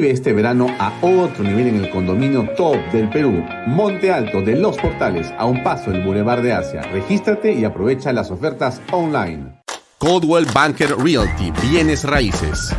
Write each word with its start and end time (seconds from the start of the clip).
Vive 0.00 0.12
este 0.14 0.32
verano 0.32 0.66
a 0.78 0.94
otro 1.02 1.44
nivel 1.44 1.66
en 1.66 1.84
el 1.84 1.90
condominio 1.90 2.48
top 2.56 2.74
del 2.90 3.10
Perú, 3.10 3.44
Monte 3.66 4.10
Alto 4.10 4.40
de 4.40 4.56
Los 4.56 4.78
Portales, 4.78 5.30
a 5.36 5.44
un 5.44 5.62
paso 5.62 5.90
del 5.90 6.02
Boulevard 6.02 6.40
de 6.40 6.54
Asia. 6.54 6.80
Regístrate 6.90 7.52
y 7.52 7.66
aprovecha 7.66 8.10
las 8.10 8.30
ofertas 8.30 8.80
online. 8.92 9.60
Coldwell 9.98 10.46
Banker 10.54 10.96
Realty, 10.96 11.52
bienes 11.68 12.04
raíces. 12.04 12.74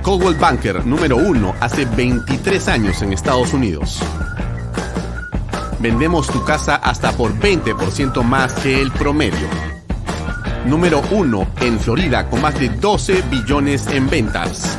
Coldwell 0.00 0.36
Banker 0.36 0.86
número 0.86 1.18
uno 1.18 1.54
hace 1.60 1.84
23 1.84 2.68
años 2.68 3.02
en 3.02 3.12
Estados 3.12 3.52
Unidos. 3.52 4.00
Vendemos 5.78 6.28
tu 6.28 6.42
casa 6.42 6.76
hasta 6.76 7.12
por 7.12 7.38
20% 7.38 8.22
más 8.22 8.54
que 8.54 8.80
el 8.80 8.90
promedio. 8.92 9.46
Número 10.64 11.02
uno 11.10 11.46
en 11.60 11.78
Florida 11.78 12.30
con 12.30 12.40
más 12.40 12.58
de 12.58 12.70
12 12.70 13.24
billones 13.30 13.86
en 13.88 14.08
ventas 14.08 14.78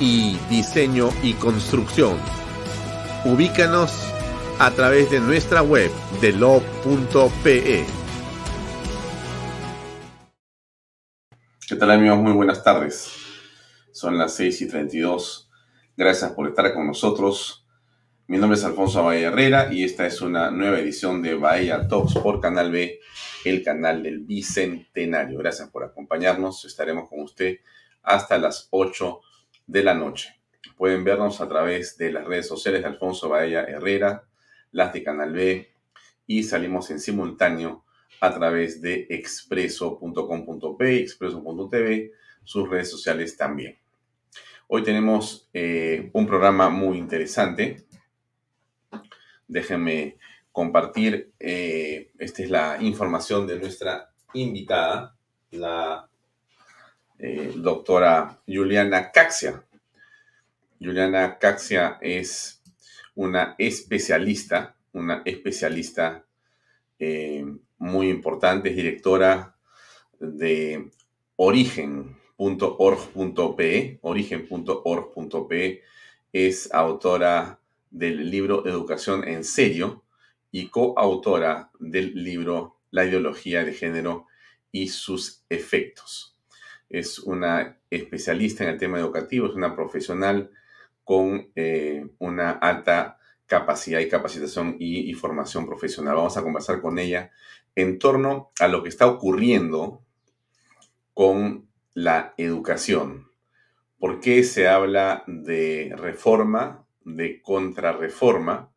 y 0.00 0.38
diseño 0.48 1.10
y 1.22 1.34
construcción. 1.34 2.18
Ubícanos 3.24 3.92
a 4.58 4.70
través 4.70 5.10
de 5.10 5.20
nuestra 5.20 5.62
web 5.62 5.90
de 6.20 6.32
lo.pe. 6.32 7.84
¿Qué 11.68 11.76
tal 11.76 11.90
amigos? 11.90 12.18
Muy 12.18 12.32
buenas 12.32 12.64
tardes. 12.64 13.12
Son 13.92 14.16
las 14.16 14.34
6 14.34 14.62
y 14.62 14.68
32. 14.68 15.50
Gracias 15.96 16.32
por 16.32 16.48
estar 16.48 16.72
con 16.72 16.86
nosotros. 16.86 17.66
Mi 18.26 18.38
nombre 18.38 18.58
es 18.58 18.64
Alfonso 18.64 19.04
Bahía 19.04 19.28
Herrera 19.28 19.72
y 19.72 19.84
esta 19.84 20.06
es 20.06 20.22
una 20.22 20.50
nueva 20.50 20.78
edición 20.78 21.20
de 21.20 21.34
Bahía 21.34 21.86
Talks 21.86 22.14
por 22.14 22.40
Canal 22.40 22.70
B, 22.70 23.00
el 23.44 23.62
canal 23.62 24.02
del 24.02 24.20
Bicentenario. 24.20 25.38
Gracias 25.38 25.68
por 25.68 25.84
acompañarnos. 25.84 26.64
Estaremos 26.64 27.08
con 27.08 27.20
usted 27.20 27.58
hasta 28.02 28.38
las 28.38 28.68
8 28.70 29.20
de 29.70 29.84
la 29.84 29.94
noche. 29.94 30.34
Pueden 30.76 31.04
vernos 31.04 31.40
a 31.40 31.48
través 31.48 31.96
de 31.96 32.10
las 32.10 32.24
redes 32.24 32.48
sociales 32.48 32.82
de 32.82 32.88
Alfonso 32.88 33.28
Baella 33.28 33.62
Herrera, 33.62 34.24
las 34.72 34.92
de 34.92 35.04
Canal 35.04 35.32
B 35.32 35.72
y 36.26 36.42
salimos 36.42 36.90
en 36.90 36.98
simultáneo 36.98 37.84
a 38.20 38.34
través 38.34 38.82
de 38.82 39.06
expreso.com.p, 39.08 40.96
expreso.tv, 41.00 42.12
sus 42.42 42.68
redes 42.68 42.90
sociales 42.90 43.36
también. 43.36 43.78
Hoy 44.66 44.82
tenemos 44.82 45.48
eh, 45.52 46.10
un 46.14 46.26
programa 46.26 46.68
muy 46.68 46.98
interesante. 46.98 47.86
Déjenme 49.46 50.18
compartir, 50.50 51.32
eh, 51.38 52.10
esta 52.18 52.42
es 52.42 52.50
la 52.50 52.76
información 52.80 53.46
de 53.46 53.58
nuestra 53.58 54.10
invitada, 54.34 55.16
la 55.52 56.09
eh, 57.22 57.52
doctora 57.54 58.40
Juliana 58.46 59.12
Caxia. 59.12 59.62
Juliana 60.80 61.36
Caxia 61.38 61.98
es 62.00 62.62
una 63.14 63.54
especialista, 63.58 64.74
una 64.92 65.20
especialista 65.26 66.24
eh, 66.98 67.44
muy 67.78 68.08
importante, 68.08 68.70
es 68.70 68.76
directora 68.76 69.54
de 70.18 70.90
origen.org.pe, 71.36 73.98
origen.org.pe, 74.00 75.82
es 76.32 76.72
autora 76.72 77.60
del 77.90 78.30
libro 78.30 78.66
Educación 78.66 79.28
en 79.28 79.44
Serio 79.44 80.04
y 80.50 80.68
coautora 80.68 81.70
del 81.78 82.14
libro 82.14 82.78
La 82.90 83.04
ideología 83.04 83.62
de 83.64 83.74
género 83.74 84.26
y 84.72 84.88
sus 84.88 85.44
efectos 85.50 86.29
es 86.90 87.20
una 87.20 87.78
especialista 87.88 88.64
en 88.64 88.70
el 88.70 88.78
tema 88.78 88.98
educativo, 88.98 89.46
es 89.46 89.54
una 89.54 89.74
profesional 89.74 90.50
con 91.04 91.50
eh, 91.54 92.06
una 92.18 92.50
alta 92.50 93.18
capacidad 93.46 94.00
y 94.00 94.08
capacitación 94.08 94.76
y, 94.78 95.12
formación 95.14 95.66
profesional. 95.66 96.16
Vamos 96.16 96.36
a 96.36 96.42
conversar 96.42 96.80
con 96.80 96.98
ella 96.98 97.30
en 97.74 97.98
torno 97.98 98.52
a 98.60 98.68
lo 98.68 98.82
que 98.82 98.88
está 98.88 99.06
ocurriendo 99.06 100.04
con 101.14 101.68
la 101.94 102.34
educación. 102.36 103.30
¿Por 103.98 104.20
qué 104.20 104.44
se 104.44 104.68
habla 104.68 105.24
de 105.26 105.92
reforma, 105.96 106.86
de 107.04 107.42
contrarreforma? 107.42 108.72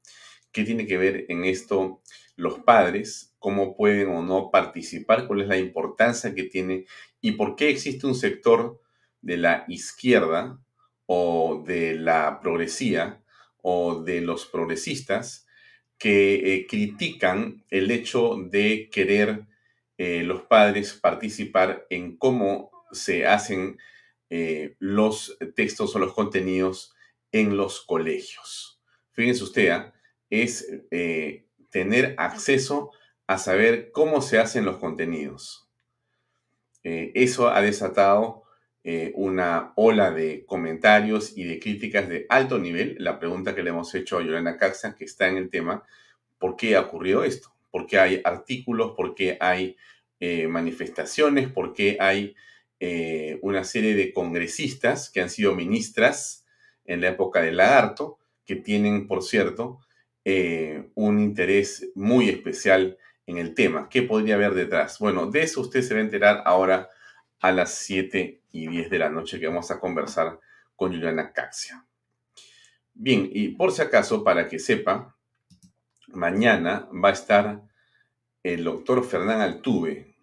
¿Qué 0.51 0.63
tiene 0.63 0.87
que 0.87 0.97
ver 0.97 1.25
en 1.29 1.45
esto 1.45 2.01
los 2.35 2.59
padres? 2.59 3.32
¿Cómo 3.43 3.75
pueden 3.75 4.07
o 4.07 4.23
no 4.23 4.51
participar? 4.51 5.27
¿Cuál 5.27 5.41
es 5.41 5.49
la 5.49 5.57
importancia 5.57 6.33
que 6.33 6.43
tiene 6.43 6.85
y 7.19 7.33
por 7.33 7.57
qué 7.57 7.67
existe 7.67 8.07
un 8.07 8.15
sector 8.15 8.79
de 9.19 9.35
la 9.35 9.65
izquierda 9.67 10.61
o 11.07 11.61
de 11.67 11.93
la 11.95 12.39
progresía 12.39 13.21
o 13.61 14.01
de 14.01 14.21
los 14.21 14.45
progresistas 14.45 15.45
que 15.97 16.35
eh, 16.35 16.67
critican 16.67 17.65
el 17.69 17.91
hecho 17.91 18.37
de 18.49 18.89
querer 18.89 19.45
eh, 19.97 20.23
los 20.23 20.43
padres 20.43 20.93
participar 20.93 21.85
en 21.89 22.15
cómo 22.15 22.71
se 22.93 23.27
hacen 23.27 23.77
eh, 24.29 24.77
los 24.79 25.37
textos 25.53 25.93
o 25.97 25.99
los 25.99 26.13
contenidos 26.13 26.95
en 27.33 27.57
los 27.57 27.81
colegios. 27.81 28.79
Fíjense 29.11 29.43
usted, 29.43 29.69
¿ah? 29.71 29.93
es 30.29 30.65
tener 31.69 32.15
acceso 32.17 32.91
a 32.91 33.02
saber 33.37 33.91
cómo 33.91 34.21
se 34.21 34.39
hacen 34.39 34.65
los 34.65 34.77
contenidos 34.77 35.63
eh, 36.83 37.11
eso 37.15 37.49
ha 37.49 37.61
desatado 37.61 38.43
eh, 38.83 39.13
una 39.15 39.71
ola 39.75 40.11
de 40.11 40.45
comentarios 40.45 41.37
y 41.37 41.45
de 41.45 41.59
críticas 41.59 42.09
de 42.09 42.25
alto 42.29 42.59
nivel. 42.59 42.97
La 42.99 43.19
pregunta 43.19 43.55
que 43.55 43.63
le 43.63 43.69
hemos 43.69 43.93
hecho 43.95 44.17
a 44.17 44.23
Yolanda 44.23 44.57
Caxa, 44.57 44.95
que 44.95 45.05
está 45.05 45.27
en 45.27 45.37
el 45.37 45.49
tema, 45.49 45.83
¿por 46.37 46.57
qué 46.57 46.75
ha 46.75 46.81
ocurrido 46.81 47.23
esto? 47.23 47.53
¿Por 47.71 47.87
qué 47.87 47.99
hay 47.99 48.21
artículos? 48.23 48.93
¿Por 48.95 49.15
qué 49.15 49.37
hay 49.39 49.77
eh, 50.19 50.47
manifestaciones? 50.47 51.49
¿Por 51.49 51.73
qué 51.73 51.97
hay 51.99 52.35
una 53.41 53.63
serie 53.63 53.95
de 53.95 54.11
congresistas 54.11 55.09
que 55.09 55.21
han 55.21 55.29
sido 55.29 55.55
ministras 55.55 56.45
en 56.83 56.99
la 56.99 57.07
época 57.07 57.41
del 57.41 57.55
lagarto, 57.55 58.19
que 58.45 58.57
tienen, 58.57 59.07
por 59.07 59.23
cierto, 59.23 59.79
un 60.25 61.19
interés 61.21 61.91
muy 61.95 62.27
especial 62.27 62.97
en 63.25 63.37
el 63.37 63.53
tema. 63.53 63.89
¿Qué 63.89 64.03
podría 64.03 64.35
haber 64.35 64.53
detrás? 64.53 64.99
Bueno, 64.99 65.27
de 65.27 65.43
eso 65.43 65.61
usted 65.61 65.81
se 65.81 65.93
va 65.93 65.99
a 65.99 66.03
enterar 66.03 66.43
ahora 66.45 66.89
a 67.39 67.51
las 67.51 67.75
7 67.75 68.41
y 68.51 68.67
10 68.67 68.89
de 68.89 68.99
la 68.99 69.09
noche 69.09 69.39
que 69.39 69.47
vamos 69.47 69.69
a 69.71 69.79
conversar 69.79 70.39
con 70.75 70.93
Juliana 70.93 71.31
Caxia. 71.31 71.85
Bien, 72.93 73.29
y 73.31 73.49
por 73.49 73.71
si 73.71 73.81
acaso, 73.81 74.23
para 74.23 74.47
que 74.47 74.59
sepa, 74.59 75.15
mañana 76.07 76.87
va 76.93 77.09
a 77.09 77.13
estar 77.13 77.63
el 78.43 78.63
doctor 78.63 79.03
Fernán 79.03 79.41
Altuve 79.41 80.15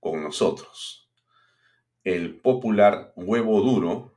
con 0.00 0.22
nosotros. 0.22 1.10
El 2.02 2.40
popular 2.40 3.12
huevo 3.14 3.60
duro, 3.60 4.16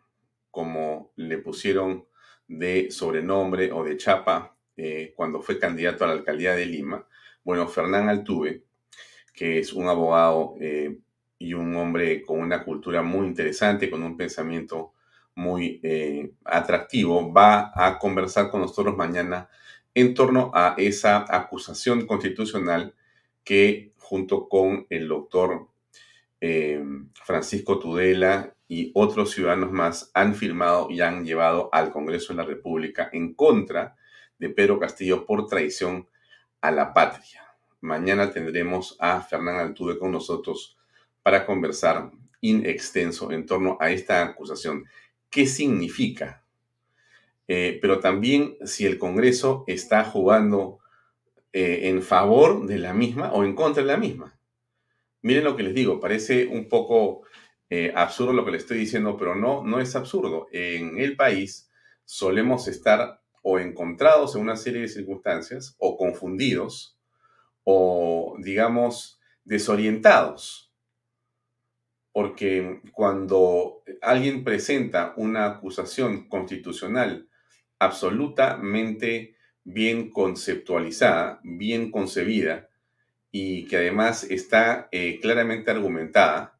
como 0.49 1.11
le 1.15 1.37
pusieron 1.37 2.07
de 2.47 2.91
sobrenombre 2.91 3.71
o 3.71 3.83
de 3.83 3.97
chapa 3.97 4.57
eh, 4.75 5.13
cuando 5.15 5.41
fue 5.41 5.59
candidato 5.59 6.03
a 6.03 6.07
la 6.07 6.13
alcaldía 6.13 6.55
de 6.55 6.65
Lima, 6.65 7.07
bueno, 7.43 7.67
Fernán 7.67 8.09
Altuve, 8.09 8.63
que 9.33 9.59
es 9.59 9.73
un 9.73 9.87
abogado 9.87 10.55
eh, 10.59 10.97
y 11.37 11.53
un 11.53 11.75
hombre 11.75 12.21
con 12.21 12.39
una 12.39 12.63
cultura 12.63 13.01
muy 13.01 13.27
interesante, 13.27 13.89
con 13.89 14.03
un 14.03 14.15
pensamiento 14.15 14.93
muy 15.35 15.79
eh, 15.83 16.31
atractivo, 16.45 17.31
va 17.31 17.71
a 17.73 17.97
conversar 17.97 18.49
con 18.49 18.61
nosotros 18.61 18.95
mañana 18.95 19.49
en 19.93 20.13
torno 20.13 20.51
a 20.53 20.75
esa 20.77 21.25
acusación 21.27 22.05
constitucional 22.05 22.93
que 23.43 23.93
junto 23.97 24.47
con 24.47 24.85
el 24.89 25.07
doctor 25.07 25.67
eh, 26.39 26.83
Francisco 27.23 27.79
Tudela 27.79 28.55
y 28.67 28.91
otros 28.93 29.31
ciudadanos 29.31 29.71
más 29.71 30.11
han 30.13 30.35
firmado 30.35 30.89
y 30.89 31.01
han 31.01 31.25
llevado 31.25 31.69
al 31.71 31.91
Congreso 31.91 32.33
de 32.33 32.37
la 32.37 32.45
República 32.45 33.09
en 33.11 33.33
contra 33.33 33.95
de 34.37 34.49
Pedro 34.49 34.79
Castillo 34.79 35.25
por 35.25 35.47
traición 35.47 36.07
a 36.61 36.71
la 36.71 36.93
patria. 36.93 37.41
Mañana 37.81 38.31
tendremos 38.31 38.95
a 38.99 39.21
Fernán 39.21 39.57
Altuve 39.57 39.97
con 39.97 40.11
nosotros 40.11 40.77
para 41.23 41.45
conversar 41.45 42.11
in 42.41 42.65
extenso 42.65 43.31
en 43.31 43.45
torno 43.45 43.77
a 43.79 43.91
esta 43.91 44.23
acusación. 44.23 44.85
qué 45.29 45.47
significa, 45.47 46.43
eh, 47.47 47.79
pero 47.81 47.99
también 47.99 48.57
si 48.65 48.85
el 48.85 48.97
Congreso 48.97 49.63
está 49.65 50.03
jugando 50.03 50.79
eh, 51.53 51.89
en 51.89 52.01
favor 52.01 52.67
de 52.67 52.77
la 52.77 52.93
misma 52.93 53.31
o 53.31 53.45
en 53.45 53.55
contra 53.55 53.81
de 53.81 53.87
la 53.87 53.97
misma. 53.97 54.37
Miren 55.21 55.45
lo 55.45 55.55
que 55.55 55.63
les 55.63 55.73
digo, 55.73 55.99
parece 55.99 56.47
un 56.47 56.67
poco 56.67 57.23
eh, 57.69 57.93
absurdo 57.95 58.33
lo 58.33 58.43
que 58.43 58.51
les 58.51 58.63
estoy 58.63 58.79
diciendo, 58.79 59.15
pero 59.17 59.35
no, 59.35 59.63
no 59.63 59.79
es 59.79 59.95
absurdo. 59.95 60.47
En 60.51 60.97
el 60.97 61.15
país 61.15 61.71
solemos 62.03 62.67
estar 62.67 63.20
o 63.41 63.59
encontrados 63.59 64.35
en 64.35 64.41
una 64.41 64.55
serie 64.55 64.81
de 64.81 64.87
circunstancias 64.87 65.75
o 65.79 65.97
confundidos 65.97 66.97
o, 67.63 68.35
digamos, 68.39 69.19
desorientados. 69.43 70.71
Porque 72.11 72.81
cuando 72.91 73.83
alguien 74.01 74.43
presenta 74.43 75.13
una 75.15 75.45
acusación 75.45 76.27
constitucional 76.27 77.29
absolutamente 77.79 79.35
bien 79.63 80.11
conceptualizada, 80.11 81.39
bien 81.43 81.91
concebida 81.91 82.69
y 83.31 83.65
que 83.67 83.77
además 83.77 84.23
está 84.25 84.89
eh, 84.91 85.19
claramente 85.21 85.71
argumentada 85.71 86.59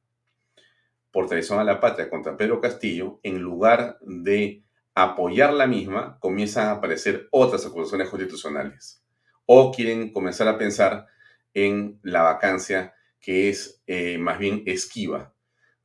por 1.12 1.28
traición 1.28 1.60
a 1.60 1.64
la 1.64 1.80
patria 1.80 2.10
contra 2.10 2.38
Pedro 2.38 2.62
Castillo, 2.62 3.20
en 3.24 3.40
lugar 3.40 3.98
de 4.02 4.64
apoyar 5.04 5.54
la 5.54 5.68
misma, 5.68 6.18
comienzan 6.20 6.68
a 6.68 6.72
aparecer 6.72 7.28
otras 7.32 7.66
acusaciones 7.66 8.10
constitucionales. 8.10 9.04
O 9.46 9.72
quieren 9.72 10.12
comenzar 10.12 10.48
a 10.48 10.58
pensar 10.58 11.08
en 11.54 12.00
la 12.04 12.24
vacancia 12.24 12.94
que 13.20 13.50
es 13.50 13.82
eh, 13.88 14.18
más 14.18 14.40
bien 14.40 14.64
esquiva. 14.66 15.34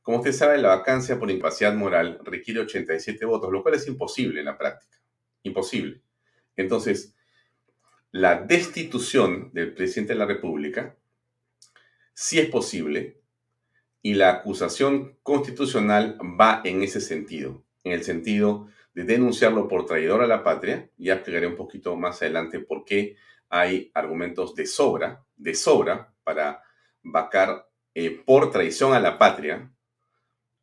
Como 0.01 0.19
usted 0.19 0.31
sabe, 0.31 0.57
la 0.57 0.69
vacancia 0.69 1.19
por 1.19 1.29
incapacidad 1.29 1.73
moral 1.73 2.19
requiere 2.23 2.61
87 2.61 3.25
votos, 3.25 3.51
lo 3.51 3.61
cual 3.61 3.75
es 3.75 3.87
imposible 3.87 4.39
en 4.39 4.45
la 4.45 4.57
práctica. 4.57 4.97
Imposible. 5.43 6.01
Entonces, 6.55 7.13
la 8.11 8.41
destitución 8.41 9.51
del 9.53 9.73
presidente 9.73 10.13
de 10.13 10.19
la 10.19 10.25
República 10.25 10.95
sí 12.13 12.39
es 12.39 12.49
posible 12.49 13.21
y 14.01 14.13
la 14.13 14.29
acusación 14.29 15.17
constitucional 15.23 16.17
va 16.39 16.61
en 16.63 16.81
ese 16.81 17.01
sentido, 17.01 17.63
en 17.83 17.91
el 17.91 18.03
sentido 18.03 18.69
de 18.97 19.03
denunciarlo 19.03 19.67
por 19.67 19.85
traidor 19.85 20.23
a 20.23 20.27
la 20.27 20.43
patria. 20.43 20.89
Ya 20.97 21.13
explicaré 21.13 21.45
un 21.45 21.55
poquito 21.55 21.95
más 21.95 22.19
adelante 22.23 22.59
por 22.61 22.83
qué 22.83 23.15
hay 23.47 23.91
argumentos 23.93 24.55
de 24.55 24.65
sobra, 24.65 25.23
de 25.35 25.53
sobra, 25.53 26.15
para 26.23 26.63
vacar 27.03 27.69
eh, 27.93 28.09
por 28.25 28.49
traición 28.49 28.95
a 28.95 28.99
la 28.99 29.19
patria 29.19 29.71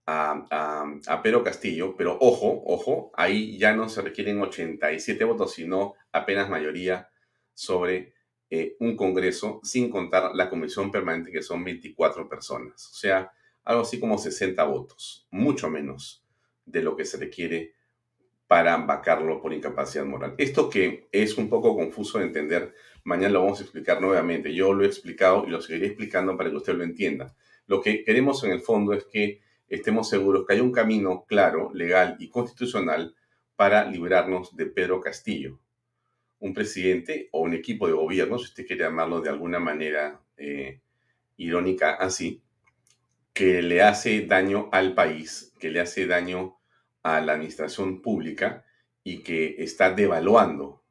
a, 0.06 0.98
a, 1.06 1.22
Pedro 1.22 1.44
Castillo, 1.44 1.94
pero 1.96 2.18
ojo, 2.20 2.64
ojo, 2.66 3.12
ahí 3.14 3.56
ya 3.56 3.72
no 3.72 3.88
se 3.88 4.02
requieren 4.02 4.42
87 4.42 5.22
votos, 5.22 5.52
sino 5.52 5.94
apenas 6.10 6.50
mayoría 6.50 7.08
sobre 7.52 8.14
eh, 8.50 8.74
un 8.80 8.96
Congreso, 8.96 9.60
sin 9.62 9.88
contar 9.88 10.34
la 10.34 10.50
comisión 10.50 10.90
permanente, 10.90 11.30
que 11.30 11.40
son 11.40 11.62
24 11.62 12.28
personas. 12.28 12.84
O 12.90 12.94
sea, 12.94 13.32
algo 13.62 13.82
así 13.82 14.00
como 14.00 14.18
60 14.18 14.64
votos, 14.64 15.28
mucho 15.30 15.70
menos 15.70 16.26
de 16.66 16.82
lo 16.82 16.96
que 16.96 17.04
se 17.04 17.16
requiere 17.16 17.73
para 18.54 18.76
vacarlo 18.76 19.42
por 19.42 19.52
incapacidad 19.52 20.04
moral. 20.04 20.36
Esto 20.38 20.70
que 20.70 21.08
es 21.10 21.36
un 21.38 21.48
poco 21.48 21.74
confuso 21.74 22.20
de 22.20 22.26
entender, 22.26 22.72
mañana 23.02 23.32
lo 23.32 23.40
vamos 23.40 23.58
a 23.58 23.64
explicar 23.64 24.00
nuevamente. 24.00 24.54
Yo 24.54 24.72
lo 24.72 24.84
he 24.84 24.86
explicado 24.86 25.44
y 25.44 25.50
lo 25.50 25.60
seguiré 25.60 25.88
explicando 25.88 26.36
para 26.36 26.50
que 26.50 26.56
usted 26.58 26.74
lo 26.74 26.84
entienda. 26.84 27.34
Lo 27.66 27.80
que 27.80 28.04
queremos 28.04 28.44
en 28.44 28.52
el 28.52 28.60
fondo 28.60 28.92
es 28.92 29.06
que 29.06 29.40
estemos 29.66 30.08
seguros 30.08 30.46
que 30.46 30.52
hay 30.52 30.60
un 30.60 30.70
camino 30.70 31.24
claro, 31.26 31.72
legal 31.74 32.14
y 32.20 32.28
constitucional 32.28 33.16
para 33.56 33.86
librarnos 33.86 34.54
de 34.54 34.66
Pedro 34.66 35.00
Castillo, 35.00 35.58
un 36.38 36.54
presidente 36.54 37.30
o 37.32 37.40
un 37.40 37.54
equipo 37.54 37.88
de 37.88 37.94
gobierno, 37.94 38.38
si 38.38 38.44
usted 38.44 38.68
quiere 38.68 38.84
llamarlo 38.84 39.20
de 39.20 39.30
alguna 39.30 39.58
manera 39.58 40.20
eh, 40.36 40.78
irónica 41.38 41.94
así, 41.94 42.40
que 43.32 43.62
le 43.62 43.82
hace 43.82 44.26
daño 44.26 44.68
al 44.70 44.94
país, 44.94 45.52
que 45.58 45.70
le 45.70 45.80
hace 45.80 46.06
daño 46.06 46.56
a 47.04 47.20
la 47.20 47.34
administración 47.34 48.02
pública 48.02 48.64
y 49.04 49.22
que 49.22 49.56
está 49.58 49.92
devaluando 49.92 50.82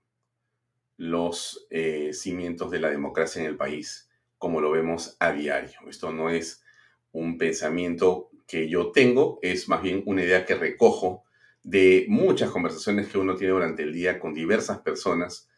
los 0.95 1.67
eh, 1.69 2.13
cimientos 2.13 2.71
de 2.71 2.79
la 2.79 2.89
democracia 2.89 3.41
en 3.41 3.47
el 3.47 3.57
país, 3.57 4.09
como 4.37 4.61
lo 4.61 4.71
vemos 4.71 5.17
a 5.19 5.33
diario. 5.33 5.79
Esto 5.89 6.13
no 6.13 6.29
es 6.29 6.63
un 7.11 7.37
pensamiento 7.37 8.29
que 8.47 8.69
yo 8.69 8.91
tengo, 8.91 9.39
es 9.41 9.67
más 9.67 9.81
bien 9.81 10.03
una 10.05 10.23
idea 10.23 10.45
que 10.45 10.55
recojo 10.55 11.23
de 11.63 12.05
muchas 12.09 12.51
conversaciones 12.51 13.07
que 13.07 13.17
uno 13.17 13.35
tiene 13.35 13.53
durante 13.53 13.83
el 13.83 13.93
día 13.93 14.19
con 14.19 14.33
diversas 14.33 14.79
personas 14.79 15.49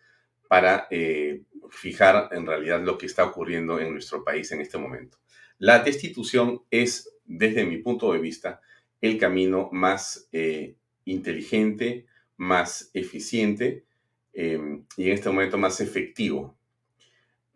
para 0.48 0.88
eh, 0.90 1.44
fijar 1.70 2.30
en 2.32 2.46
realidad 2.46 2.82
lo 2.82 2.98
que 2.98 3.08
está 3.08 3.26
ocurriendo 3.26 3.80
en 3.80 3.92
nuestro 3.92 4.24
país 4.24 4.52
en 4.52 4.62
este 4.62 4.78
momento. 4.78 5.18
La 5.58 5.80
destitución 5.80 6.64
es, 6.70 7.18
desde 7.26 7.66
mi 7.66 7.78
punto 7.78 8.14
de 8.14 8.20
vista, 8.20 8.62
el 9.02 9.18
camino 9.18 9.70
más 9.72 10.28
eh, 10.32 10.76
inteligente, 11.06 12.06
más 12.38 12.90
eficiente 12.94 13.86
em, 14.34 14.86
y 14.98 15.08
en 15.08 15.14
este 15.14 15.30
momento 15.30 15.58
más 15.58 15.80
efectivo. 15.82 16.58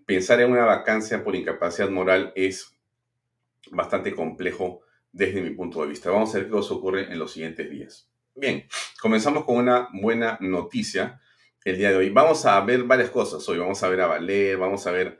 Pensar 0.05 0.41
en 0.41 0.51
una 0.51 0.65
vacancia 0.65 1.23
por 1.23 1.35
incapacidad 1.35 1.89
moral 1.89 2.33
es 2.35 2.75
bastante 3.71 4.13
complejo 4.13 4.81
desde 5.11 5.41
mi 5.41 5.51
punto 5.51 5.81
de 5.81 5.89
vista. 5.89 6.11
Vamos 6.11 6.33
a 6.33 6.39
ver 6.39 6.47
qué 6.47 6.55
os 6.55 6.71
ocurre 6.71 7.11
en 7.11 7.19
los 7.19 7.31
siguientes 7.31 7.69
días. 7.69 8.09
Bien, 8.35 8.65
comenzamos 9.01 9.43
con 9.43 9.57
una 9.57 9.89
buena 9.93 10.37
noticia 10.41 11.19
el 11.65 11.77
día 11.77 11.89
de 11.89 11.97
hoy. 11.97 12.09
Vamos 12.09 12.45
a 12.45 12.59
ver 12.61 12.83
varias 12.83 13.09
cosas 13.09 13.47
hoy. 13.49 13.57
Vamos 13.57 13.83
a 13.83 13.89
ver 13.89 14.01
a 14.01 14.07
Valer, 14.07 14.57
vamos 14.57 14.87
a 14.87 14.91
ver, 14.91 15.19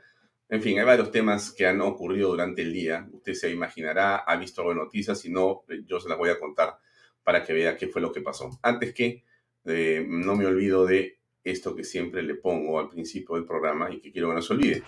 en 0.50 0.62
fin, 0.62 0.78
hay 0.80 0.84
varios 0.84 1.12
temas 1.12 1.52
que 1.52 1.64
han 1.64 1.80
ocurrido 1.80 2.30
durante 2.30 2.62
el 2.62 2.72
día. 2.72 3.08
Usted 3.12 3.34
se 3.34 3.50
imaginará, 3.52 4.16
ha 4.16 4.36
visto 4.36 4.60
algo 4.60 4.74
de 4.74 4.80
noticias, 4.80 5.20
si 5.20 5.30
no, 5.30 5.62
yo 5.86 6.00
se 6.00 6.08
las 6.08 6.18
voy 6.18 6.30
a 6.30 6.40
contar 6.40 6.76
para 7.22 7.44
que 7.44 7.52
vea 7.52 7.76
qué 7.76 7.86
fue 7.86 8.02
lo 8.02 8.10
que 8.10 8.20
pasó. 8.20 8.58
Antes 8.60 8.92
que 8.92 9.22
eh, 9.64 10.04
no 10.08 10.34
me 10.34 10.46
olvido 10.46 10.86
de 10.86 11.20
esto 11.44 11.76
que 11.76 11.84
siempre 11.84 12.22
le 12.24 12.34
pongo 12.34 12.80
al 12.80 12.88
principio 12.88 13.36
del 13.36 13.46
programa 13.46 13.92
y 13.92 14.00
que 14.00 14.10
quiero 14.10 14.28
que 14.28 14.34
no 14.34 14.42
se 14.42 14.52
olvide. 14.52 14.82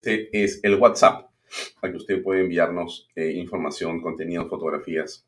Este 0.00 0.44
es 0.44 0.60
el 0.62 0.76
WhatsApp, 0.76 1.30
al 1.80 1.90
que 1.90 1.96
usted 1.96 2.22
puede 2.22 2.40
enviarnos 2.40 3.08
eh, 3.14 3.32
información, 3.32 4.00
contenido, 4.00 4.48
fotografías, 4.48 5.26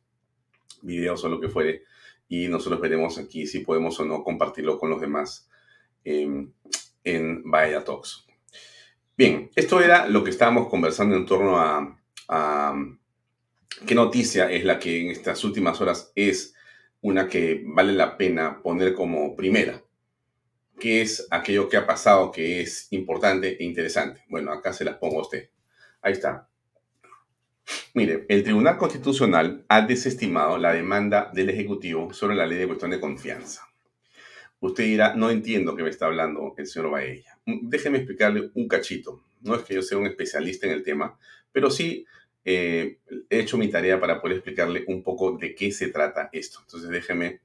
videos 0.82 1.24
o 1.24 1.28
lo 1.28 1.40
que 1.40 1.48
fuere. 1.48 1.82
Y 2.28 2.48
nosotros 2.48 2.80
veremos 2.80 3.18
aquí 3.18 3.46
si 3.46 3.60
podemos 3.60 3.98
o 4.00 4.04
no 4.04 4.24
compartirlo 4.24 4.78
con 4.78 4.90
los 4.90 5.00
demás 5.00 5.48
em, 6.04 6.50
en 7.04 7.48
Vaya 7.50 7.84
Talks. 7.84 8.26
Bien, 9.16 9.50
esto 9.54 9.80
era 9.80 10.08
lo 10.08 10.22
que 10.24 10.30
estábamos 10.30 10.68
conversando 10.68 11.16
en 11.16 11.24
torno 11.24 11.58
a, 11.58 11.98
a 12.28 12.74
qué 13.86 13.94
noticia 13.94 14.50
es 14.50 14.64
la 14.64 14.78
que 14.78 15.00
en 15.00 15.10
estas 15.10 15.42
últimas 15.44 15.80
horas 15.80 16.12
es 16.14 16.54
una 17.00 17.28
que 17.28 17.62
vale 17.64 17.92
la 17.92 18.16
pena 18.16 18.60
poner 18.62 18.94
como 18.94 19.36
primera 19.36 19.82
qué 20.78 21.02
es 21.02 21.26
aquello 21.30 21.68
que 21.68 21.76
ha 21.76 21.86
pasado 21.86 22.30
que 22.30 22.60
es 22.60 22.88
importante 22.90 23.56
e 23.60 23.64
interesante. 23.64 24.24
Bueno, 24.28 24.52
acá 24.52 24.72
se 24.72 24.84
las 24.84 24.96
pongo 24.96 25.18
a 25.18 25.22
usted. 25.22 25.50
Ahí 26.06 26.12
está. 26.12 26.48
Mire, 27.94 28.26
el 28.28 28.44
Tribunal 28.44 28.78
Constitucional 28.78 29.64
ha 29.66 29.84
desestimado 29.84 30.56
la 30.56 30.72
demanda 30.72 31.32
del 31.34 31.50
Ejecutivo 31.50 32.14
sobre 32.14 32.36
la 32.36 32.46
ley 32.46 32.58
de 32.58 32.68
cuestión 32.68 32.92
de 32.92 33.00
confianza. 33.00 33.66
Usted 34.60 34.84
dirá, 34.84 35.16
no 35.16 35.30
entiendo 35.30 35.74
qué 35.74 35.82
me 35.82 35.90
está 35.90 36.06
hablando 36.06 36.54
el 36.56 36.68
señor 36.68 36.92
Baella. 36.92 37.40
Déjeme 37.44 37.98
explicarle 37.98 38.52
un 38.54 38.68
cachito. 38.68 39.24
No 39.40 39.56
es 39.56 39.62
que 39.62 39.74
yo 39.74 39.82
sea 39.82 39.98
un 39.98 40.06
especialista 40.06 40.68
en 40.68 40.74
el 40.74 40.84
tema, 40.84 41.18
pero 41.50 41.72
sí 41.72 42.06
eh, 42.44 42.98
he 43.28 43.40
hecho 43.40 43.58
mi 43.58 43.66
tarea 43.66 43.98
para 43.98 44.22
poder 44.22 44.36
explicarle 44.36 44.84
un 44.86 45.02
poco 45.02 45.36
de 45.36 45.56
qué 45.56 45.72
se 45.72 45.88
trata 45.88 46.30
esto. 46.32 46.60
Entonces 46.60 46.88
déjeme 46.88 47.40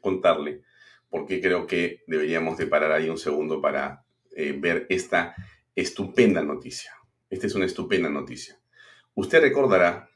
contarle 0.00 0.62
porque 1.08 1.40
creo 1.40 1.68
que 1.68 2.02
deberíamos 2.08 2.58
de 2.58 2.66
parar 2.66 2.90
ahí 2.90 3.08
un 3.08 3.18
segundo 3.18 3.60
para 3.60 4.02
eh, 4.34 4.56
ver 4.58 4.86
esta 4.88 5.36
estupenda 5.76 6.42
noticia. 6.42 6.96
Esta 7.30 7.46
es 7.46 7.54
una 7.54 7.66
estupenda 7.66 8.10
noticia. 8.10 8.60
Usted 9.14 9.40
recordará, 9.40 10.10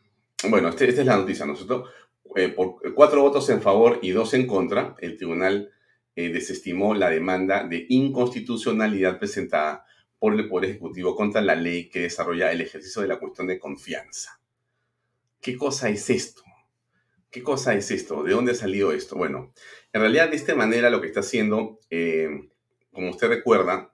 bueno, 0.49 0.69
este, 0.69 0.89
esta 0.89 1.01
es 1.01 1.07
la 1.07 1.17
noticia, 1.17 1.47
nosotros, 1.47 1.89
eh, 2.37 2.49
por 2.49 2.93
cuatro 2.93 3.23
votos 3.23 3.49
en 3.51 3.63
favor 3.63 4.01
y 4.03 4.11
dos 4.11 4.35
en 4.35 4.47
contra, 4.47 4.97
el 4.99 5.17
tribunal 5.17 5.71
eh, 6.17 6.31
desestimó 6.31 6.95
la 6.95 7.11
demanda 7.11 7.65
de 7.65 7.87
inconstitucionalidad 7.89 9.19
presentada 9.19 9.87
por 10.19 10.35
el 10.35 10.49
Poder 10.49 10.71
Ejecutivo 10.71 11.15
contra 11.15 11.41
la 11.41 11.55
ley 11.55 11.89
que 11.89 12.01
desarrolla 12.01 12.51
el 12.51 12.61
ejercicio 12.61 13.03
de 13.03 13.09
la 13.09 13.19
cuestión 13.19 13.47
de 13.47 13.59
confianza. 13.59 14.41
¿Qué 15.41 15.57
cosa 15.57 15.91
es 15.91 16.11
esto? 16.11 16.43
¿Qué 17.31 17.43
cosa 17.43 17.75
es 17.75 17.91
esto? 17.91 18.23
¿De 18.23 18.33
dónde 18.33 18.53
ha 18.53 18.55
salido 18.57 18.93
esto? 18.93 19.17
Bueno, 19.17 19.53
en 19.93 20.01
realidad 20.01 20.31
de 20.31 20.37
esta 20.37 20.55
manera 20.55 20.91
lo 20.91 21.01
que 21.01 21.09
está 21.09 21.21
haciendo, 21.21 21.79
eh, 21.91 22.29
como 22.93 23.11
usted 23.11 23.29
recuerda, 23.29 23.94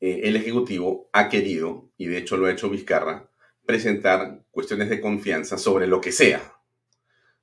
eh, 0.00 0.20
el 0.24 0.36
Ejecutivo 0.36 1.08
ha 1.12 1.28
querido, 1.28 1.90
y 1.96 2.06
de 2.06 2.18
hecho 2.18 2.36
lo 2.36 2.46
ha 2.46 2.52
hecho 2.52 2.70
Vizcarra, 2.70 3.28
presentar 3.66 4.42
cuestiones 4.50 4.88
de 4.88 5.00
confianza 5.00 5.58
sobre 5.58 5.86
lo 5.86 6.00
que 6.00 6.12
sea, 6.12 6.54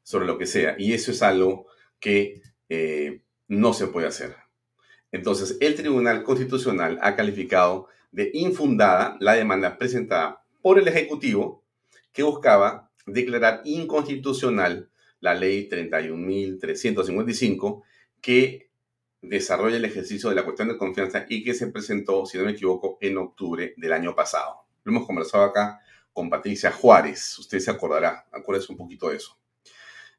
sobre 0.03 0.25
lo 0.25 0.37
que 0.37 0.45
sea. 0.45 0.75
Y 0.77 0.93
eso 0.93 1.11
es 1.11 1.21
algo 1.21 1.67
que 1.99 2.41
eh, 2.69 3.21
no 3.47 3.73
se 3.73 3.87
puede 3.87 4.07
hacer. 4.07 4.35
Entonces, 5.11 5.57
el 5.61 5.75
Tribunal 5.75 6.23
Constitucional 6.23 6.97
ha 7.01 7.15
calificado 7.15 7.87
de 8.11 8.31
infundada 8.33 9.17
la 9.19 9.33
demanda 9.33 9.77
presentada 9.77 10.43
por 10.61 10.79
el 10.79 10.87
Ejecutivo 10.87 11.63
que 12.11 12.23
buscaba 12.23 12.89
declarar 13.05 13.61
inconstitucional 13.65 14.89
la 15.19 15.35
ley 15.35 15.69
31.355 15.69 17.83
que 18.21 18.69
desarrolla 19.27 19.77
el 19.77 19.85
ejercicio 19.85 20.29
de 20.29 20.35
la 20.35 20.43
cuestión 20.43 20.67
de 20.67 20.77
confianza 20.77 21.25
y 21.27 21.43
que 21.43 21.53
se 21.53 21.67
presentó, 21.67 22.25
si 22.25 22.37
no 22.37 22.45
me 22.45 22.51
equivoco, 22.51 22.97
en 23.01 23.17
octubre 23.17 23.73
del 23.77 23.93
año 23.93 24.15
pasado. 24.15 24.65
Lo 24.83 24.91
hemos 24.91 25.05
conversado 25.05 25.43
acá 25.43 25.79
con 26.13 26.29
Patricia 26.29 26.71
Juárez, 26.71 27.37
usted 27.39 27.59
se 27.59 27.71
acordará, 27.71 28.25
acuérdese 28.31 28.71
un 28.71 28.77
poquito 28.77 29.09
de 29.09 29.17
eso. 29.17 29.37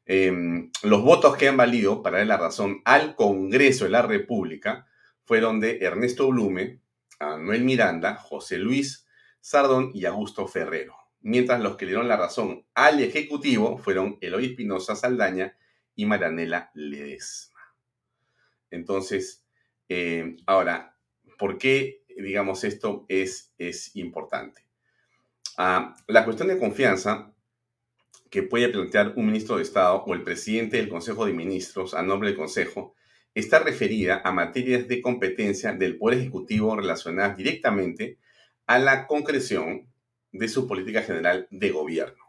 Em, 0.05 0.71
los 0.83 1.03
votos 1.03 1.35
que 1.35 1.47
han 1.47 1.57
valido 1.57 2.01
para 2.01 2.19
dar 2.19 2.27
la 2.27 2.37
razón 2.37 2.81
al 2.85 3.15
Congreso 3.15 3.85
de 3.85 3.91
la 3.91 4.03
República 4.03 4.87
fueron 5.25 5.59
de 5.59 5.79
Ernesto 5.79 6.29
Blume, 6.29 6.79
Manuel 7.19 7.63
Miranda, 7.63 8.15
José 8.15 8.57
Luis 8.57 9.07
Sardón 9.41 9.91
y 9.93 10.05
Augusto 10.05 10.47
Ferrero. 10.47 10.95
Mientras 11.21 11.61
los 11.61 11.75
que 11.75 11.85
le 11.85 11.91
dieron 11.91 12.07
la 12.07 12.17
razón 12.17 12.65
al 12.73 13.01
Ejecutivo 13.01 13.77
fueron 13.77 14.17
Eloy 14.21 14.45
Espinosa 14.45 14.95
Saldaña 14.95 15.57
y 15.95 16.05
Maranela 16.05 16.71
Ledesma. 16.73 17.56
Entonces, 18.71 19.45
eh, 19.89 20.35
ahora, 20.45 20.97
¿por 21.37 21.57
qué, 21.57 22.03
digamos, 22.17 22.63
esto 22.63 23.05
es, 23.07 23.53
es 23.57 23.95
importante? 23.95 24.67
Ah, 25.57 25.95
la 26.07 26.25
cuestión 26.25 26.49
de 26.49 26.59
confianza 26.59 27.33
que 28.29 28.43
puede 28.43 28.69
plantear 28.69 29.13
un 29.15 29.27
ministro 29.27 29.57
de 29.57 29.63
Estado 29.63 30.03
o 30.03 30.13
el 30.13 30.23
presidente 30.23 30.77
del 30.77 30.89
Consejo 30.89 31.25
de 31.25 31.33
Ministros 31.33 31.93
a 31.93 32.01
nombre 32.01 32.29
del 32.29 32.37
Consejo 32.37 32.93
está 33.33 33.59
referida 33.59 34.21
a 34.23 34.31
materias 34.31 34.87
de 34.87 35.01
competencia 35.01 35.73
del 35.73 35.97
Poder 35.97 36.19
Ejecutivo 36.19 36.75
relacionadas 36.75 37.37
directamente 37.37 38.17
a 38.65 38.79
la 38.79 39.07
concreción 39.07 39.87
de 40.31 40.47
su 40.47 40.67
política 40.67 41.01
general 41.03 41.47
de 41.51 41.69
gobierno. 41.69 42.23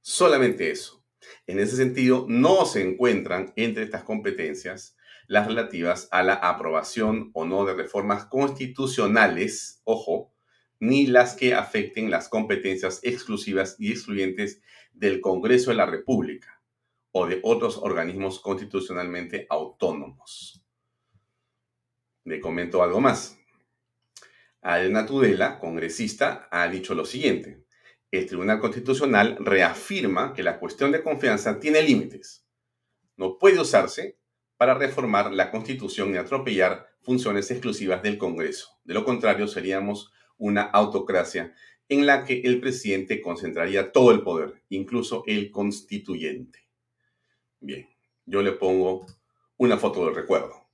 Solamente 0.00 0.70
eso. 0.70 1.04
En 1.46 1.58
ese 1.58 1.76
sentido, 1.76 2.26
no 2.28 2.66
se 2.66 2.82
encuentran 2.82 3.52
entre 3.56 3.84
estas 3.84 4.04
competencias 4.04 4.95
las 5.26 5.46
relativas 5.46 6.08
a 6.10 6.22
la 6.22 6.34
aprobación 6.34 7.30
o 7.34 7.44
no 7.44 7.64
de 7.64 7.74
reformas 7.74 8.26
constitucionales, 8.26 9.80
ojo, 9.84 10.32
ni 10.78 11.06
las 11.06 11.34
que 11.34 11.54
afecten 11.54 12.10
las 12.10 12.28
competencias 12.28 13.00
exclusivas 13.02 13.76
y 13.78 13.90
excluyentes 13.90 14.62
del 14.92 15.20
Congreso 15.20 15.70
de 15.70 15.76
la 15.76 15.86
República 15.86 16.62
o 17.12 17.26
de 17.26 17.40
otros 17.42 17.78
organismos 17.78 18.40
constitucionalmente 18.40 19.46
autónomos. 19.48 20.62
Le 22.24 22.40
comento 22.40 22.82
algo 22.82 23.00
más. 23.00 23.38
Adriana 24.60 25.06
Tudela, 25.06 25.58
congresista, 25.58 26.48
ha 26.50 26.68
dicho 26.68 26.94
lo 26.94 27.04
siguiente. 27.04 27.64
El 28.10 28.26
Tribunal 28.26 28.60
Constitucional 28.60 29.36
reafirma 29.40 30.32
que 30.32 30.42
la 30.42 30.58
cuestión 30.58 30.92
de 30.92 31.02
confianza 31.02 31.60
tiene 31.60 31.82
límites. 31.82 32.44
No 33.16 33.38
puede 33.38 33.60
usarse 33.60 34.18
para 34.56 34.74
reformar 34.74 35.32
la 35.32 35.50
Constitución 35.50 36.14
y 36.14 36.16
atropellar 36.16 36.88
funciones 37.02 37.50
exclusivas 37.50 38.02
del 38.02 38.18
Congreso. 38.18 38.78
De 38.84 38.94
lo 38.94 39.04
contrario, 39.04 39.46
seríamos 39.46 40.12
una 40.38 40.62
autocracia 40.62 41.54
en 41.88 42.06
la 42.06 42.24
que 42.24 42.40
el 42.40 42.60
presidente 42.60 43.22
concentraría 43.22 43.92
todo 43.92 44.10
el 44.10 44.22
poder, 44.22 44.62
incluso 44.68 45.22
el 45.26 45.50
constituyente. 45.50 46.66
Bien, 47.60 47.88
yo 48.24 48.42
le 48.42 48.52
pongo 48.52 49.06
una 49.56 49.76
foto 49.76 50.04
del 50.04 50.14
recuerdo. 50.14 50.66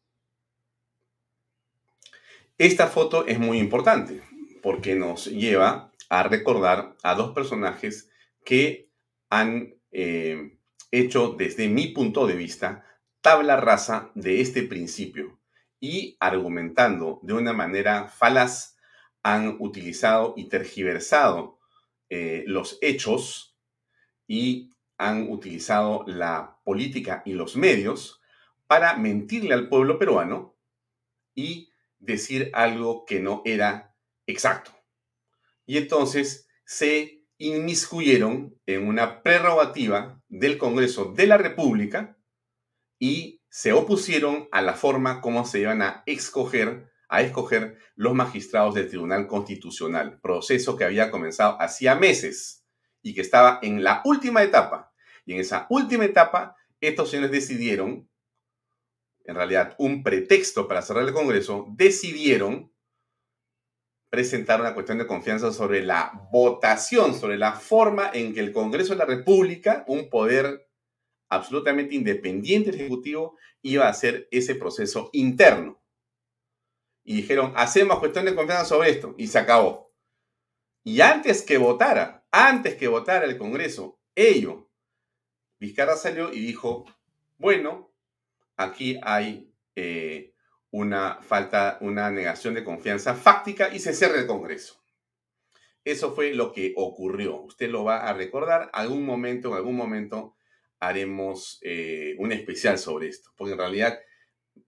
Esta 2.59 2.87
foto 2.87 3.27
es 3.27 3.39
muy 3.39 3.59
importante 3.59 4.23
porque 4.62 4.95
nos 4.95 5.27
lleva 5.27 5.93
a 6.09 6.23
recordar 6.23 6.97
a 7.03 7.15
dos 7.15 7.33
personajes 7.33 8.11
que 8.45 8.91
han 9.31 9.75
eh, 9.91 10.59
hecho 10.91 11.35
desde 11.37 11.69
mi 11.69 11.89
punto 11.89 12.27
de 12.27 12.35
vista 12.35 12.85
tabla 13.23 13.57
rasa 13.57 14.11
de 14.14 14.41
este 14.41 14.64
principio 14.64 15.41
y 15.81 16.17
argumentando 16.21 17.21
de 17.23 17.33
una 17.33 17.52
manera 17.52 18.09
falaz 18.09 18.76
han 19.23 19.57
utilizado 19.61 20.35
y 20.37 20.49
tergiversado 20.49 21.59
eh, 22.11 22.45
los 22.47 22.79
hechos 22.83 23.57
y 24.26 24.71
han 24.99 25.31
utilizado 25.31 26.05
la 26.07 26.59
política 26.64 27.23
y 27.25 27.33
los 27.33 27.57
medios 27.57 28.21
para 28.67 28.97
mentirle 28.97 29.55
al 29.55 29.69
pueblo 29.69 29.99
peruano 29.99 30.57
y 31.35 31.71
decir 31.99 32.50
algo 32.52 33.05
que 33.07 33.21
no 33.21 33.43
era 33.45 33.95
exacto. 34.26 34.73
Y 35.64 35.79
entonces 35.79 36.49
se 36.64 37.25
inmiscuyeron 37.38 38.59
en 38.67 38.87
una 38.87 39.23
prerrogativa 39.23 40.21
del 40.29 40.59
Congreso 40.59 41.12
de 41.12 41.26
la 41.26 41.38
República 41.38 42.17
y 43.02 43.42
se 43.49 43.73
opusieron 43.73 44.49
a 44.52 44.62
la 44.62 44.75
forma 44.75 45.21
como 45.21 45.44
se 45.44 45.59
iban 45.59 45.82
a 45.82 46.04
escoger 46.06 46.88
a 47.09 47.21
escoger 47.21 47.76
los 47.97 48.14
magistrados 48.14 48.76
del 48.76 48.88
Tribunal 48.88 49.26
Constitucional, 49.26 50.21
proceso 50.21 50.76
que 50.76 50.85
había 50.85 51.11
comenzado 51.11 51.61
hacía 51.61 51.97
meses 51.97 52.64
y 53.02 53.12
que 53.12 53.21
estaba 53.21 53.59
en 53.61 53.82
la 53.82 54.02
última 54.04 54.44
etapa. 54.44 54.92
Y 55.26 55.32
en 55.35 55.40
esa 55.40 55.66
última 55.68 56.04
etapa, 56.04 56.56
estos 56.80 57.11
señores 57.11 57.32
decidieron, 57.32 58.09
en 59.25 59.35
realidad 59.35 59.75
un 59.78 60.04
pretexto 60.04 60.68
para 60.68 60.80
cerrar 60.80 61.02
el 61.02 61.12
Congreso, 61.12 61.66
decidieron 61.71 62.73
presentar 64.11 64.61
una 64.61 64.75
cuestión 64.75 64.99
de 64.99 65.09
confianza 65.09 65.52
sobre 65.52 65.82
la 65.82 66.28
votación, 66.30 67.18
sobre 67.18 67.37
la 67.37 67.52
forma 67.52 68.12
en 68.14 68.32
que 68.32 68.40
el 68.40 68.52
Congreso 68.52 68.92
de 68.92 69.00
la 69.00 69.06
República, 69.06 69.85
un 69.88 70.09
poder 70.09 70.72
absolutamente 71.35 71.95
independiente 71.95 72.71
del 72.71 72.81
Ejecutivo, 72.81 73.37
iba 73.62 73.87
a 73.87 73.91
hacer 73.91 74.29
ese 74.31 74.55
proceso 74.55 75.11
interno 75.12 75.83
y 77.05 77.17
dijeron, 77.17 77.53
hacemos 77.57 77.99
cuestión 77.99 78.25
de 78.25 78.35
confianza 78.35 78.65
sobre 78.65 78.91
esto, 78.91 79.15
y 79.19 79.27
se 79.27 79.39
acabó. 79.39 79.93
Y 80.85 81.01
antes 81.01 81.43
que 81.43 81.59
votara, 81.59 82.25
antes 82.31 82.77
que 82.77 82.89
votara 82.89 83.25
el 83.25 83.39
Congreso, 83.39 83.99
ello, 84.15 84.69
Vizcarra 85.59 85.97
salió 85.97 86.33
y 86.33 86.41
dijo, 86.41 86.85
bueno, 87.39 87.93
aquí 88.57 88.99
hay 89.03 89.53
eh, 89.77 90.35
una 90.71 91.21
falta, 91.23 91.79
una 91.81 92.11
negación 92.11 92.55
de 92.55 92.65
confianza 92.65 93.15
fáctica 93.15 93.73
y 93.73 93.79
se 93.79 93.95
cierra 93.95 94.19
el 94.19 94.27
Congreso. 94.27 94.83
Eso 95.85 96.15
fue 96.15 96.33
lo 96.35 96.53
que 96.53 96.73
ocurrió. 96.77 97.41
Usted 97.43 97.69
lo 97.69 97.85
va 97.85 98.09
a 98.09 98.12
recordar. 98.12 98.71
Algún 98.73 99.05
momento, 99.05 99.49
en 99.49 99.55
algún 99.55 99.77
momento, 99.77 100.37
haremos 100.83 101.61
eh, 101.62 102.17
un 102.19 102.33
especial 102.33 102.77
sobre 102.77 103.07
esto, 103.07 103.31
porque 103.37 103.53
en 103.53 103.59
realidad 103.59 104.01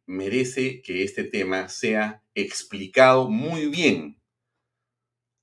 merece 0.07 0.81
que 0.81 1.03
este 1.03 1.25
tema 1.25 1.69
sea 1.69 2.23
explicado 2.37 3.29
muy 3.29 3.67
bien 3.67 4.23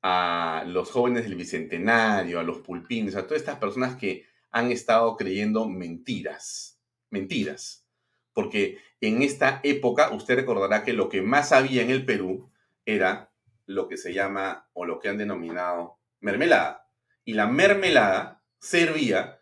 a 0.02 0.64
los 0.66 0.90
jóvenes 0.90 1.24
del 1.24 1.36
Bicentenario, 1.36 2.40
a 2.40 2.44
los 2.44 2.60
pulpines, 2.60 3.18
a 3.18 3.28
todas 3.28 3.42
estas 3.42 3.60
personas 3.60 3.98
que 3.98 4.26
han 4.50 4.72
estado 4.72 5.18
creyendo 5.18 5.68
mentiras, 5.68 6.80
mentiras. 7.10 7.86
Porque 8.32 8.78
en 9.02 9.24
esta 9.24 9.60
época 9.64 10.12
usted 10.12 10.38
recordará 10.38 10.86
que 10.86 10.94
lo 10.94 11.10
que 11.10 11.22
más 11.22 11.52
había 11.52 11.82
en 11.82 11.90
el 11.90 12.06
Perú 12.06 12.50
era 12.86 13.30
lo 13.66 13.90
que 13.90 13.98
se 13.98 14.14
llama 14.14 14.70
o 14.72 14.86
lo 14.86 15.00
que 15.00 15.10
han 15.10 15.18
denominado 15.18 16.00
mermelada. 16.22 16.88
Y 17.26 17.34
la 17.34 17.48
mermelada 17.48 18.42
servía 18.58 19.41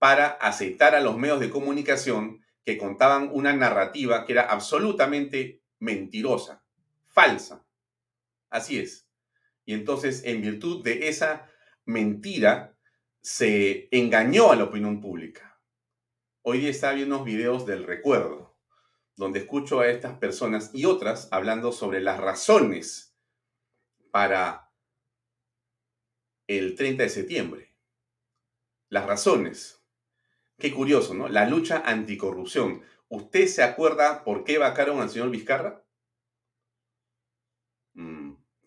para 0.00 0.28
aceitar 0.28 0.94
a 0.94 1.00
los 1.00 1.18
medios 1.18 1.40
de 1.40 1.50
comunicación 1.50 2.42
que 2.64 2.78
contaban 2.78 3.28
una 3.32 3.52
narrativa 3.52 4.24
que 4.24 4.32
era 4.32 4.44
absolutamente 4.44 5.62
mentirosa, 5.78 6.64
falsa. 7.08 7.66
Así 8.48 8.78
es. 8.78 9.06
Y 9.66 9.74
entonces, 9.74 10.22
en 10.24 10.40
virtud 10.40 10.82
de 10.82 11.08
esa 11.08 11.50
mentira, 11.84 12.74
se 13.20 13.88
engañó 13.90 14.50
a 14.50 14.56
la 14.56 14.64
opinión 14.64 15.02
pública. 15.02 15.60
Hoy 16.40 16.60
día 16.60 16.70
está 16.70 16.92
viendo 16.92 17.16
unos 17.16 17.26
videos 17.26 17.66
del 17.66 17.84
recuerdo, 17.84 18.56
donde 19.16 19.40
escucho 19.40 19.80
a 19.80 19.88
estas 19.88 20.16
personas 20.16 20.70
y 20.72 20.86
otras 20.86 21.28
hablando 21.30 21.72
sobre 21.72 22.00
las 22.00 22.18
razones 22.18 23.14
para 24.10 24.72
el 26.46 26.74
30 26.74 27.02
de 27.02 27.08
septiembre. 27.10 27.76
Las 28.88 29.04
razones. 29.04 29.79
Qué 30.60 30.72
curioso, 30.72 31.14
¿no? 31.14 31.28
La 31.28 31.48
lucha 31.48 31.82
anticorrupción. 31.84 32.82
¿Usted 33.08 33.46
se 33.46 33.62
acuerda 33.62 34.22
por 34.22 34.44
qué 34.44 34.58
vacaron 34.58 35.00
al 35.00 35.10
señor 35.10 35.30
Vizcarra? 35.30 35.84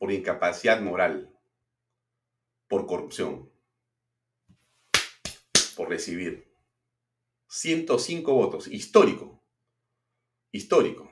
por 0.04 0.12
incapacidad 0.12 0.82
moral, 0.82 1.34
por 2.68 2.86
corrupción, 2.86 3.50
por 5.78 5.88
recibir. 5.88 6.54
105 7.48 8.34
votos, 8.34 8.68
histórico, 8.68 9.42
histórico. 10.52 11.10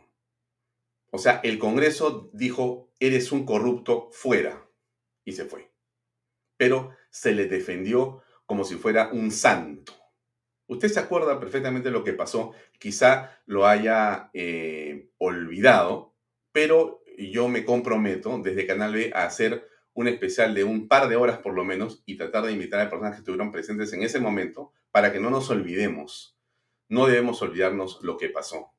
O 1.09 1.19
sea, 1.19 1.39
el 1.45 1.57
Congreso 1.57 2.29
dijo, 2.33 2.91
eres 2.99 3.31
un 3.31 3.45
corrupto, 3.45 4.09
fuera, 4.11 4.69
y 5.23 5.31
se 5.31 5.45
fue. 5.45 5.71
Pero 6.57 6.93
se 7.11 7.31
le 7.31 7.45
defendió 7.45 8.21
como 8.45 8.65
si 8.65 8.75
fuera 8.75 9.09
un 9.13 9.31
santo. 9.31 10.00
Usted 10.71 10.87
se 10.87 11.01
acuerda 11.01 11.37
perfectamente 11.37 11.89
de 11.89 11.91
lo 11.91 12.05
que 12.05 12.13
pasó, 12.13 12.53
quizá 12.79 13.41
lo 13.45 13.67
haya 13.67 14.29
eh, 14.33 15.09
olvidado, 15.17 16.15
pero 16.53 17.03
yo 17.17 17.49
me 17.49 17.65
comprometo 17.65 18.39
desde 18.41 18.65
Canal 18.65 18.93
B 18.93 19.11
a 19.13 19.25
hacer 19.25 19.67
un 19.93 20.07
especial 20.07 20.53
de 20.53 20.63
un 20.63 20.87
par 20.87 21.09
de 21.09 21.17
horas 21.17 21.39
por 21.39 21.53
lo 21.55 21.65
menos 21.65 22.03
y 22.05 22.15
tratar 22.15 22.45
de 22.45 22.53
invitar 22.53 22.79
a 22.79 22.89
personas 22.89 23.11
que 23.11 23.17
estuvieron 23.17 23.51
presentes 23.51 23.91
en 23.91 24.01
ese 24.01 24.21
momento 24.21 24.71
para 24.91 25.11
que 25.11 25.19
no 25.19 25.29
nos 25.29 25.49
olvidemos. 25.49 26.37
No 26.87 27.05
debemos 27.05 27.41
olvidarnos 27.41 27.99
lo 28.01 28.15
que 28.15 28.29
pasó. 28.29 28.71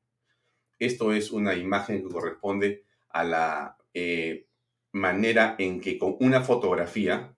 Esto 0.79 1.13
es 1.13 1.31
una 1.31 1.53
imagen 1.53 2.01
que 2.01 2.11
corresponde 2.11 2.85
a 3.09 3.23
la 3.23 3.77
eh, 3.93 4.47
manera 4.91 5.53
en 5.59 5.79
que 5.79 5.99
con 5.99 6.17
una 6.19 6.41
fotografía 6.41 7.35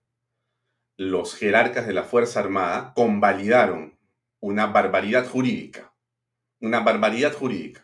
los 0.95 1.35
jerarcas 1.35 1.87
de 1.87 1.93
la 1.93 2.03
Fuerza 2.03 2.39
Armada 2.39 2.93
convalidaron 2.95 3.94
una 4.45 4.67
barbaridad 4.67 5.27
jurídica. 5.27 5.91
Una 6.61 6.81
barbaridad 6.81 7.33
jurídica. 7.33 7.83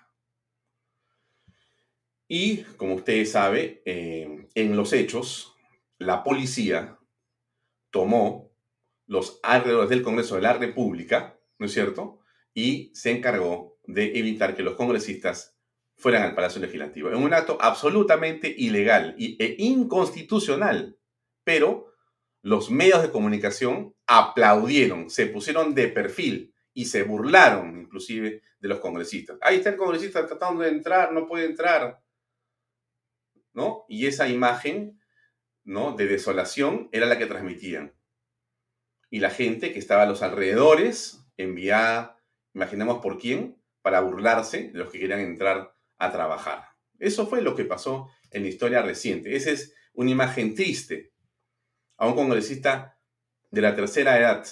Y, 2.28 2.58
como 2.78 2.94
usted 2.94 3.26
sabe, 3.26 3.82
eh, 3.84 4.48
en 4.54 4.78
los 4.78 4.94
hechos, 4.94 5.56
la 5.98 6.24
policía 6.24 7.00
tomó 7.90 8.52
los 9.08 9.40
alrededores 9.42 9.90
del 9.90 10.04
Congreso 10.04 10.36
de 10.36 10.44
la 10.44 10.54
República, 10.54 11.40
¿no 11.58 11.66
es 11.66 11.74
cierto? 11.74 12.20
Y 12.54 12.92
se 12.94 13.10
encargó 13.10 13.80
de 13.86 14.20
evitar 14.20 14.56
que 14.56 14.62
los 14.62 14.76
congresistas 14.76 15.58
fueran 15.98 16.22
al 16.22 16.36
Palacio 16.36 16.62
Legislativo. 16.62 17.10
En 17.10 17.18
un 17.18 17.34
acto 17.34 17.58
absolutamente 17.60 18.54
ilegal 18.56 19.16
e 19.18 19.56
inconstitucional. 19.58 20.96
Pero 21.44 21.92
los 22.44 22.70
medios 22.70 23.02
de 23.02 23.10
comunicación 23.10 23.96
aplaudieron, 24.14 25.10
se 25.10 25.28
pusieron 25.28 25.74
de 25.74 25.88
perfil 25.88 26.54
y 26.74 26.86
se 26.86 27.04
burlaron 27.04 27.80
inclusive 27.80 28.42
de 28.60 28.68
los 28.68 28.80
congresistas. 28.80 29.38
Ahí 29.42 29.58
está 29.58 29.70
el 29.70 29.78
congresista 29.78 30.26
tratando 30.28 30.64
de 30.64 30.70
entrar, 30.70 31.14
no 31.14 31.26
puede 31.26 31.46
entrar. 31.46 32.02
¿no? 33.54 33.86
Y 33.88 34.08
esa 34.08 34.28
imagen, 34.28 35.00
¿no? 35.64 35.94
De 35.94 36.08
desolación 36.08 36.90
era 36.92 37.06
la 37.06 37.18
que 37.18 37.26
transmitían. 37.26 37.94
Y 39.10 39.20
la 39.20 39.30
gente 39.30 39.72
que 39.72 39.80
estaba 39.80 40.04
a 40.04 40.08
los 40.08 40.22
alrededores, 40.22 41.26
enviada, 41.38 42.18
imaginemos 42.54 43.02
por 43.02 43.18
quién, 43.18 43.62
para 43.82 44.02
burlarse 44.02 44.72
de 44.72 44.78
los 44.78 44.92
que 44.92 45.00
querían 45.00 45.20
entrar 45.20 45.74
a 45.98 46.12
trabajar. 46.12 46.66
Eso 47.00 47.28
fue 47.28 47.42
lo 47.42 47.56
que 47.56 47.66
pasó 47.66 48.10
en 48.30 48.44
la 48.44 48.50
historia 48.50 48.82
reciente. 48.82 49.36
Esa 49.36 49.52
es 49.52 49.74
una 49.94 50.12
imagen 50.12 50.54
triste. 50.54 51.14
A 51.98 52.08
un 52.08 52.16
congresista 52.16 52.98
de 53.52 53.62
la 53.62 53.76
tercera 53.76 54.18
edad 54.18 54.46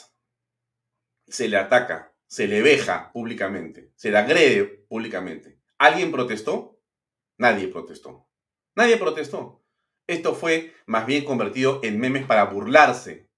se 1.28 1.48
le 1.48 1.58
ataca, 1.58 2.14
se 2.28 2.48
le 2.48 2.62
veja 2.62 3.12
públicamente, 3.12 3.92
se 3.96 4.12
le 4.12 4.18
agrede 4.18 4.66
públicamente. 4.66 5.60
¿Alguien 5.78 6.12
protestó? 6.12 6.82
Nadie 7.38 7.70
protestó. 7.70 8.30
Nadie 8.76 8.98
protestó. 8.98 9.64
Esto 10.08 10.36
fue 10.36 10.74
más 10.86 11.06
bien 11.06 11.24
convertido 11.24 11.80
en 11.84 12.00
memes 12.00 12.26
para 12.26 12.46
burlarse. 12.46 13.30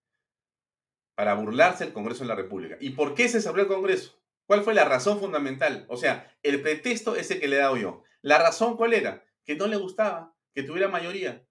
Para 1.16 1.36
burlarse 1.36 1.84
el 1.84 1.94
Congreso 1.94 2.24
de 2.24 2.30
la 2.30 2.36
República. 2.36 2.78
¿Y 2.80 2.92
por 2.92 3.14
qué 3.14 3.30
se 3.30 3.42
cerró 3.42 3.62
el 3.62 3.68
Congreso? 3.68 4.20
¿Cuál 4.46 4.64
fue 4.64 4.74
la 4.74 4.86
razón 4.86 5.20
fundamental? 5.20 5.86
O 5.88 5.98
sea, 5.98 6.36
el 6.42 6.62
pretexto 6.62 7.16
ese 7.16 7.40
que 7.40 7.48
le 7.48 7.58
he 7.58 7.60
dado 7.60 7.78
yo. 7.78 8.04
¿La 8.22 8.40
razón 8.40 8.78
cuál 8.78 8.94
era? 8.94 9.24
Que 9.46 9.56
no 9.56 9.68
le 9.68 9.78
gustaba, 9.78 10.36
que 10.54 10.64
tuviera 10.64 10.88
mayoría. 10.88 11.46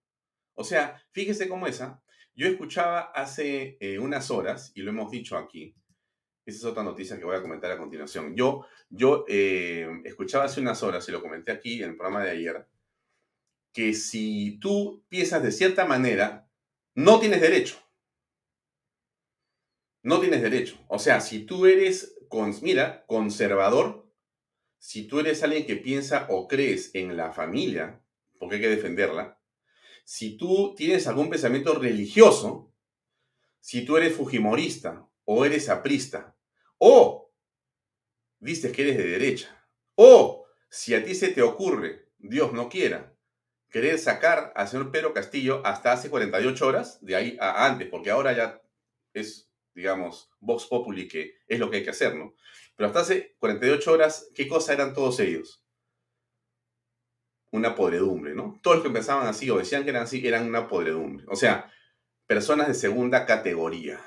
O 0.54 0.64
sea, 0.64 1.02
fíjese 1.12 1.48
cómo 1.48 1.66
esa. 1.66 2.02
Yo 2.40 2.46
escuchaba 2.46 3.12
hace 3.14 3.76
eh, 3.80 3.98
unas 3.98 4.30
horas, 4.30 4.72
y 4.74 4.80
lo 4.80 4.92
hemos 4.92 5.10
dicho 5.10 5.36
aquí, 5.36 5.76
esa 6.46 6.56
es 6.56 6.64
otra 6.64 6.82
noticia 6.82 7.18
que 7.18 7.26
voy 7.26 7.36
a 7.36 7.42
comentar 7.42 7.70
a 7.70 7.76
continuación. 7.76 8.34
Yo, 8.34 8.64
yo 8.88 9.26
eh, 9.28 9.86
escuchaba 10.06 10.44
hace 10.44 10.58
unas 10.58 10.82
horas, 10.82 11.06
y 11.06 11.12
lo 11.12 11.20
comenté 11.20 11.52
aquí 11.52 11.82
en 11.82 11.90
el 11.90 11.96
programa 11.96 12.24
de 12.24 12.30
ayer, 12.30 12.66
que 13.74 13.92
si 13.92 14.58
tú 14.58 15.04
piensas 15.10 15.42
de 15.42 15.52
cierta 15.52 15.84
manera, 15.84 16.48
no 16.94 17.20
tienes 17.20 17.42
derecho. 17.42 17.76
No 20.02 20.18
tienes 20.18 20.40
derecho. 20.40 20.78
O 20.88 20.98
sea, 20.98 21.20
si 21.20 21.44
tú 21.44 21.66
eres, 21.66 22.16
mira, 22.62 23.04
conservador, 23.04 24.10
si 24.78 25.06
tú 25.06 25.20
eres 25.20 25.42
alguien 25.42 25.66
que 25.66 25.76
piensa 25.76 26.26
o 26.30 26.48
crees 26.48 26.94
en 26.94 27.18
la 27.18 27.32
familia, 27.32 28.02
porque 28.38 28.54
hay 28.54 28.62
que 28.62 28.68
defenderla, 28.70 29.39
si 30.04 30.36
tú 30.36 30.74
tienes 30.76 31.06
algún 31.06 31.30
pensamiento 31.30 31.74
religioso, 31.74 32.72
si 33.60 33.84
tú 33.84 33.96
eres 33.96 34.14
fujimorista 34.14 35.08
o 35.24 35.44
eres 35.44 35.68
aprista, 35.68 36.36
o 36.78 37.32
dices 38.38 38.72
que 38.72 38.82
eres 38.82 38.98
de 38.98 39.06
derecha, 39.06 39.68
o 39.94 40.46
si 40.68 40.94
a 40.94 41.04
ti 41.04 41.14
se 41.14 41.28
te 41.28 41.42
ocurre, 41.42 42.08
Dios 42.18 42.52
no 42.52 42.68
quiera, 42.68 43.14
querer 43.70 43.98
sacar 43.98 44.52
al 44.56 44.68
señor 44.68 44.90
Pedro 44.90 45.14
Castillo 45.14 45.62
hasta 45.64 45.92
hace 45.92 46.10
48 46.10 46.66
horas, 46.66 46.98
de 47.04 47.16
ahí 47.16 47.36
a 47.40 47.66
antes, 47.66 47.88
porque 47.88 48.10
ahora 48.10 48.32
ya 48.32 48.62
es, 49.12 49.50
digamos, 49.74 50.30
Vox 50.40 50.66
Populi, 50.66 51.06
que 51.06 51.36
es 51.46 51.58
lo 51.58 51.70
que 51.70 51.78
hay 51.78 51.84
que 51.84 51.90
hacer, 51.90 52.14
¿no? 52.16 52.34
Pero 52.76 52.88
hasta 52.88 53.00
hace 53.00 53.36
48 53.38 53.92
horas, 53.92 54.30
¿qué 54.34 54.48
cosa 54.48 54.72
eran 54.72 54.94
todos 54.94 55.20
ellos? 55.20 55.59
Una 57.50 57.74
podredumbre, 57.74 58.34
¿no? 58.34 58.60
Todos 58.62 58.76
los 58.76 58.86
que 58.86 58.92
pensaban 58.92 59.26
así 59.26 59.50
o 59.50 59.58
decían 59.58 59.84
que 59.84 59.90
eran 59.90 60.04
así, 60.04 60.26
eran 60.26 60.46
una 60.46 60.68
podredumbre. 60.68 61.24
O 61.28 61.36
sea, 61.36 61.72
personas 62.26 62.68
de 62.68 62.74
segunda 62.74 63.26
categoría, 63.26 64.00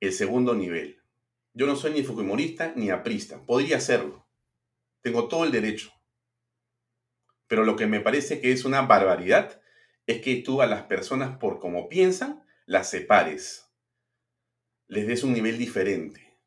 el 0.00 0.12
segundo 0.12 0.54
nivel. 0.54 1.02
Yo 1.52 1.66
no 1.66 1.76
soy 1.76 1.92
ni 1.92 2.02
fujimorista 2.02 2.72
ni 2.74 2.90
aprista, 2.90 3.44
podría 3.44 3.80
serlo. 3.80 4.26
Tengo 5.02 5.28
todo 5.28 5.44
el 5.44 5.52
derecho. 5.52 5.92
Pero 7.48 7.64
lo 7.64 7.76
que 7.76 7.86
me 7.86 8.00
parece 8.00 8.40
que 8.40 8.52
es 8.52 8.64
una 8.64 8.82
barbaridad 8.82 9.60
es 10.06 10.22
que 10.22 10.36
tú 10.36 10.62
a 10.62 10.66
las 10.66 10.82
personas 10.84 11.36
por 11.38 11.58
como 11.58 11.88
piensan, 11.88 12.44
las 12.64 12.90
separes. 12.90 13.70
Les 14.86 15.06
des 15.06 15.22
un 15.22 15.32
nivel 15.32 15.58
diferente. 15.58 16.38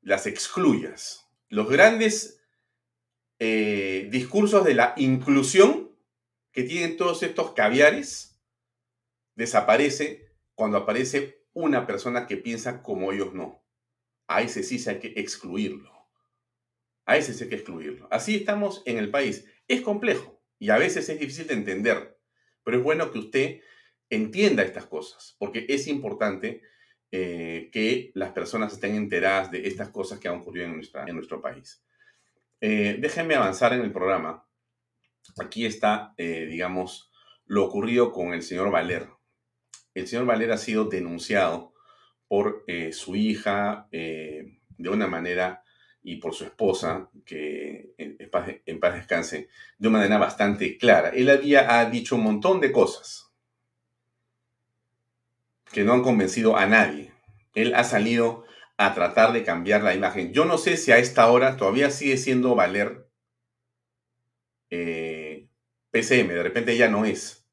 Las 0.00 0.26
excluyas. 0.26 1.26
Los 1.48 1.70
grandes 1.70 2.37
eh, 3.38 4.08
discursos 4.10 4.64
de 4.64 4.74
la 4.74 4.94
inclusión 4.96 5.90
que 6.52 6.64
tienen 6.64 6.96
todos 6.96 7.22
estos 7.22 7.52
caviares 7.52 8.40
desaparece 9.36 10.32
cuando 10.54 10.78
aparece 10.78 11.46
una 11.52 11.86
persona 11.86 12.26
que 12.26 12.36
piensa 12.36 12.82
como 12.82 13.12
ellos 13.12 13.34
no. 13.34 13.64
A 14.26 14.42
ese 14.42 14.62
sí 14.62 14.78
se 14.78 14.90
hay 14.90 14.98
que 14.98 15.12
excluirlo. 15.16 15.92
A 17.06 17.16
ese 17.16 17.32
sí 17.32 17.44
hay 17.44 17.50
que 17.50 17.56
excluirlo. 17.56 18.08
Así 18.10 18.34
estamos 18.34 18.82
en 18.84 18.98
el 18.98 19.10
país. 19.10 19.46
Es 19.68 19.82
complejo 19.82 20.42
y 20.58 20.70
a 20.70 20.78
veces 20.78 21.08
es 21.08 21.20
difícil 21.20 21.46
de 21.46 21.54
entender, 21.54 22.18
pero 22.64 22.78
es 22.78 22.82
bueno 22.82 23.12
que 23.12 23.18
usted 23.18 23.60
entienda 24.10 24.62
estas 24.62 24.86
cosas, 24.86 25.36
porque 25.38 25.66
es 25.68 25.86
importante 25.86 26.62
eh, 27.12 27.70
que 27.72 28.10
las 28.14 28.32
personas 28.32 28.72
estén 28.72 28.96
enteradas 28.96 29.50
de 29.50 29.66
estas 29.66 29.90
cosas 29.90 30.18
que 30.18 30.28
han 30.28 30.40
ocurrido 30.40 30.66
en, 30.66 30.82
en 31.06 31.14
nuestro 31.14 31.40
país. 31.40 31.82
Eh, 32.60 32.96
déjenme 33.00 33.34
avanzar 33.34 33.72
en 33.72 33.82
el 33.82 33.92
programa. 33.92 34.44
Aquí 35.38 35.66
está, 35.66 36.14
eh, 36.16 36.46
digamos, 36.46 37.10
lo 37.46 37.64
ocurrido 37.64 38.12
con 38.12 38.34
el 38.34 38.42
señor 38.42 38.70
Valer. 38.70 39.08
El 39.94 40.06
señor 40.06 40.26
Valer 40.26 40.52
ha 40.52 40.58
sido 40.58 40.84
denunciado 40.84 41.74
por 42.28 42.64
su 42.92 43.16
hija 43.16 43.88
de 43.90 44.88
una 44.90 45.06
manera 45.06 45.64
y 46.02 46.16
por 46.16 46.34
su 46.34 46.44
esposa, 46.44 47.10
que 47.24 47.94
en 47.96 48.30
paz, 48.30 48.48
en 48.66 48.80
paz 48.80 48.94
descanse, 48.94 49.48
de 49.78 49.88
una 49.88 49.98
manera 49.98 50.18
bastante 50.18 50.76
clara. 50.76 51.08
Él 51.08 51.30
había 51.30 51.78
ha 51.78 51.88
dicho 51.88 52.16
un 52.16 52.24
montón 52.24 52.60
de 52.60 52.70
cosas 52.70 53.32
que 55.72 55.84
no 55.84 55.92
han 55.92 56.02
convencido 56.02 56.56
a 56.56 56.66
nadie. 56.66 57.12
Él 57.54 57.74
ha 57.74 57.84
salido 57.84 58.44
a 58.78 58.94
tratar 58.94 59.32
de 59.32 59.44
cambiar 59.44 59.82
la 59.82 59.94
imagen. 59.94 60.32
Yo 60.32 60.44
no 60.44 60.56
sé 60.56 60.76
si 60.76 60.92
a 60.92 60.98
esta 60.98 61.30
hora 61.30 61.56
todavía 61.56 61.90
sigue 61.90 62.16
siendo 62.16 62.54
Valer 62.54 63.08
eh, 64.70 65.48
PCM, 65.90 66.28
de 66.28 66.42
repente 66.42 66.76
ya 66.76 66.88
no 66.88 67.04
es. 67.04 67.46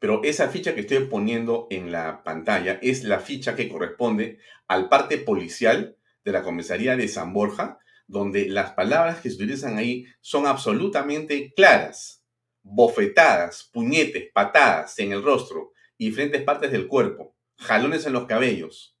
Pero 0.00 0.22
esa 0.24 0.48
ficha 0.48 0.74
que 0.74 0.80
estoy 0.80 1.06
poniendo 1.06 1.68
en 1.70 1.92
la 1.92 2.22
pantalla 2.24 2.78
es 2.82 3.04
la 3.04 3.20
ficha 3.20 3.54
que 3.54 3.68
corresponde 3.68 4.40
al 4.66 4.88
parte 4.88 5.18
policial 5.18 5.96
de 6.24 6.32
la 6.32 6.42
comisaría 6.42 6.96
de 6.96 7.08
San 7.08 7.32
Borja, 7.32 7.78
donde 8.08 8.48
las 8.48 8.72
palabras 8.72 9.20
que 9.20 9.30
se 9.30 9.36
utilizan 9.36 9.78
ahí 9.78 10.06
son 10.20 10.46
absolutamente 10.46 11.52
claras. 11.54 12.24
bofetadas, 12.62 13.70
puñetes, 13.72 14.32
patadas 14.34 14.98
en 14.98 15.12
el 15.12 15.22
rostro 15.22 15.72
y 15.96 16.06
diferentes 16.06 16.42
partes 16.42 16.72
del 16.72 16.88
cuerpo, 16.88 17.36
jalones 17.56 18.04
en 18.06 18.12
los 18.12 18.26
cabellos, 18.26 18.98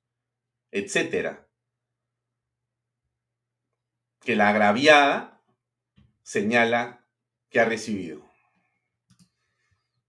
etcétera, 0.70 1.45
que 4.26 4.36
la 4.36 4.48
agraviada 4.48 5.40
señala 6.22 7.06
que 7.48 7.60
ha 7.60 7.64
recibido. 7.64 8.28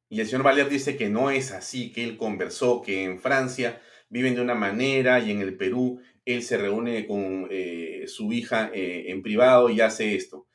Y 0.10 0.22
el 0.22 0.28
señor 0.28 0.44
Valer 0.44 0.70
dice 0.70 0.98
que 0.98 1.08
no 1.08 1.30
es 1.30 1.52
así, 1.52 1.92
que 1.92 2.04
él 2.04 2.18
conversó, 2.18 2.82
que 2.82 3.04
en 3.04 3.20
Francia 3.20 3.80
viven 4.10 4.34
de 4.34 4.42
una 4.42 4.56
manera 4.56 5.20
y 5.20 5.32
en 5.32 5.42
el 5.42 5.56
Perú 5.56 6.02
él 6.26 6.42
se 6.42 6.58
reúne 6.58 7.06
con 7.06 7.48
eh, 7.52 8.06
su 8.08 8.34
hija 8.34 8.72
eh, 8.74 9.12
en 9.12 9.22
privado 9.22 9.70
y 9.70 9.82
hace 9.82 10.16
esto. 10.16 10.48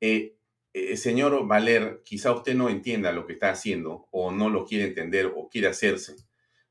Eh, 0.00 0.36
señor 0.96 1.46
Valer, 1.46 2.02
quizá 2.04 2.32
usted 2.32 2.54
no 2.54 2.68
entienda 2.68 3.12
lo 3.12 3.26
que 3.26 3.34
está 3.34 3.50
haciendo 3.50 4.08
o 4.10 4.32
no 4.32 4.50
lo 4.50 4.64
quiere 4.66 4.86
entender 4.86 5.32
o 5.36 5.48
quiere 5.48 5.68
hacerse, 5.68 6.16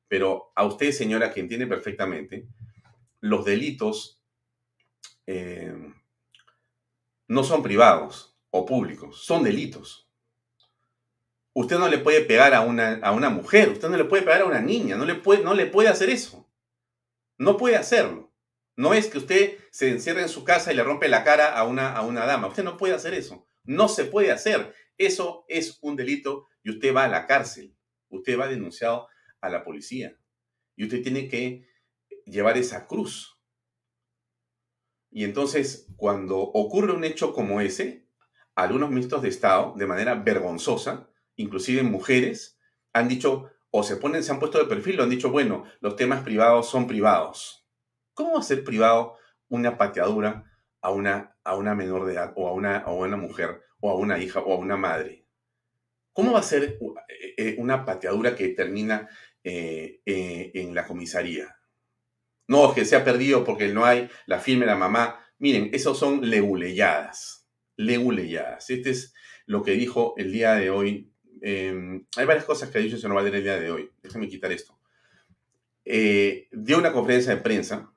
pero 0.09 0.51
a 0.55 0.65
usted, 0.65 0.91
señora, 0.91 1.31
que 1.31 1.39
entiende 1.39 1.67
perfectamente, 1.67 2.47
los 3.21 3.45
delitos 3.45 4.19
no 7.33 7.43
son 7.43 7.63
privados 7.63 8.37
o 8.51 8.65
públicos, 8.65 9.25
son 9.25 9.43
delitos. 9.43 10.07
Usted 11.53 11.77
no 11.77 11.87
le 11.87 11.97
puede 11.97 12.21
pegar 12.21 12.53
a 12.53 12.61
una, 12.61 12.99
a 13.01 13.11
una 13.11 13.29
mujer, 13.29 13.69
usted 13.69 13.89
no 13.89 13.97
le 13.97 14.05
puede 14.05 14.23
pegar 14.23 14.41
a 14.41 14.45
una 14.45 14.61
niña, 14.61 14.95
no 14.95 15.05
le, 15.05 15.15
puede, 15.15 15.43
no 15.43 15.53
le 15.53 15.65
puede 15.65 15.89
hacer 15.89 16.09
eso. 16.09 16.49
No 17.37 17.57
puede 17.57 17.75
hacerlo. 17.75 18.31
No 18.75 18.93
es 18.93 19.07
que 19.07 19.17
usted 19.19 19.57
se 19.71 19.89
encierre 19.89 20.21
en 20.21 20.29
su 20.29 20.43
casa 20.43 20.71
y 20.71 20.75
le 20.75 20.83
rompe 20.83 21.07
la 21.07 21.23
cara 21.23 21.55
a 21.57 21.63
una, 21.63 21.93
a 21.93 22.01
una 22.01 22.25
dama. 22.25 22.47
Usted 22.47 22.63
no 22.63 22.77
puede 22.77 22.93
hacer 22.93 23.13
eso. 23.13 23.47
No 23.63 23.87
se 23.87 24.05
puede 24.05 24.31
hacer. 24.31 24.73
Eso 24.97 25.45
es 25.47 25.77
un 25.81 25.95
delito 25.95 26.47
y 26.63 26.71
usted 26.71 26.95
va 26.95 27.03
a 27.03 27.07
la 27.07 27.27
cárcel. 27.27 27.75
Usted 28.09 28.39
va 28.39 28.47
denunciado 28.47 29.07
a 29.41 29.49
la 29.49 29.63
policía. 29.63 30.17
Y 30.75 30.85
usted 30.85 31.03
tiene 31.03 31.27
que 31.27 31.67
llevar 32.25 32.57
esa 32.57 32.87
cruz. 32.87 33.32
Y 35.15 35.25
entonces, 35.25 35.87
cuando 35.95 36.39
ocurre 36.39 36.91
un 36.91 37.03
hecho 37.03 37.33
como 37.33 37.61
ese, 37.61 38.07
algunos 38.55 38.89
ministros 38.89 39.21
de 39.21 39.29
Estado, 39.29 39.75
de 39.77 39.85
manera 39.85 40.15
vergonzosa, 40.15 41.07
inclusive 41.35 41.83
mujeres, 41.83 42.57
han 42.93 43.07
dicho, 43.07 43.51
o 43.69 43.83
se 43.83 43.97
ponen, 43.97 44.23
se 44.23 44.31
han 44.31 44.39
puesto 44.39 44.57
de 44.57 44.65
perfil, 44.65 44.97
lo 44.97 45.03
han 45.03 45.11
dicho, 45.11 45.29
bueno, 45.29 45.65
los 45.81 45.95
temas 45.95 46.23
privados 46.23 46.67
son 46.67 46.87
privados. 46.87 47.63
¿Cómo 48.15 48.33
va 48.33 48.39
a 48.39 48.43
ser 48.43 48.63
privado 48.63 49.17
una 49.49 49.77
pateadura 49.77 50.51
a 50.81 50.89
una, 50.89 51.37
a 51.43 51.55
una 51.57 51.75
menor 51.75 52.05
de 52.05 52.13
edad, 52.13 52.33
o 52.35 52.47
a 52.47 52.53
una, 52.53 52.77
a 52.77 52.91
una 52.91 53.15
mujer, 53.15 53.61
o 53.81 53.91
a 53.91 53.95
una 53.95 54.17
hija, 54.17 54.39
o 54.39 54.53
a 54.53 54.57
una 54.57 54.77
madre? 54.77 55.27
¿Cómo 56.11 56.31
va 56.31 56.39
a 56.39 56.43
ser 56.43 56.79
eh, 57.07 57.33
eh, 57.37 57.55
una 57.59 57.85
pateadura 57.85 58.35
que 58.35 58.49
termina 58.49 59.07
eh, 59.43 60.01
en 60.05 60.73
la 60.73 60.87
comisaría? 60.87 61.55
No, 62.53 62.71
que 62.71 62.85
se 62.85 62.95
ha 62.95 63.03
perdido 63.03 63.43
porque 63.43 63.69
no 63.69 63.83
hay 63.83 64.07
la 64.27 64.39
firme 64.39 64.67
la 64.67 64.75
mamá. 64.75 65.19
Miren, 65.39 65.71
esos 65.73 65.97
son 65.97 66.29
leguleyadas. 66.29 67.47
Leguleyadas. 67.77 68.69
Este 68.69 68.91
es 68.91 69.15
lo 69.47 69.63
que 69.63 69.71
dijo 69.71 70.13
el 70.17 70.31
día 70.31 70.53
de 70.53 70.69
hoy. 70.69 71.11
Em, 71.41 72.05
hay 72.15 72.25
varias 72.27 72.45
cosas 72.45 72.69
que 72.69 72.77
ha 72.77 72.81
dicho 72.81 72.95
el 72.95 73.01
señor 73.01 73.25
el 73.25 73.43
día 73.43 73.59
de 73.59 73.71
hoy. 73.71 73.89
Déjenme 74.03 74.27
quitar 74.27 74.51
esto. 74.51 74.77
Eh, 75.83 76.47
dio 76.51 76.77
una 76.77 76.93
conferencia 76.93 77.33
de 77.35 77.41
prensa. 77.41 77.91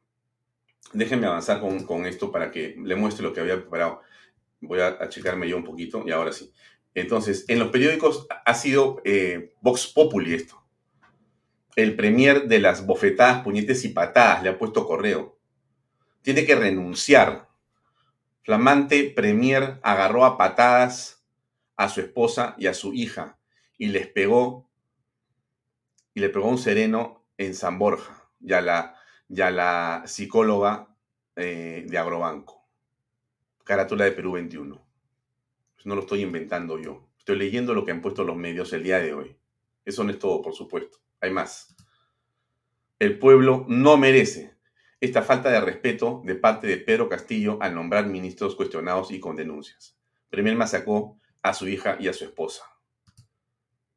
Déjenme 0.94 1.26
avanzar 1.26 1.60
con, 1.60 2.06
esto 2.06 2.32
para 2.32 2.50
que 2.50 2.76
le 2.82 2.96
muestre 2.96 3.24
lo 3.24 3.34
que 3.34 3.40
había 3.40 3.60
preparado. 3.60 4.00
Voy 4.60 4.80
a 4.80 4.96
achicarme 4.98 5.50
yo 5.50 5.58
un 5.58 5.64
poquito 5.64 6.02
y 6.06 6.12
ahora 6.12 6.32
sí. 6.32 6.50
Entonces, 6.94 7.44
en 7.48 7.58
los 7.58 7.68
periódicos 7.68 8.26
ha 8.30 8.54
sido 8.54 9.02
eh, 9.04 9.52
Vox 9.60 9.86
Populi 9.88 10.32
esto 10.32 10.65
el 11.76 11.94
premier 11.94 12.48
de 12.48 12.58
las 12.58 12.86
bofetadas, 12.86 13.44
puñetes 13.44 13.84
y 13.84 13.90
patadas 13.90 14.42
le 14.42 14.48
ha 14.48 14.58
puesto 14.58 14.86
correo. 14.86 15.38
Tiene 16.22 16.46
que 16.46 16.56
renunciar. 16.56 17.48
Flamante 18.42 19.12
premier 19.14 19.78
agarró 19.82 20.24
a 20.24 20.38
patadas 20.38 21.24
a 21.76 21.88
su 21.88 22.00
esposa 22.00 22.54
y 22.58 22.66
a 22.66 22.74
su 22.74 22.94
hija 22.94 23.38
y 23.76 23.88
les 23.88 24.06
pegó 24.06 24.70
y 26.14 26.20
le 26.20 26.30
pegó 26.30 26.48
un 26.48 26.58
sereno 26.58 27.26
en 27.36 27.54
San 27.54 27.78
Borja 27.78 28.30
y 28.40 28.54
a 28.54 28.62
la, 28.62 28.94
la 29.28 30.02
psicóloga 30.06 30.96
eh, 31.36 31.84
de 31.86 31.98
Agrobanco. 31.98 32.66
Carátula 33.64 34.06
de 34.06 34.12
Perú 34.12 34.32
21. 34.32 34.86
No 35.84 35.94
lo 35.94 36.00
estoy 36.00 36.22
inventando 36.22 36.80
yo. 36.80 37.06
Estoy 37.18 37.36
leyendo 37.36 37.74
lo 37.74 37.84
que 37.84 37.92
han 37.92 38.00
puesto 38.00 38.24
los 38.24 38.36
medios 38.36 38.72
el 38.72 38.82
día 38.82 38.98
de 38.98 39.12
hoy. 39.12 39.36
Eso 39.84 40.02
no 40.02 40.10
es 40.10 40.18
todo, 40.18 40.40
por 40.40 40.54
supuesto. 40.54 40.98
Hay 41.20 41.30
más. 41.30 41.74
El 42.98 43.18
pueblo 43.18 43.64
no 43.68 43.96
merece 43.96 44.56
esta 45.00 45.22
falta 45.22 45.50
de 45.50 45.60
respeto 45.60 46.22
de 46.24 46.34
parte 46.34 46.66
de 46.66 46.78
Pedro 46.78 47.08
Castillo 47.08 47.58
al 47.60 47.74
nombrar 47.74 48.06
ministros 48.06 48.54
cuestionados 48.56 49.10
y 49.10 49.20
con 49.20 49.36
denuncias. 49.36 49.98
Premier 50.30 50.56
masacó 50.56 51.18
a 51.42 51.52
su 51.52 51.68
hija 51.68 51.96
y 52.00 52.08
a 52.08 52.12
su 52.12 52.24
esposa. 52.24 52.64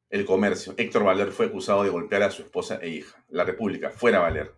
El 0.10 0.26
comercio. 0.26 0.74
Héctor 0.78 1.04
Valer 1.04 1.32
fue 1.32 1.48
acusado 1.48 1.84
de 1.84 1.90
golpear 1.90 2.24
a 2.24 2.32
su 2.32 2.42
esposa 2.42 2.80
e 2.82 2.90
hija. 2.90 3.24
La 3.30 3.44
República. 3.44 3.92
Fuera 3.92 4.20
Valer. 4.20 4.54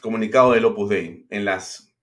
Comunicado 0.00 0.52
del 0.52 0.64
Opus 0.64 0.90
Dei. 0.90 1.26
En 1.30 1.44
las 1.44 1.94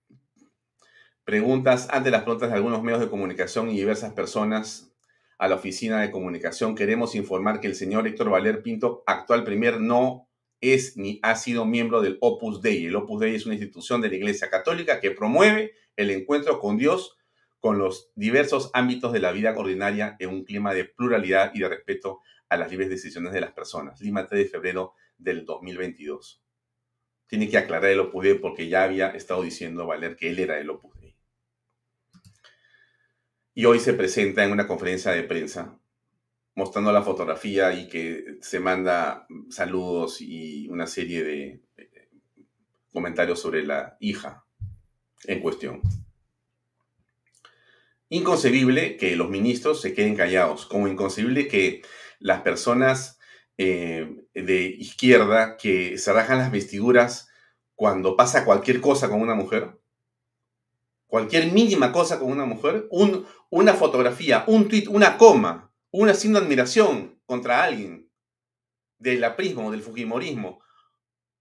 preguntas, 1.24 1.88
ante 1.90 2.10
las 2.10 2.22
preguntas 2.22 2.50
de 2.50 2.56
algunos 2.56 2.82
medios 2.82 3.00
de 3.00 3.08
comunicación 3.08 3.70
y 3.70 3.76
diversas 3.76 4.12
personas 4.12 4.92
a 5.38 5.48
la 5.48 5.54
Oficina 5.54 6.00
de 6.00 6.10
Comunicación. 6.10 6.74
Queremos 6.74 7.14
informar 7.14 7.60
que 7.60 7.68
el 7.68 7.76
señor 7.76 8.06
Héctor 8.06 8.30
Valer 8.30 8.62
Pinto, 8.62 9.04
actual 9.06 9.44
premier, 9.44 9.80
no 9.80 10.28
es 10.60 10.96
ni 10.96 11.20
ha 11.22 11.36
sido 11.36 11.64
miembro 11.64 12.02
del 12.02 12.18
Opus 12.20 12.60
Dei. 12.60 12.86
El 12.86 12.96
Opus 12.96 13.20
Dei 13.20 13.36
es 13.36 13.46
una 13.46 13.54
institución 13.54 14.00
de 14.00 14.08
la 14.08 14.16
Iglesia 14.16 14.50
Católica 14.50 15.00
que 15.00 15.12
promueve 15.12 15.72
el 15.96 16.10
encuentro 16.10 16.58
con 16.58 16.76
Dios 16.76 17.16
con 17.60 17.78
los 17.78 18.12
diversos 18.14 18.70
ámbitos 18.72 19.12
de 19.12 19.20
la 19.20 19.32
vida 19.32 19.54
ordinaria 19.56 20.16
en 20.18 20.30
un 20.30 20.44
clima 20.44 20.74
de 20.74 20.84
pluralidad 20.84 21.52
y 21.54 21.60
de 21.60 21.68
respeto 21.68 22.20
a 22.48 22.56
las 22.56 22.70
libres 22.70 22.88
decisiones 22.88 23.32
de 23.32 23.40
las 23.40 23.52
personas. 23.52 24.00
Lima 24.00 24.26
3 24.26 24.44
de 24.44 24.48
febrero 24.48 24.94
del 25.16 25.44
2022. 25.44 26.42
Tiene 27.28 27.48
que 27.48 27.58
aclarar 27.58 27.90
el 27.90 28.00
Opus 28.00 28.24
Dei 28.24 28.34
porque 28.34 28.68
ya 28.68 28.82
había 28.82 29.10
estado 29.10 29.42
diciendo 29.42 29.86
Valer 29.86 30.16
que 30.16 30.30
él 30.30 30.40
era 30.40 30.58
el 30.58 30.70
Opus 30.70 30.94
Dei 30.94 30.97
y 33.58 33.64
hoy 33.64 33.80
se 33.80 33.92
presenta 33.92 34.44
en 34.44 34.52
una 34.52 34.68
conferencia 34.68 35.10
de 35.10 35.24
prensa 35.24 35.76
mostrando 36.54 36.92
la 36.92 37.02
fotografía 37.02 37.72
y 37.72 37.88
que 37.88 38.38
se 38.40 38.60
manda 38.60 39.26
saludos 39.50 40.20
y 40.20 40.68
una 40.68 40.86
serie 40.86 41.24
de 41.24 41.60
comentarios 42.92 43.40
sobre 43.40 43.66
la 43.66 43.96
hija 43.98 44.44
en 45.24 45.40
cuestión. 45.40 45.82
Inconcebible 48.10 48.96
que 48.96 49.16
los 49.16 49.28
ministros 49.28 49.80
se 49.80 49.92
queden 49.92 50.14
callados, 50.14 50.64
como 50.64 50.86
inconcebible 50.86 51.48
que 51.48 51.82
las 52.20 52.42
personas 52.42 53.18
eh, 53.56 54.24
de 54.34 54.66
izquierda 54.66 55.56
que 55.56 55.98
se 55.98 56.12
rajan 56.12 56.38
las 56.38 56.52
vestiduras 56.52 57.28
cuando 57.74 58.14
pasa 58.14 58.44
cualquier 58.44 58.80
cosa 58.80 59.08
con 59.08 59.20
una 59.20 59.34
mujer, 59.34 59.77
cualquier 61.08 61.50
mínima 61.50 61.90
cosa 61.90 62.20
con 62.20 62.30
una 62.30 62.44
mujer, 62.44 62.86
un, 62.90 63.26
una 63.50 63.74
fotografía, 63.74 64.44
un 64.46 64.68
tweet, 64.68 64.86
una 64.88 65.18
coma, 65.18 65.74
una 65.90 66.14
signo 66.14 66.38
de 66.38 66.46
admiración 66.46 67.20
contra 67.26 67.64
alguien 67.64 68.12
del 68.98 69.24
aprismo, 69.24 69.70
del 69.70 69.82
fujimorismo, 69.82 70.62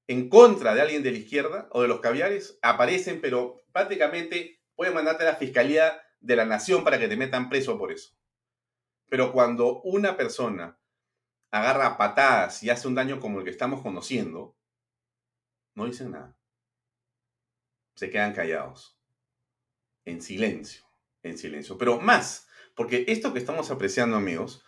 en 0.07 0.29
contra 0.29 0.73
de 0.73 0.81
alguien 0.81 1.03
de 1.03 1.11
la 1.11 1.17
izquierda 1.17 1.67
o 1.71 1.81
de 1.81 1.89
los 1.89 1.99
caviares, 1.99 2.57
aparecen, 2.61 3.19
pero 3.19 3.61
prácticamente 3.73 4.61
pueden 4.75 4.93
mandarte 4.93 5.23
a 5.23 5.31
la 5.31 5.35
Fiscalía 5.35 6.01
de 6.21 6.35
la 6.35 6.45
Nación 6.45 6.83
para 6.83 6.97
que 6.97 7.09
te 7.09 7.17
metan 7.17 7.49
preso 7.49 7.77
por 7.77 7.91
eso. 7.91 8.15
Pero 9.09 9.33
cuando 9.33 9.81
una 9.81 10.15
persona 10.15 10.79
agarra 11.51 11.97
patadas 11.97 12.63
y 12.63 12.69
hace 12.69 12.87
un 12.87 12.95
daño 12.95 13.19
como 13.19 13.39
el 13.39 13.43
que 13.43 13.51
estamos 13.51 13.81
conociendo, 13.81 14.57
no 15.75 15.85
dicen 15.85 16.11
nada. 16.11 16.37
Se 17.95 18.09
quedan 18.09 18.33
callados, 18.33 18.96
en 20.07 20.21
silencio 20.21 20.87
en 21.27 21.37
silencio. 21.37 21.77
Pero 21.77 21.99
más, 21.99 22.47
porque 22.75 23.05
esto 23.07 23.33
que 23.33 23.39
estamos 23.39 23.71
apreciando, 23.71 24.17
amigos, 24.17 24.63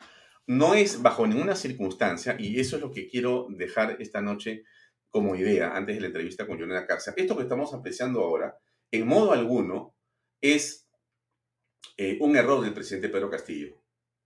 no 0.48 0.74
es 0.74 1.02
bajo 1.02 1.28
ninguna 1.28 1.56
circunstancia, 1.56 2.36
y 2.40 2.60
eso 2.60 2.76
es 2.76 2.82
lo 2.82 2.92
que 2.92 3.08
quiero 3.08 3.48
dejar 3.50 3.98
esta 4.00 4.22
noche 4.22 4.64
como 5.10 5.36
idea 5.36 5.76
antes 5.76 5.96
de 5.96 6.02
la 6.02 6.08
entrevista 6.08 6.46
con 6.46 6.58
Jonathan 6.58 6.86
Carza. 6.88 7.14
Esto 7.18 7.36
que 7.36 7.44
estamos 7.44 7.74
apreciando 7.74 8.22
ahora, 8.22 8.58
en 8.92 9.08
modo 9.08 9.32
alguno, 9.32 9.96
es 10.42 10.88
eh, 11.98 12.18
un 12.22 12.36
error 12.36 12.62
del 12.64 12.74
presidente 12.74 13.10
Pedro 13.10 13.30
Castillo. 13.30 13.76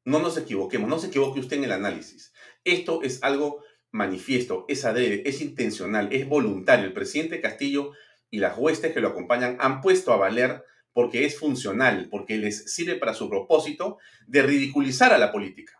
No 0.05 0.19
nos 0.19 0.37
equivoquemos, 0.37 0.89
no 0.89 0.99
se 0.99 1.07
equivoque 1.07 1.39
usted 1.39 1.57
en 1.57 1.63
el 1.65 1.71
análisis. 1.71 2.33
Esto 2.63 3.01
es 3.03 3.23
algo 3.23 3.63
manifiesto, 3.91 4.65
es 4.67 4.83
adrede, 4.85 5.23
es 5.25 5.41
intencional, 5.41 6.09
es 6.11 6.27
voluntario. 6.27 6.85
El 6.85 6.93
presidente 6.93 7.39
Castillo 7.39 7.91
y 8.29 8.39
las 8.39 8.57
huestes 8.57 8.93
que 8.93 8.99
lo 8.99 9.09
acompañan 9.09 9.57
han 9.59 9.81
puesto 9.81 10.11
a 10.11 10.17
valer 10.17 10.63
porque 10.93 11.25
es 11.25 11.37
funcional, 11.37 12.07
porque 12.09 12.37
les 12.37 12.73
sirve 12.73 12.95
para 12.95 13.13
su 13.13 13.29
propósito 13.29 13.97
de 14.27 14.43
ridiculizar 14.43 15.11
a 15.11 15.17
la 15.17 15.31
política, 15.31 15.73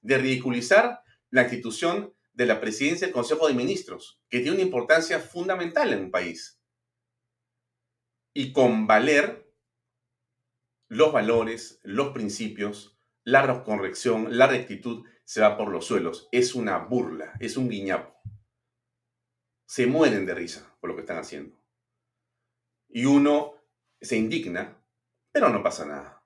de 0.00 0.18
ridiculizar 0.18 1.02
la 1.30 1.42
institución 1.42 2.14
de 2.32 2.46
la 2.46 2.60
presidencia 2.60 3.06
del 3.06 3.14
Consejo 3.14 3.48
de 3.48 3.54
Ministros, 3.54 4.20
que 4.28 4.40
tiene 4.40 4.56
una 4.56 4.62
importancia 4.62 5.20
fundamental 5.20 5.92
en 5.92 6.04
un 6.04 6.10
país. 6.10 6.60
Y 8.34 8.52
con 8.52 8.86
valer 8.86 9.52
los 10.88 11.12
valores, 11.12 11.80
los 11.82 12.12
principios, 12.12 12.98
la 13.24 13.62
corrección, 13.64 14.38
la 14.38 14.46
rectitud, 14.46 15.04
se 15.24 15.40
va 15.40 15.56
por 15.56 15.70
los 15.70 15.84
suelos. 15.84 16.28
Es 16.32 16.54
una 16.54 16.78
burla, 16.78 17.34
es 17.40 17.56
un 17.56 17.68
guiñapo. 17.68 18.14
Se 19.66 19.86
mueren 19.86 20.24
de 20.24 20.34
risa 20.34 20.74
por 20.80 20.88
lo 20.88 20.96
que 20.96 21.02
están 21.02 21.18
haciendo. 21.18 21.60
Y 22.88 23.04
uno 23.04 23.57
se 24.00 24.16
indigna, 24.16 24.82
pero 25.32 25.48
no 25.48 25.62
pasa 25.62 25.86
nada. 25.86 26.24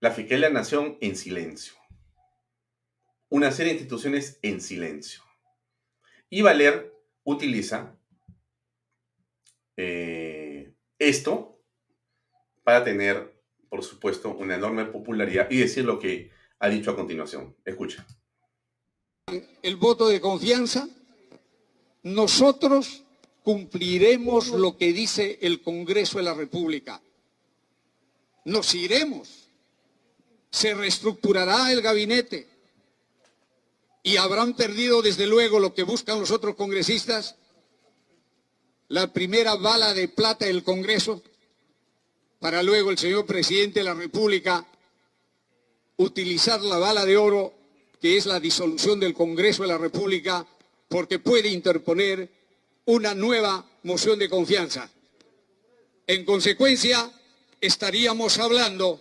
La 0.00 0.10
Fiscalía 0.10 0.48
la 0.48 0.54
Nación 0.54 0.98
en 1.00 1.16
silencio. 1.16 1.74
Una 3.28 3.50
serie 3.52 3.72
de 3.72 3.78
instituciones 3.78 4.38
en 4.42 4.60
silencio. 4.60 5.22
Y 6.28 6.42
Valer 6.42 6.92
utiliza 7.24 7.96
eh, 9.76 10.74
esto 10.98 11.62
para 12.62 12.84
tener, 12.84 13.42
por 13.68 13.82
supuesto, 13.82 14.30
una 14.34 14.56
enorme 14.56 14.84
popularidad 14.86 15.50
y 15.50 15.58
decir 15.58 15.84
lo 15.84 15.98
que 15.98 16.30
ha 16.58 16.68
dicho 16.68 16.90
a 16.90 16.96
continuación. 16.96 17.56
Escucha. 17.64 18.06
El 19.62 19.76
voto 19.76 20.08
de 20.08 20.20
confianza, 20.20 20.88
nosotros 22.02 23.04
cumpliremos 23.42 24.48
lo 24.48 24.76
que 24.76 24.92
dice 24.92 25.38
el 25.42 25.62
Congreso 25.62 26.18
de 26.18 26.24
la 26.24 26.34
República. 26.34 27.02
Nos 28.44 28.74
iremos, 28.74 29.48
se 30.50 30.74
reestructurará 30.74 31.72
el 31.72 31.82
gabinete 31.82 32.48
y 34.02 34.16
habrán 34.16 34.54
perdido 34.54 35.02
desde 35.02 35.26
luego 35.26 35.60
lo 35.60 35.74
que 35.74 35.82
buscan 35.84 36.20
los 36.20 36.30
otros 36.30 36.56
congresistas, 36.56 37.36
la 38.88 39.12
primera 39.12 39.54
bala 39.56 39.94
de 39.94 40.08
plata 40.08 40.46
del 40.46 40.62
Congreso, 40.62 41.22
para 42.40 42.62
luego 42.62 42.90
el 42.90 42.98
señor 42.98 43.24
presidente 43.24 43.80
de 43.80 43.84
la 43.84 43.94
República 43.94 44.66
utilizar 45.96 46.60
la 46.60 46.78
bala 46.78 47.06
de 47.06 47.16
oro, 47.16 47.54
que 48.00 48.16
es 48.16 48.26
la 48.26 48.40
disolución 48.40 48.98
del 48.98 49.14
Congreso 49.14 49.62
de 49.62 49.68
la 49.68 49.78
República, 49.78 50.44
porque 50.88 51.20
puede 51.20 51.48
interponer 51.48 52.41
una 52.84 53.14
nueva 53.14 53.64
moción 53.82 54.18
de 54.18 54.28
confianza. 54.28 54.90
En 56.06 56.24
consecuencia, 56.24 57.10
estaríamos 57.60 58.38
hablando, 58.38 59.00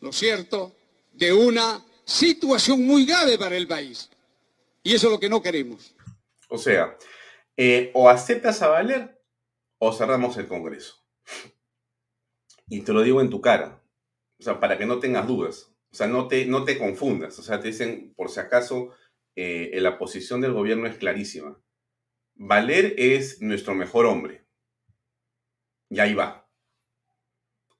¿no 0.00 0.10
es 0.10 0.16
cierto?, 0.16 0.74
de 1.12 1.32
una 1.32 1.84
situación 2.04 2.86
muy 2.86 3.04
grave 3.04 3.38
para 3.38 3.56
el 3.56 3.66
país. 3.66 4.10
Y 4.82 4.94
eso 4.94 5.08
es 5.08 5.12
lo 5.12 5.20
que 5.20 5.28
no 5.28 5.42
queremos. 5.42 5.94
O 6.48 6.58
sea, 6.58 6.96
eh, 7.56 7.90
o 7.94 8.08
aceptas 8.08 8.62
a 8.62 8.68
valer 8.68 9.20
o 9.78 9.92
cerramos 9.92 10.36
el 10.36 10.48
Congreso. 10.48 10.96
Y 12.68 12.82
te 12.82 12.92
lo 12.92 13.02
digo 13.02 13.20
en 13.20 13.30
tu 13.30 13.40
cara, 13.40 13.82
o 14.38 14.42
sea, 14.42 14.60
para 14.60 14.78
que 14.78 14.86
no 14.86 14.98
tengas 14.98 15.26
dudas, 15.26 15.72
o 15.90 15.94
sea, 15.94 16.06
no 16.06 16.28
te, 16.28 16.46
no 16.46 16.64
te 16.64 16.78
confundas, 16.78 17.38
o 17.38 17.42
sea, 17.42 17.60
te 17.60 17.68
dicen, 17.68 18.12
por 18.14 18.30
si 18.30 18.40
acaso, 18.40 18.94
eh, 19.34 19.70
la 19.80 19.98
posición 19.98 20.40
del 20.40 20.52
gobierno 20.52 20.86
es 20.86 20.96
clarísima. 20.96 21.60
Valer 22.40 22.94
es 22.96 23.42
nuestro 23.42 23.74
mejor 23.74 24.06
hombre. 24.06 24.46
Y 25.90 25.98
ahí 25.98 26.14
va. 26.14 26.48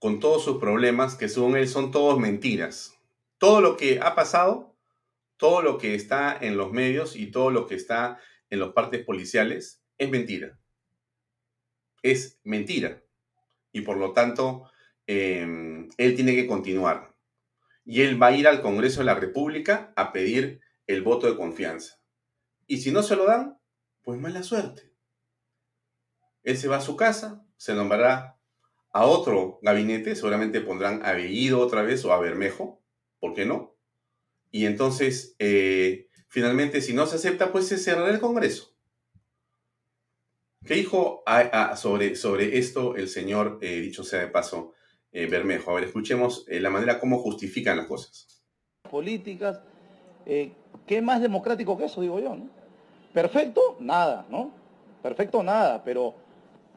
Con 0.01 0.19
todos 0.19 0.43
sus 0.43 0.59
problemas, 0.59 1.15
que 1.15 1.29
según 1.29 1.57
él 1.57 1.69
son 1.69 1.93
todos 1.93 2.19
mentiras. 2.19 2.99
Todo 3.39 3.61
lo 3.61 3.77
que 3.77 4.01
ha 4.01 4.17
pasado, 4.17 4.77
todo 5.37 5.63
lo 5.63 5.79
que 5.79 5.95
está 5.95 6.37
en 6.37 6.57
los 6.57 6.73
medios 6.73 7.15
y 7.15 7.31
todo 7.31 7.53
lo 7.53 7.69
que 7.69 7.77
está 7.77 8.19
en 8.51 8.59
los 8.59 8.73
partes 8.73 9.05
policiales 9.05 9.85
es 9.97 10.11
mentira. 10.11 10.59
Es 12.03 12.41
mentira. 12.43 13.05
Y 13.71 13.83
por 13.83 13.97
lo 13.97 14.13
tanto, 14.13 14.69
em, 15.07 15.89
él 15.99 16.17
tiene 16.17 16.35
que 16.35 16.49
continuar. 16.49 17.15
Y 17.85 18.03
él 18.03 18.21
va 18.21 18.29
a 18.29 18.37
ir 18.37 18.49
al 18.49 18.61
Congreso 18.61 19.01
de 19.01 19.07
la 19.07 19.15
República 19.15 19.93
a 19.95 20.13
pedir 20.13 20.61
el 20.89 21.03
voto 21.03 21.29
de 21.29 21.37
confianza. 21.37 22.01
Y 22.67 22.79
si 22.79 22.91
no 22.91 23.05
se 23.05 23.15
lo 23.15 23.25
dan, 23.25 23.58
pues 24.09 24.19
mala 24.19 24.43
suerte. 24.43 24.91
Él 26.43 26.57
se 26.57 26.67
va 26.67 26.79
a 26.79 26.81
su 26.81 26.97
casa, 26.97 27.45
se 27.59 27.75
nombrará 27.75 28.39
a 28.91 29.05
otro 29.05 29.59
gabinete, 29.61 30.17
seguramente 30.17 30.63
pondrán 30.63 31.05
a 31.05 31.13
Bellido 31.13 31.61
otra 31.61 31.83
vez 31.83 32.03
o 32.07 32.15
a 32.15 32.19
Bermejo, 32.19 32.83
¿por 33.21 33.35
qué 33.35 33.45
no? 33.45 33.77
Y 34.51 34.65
entonces, 34.65 35.37
eh, 35.39 36.09
finalmente, 36.27 36.81
si 36.81 36.95
no 36.95 37.05
se 37.05 37.17
acepta, 37.17 37.53
pues 37.53 37.69
se 37.69 37.77
cerrará 37.77 38.09
el 38.09 38.19
Congreso. 38.19 38.75
¿Qué 40.65 40.77
dijo 40.77 41.23
sobre, 41.77 42.17
sobre 42.17 42.57
esto 42.57 42.97
el 42.97 43.09
señor, 43.09 43.59
eh, 43.61 43.79
dicho 43.81 44.05
sea 44.05 44.21
de 44.21 44.29
paso, 44.29 44.73
eh, 45.13 45.27
Bermejo? 45.27 45.73
A 45.73 45.75
ver, 45.75 45.85
escuchemos 45.85 46.47
la 46.49 46.71
manera 46.71 46.99
como 46.99 47.19
justifican 47.19 47.77
las 47.77 47.87
cosas. 47.87 48.43
Políticas, 48.91 49.61
¿qué 50.25 51.03
más 51.03 51.21
democrático 51.21 51.77
que 51.77 51.85
eso, 51.85 52.01
digo 52.01 52.19
yo? 52.21 52.35
¿no? 52.35 52.58
Perfecto, 53.19 53.75
nada, 53.81 54.27
¿no? 54.31 54.53
Perfecto, 55.03 55.43
nada, 55.43 55.83
pero 55.83 56.15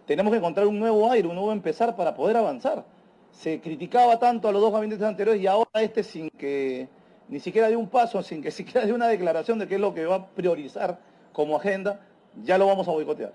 tenemos 0.08 0.32
que 0.32 0.40
encontrar 0.40 0.66
un 0.66 0.80
nuevo 0.80 1.12
aire, 1.12 1.28
un 1.28 1.36
nuevo 1.36 1.52
empezar 1.52 1.96
para 1.96 2.16
poder 2.16 2.36
avanzar. 2.36 2.84
Se 3.32 3.62
criticaba 3.62 4.18
tanto 4.18 4.48
a 4.48 4.52
los 4.52 4.60
dos 4.60 4.74
gabinetes 4.74 5.06
anteriores 5.06 5.40
y 5.40 5.46
ahora 5.46 5.70
este 5.76 6.02
sin 6.02 6.32
que 6.32 6.90
ni 7.28 7.40
siquiera 7.40 7.70
dé 7.70 7.76
un 7.76 7.88
paso, 7.88 8.24
sin 8.24 8.42
que 8.42 8.50
siquiera 8.60 8.88
dé 8.88 8.92
una 8.92 9.08
declaración 9.08 9.60
de 9.60 9.68
qué 9.68 9.76
es 9.76 9.82
lo 9.82 9.94
que 9.94 10.04
va 10.08 10.16
a 10.16 10.26
priorizar 10.30 10.98
como 11.32 11.58
agenda, 11.58 12.00
ya 12.44 12.58
lo 12.58 12.66
vamos 12.66 12.88
a 12.88 12.92
boicotear. 12.92 13.34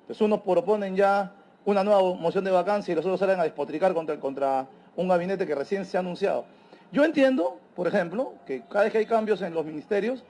Entonces 0.00 0.20
unos 0.20 0.40
proponen 0.40 0.96
ya 0.96 1.32
una 1.64 1.84
nueva 1.84 2.02
moción 2.16 2.42
de 2.42 2.50
vacancia 2.50 2.90
y 2.90 2.96
los 2.96 3.04
otros 3.04 3.20
salen 3.20 3.38
a 3.38 3.44
despotricar 3.44 3.94
contra, 3.94 4.18
contra 4.18 4.66
un 4.96 5.06
gabinete 5.06 5.46
que 5.46 5.54
recién 5.54 5.84
se 5.84 5.98
ha 5.98 6.00
anunciado. 6.00 6.46
Yo 6.90 7.04
entiendo, 7.04 7.60
por 7.76 7.86
ejemplo, 7.86 8.34
que 8.44 8.64
cada 8.68 8.82
vez 8.82 8.92
que 8.92 8.98
hay 8.98 9.06
cambios 9.06 9.40
en 9.40 9.54
los 9.54 9.64
ministerios, 9.64 10.24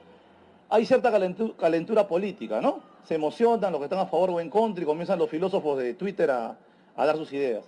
hay 0.71 0.85
cierta 0.85 1.11
calentura, 1.11 2.07
política, 2.07 2.61
¿no? 2.61 2.81
Se 3.03 3.15
emocionan 3.15 3.73
los 3.73 3.79
que 3.79 3.85
están 3.85 3.99
a 3.99 4.05
favor 4.05 4.29
o 4.29 4.39
en 4.39 4.49
contra 4.49 4.81
y 4.81 4.85
comienzan 4.85 5.19
los 5.19 5.29
filósofos 5.29 5.77
de 5.77 5.93
Twitter 5.95 6.31
a, 6.31 6.57
dar 6.95 7.17
sus 7.17 7.31
ideas. 7.33 7.65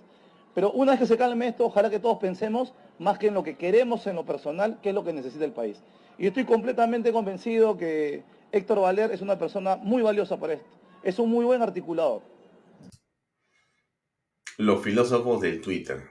Pero 0.54 0.70
una 0.72 0.92
vez 0.92 1.00
que 1.00 1.06
se 1.06 1.18
calme 1.18 1.48
esto, 1.48 1.66
ojalá 1.66 1.90
que 1.90 1.98
todos 1.98 2.18
pensemos 2.18 2.72
más 2.98 3.18
que 3.18 3.26
en 3.26 3.34
lo 3.34 3.42
que 3.42 3.56
queremos 3.56 4.06
en 4.06 4.16
lo 4.16 4.24
personal, 4.24 4.78
qué 4.82 4.88
es 4.88 4.94
lo 4.94 5.04
que 5.04 5.12
necesita 5.12 5.44
el 5.44 5.52
país. 5.52 5.82
Y 6.16 6.26
estoy 6.26 6.44
completamente 6.44 7.12
convencido 7.12 7.76
que 7.76 8.22
Héctor 8.52 8.80
Valer 8.80 9.10
es 9.10 9.20
una 9.20 9.38
persona 9.38 9.76
muy 9.76 10.00
valiosa 10.00 10.38
para 10.38 10.54
esto. 10.54 10.66
Es 11.02 11.18
un 11.18 11.30
muy 11.30 11.44
buen 11.44 11.60
articulador. 11.60 12.22
Los 14.56 14.82
filósofos 14.82 15.42
del 15.42 15.60
Twitter. 15.60 16.08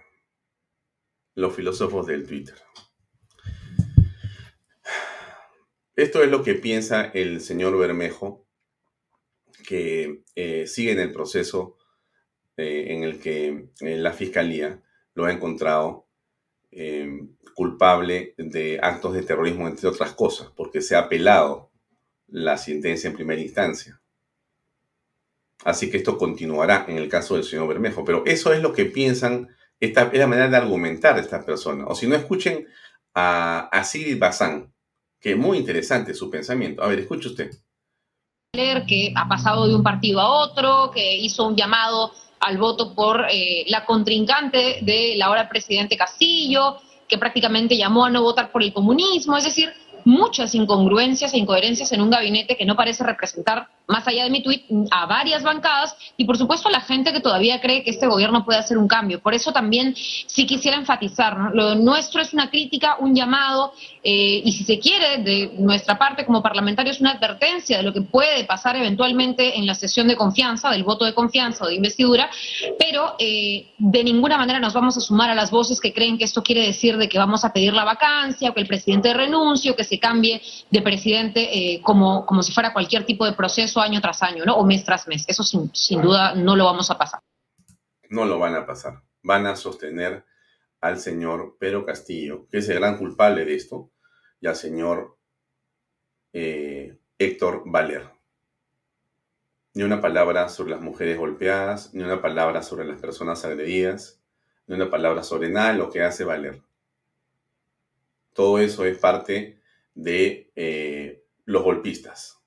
Los 1.34 1.56
filósofos 1.56 2.06
del 2.06 2.28
Twitter. 2.28 2.56
Esto 5.96 6.24
es 6.24 6.32
lo 6.32 6.44
que 6.44 6.56
piensa 6.56 7.12
el 7.14 7.40
señor 7.40 7.78
Bermejo, 7.78 8.48
que 9.68 10.24
eh, 10.36 10.66
sigue 10.66 10.92
en 10.92 11.00
el 11.00 11.12
proceso 11.12 11.78
eh, 12.58 12.88
en 12.90 13.04
el 13.04 13.20
que 13.20 13.70
eh, 13.80 13.98
la 13.98 14.12
fiscalía 14.12 14.82
lo 15.14 15.26
ha 15.26 15.32
encontrado 15.32 16.08
culpable 17.54 18.34
de 18.36 18.80
actos 18.82 19.14
de 19.14 19.22
terrorismo, 19.22 19.68
entre 19.68 19.88
otras 19.88 20.14
cosas, 20.14 20.50
porque 20.56 20.82
se 20.82 20.96
ha 20.96 21.02
apelado 21.02 21.70
la 22.28 22.58
sentencia 22.58 23.08
en 23.08 23.16
primera 23.16 23.40
instancia. 23.40 24.02
Así 25.64 25.92
que 25.92 25.98
esto 25.98 26.18
continuará 26.18 26.86
en 26.88 26.98
el 26.98 27.10
caso 27.10 27.36
del 27.36 27.44
señor 27.44 27.68
Bermejo. 27.68 28.04
Pero 28.04 28.24
eso 28.26 28.52
es 28.54 28.62
lo 28.64 28.74
que 28.74 28.86
piensan, 28.86 29.50
esta 29.80 30.10
es 30.12 30.18
la 30.18 30.26
manera 30.26 30.50
de 30.50 30.58
argumentar 30.58 31.14
de 31.14 31.22
estas 31.22 31.46
personas. 31.46 31.86
O 31.88 31.94
si 31.94 32.08
no, 32.08 32.16
escuchen 32.16 32.68
a, 33.14 33.70
a 33.72 33.84
Bazán, 34.18 34.73
que 35.24 35.38
muy 35.38 35.58
interesante 35.58 36.14
su 36.14 36.30
pensamiento. 36.30 36.84
A 36.84 36.88
ver, 36.88 37.00
escuche 37.00 37.30
usted. 37.30 37.52
Que 38.52 39.14
ha 39.16 39.28
pasado 39.28 39.68
de 39.68 39.74
un 39.74 39.82
partido 39.82 40.20
a 40.20 40.30
otro, 40.30 40.92
que 40.92 41.16
hizo 41.16 41.48
un 41.48 41.56
llamado 41.56 42.12
al 42.42 42.58
voto 42.58 42.94
por 42.94 43.26
eh, 43.32 43.64
la 43.68 43.86
contrincante 43.86 44.80
de 44.82 45.14
la 45.16 45.28
ahora 45.28 45.48
presidente 45.48 45.96
Castillo, 45.96 46.76
que 47.08 47.18
prácticamente 47.18 47.78
llamó 47.78 48.06
a 48.06 48.10
no 48.10 48.22
votar 48.22 48.52
por 48.52 48.62
el 48.62 48.74
comunismo, 48.74 49.38
es 49.38 49.46
decir, 49.46 49.72
muchas 50.04 50.54
incongruencias 50.54 51.34
e 51.34 51.38
incoherencias 51.38 51.94
en 51.94 52.02
un 52.02 52.10
gabinete 52.10 52.58
que 52.58 52.66
no 52.66 52.76
parece 52.76 53.06
representar 53.06 53.70
más 53.88 54.08
allá 54.08 54.24
de 54.24 54.30
mi 54.30 54.42
tweet, 54.42 54.64
a 54.92 55.06
varias 55.06 55.44
bancadas 55.44 55.96
y 56.16 56.26
por 56.26 56.38
supuesto 56.38 56.70
a 56.70 56.72
la 56.72 56.82
gente 56.82 57.12
que 57.12 57.20
todavía 57.20 57.60
cree 57.60 57.84
que 57.84 57.90
este 57.90 58.08
gobierno 58.08 58.46
puede 58.46 58.60
hacer 58.60 58.78
un 58.78 58.88
cambio. 58.88 59.20
Por 59.22 59.34
eso 59.34 59.52
también 59.52 59.94
sí 59.96 60.46
quisiera 60.46 60.78
enfatizar, 60.78 61.52
lo 61.54 61.76
nuestro 61.76 62.22
es 62.22 62.34
una 62.34 62.50
crítica, 62.50 62.98
un 63.00 63.14
llamado 63.14 63.74
eh, 64.04 64.42
y 64.44 64.52
si 64.54 64.64
se 64.64 64.80
quiere, 64.80 65.18
de 65.24 65.54
nuestra 65.58 65.98
parte 65.98 66.26
como 66.26 66.42
parlamentarios, 66.42 67.02
una 67.02 67.12
advertencia 67.12 67.78
de 67.78 67.84
lo 67.84 67.94
que 67.94 68.02
puede 68.02 68.46
pasar 68.46 68.76
eventualmente 68.78 69.58
en 69.58 69.66
la 69.66 69.76
sesión 69.76 70.08
de 70.08 70.16
confianza, 70.16 70.70
del 70.70 70.84
voto 70.84 71.06
de 71.06 71.14
confianza 71.14 71.66
o 71.66 71.68
de 71.68 71.76
investidura, 71.76 72.30
pero 72.80 73.16
eh, 73.20 73.68
de 73.78 74.04
ninguna 74.04 74.38
manera 74.38 74.60
nos 74.60 74.74
vamos 74.74 74.98
a 74.98 75.02
sumar 75.02 75.30
a 75.30 75.36
las 75.36 75.52
voces 75.52 75.82
que 75.82 75.94
creen 75.94 76.18
que 76.18 76.24
esto 76.24 76.42
quiere 76.42 76.66
decir 76.66 76.98
de 76.98 77.10
que 77.10 77.18
vamos 77.18 77.44
a 77.44 77.52
pedir 77.52 77.74
la 77.74 77.84
vacancia 77.84 78.50
o 78.50 78.54
que 78.54 78.62
el 78.62 78.68
presidente 78.68 79.14
renuncie 79.14 79.72
o 79.72 79.76
que 79.76 79.84
se 79.84 80.00
cambie 80.00 80.42
de 80.70 80.82
presidente 80.82 81.74
eh, 81.74 81.82
como, 81.82 82.26
como 82.26 82.44
si 82.44 82.54
fuera 82.54 82.72
cualquier 82.72 83.06
tipo 83.06 83.26
de 83.26 83.34
proceso 83.34 83.73
año 83.80 84.02
tras 84.02 84.24
año, 84.24 84.46
¿no? 84.46 84.56
O 84.56 84.66
mes 84.66 84.84
tras 84.84 85.08
mes. 85.08 85.26
Eso 85.28 85.44
sin, 85.44 86.02
duda 86.02 86.36
no 86.36 86.56
lo 86.56 86.66
vamos 86.66 86.90
a 86.92 86.98
pasar. 86.98 87.22
No 88.10 88.26
lo 88.26 88.40
van 88.40 88.56
a 88.56 88.66
pasar. 88.66 89.02
Van 89.22 89.46
a 89.46 89.56
sostener 89.56 90.26
al 90.82 91.00
señor 91.00 91.58
Pedro 91.60 91.86
Castillo, 91.86 92.48
que 92.50 92.58
es 92.58 92.70
el 92.70 92.80
gran 92.80 92.98
culpable 92.98 93.46
de 93.46 93.56
esto, 93.56 93.92
y 94.42 94.48
al 94.48 94.56
señor 94.56 95.18
eh, 96.34 96.98
Héctor 97.18 97.64
Valer. 97.66 98.10
Ni 99.74 99.84
una 99.84 100.02
palabra 100.02 100.50
sobre 100.50 100.72
las 100.72 100.82
mujeres 100.82 101.18
golpeadas, 101.18 101.94
ni 101.94 102.04
una 102.04 102.22
palabra 102.22 102.62
sobre 102.62 102.86
las 102.86 103.00
personas 103.00 103.44
agredidas, 103.46 104.22
ni 104.68 104.76
una 104.76 104.90
palabra 104.90 105.24
sobre 105.24 105.50
nada 105.50 105.74
lo 105.74 105.90
que 105.90 106.04
hace 106.04 106.24
Valer. 106.24 106.62
Todo 108.34 108.60
eso 108.60 108.86
es 108.86 108.98
parte 108.98 109.60
de 109.94 110.52
eh, 110.56 111.24
los 111.46 111.64
golpistas. 111.64 112.43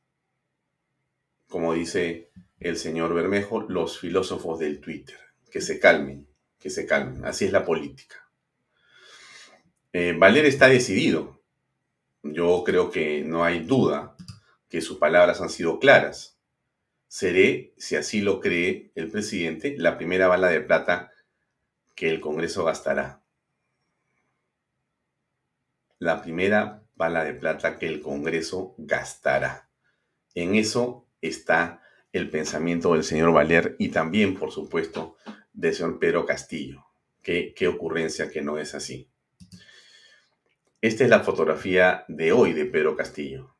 Como 1.49 1.75
dice 1.75 2.31
el 2.59 2.77
señor 2.77 3.15
Bermejo, 3.15 3.61
los 3.63 3.99
filósofos 3.99 4.59
del 4.59 4.81
Twitter. 4.81 5.19
Que 5.51 5.61
se 5.61 5.79
calmen, 5.79 6.27
que 6.59 6.71
se 6.71 6.87
calmen. 6.87 7.25
Así 7.25 7.45
es 7.45 7.53
la 7.53 7.65
política. 7.65 8.29
Eh, 9.93 10.15
Valer 10.19 10.45
está 10.45 10.69
decidido 10.69 11.37
yo 12.33 12.63
creo 12.65 12.91
que 12.91 13.23
no 13.23 13.45
hay 13.45 13.61
duda 13.61 14.17
que 14.69 14.81
sus 14.81 14.99
palabras 14.99 15.41
han 15.41 15.51
sido 15.51 15.79
claras. 15.79 16.39
Seré, 17.09 17.73
si 17.77 17.97
así 17.97 18.21
lo 18.21 18.41
cree 18.41 18.91
el 18.95 19.11
presidente, 19.11 19.77
la 19.79 19.97
primera 19.97 20.29
bala 20.29 20.49
de 20.49 20.61
plata 20.61 21.13
que 21.95 22.11
el 22.11 22.21
Congreso 22.21 22.65
gastará. 22.65 23.23
La 25.99 26.21
primera 26.21 26.83
bala 26.95 27.25
de 27.25 27.35
plata 27.35 27.79
que 27.79 27.87
el 27.87 28.01
Congreso 28.01 28.75
gastará. 28.77 29.71
En 30.35 30.57
eso 30.57 31.06
está 31.29 31.83
el 32.13 32.31
pensamiento 32.31 32.95
del 32.95 33.05
señor 33.05 33.33
Valer 33.33 33.77
y 33.79 33.89
también, 33.91 34.35
por 34.35 34.51
supuesto, 34.51 35.17
del 35.53 35.75
señor 35.75 35.99
Pedro 35.99 36.25
Castillo. 36.27 36.85
Qué, 37.23 37.55
qué 37.55 37.69
ocurrencia 37.69 38.31
que 38.31 38.43
no 38.43 38.59
es 38.59 38.75
así. 38.75 39.11
Esta 40.81 41.05
es 41.05 41.11
la 41.11 41.21
fotografía 41.21 42.05
de 42.09 42.33
hoy 42.33 42.53
de 42.53 42.67
Pedro 42.67 42.97
Castillo. 42.97 43.57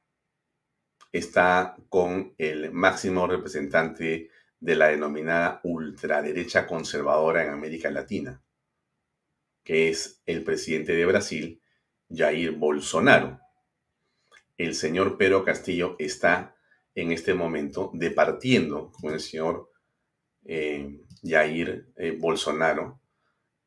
Está 1.13 1.77
con 1.89 2.35
el 2.39 2.73
máximo 2.73 3.27
representante 3.27 4.31
de 4.61 4.75
la 4.75 4.89
denominada 4.89 5.61
ultraderecha 5.65 6.67
conservadora 6.67 7.45
en 7.45 7.51
América 7.51 7.91
Latina, 7.91 8.43
que 9.65 9.89
es 9.89 10.23
el 10.27 10.45
presidente 10.45 10.95
de 10.95 11.07
Brasil, 11.07 11.63
Jair 12.11 12.53
Bolsonaro. 12.53 13.41
El 14.57 14.75
señor 14.75 15.19
Pedro 15.19 15.45
Castillo 15.45 15.97
está 15.99 16.56
en 16.97 17.13
este 17.13 17.35
momento 17.35 17.93
departiendo 17.95 18.91
con 18.91 19.13
el 19.13 19.21
señor 19.21 19.71
eh, 20.45 21.03
Jair 21.23 21.93
eh, 21.97 22.17
Bolsonaro 22.19 23.01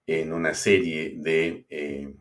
en 0.08 0.34
una 0.34 0.56
serie 0.56 1.14
de 1.18 1.68
eh, 1.70 2.16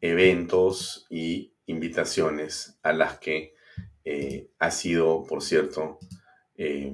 eventos 0.00 1.06
y 1.10 1.52
invitaciones 1.66 2.78
a 2.82 2.94
las 2.94 3.18
que 3.18 3.54
eh, 4.04 4.50
ha 4.58 4.70
sido, 4.70 5.24
por 5.24 5.42
cierto, 5.42 5.98
eh, 6.56 6.90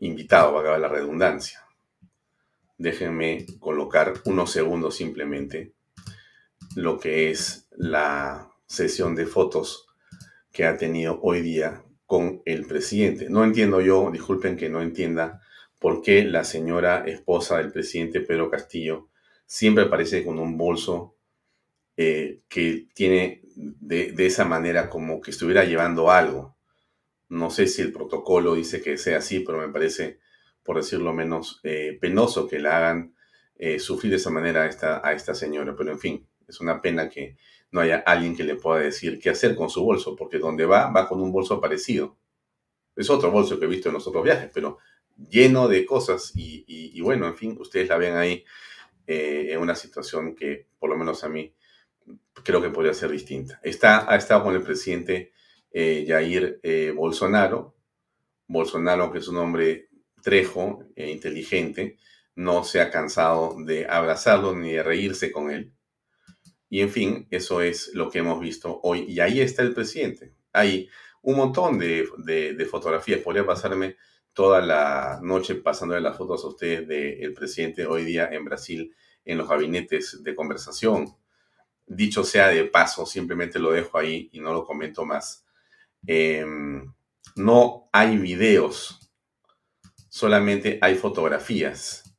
invitado, 0.00 0.54
valga 0.54 0.76
la 0.76 0.88
redundancia. 0.88 1.64
Déjenme 2.76 3.46
colocar 3.60 4.14
unos 4.24 4.50
segundos 4.50 4.96
simplemente 4.96 5.74
lo 6.74 6.98
que 6.98 7.30
es 7.30 7.68
la 7.76 8.50
sesión 8.66 9.14
de 9.14 9.26
fotos 9.26 9.86
que 10.50 10.64
ha 10.64 10.76
tenido 10.76 11.20
hoy 11.22 11.42
día 11.42 11.84
con 12.08 12.40
el 12.46 12.64
presidente. 12.64 13.28
No 13.28 13.44
entiendo 13.44 13.82
yo, 13.82 14.10
disculpen 14.10 14.56
que 14.56 14.70
no 14.70 14.80
entienda 14.80 15.42
por 15.78 16.00
qué 16.00 16.24
la 16.24 16.42
señora 16.42 17.04
esposa 17.06 17.58
del 17.58 17.70
presidente 17.70 18.22
Pedro 18.22 18.50
Castillo 18.50 19.10
siempre 19.44 19.84
aparece 19.84 20.24
con 20.24 20.38
un 20.38 20.56
bolso 20.56 21.16
eh, 21.98 22.40
que 22.48 22.88
tiene 22.94 23.42
de, 23.54 24.14
esa 24.24 24.46
manera 24.46 24.88
como 24.88 25.20
que 25.20 25.32
estuviera 25.32 25.64
llevando 25.66 26.10
algo. 26.10 26.56
No 27.28 27.50
sé 27.50 27.66
si 27.66 27.82
el 27.82 27.92
protocolo 27.92 28.54
dice 28.54 28.80
que 28.80 28.96
sea 28.96 29.18
así, 29.18 29.40
pero 29.40 29.58
me 29.58 29.68
parece, 29.68 30.18
por 30.62 30.78
decirlo 30.78 31.12
menos, 31.12 31.60
eh, 31.62 31.98
penoso 32.00 32.48
que 32.48 32.58
la 32.58 32.78
hagan 32.78 33.14
eh, 33.58 33.78
sufrir 33.78 34.12
de 34.12 34.16
esa 34.16 34.30
manera 34.30 34.62
a 34.62 34.66
esta, 34.66 35.06
a 35.06 35.12
esta 35.12 35.34
señora. 35.34 35.76
Pero 35.76 35.92
en 35.92 35.98
fin, 35.98 36.26
es 36.48 36.58
una 36.62 36.80
pena 36.80 37.10
que 37.10 37.36
no 37.70 37.80
haya 37.80 37.98
alguien 38.06 38.36
que 38.36 38.44
le 38.44 38.56
pueda 38.56 38.80
decir 38.80 39.18
qué 39.20 39.30
hacer 39.30 39.54
con 39.54 39.70
su 39.70 39.84
bolso, 39.84 40.16
porque 40.16 40.38
donde 40.38 40.66
va, 40.66 40.90
va 40.90 41.08
con 41.08 41.20
un 41.20 41.32
bolso 41.32 41.60
parecido. 41.60 42.16
Es 42.96 43.10
otro 43.10 43.30
bolso 43.30 43.58
que 43.58 43.66
he 43.66 43.68
visto 43.68 43.88
en 43.88 43.94
los 43.94 44.06
otros 44.06 44.24
viajes, 44.24 44.50
pero 44.52 44.78
lleno 45.16 45.68
de 45.68 45.84
cosas 45.84 46.32
y, 46.34 47.00
bueno, 47.00 47.26
en 47.26 47.34
fin, 47.34 47.56
ustedes 47.60 47.88
la 47.88 47.98
ven 47.98 48.16
ahí 48.16 48.44
en 49.06 49.60
una 49.60 49.74
situación 49.74 50.34
que 50.34 50.66
por 50.78 50.90
lo 50.90 50.96
menos 50.96 51.24
a 51.24 51.28
mí 51.28 51.54
creo 52.42 52.62
que 52.62 52.70
podría 52.70 52.94
ser 52.94 53.10
distinta. 53.10 53.60
Está, 53.62 54.10
ha 54.10 54.16
estado 54.16 54.44
con 54.44 54.54
el 54.54 54.62
presidente 54.62 55.32
eh, 55.70 56.04
Jair 56.06 56.60
eh, 56.62 56.92
Bolsonaro. 56.94 57.74
Bolsonaro, 58.46 59.12
que 59.12 59.18
es 59.18 59.28
un 59.28 59.36
hombre 59.36 59.88
trejo 60.22 60.84
e 60.96 61.10
inteligente, 61.10 61.98
no 62.34 62.64
se 62.64 62.80
ha 62.80 62.90
cansado 62.90 63.56
de 63.64 63.86
abrazarlo 63.86 64.54
ni 64.54 64.72
de 64.72 64.82
reírse 64.82 65.30
con 65.30 65.50
él. 65.50 65.72
Y 66.70 66.80
en 66.80 66.90
fin, 66.90 67.26
eso 67.30 67.62
es 67.62 67.94
lo 67.94 68.10
que 68.10 68.18
hemos 68.18 68.40
visto 68.40 68.80
hoy. 68.82 69.04
Y 69.08 69.20
ahí 69.20 69.40
está 69.40 69.62
el 69.62 69.74
presidente. 69.74 70.34
Hay 70.52 70.88
un 71.22 71.36
montón 71.36 71.78
de, 71.78 72.08
de, 72.18 72.64
fotografías. 72.66 73.20
Podría 73.20 73.46
pasarme 73.46 73.96
toda 74.32 74.60
la 74.60 75.20
noche 75.22 75.54
pasándole 75.56 76.00
las 76.00 76.16
fotos 76.16 76.44
a 76.44 76.48
ustedes 76.48 76.86
del 76.86 77.34
presidente 77.34 77.86
hoy 77.86 78.04
día 78.04 78.28
en 78.30 78.44
Brasil 78.44 78.94
en 79.24 79.38
los 79.38 79.48
gabinetes 79.48 80.22
de 80.22 80.34
conversación, 80.34 81.14
Dicho 81.90 82.22
sea 82.22 82.48
de 82.48 82.64
paso, 82.64 83.06
simplemente 83.06 83.58
lo 83.58 83.72
dejo 83.72 83.96
ahí 83.96 84.28
y 84.32 84.40
no 84.40 84.52
lo 84.52 84.66
comento 84.66 85.06
más. 85.06 85.46
Em, 86.06 86.92
no 87.34 87.88
hay 87.92 88.18
videos, 88.18 89.10
solamente 90.10 90.78
hay 90.82 90.96
fotografías. 90.96 92.14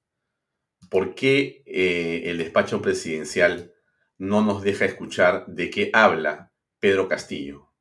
¿Por 0.90 1.14
qué 1.14 1.62
eh, 1.68 2.24
el 2.26 2.40
despacho 2.40 2.82
presidencial 2.82 3.76
no 4.20 4.44
nos 4.44 4.62
deja 4.62 4.86
escuchar 4.86 5.46
de 5.48 5.70
qué 5.70 5.90
habla 5.94 6.52
Pedro 6.80 7.08
Castillo? 7.08 7.72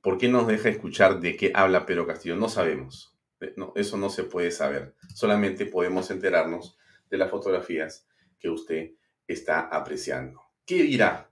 ¿Por 0.00 0.16
qué 0.18 0.28
nos 0.28 0.46
deja 0.46 0.70
escuchar 0.70 1.20
de 1.20 1.36
qué 1.36 1.52
habla 1.54 1.86
Pedro 1.86 2.06
Castillo? 2.06 2.34
No 2.34 2.48
sabemos. 2.48 3.14
Eh, 3.40 3.54
eso 3.76 3.96
no 3.98 4.08
se 4.08 4.24
puede 4.24 4.50
saber. 4.50 4.94
Solamente 5.14 5.66
podemos 5.66 6.10
enterarnos 6.10 6.76
de 7.10 7.18
las 7.18 7.30
fotografías 7.30 8.06
que 8.38 8.48
usted 8.48 8.92
está 9.26 9.60
apreciando. 9.60 10.40
¿Qué 10.64 10.82
dirá? 10.82 11.30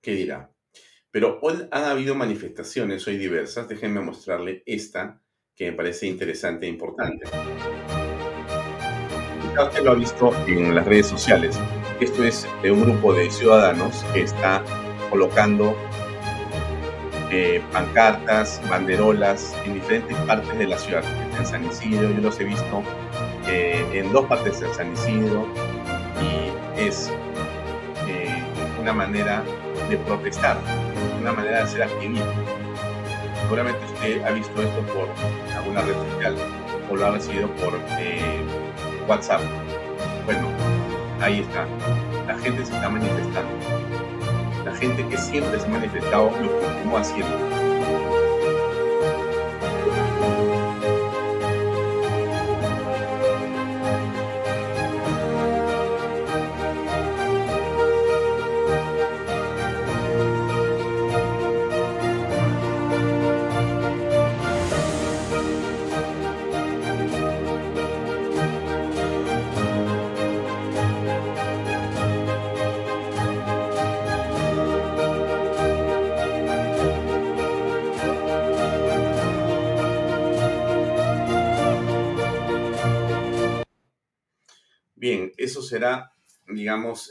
¿Qué 0.00 0.12
dirá? 0.12 0.52
Pero 1.10 1.38
hoy 1.40 1.66
han 1.70 1.84
habido 1.84 2.14
manifestaciones 2.14 3.06
hoy 3.06 3.16
diversas. 3.16 3.66
Déjenme 3.66 4.00
mostrarle 4.00 4.62
esta 4.66 5.22
que 5.54 5.70
me 5.70 5.76
parece 5.76 6.06
interesante 6.06 6.66
e 6.66 6.68
importante. 6.68 7.26
Usted 9.58 9.82
lo 9.82 9.90
ha 9.90 9.94
visto 9.94 10.32
en 10.46 10.74
las 10.74 10.86
redes 10.86 11.06
sociales. 11.06 11.58
Esto 12.00 12.24
es 12.24 12.46
de 12.62 12.70
un 12.70 12.82
grupo 12.82 13.12
de 13.12 13.30
ciudadanos 13.30 14.04
que 14.12 14.22
está 14.22 14.62
colocando 15.10 15.76
eh, 17.30 17.62
pancartas, 17.72 18.60
banderolas 18.70 19.54
en 19.64 19.74
diferentes 19.74 20.16
partes 20.18 20.56
de 20.58 20.66
la 20.66 20.78
ciudad. 20.78 21.02
En 21.38 21.46
San 21.46 21.64
Isidro, 21.66 22.10
yo 22.10 22.20
los 22.20 22.38
he 22.40 22.44
visto 22.44 22.82
eh, 23.48 23.84
en 23.92 24.12
dos 24.12 24.26
partes 24.26 24.60
de 24.60 24.72
San 24.74 24.92
Isidro 24.92 25.46
y 26.22 26.80
es 26.80 27.10
una 28.80 28.92
manera 28.92 29.42
de 29.90 29.96
protestar, 29.98 30.56
una 31.20 31.32
manera 31.32 31.60
de 31.62 31.66
ser 31.66 31.82
activista. 31.82 32.26
Seguramente 33.42 33.78
usted 33.84 34.24
ha 34.24 34.30
visto 34.30 34.62
esto 34.62 34.80
por 34.94 35.08
alguna 35.54 35.82
red 35.82 35.94
social 35.94 36.36
o 36.90 36.96
lo 36.96 37.06
ha 37.06 37.10
recibido 37.10 37.48
por 37.56 37.78
eh, 37.98 38.40
WhatsApp. 39.06 39.40
Bueno, 40.24 40.48
ahí 41.20 41.40
está. 41.40 41.66
La 42.26 42.38
gente 42.38 42.64
se 42.64 42.72
está 42.72 42.88
manifestando. 42.88 43.50
La 44.64 44.74
gente 44.74 45.06
que 45.08 45.16
siempre 45.16 45.58
se 45.58 45.66
ha 45.66 45.70
manifestado 45.70 46.30
lo 46.30 46.60
continúa 46.60 47.00
haciendo. 47.00 47.57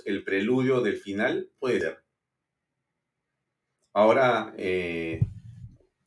El 0.06 0.24
preludio 0.24 0.82
del 0.82 0.98
final, 0.98 1.50
puede 1.60 1.82
ser. 1.82 2.04
Ahora, 3.94 4.54
eh, 4.58 5.22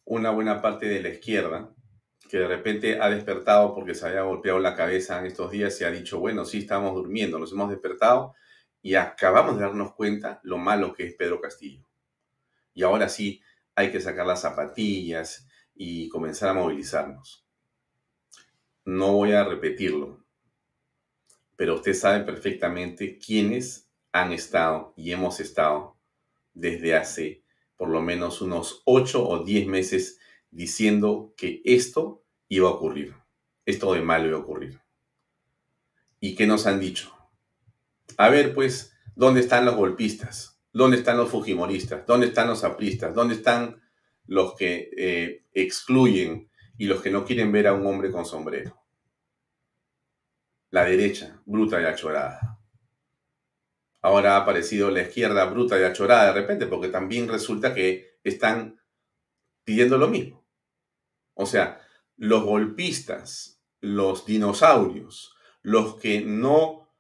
una 0.05 0.31
buena 0.31 0.63
parte 0.63 0.87
de 0.87 1.03
la 1.03 1.09
izquierda, 1.09 1.75
que 2.29 2.39
de 2.39 2.47
repente 2.47 3.01
ha 3.01 3.11
despertado 3.11 3.75
porque 3.75 3.95
se 3.95 4.07
había 4.07 4.23
golpeado 4.23 4.61
la 4.61 4.77
cabeza 4.77 5.19
en 5.19 5.27
estos 5.27 5.51
días 5.51 5.81
y 5.81 5.85
ha 5.85 5.91
dicho, 5.91 6.21
bueno, 6.21 6.45
sí, 6.45 6.59
estamos 6.59 6.95
durmiendo, 6.95 7.39
nos 7.39 7.53
hemos 7.53 7.71
despertado 7.71 8.35
y 8.83 8.95
acabamos 8.95 9.57
de 9.57 9.63
darnos 9.63 9.95
cuenta 9.95 10.41
lo 10.45 10.57
malo 10.57 10.95
que 10.95 11.07
es 11.07 11.15
Pedro 11.15 11.41
Castillo. 11.41 11.89
Y 12.73 12.85
ahora 12.85 13.09
sí, 13.09 13.43
hay 13.75 13.91
que 13.91 14.01
sacar 14.01 14.27
las 14.27 14.43
zapatillas 14.43 15.49
y 15.75 16.09
comenzar 16.09 16.51
a 16.51 16.55
movilizarnos. 16.55 17.45
No 18.85 19.13
voy 19.13 19.33
a 19.33 19.45
repetirlo, 19.45 20.20
pero 21.61 21.75
usted 21.75 21.93
sabe 21.93 22.25
perfectamente 22.25 23.19
quiénes 23.19 23.87
han 24.13 24.33
estado 24.33 24.95
y 24.97 25.13
hemos 25.13 25.41
estado 25.41 25.95
desde 26.55 26.97
hace 26.97 27.43
por 27.77 27.91
lo 27.91 28.01
menos 28.01 28.41
unos 28.41 28.81
8 28.87 29.29
o 29.29 29.45
10 29.45 29.67
meses 29.67 30.19
diciendo 30.51 31.35
que 31.37 31.61
esto 31.67 32.25
iba 32.49 32.67
a 32.71 32.73
ocurrir, 32.73 33.15
esto 33.67 33.93
de 33.93 34.01
malo 34.01 34.29
iba 34.29 34.39
a 34.39 34.41
ocurrir. 34.41 34.81
¿Y 36.19 36.35
qué 36.35 36.47
nos 36.47 36.67
han 36.67 36.81
dicho? 36.81 37.13
A 38.17 38.31
ver, 38.31 38.55
pues, 38.55 38.95
¿dónde 39.15 39.41
están 39.41 39.67
los 39.67 39.77
golpistas? 39.77 40.59
¿Dónde 40.73 40.97
están 40.97 41.19
los 41.19 41.29
fujimoristas? 41.29 42.07
¿Dónde 42.07 42.29
están 42.29 42.49
los 42.49 42.65
apristas? 42.65 43.15
¿Dónde 43.15 43.35
están 43.35 43.83
los 44.25 44.55
que 44.55 44.89
eh, 44.97 45.45
excluyen 45.53 46.49
y 46.79 46.87
los 46.87 47.03
que 47.03 47.11
no 47.11 47.27
quieren 47.27 47.53
ver 47.53 47.67
a 47.67 47.75
un 47.75 47.85
hombre 47.85 48.11
con 48.11 48.25
sombrero. 48.25 48.81
La 50.71 50.85
derecha, 50.85 51.43
bruta 51.47 51.81
y 51.81 51.85
achorada. 51.85 52.61
Ahora 54.03 54.37
ha 54.37 54.43
aparecido 54.43 54.89
la 54.93 55.03
izquierda 55.03 55.45
bruta 55.47 55.79
y 55.81 55.83
achorada 55.83 56.27
de 56.27 56.41
repente, 56.41 56.67
porque 56.69 56.89
también 56.89 57.29
resulta 57.29 57.75
que 57.75 58.19
están 58.23 58.81
pidiendo 59.65 59.99
lo 59.99 60.07
mismo. 60.07 60.47
O 61.35 61.45
sea, 61.45 61.81
los 62.17 62.45
golpistas, 62.45 63.61
los 63.81 64.27
dinosaurios, 64.27 65.35
los 65.61 65.97
que 65.97 66.21
no 66.21 66.95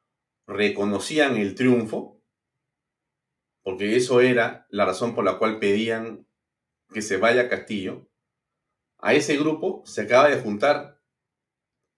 reconocían 0.48 1.36
el 1.36 1.54
triunfo, 1.54 2.20
porque 3.62 3.94
eso 3.94 4.20
era 4.20 4.66
la 4.70 4.84
razón 4.84 5.14
por 5.14 5.24
la 5.24 5.38
cual 5.38 5.60
pedían 5.60 6.26
que 6.92 7.02
se 7.02 7.18
vaya 7.18 7.42
a 7.42 7.48
Castillo, 7.48 8.10
a 8.98 9.14
ese 9.14 9.36
grupo 9.36 9.84
se 9.86 10.02
acaba 10.02 10.28
de 10.28 10.40
juntar 10.40 11.00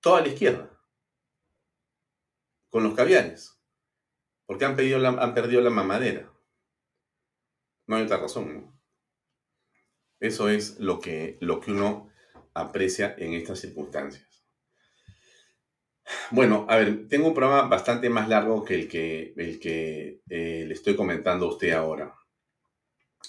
toda 0.00 0.20
la 0.20 0.28
izquierda 0.28 0.71
con 2.72 2.82
los 2.84 2.94
caviares, 2.94 3.60
porque 4.46 4.64
han, 4.64 4.74
han 5.18 5.34
perdido 5.34 5.60
la 5.60 5.68
mamadera. 5.68 6.32
No 7.86 7.96
hay 7.96 8.04
otra 8.04 8.16
razón. 8.16 8.74
Eso 10.18 10.48
es 10.48 10.80
lo 10.80 10.98
que, 10.98 11.36
lo 11.40 11.60
que 11.60 11.70
uno 11.70 12.08
aprecia 12.54 13.14
en 13.18 13.34
estas 13.34 13.60
circunstancias. 13.60 14.42
Bueno, 16.30 16.64
a 16.66 16.76
ver, 16.78 17.08
tengo 17.08 17.28
un 17.28 17.34
programa 17.34 17.68
bastante 17.68 18.08
más 18.08 18.26
largo 18.30 18.64
que 18.64 18.74
el 18.74 18.88
que, 18.88 19.34
el 19.36 19.60
que 19.60 20.22
eh, 20.30 20.64
le 20.66 20.72
estoy 20.72 20.96
comentando 20.96 21.44
a 21.44 21.50
usted 21.50 21.72
ahora. 21.72 22.14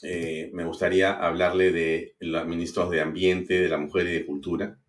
Eh, 0.03 0.51
me 0.53 0.63
gustaría 0.63 1.11
hablarle 1.11 1.73
de 1.73 2.15
los 2.19 2.47
ministros 2.47 2.89
de 2.91 3.01
Ambiente, 3.01 3.59
de 3.59 3.67
la 3.67 3.77
Mujer 3.77 4.07
y 4.07 4.13
de 4.13 4.25
Cultura. 4.25 4.79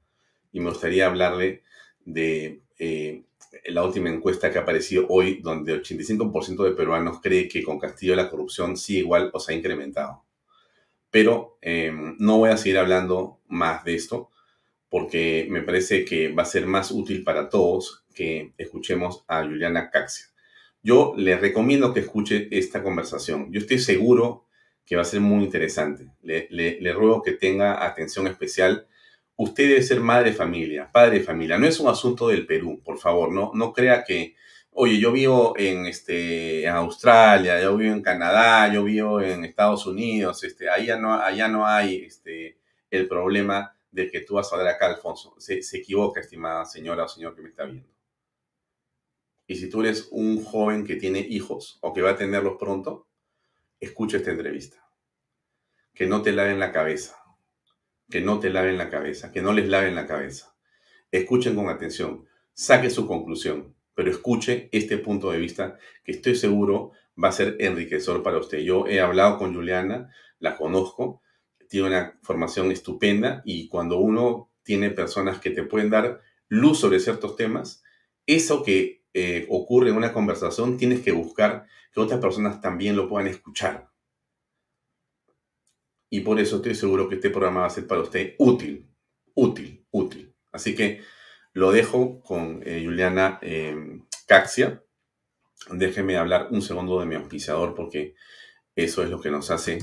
Y 0.53 0.61
me 0.61 0.71
gustaría 0.71 1.07
hablarle 1.07 1.65
de 2.05 2.64
eh, 2.79 3.25
la 3.67 3.85
última 3.85 4.11
encuesta 4.11 4.51
que 4.51 4.59
ha 4.59 4.63
aparecido 4.63 5.07
hoy, 5.09 5.41
donde 5.43 5.81
85% 5.81 6.65
de 6.65 6.73
peruanos 6.73 7.21
cree 7.21 7.49
que 7.49 7.63
con 7.63 7.79
Castillo 7.79 8.17
la 8.17 8.29
corrupción 8.31 8.77
sigue 8.77 9.01
igual 9.01 9.31
o 9.33 9.41
se 9.41 9.53
ha 9.53 9.57
incrementado. 9.57 10.25
Pero 11.11 11.59
em, 11.61 12.17
no 12.19 12.39
voy 12.39 12.51
a 12.51 12.57
seguir 12.57 12.79
hablando 12.79 13.41
más 13.47 13.85
de 13.85 13.95
esto 13.95 14.31
porque 14.89 15.47
me 15.51 15.63
parece 15.63 16.05
que 16.05 16.29
va 16.29 16.45
a 16.45 16.47
ser 16.47 16.67
más 16.67 16.91
útil 16.91 17.25
para 17.25 17.49
todos 17.49 18.05
que 18.15 18.53
escuchemos 18.59 19.25
a 19.27 19.43
Juliana 19.43 19.91
Caxia. 19.91 20.27
Yo 20.83 21.15
le 21.17 21.37
recomiendo 21.37 21.95
que 21.95 22.01
escuche 22.01 22.49
esta 22.51 22.83
conversación. 22.83 23.51
Yo 23.51 23.59
estoy 23.59 23.79
seguro 23.79 24.47
que 24.85 24.97
va 24.97 25.03
a 25.03 25.07
ser 25.07 25.21
muy 25.21 25.43
interesante. 25.43 26.11
Le, 26.23 26.93
ruego 26.93 27.23
que 27.23 27.33
tenga 27.33 27.85
atención 27.87 28.27
especial. 28.27 28.87
Usted 29.37 29.69
debe 29.69 29.83
ser 29.83 30.01
madre 30.01 30.31
de 30.31 30.37
familia, 30.37 30.91
padre 30.93 31.19
de 31.19 31.25
familia. 31.25 31.59
No 31.59 31.67
es 31.67 31.81
un 31.81 31.89
asunto 31.89 32.29
del 32.29 32.47
Perú, 32.47 32.81
por 32.85 32.99
favor. 32.99 33.33
No, 33.33 33.51
no 33.55 33.73
crea 33.73 34.05
que, 34.05 34.37
oye, 34.71 34.99
yo 34.99 35.11
vivo 35.11 35.55
en, 35.57 35.87
este, 35.87 36.69
Australia, 36.69 37.61
yo 37.61 37.77
vivo 37.77 37.95
en 37.95 38.03
Canadá, 38.03 38.73
yo 38.73 38.85
vivo 38.85 39.21
en 39.21 39.45
Estados 39.45 39.87
Unidos. 39.87 40.45
Este, 40.45 40.71
allá, 40.71 40.97
no, 40.99 41.15
allá 41.15 41.49
no 41.49 41.67
hay 41.67 42.05
este, 42.05 42.59
el 42.91 43.09
problema 43.09 43.77
de 43.91 44.11
que 44.11 44.21
tú 44.21 44.35
vas 44.35 44.53
a 44.53 44.57
hablar 44.57 44.75
acá, 44.75 44.87
Alfonso. 44.87 45.35
Se, 45.39 45.63
se 45.63 45.79
equivoca, 45.79 46.21
estimada 46.21 46.65
señora 46.65 47.05
o 47.05 47.09
señor 47.09 47.35
que 47.35 47.43
me 47.43 47.49
está 47.49 47.65
viendo. 47.65 47.89
Y 49.47 49.57
si 49.57 49.69
tú 49.69 49.81
eres 49.81 50.09
un 50.11 50.43
joven 50.43 50.87
que 50.87 50.97
tiene 50.97 51.21
hijos 51.21 51.79
o 51.81 51.93
que 51.93 52.03
va 52.03 52.11
a 52.11 52.17
tenerlos 52.17 52.57
pronto, 52.59 53.07
escucha 53.81 54.17
esta 54.17 54.31
entrevista. 54.31 54.77
Que 55.93 56.07
no 56.07 56.23
te 56.23 56.33
laven 56.33 56.59
la 56.59 56.73
cabeza. 56.73 57.24
Que 58.11 58.21
no 58.21 58.39
te 58.41 58.51
laven 58.51 58.79
la 58.79 58.91
cabeza. 58.91 59.33
Que 59.33 59.43
no 59.43 59.53
les 59.53 59.69
laven 59.69 59.95
la 59.95 60.07
cabeza. 60.07 60.55
Escuchen 61.11 61.55
con 61.55 61.69
atención. 61.69 62.27
Saque 62.53 62.91
su 62.91 63.07
conclusión. 63.07 63.75
Pero 63.95 64.11
escuche 64.11 64.69
este 64.73 64.99
punto 64.99 65.31
de 65.31 65.39
vista 65.39 65.79
que 66.05 66.13
estoy 66.13 66.35
seguro 66.35 66.93
va 67.23 67.29
a 67.29 67.33
ser 67.33 67.57
enriquecedor 67.61 68.23
para 68.23 68.39
usted. 68.39 68.59
Yo 68.59 68.87
he 68.87 69.01
hablado 69.01 69.39
con 69.39 69.55
Juliana, 69.55 70.11
la 70.39 70.57
conozco, 70.57 71.23
tiene 71.69 71.89
una 71.89 72.19
formación 72.23 72.71
estupenda 72.73 73.43
y 73.45 73.69
cuando 73.69 73.99
uno 73.99 74.51
tiene 74.63 74.91
personas 74.91 75.39
que 75.39 75.51
te 75.51 75.63
pueden 75.63 75.91
dar 75.91 76.21
luz 76.49 76.81
sobre 76.81 77.01
ciertos 77.01 77.37
temas, 77.37 77.83
eso 78.27 78.63
que 78.63 79.05
eh, 79.13 79.47
ocurre 79.49 79.91
en 79.91 79.97
una 79.97 80.13
conversación, 80.13 80.77
tienes 80.77 81.01
que 81.01 81.13
buscar 81.13 81.67
que 81.93 82.01
otras 82.01 82.21
personas 82.21 82.61
también 82.61 82.97
lo 82.97 83.09
puedan 83.09 83.29
escuchar. 83.29 83.89
Y 86.15 86.21
por 86.21 86.39
eso 86.39 86.57
estoy 86.57 86.77
seguro 86.77 87.09
que 87.09 87.17
este 87.17 87.29
programa 87.29 87.63
va 87.63 87.67
a 87.67 87.71
ser 87.71 87.89
para 87.89 88.01
usted 88.01 88.37
útil, 88.39 88.89
útil, 89.35 89.85
útil. 89.91 90.33
Así 90.53 90.73
que 90.73 91.01
lo 91.55 91.73
dejo 91.73 92.21
con 92.21 92.63
eh, 92.65 92.85
Juliana 92.85 93.41
eh, 93.43 93.75
Caxia. 94.25 94.81
Déjeme 95.73 96.17
hablar 96.17 96.51
un 96.53 96.63
segundo 96.63 97.01
de 97.01 97.07
mi 97.07 97.17
auspiciador 97.17 97.75
porque 97.75 98.15
eso 98.77 99.03
es 99.03 99.11
lo 99.11 99.21
que 99.21 99.33
nos 99.33 99.51
hace 99.51 99.79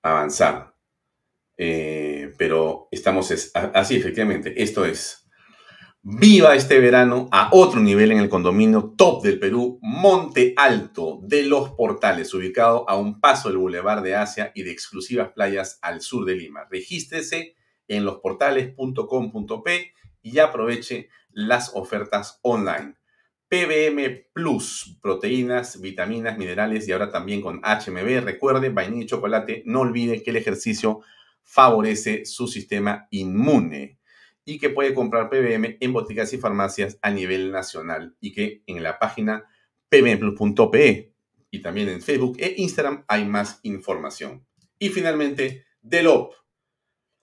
avanzar. 0.00 0.74
pero 1.54 2.88
estamos 2.90 3.30
así, 3.54 3.96
efectivamente. 3.96 4.62
Esto 4.62 4.86
es 4.86 5.23
Viva 6.06 6.54
este 6.54 6.80
verano 6.80 7.30
a 7.32 7.48
otro 7.50 7.80
nivel 7.80 8.12
en 8.12 8.18
el 8.18 8.28
condominio 8.28 8.92
top 8.94 9.22
del 9.22 9.38
Perú, 9.38 9.78
Monte 9.80 10.52
Alto 10.54 11.20
de 11.22 11.44
los 11.44 11.70
Portales, 11.70 12.34
ubicado 12.34 12.86
a 12.90 12.98
un 12.98 13.22
paso 13.22 13.48
del 13.48 13.56
Boulevard 13.56 14.02
de 14.02 14.14
Asia 14.14 14.52
y 14.54 14.64
de 14.64 14.70
exclusivas 14.70 15.32
playas 15.32 15.78
al 15.80 16.02
sur 16.02 16.26
de 16.26 16.34
Lima. 16.34 16.68
Regístrese 16.70 17.54
en 17.88 18.04
losportales.com.p 18.04 19.94
y 20.20 20.38
aproveche 20.40 21.08
las 21.30 21.70
ofertas 21.74 22.38
online. 22.42 22.96
PBM 23.48 24.26
Plus, 24.34 24.98
proteínas, 25.00 25.80
vitaminas, 25.80 26.36
minerales 26.36 26.86
y 26.86 26.92
ahora 26.92 27.10
también 27.10 27.40
con 27.40 27.62
HMB. 27.62 28.22
Recuerde, 28.22 28.68
vainilla 28.68 29.04
y 29.04 29.06
chocolate. 29.06 29.62
No 29.64 29.80
olvide 29.80 30.22
que 30.22 30.32
el 30.32 30.36
ejercicio 30.36 31.00
favorece 31.42 32.26
su 32.26 32.46
sistema 32.46 33.08
inmune 33.10 34.00
y 34.44 34.58
que 34.58 34.70
puede 34.70 34.94
comprar 34.94 35.30
PBM 35.30 35.78
en 35.80 35.92
boticas 35.92 36.32
y 36.32 36.38
farmacias 36.38 36.98
a 37.02 37.10
nivel 37.10 37.50
nacional 37.50 38.16
y 38.20 38.32
que 38.32 38.62
en 38.66 38.82
la 38.82 38.98
página 38.98 39.48
pbmplus.pe 39.88 41.14
y 41.50 41.62
también 41.62 41.88
en 41.88 42.02
Facebook 42.02 42.36
e 42.40 42.54
Instagram 42.58 43.04
hay 43.06 43.24
más 43.24 43.60
información. 43.62 44.44
Y 44.78 44.88
finalmente, 44.88 45.66
Delop. 45.80 46.34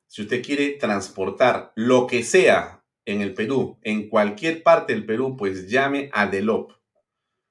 Si 0.07 0.21
usted 0.21 0.43
quiere 0.43 0.71
transportar 0.71 1.73
lo 1.75 2.07
que 2.07 2.23
sea 2.23 2.83
en 3.05 3.21
el 3.21 3.33
Perú, 3.33 3.79
en 3.81 4.09
cualquier 4.09 4.63
parte 4.63 4.93
del 4.93 5.05
Perú, 5.05 5.35
pues 5.37 5.69
llame 5.69 6.09
a 6.13 6.27
Delop. 6.27 6.71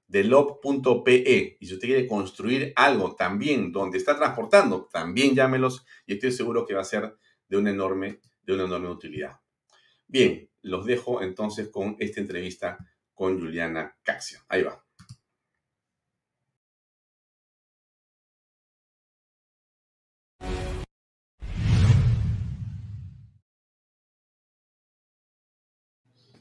Delop.pe. 0.06 1.56
Y 1.60 1.66
si 1.66 1.74
usted 1.74 1.86
quiere 1.86 2.06
construir 2.06 2.72
algo 2.76 3.14
también 3.14 3.72
donde 3.72 3.98
está 3.98 4.16
transportando, 4.16 4.88
también 4.92 5.34
llámelos 5.34 5.84
y 6.06 6.14
estoy 6.14 6.32
seguro 6.32 6.66
que 6.66 6.74
va 6.74 6.80
a 6.80 6.84
ser 6.84 7.16
de 7.48 7.56
una 7.56 7.70
enorme, 7.70 8.20
de 8.42 8.54
una 8.54 8.64
enorme 8.64 8.88
utilidad. 8.88 9.40
Bien, 10.12 10.50
los 10.62 10.86
dejo 10.86 11.22
entonces 11.22 11.68
con 11.68 11.94
esta 12.00 12.20
entrevista 12.20 12.78
con 13.14 13.38
Juliana 13.38 13.96
Caxio. 14.02 14.40
Ahí 14.48 14.64
va. 14.64 14.84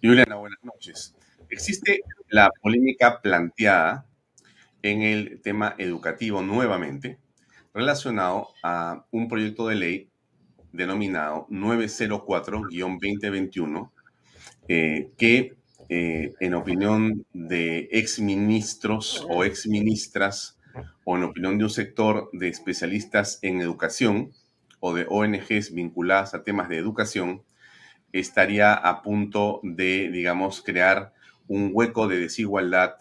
Juliana, 0.01 0.37
buenas 0.37 0.63
noches. 0.63 1.15
existe 1.51 2.01
la 2.29 2.49
polémica 2.63 3.21
planteada 3.21 4.07
en 4.81 5.03
el 5.03 5.41
tema 5.43 5.75
educativo 5.77 6.41
nuevamente, 6.41 7.19
relacionado 7.71 8.49
a 8.63 9.05
un 9.11 9.27
proyecto 9.27 9.67
de 9.67 9.75
ley 9.75 10.08
denominado 10.71 11.47
904-2021, 11.49 13.89
eh, 14.67 15.09
que 15.17 15.55
eh, 15.89 16.33
en 16.39 16.53
opinión 16.53 17.25
de 17.33 17.89
exministros 17.91 19.25
o 19.29 19.43
exministras, 19.43 20.57
o 21.03 21.17
en 21.17 21.23
opinión 21.23 21.57
de 21.57 21.63
un 21.63 21.71
sector 21.71 22.29
de 22.31 22.47
especialistas 22.47 23.39
en 23.41 23.59
educación 23.59 24.31
o 24.79 24.93
de 24.93 25.07
ONGs 25.09 25.73
vinculadas 25.73 26.35
a 26.35 26.43
temas 26.43 26.69
de 26.69 26.77
educación, 26.77 27.41
estaría 28.13 28.73
a 28.73 29.01
punto 29.01 29.59
de, 29.63 30.09
digamos, 30.11 30.61
crear 30.61 31.13
un 31.47 31.71
hueco 31.73 32.07
de 32.07 32.19
desigualdad 32.19 32.95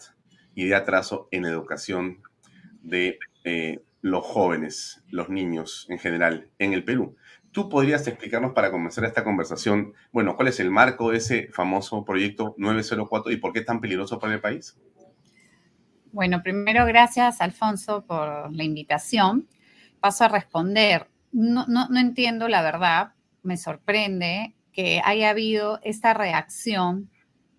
y 0.55 0.65
de 0.65 0.75
atraso 0.75 1.27
en 1.31 1.45
educación 1.45 2.21
de 2.81 3.19
eh, 3.43 3.79
los 4.01 4.25
jóvenes, 4.25 5.03
los 5.09 5.29
niños 5.29 5.85
en 5.89 5.99
general 5.99 6.49
en 6.57 6.73
el 6.73 6.83
Perú. 6.83 7.15
¿Tú 7.51 7.67
podrías 7.67 8.07
explicarnos 8.07 8.53
para 8.53 8.71
comenzar 8.71 9.05
esta 9.05 9.23
conversación, 9.23 9.93
bueno, 10.11 10.35
cuál 10.35 10.49
es 10.49 10.59
el 10.59 10.69
marco 10.69 11.11
de 11.11 11.17
ese 11.17 11.47
famoso 11.51 12.05
proyecto 12.05 12.53
904 12.57 13.31
y 13.31 13.37
por 13.37 13.53
qué 13.53 13.59
es 13.59 13.65
tan 13.65 13.81
peligroso 13.81 14.19
para 14.19 14.33
el 14.33 14.41
país? 14.41 14.77
Bueno, 16.11 16.41
primero 16.43 16.85
gracias, 16.85 17.41
Alfonso, 17.41 18.05
por 18.05 18.53
la 18.53 18.63
invitación. 18.63 19.47
Paso 19.99 20.25
a 20.25 20.27
responder. 20.27 21.07
No, 21.31 21.65
no, 21.67 21.87
no 21.89 21.99
entiendo 21.99 22.47
la 22.47 22.61
verdad, 22.61 23.13
me 23.43 23.57
sorprende 23.57 24.55
que 24.71 25.01
haya 25.03 25.29
habido 25.29 25.79
esta 25.83 26.13
reacción 26.13 27.09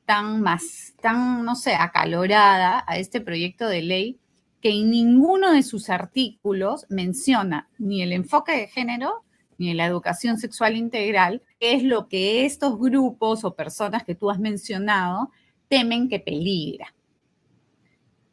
tan 0.06 0.40
más, 0.40 0.94
tan, 1.00 1.44
no 1.44 1.54
sé, 1.54 1.74
acalorada 1.74 2.84
a 2.86 2.98
este 2.98 3.20
proyecto 3.20 3.68
de 3.68 3.82
ley 3.82 4.20
que 4.60 4.70
en 4.70 4.90
ninguno 4.90 5.52
de 5.52 5.62
sus 5.62 5.88
artículos 5.88 6.86
menciona 6.88 7.68
ni 7.78 8.02
el 8.02 8.12
enfoque 8.12 8.52
de 8.52 8.66
género 8.66 9.24
ni 9.60 9.74
la 9.74 9.84
educación 9.84 10.38
sexual 10.38 10.74
integral, 10.74 11.42
es 11.60 11.82
lo 11.82 12.08
que 12.08 12.46
estos 12.46 12.78
grupos 12.78 13.44
o 13.44 13.54
personas 13.54 14.04
que 14.04 14.14
tú 14.14 14.30
has 14.30 14.38
mencionado 14.38 15.30
temen 15.68 16.08
que 16.08 16.18
peligra. 16.18 16.94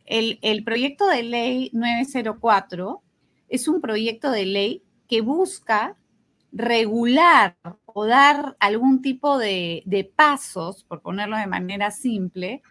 El, 0.05 0.63
proyecto 0.63 1.05
de 1.07 1.23
ley 1.23 1.69
904 1.73 3.01
es 3.49 3.67
un 3.67 3.82
proyecto 3.82 4.32
de 4.32 4.45
ley 4.45 4.84
que 5.09 5.19
busca 5.19 5.97
regular 6.53 7.57
o 7.86 8.05
dar 8.05 8.55
algún 8.61 9.01
tipo 9.01 9.38
de, 9.38 10.13
pasos, 10.15 10.86
por 10.86 11.01
ponerlo 11.01 11.36
de 11.36 11.47
manera 11.47 11.91
simple, 11.91 12.61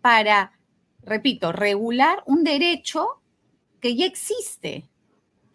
para, 0.00 0.50
repito, 1.02 1.52
regular 1.52 2.24
un 2.26 2.42
derecho 2.42 3.06
que 3.80 3.94
ya 3.94 4.04
existe, 4.04 4.84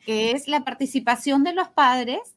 que 0.10 0.32
es 0.32 0.47
la 0.47 0.64
participación 0.64 1.43
de 1.43 1.53
los 1.53 1.70
padres 1.70 2.36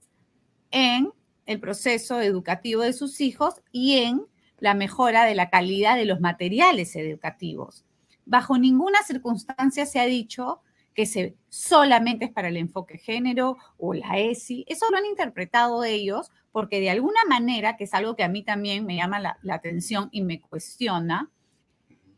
en 0.73 1.11
el 1.47 1.59
proceso 1.59 2.21
educativo 2.21 2.83
de 2.83 2.93
sus 2.93 3.23
hijos 3.23 3.63
y 3.73 3.97
en 3.97 4.27
la 4.59 4.75
mejora 4.75 5.25
de 5.25 5.35
la 5.35 5.49
calidad 5.49 5.97
de 5.97 6.05
los 6.05 6.21
materiales 6.21 6.95
educativos. 6.97 7.87
Bajo 8.27 8.59
ninguna 8.59 8.99
circunstancia 9.07 9.87
se 9.87 10.01
ha 10.01 10.05
dicho 10.05 10.61
que 10.93 11.07
se, 11.07 11.35
solamente 11.49 12.27
es 12.27 12.31
para 12.31 12.49
el 12.49 12.59
enfoque 12.59 12.99
género 12.99 13.57
o 13.79 13.95
la 13.95 14.19
ESI. 14.19 14.67
Eso 14.69 14.85
lo 14.91 14.99
han 14.99 15.07
interpretado 15.07 15.83
ellos 15.83 16.31
porque 16.51 16.79
de 16.79 16.91
alguna 16.91 17.25
manera, 17.27 17.79
que 17.79 17.85
es 17.85 17.95
algo 17.95 18.17
que 18.17 18.25
a 18.25 18.29
mí 18.29 18.43
también 18.43 18.85
me 18.85 18.97
llama 18.97 19.19
la, 19.19 19.39
la 19.41 19.55
atención 19.55 20.11
y 20.13 20.21
me 20.21 20.43
cuestiona, 20.43 21.31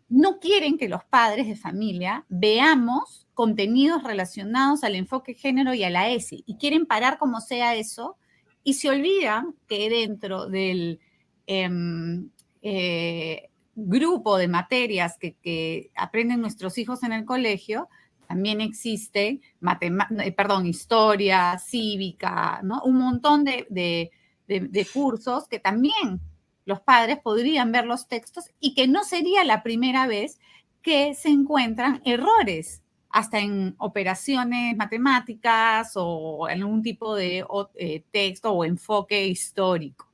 no 0.08 0.40
quieren 0.40 0.78
que 0.78 0.88
los 0.88 1.04
padres 1.04 1.46
de 1.46 1.54
familia 1.54 2.26
veamos 2.28 3.23
contenidos 3.34 4.02
relacionados 4.02 4.84
al 4.84 4.94
enfoque 4.94 5.34
género 5.34 5.74
y 5.74 5.84
a 5.84 5.90
la 5.90 6.08
ESI 6.08 6.44
y 6.46 6.56
quieren 6.56 6.86
parar 6.86 7.18
como 7.18 7.40
sea 7.40 7.74
eso 7.74 8.16
y 8.62 8.74
se 8.74 8.88
olvidan 8.88 9.54
que 9.68 9.90
dentro 9.90 10.46
del 10.46 11.00
em, 11.46 12.30
eh, 12.62 13.50
grupo 13.74 14.38
de 14.38 14.48
materias 14.48 15.18
que, 15.18 15.90
aprenden 15.96 16.40
nuestros 16.40 16.78
hijos 16.78 17.02
en 17.02 17.12
el 17.12 17.24
colegio, 17.24 17.88
también 18.26 18.62
existe, 18.62 19.40
eh, 19.80 20.32
perdón, 20.32 20.66
historia, 20.66 21.58
cívica, 21.58 22.60
¿no? 22.62 22.80
un 22.84 22.96
montón 22.96 23.44
de, 23.44 23.66
de 23.68 24.86
cursos 24.92 25.46
que 25.48 25.58
también 25.58 26.20
los 26.64 26.80
padres 26.80 27.18
podrían 27.18 27.72
ver 27.72 27.84
los 27.84 28.08
textos 28.08 28.44
y 28.60 28.74
que 28.74 28.88
no 28.88 29.04
sería 29.04 29.44
la 29.44 29.62
primera 29.62 30.06
vez 30.06 30.38
que 30.80 31.14
se 31.14 31.30
encuentran 31.30 32.00
errores, 32.04 32.82
hasta 33.14 33.38
en 33.38 33.76
operaciones 33.78 34.76
matemáticas 34.76 35.92
o 35.94 36.46
algún 36.46 36.82
tipo 36.82 37.14
de 37.14 37.46
eh, 37.76 38.02
texto 38.10 38.50
o 38.50 38.64
enfoque 38.64 39.28
histórico. 39.28 40.10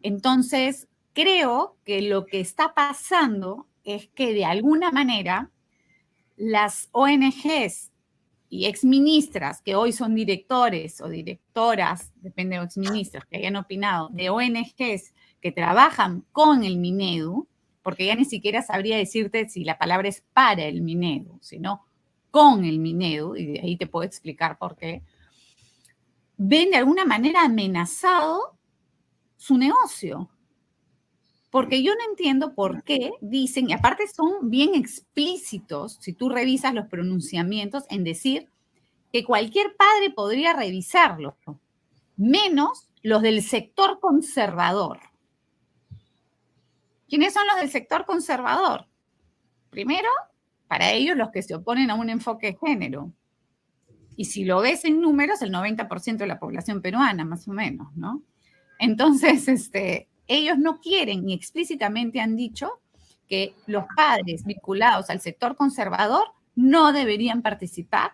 Entonces, 0.00 0.88
creo 1.12 1.76
que 1.84 2.00
lo 2.00 2.24
que 2.24 2.40
está 2.40 2.72
pasando 2.72 3.66
es 3.84 4.08
que 4.14 4.32
de 4.32 4.46
alguna 4.46 4.90
manera 4.90 5.50
las 6.38 6.88
ONGs 6.92 7.92
y 8.48 8.64
exministras 8.64 9.60
que 9.60 9.74
hoy 9.74 9.92
son 9.92 10.14
directores 10.14 11.02
o 11.02 11.10
directoras, 11.10 12.10
depende 12.22 12.56
de 12.56 12.64
exministros 12.64 13.26
que 13.26 13.36
hayan 13.36 13.56
opinado, 13.56 14.08
de 14.12 14.30
ONGs 14.30 15.12
que 15.42 15.52
trabajan 15.52 16.24
con 16.32 16.64
el 16.64 16.78
Minedu, 16.78 17.46
porque 17.82 18.06
ya 18.06 18.14
ni 18.14 18.24
siquiera 18.24 18.62
sabría 18.62 18.96
decirte 18.96 19.46
si 19.50 19.62
la 19.62 19.76
palabra 19.76 20.08
es 20.08 20.24
para 20.32 20.64
el 20.64 20.80
Minedu, 20.80 21.38
sino 21.42 21.84
con 22.30 22.64
el 22.64 22.78
Minedu, 22.78 23.36
y 23.36 23.46
de 23.46 23.60
ahí 23.60 23.76
te 23.76 23.86
puedo 23.86 24.06
explicar 24.06 24.58
por 24.58 24.76
qué, 24.76 25.02
ven 26.36 26.70
de 26.70 26.76
alguna 26.76 27.04
manera 27.04 27.42
amenazado 27.42 28.56
su 29.36 29.58
negocio. 29.58 30.30
Porque 31.50 31.82
yo 31.82 31.94
no 31.94 32.10
entiendo 32.10 32.54
por 32.54 32.82
qué 32.84 33.12
dicen, 33.20 33.70
y 33.70 33.72
aparte 33.72 34.06
son 34.06 34.50
bien 34.50 34.74
explícitos, 34.74 35.96
si 36.00 36.12
tú 36.12 36.28
revisas 36.28 36.74
los 36.74 36.86
pronunciamientos, 36.88 37.84
en 37.88 38.04
decir 38.04 38.48
que 39.12 39.24
cualquier 39.24 39.74
padre 39.76 40.10
podría 40.10 40.52
revisarlo, 40.52 41.36
menos 42.16 42.88
los 43.02 43.22
del 43.22 43.42
sector 43.42 43.98
conservador. 44.00 45.00
¿Quiénes 47.08 47.32
son 47.32 47.46
los 47.46 47.56
del 47.56 47.70
sector 47.70 48.04
conservador? 48.04 48.86
Primero, 49.70 50.08
para 50.68 50.92
ellos 50.92 51.16
los 51.16 51.30
que 51.30 51.42
se 51.42 51.54
oponen 51.54 51.90
a 51.90 51.94
un 51.94 52.10
enfoque 52.10 52.48
de 52.48 52.58
género. 52.64 53.12
Y 54.16 54.26
si 54.26 54.44
lo 54.44 54.60
ves 54.60 54.84
en 54.84 55.00
números, 55.00 55.42
el 55.42 55.52
90% 55.52 56.18
de 56.18 56.26
la 56.26 56.38
población 56.38 56.82
peruana, 56.82 57.24
más 57.24 57.48
o 57.48 57.52
menos, 57.52 57.88
¿no? 57.96 58.22
Entonces, 58.78 59.48
este, 59.48 60.08
ellos 60.26 60.58
no 60.58 60.80
quieren 60.80 61.24
ni 61.24 61.32
explícitamente 61.32 62.20
han 62.20 62.36
dicho 62.36 62.80
que 63.28 63.54
los 63.66 63.84
padres 63.96 64.44
vinculados 64.44 65.10
al 65.10 65.20
sector 65.20 65.56
conservador 65.56 66.24
no 66.54 66.92
deberían 66.92 67.42
participar 67.42 68.12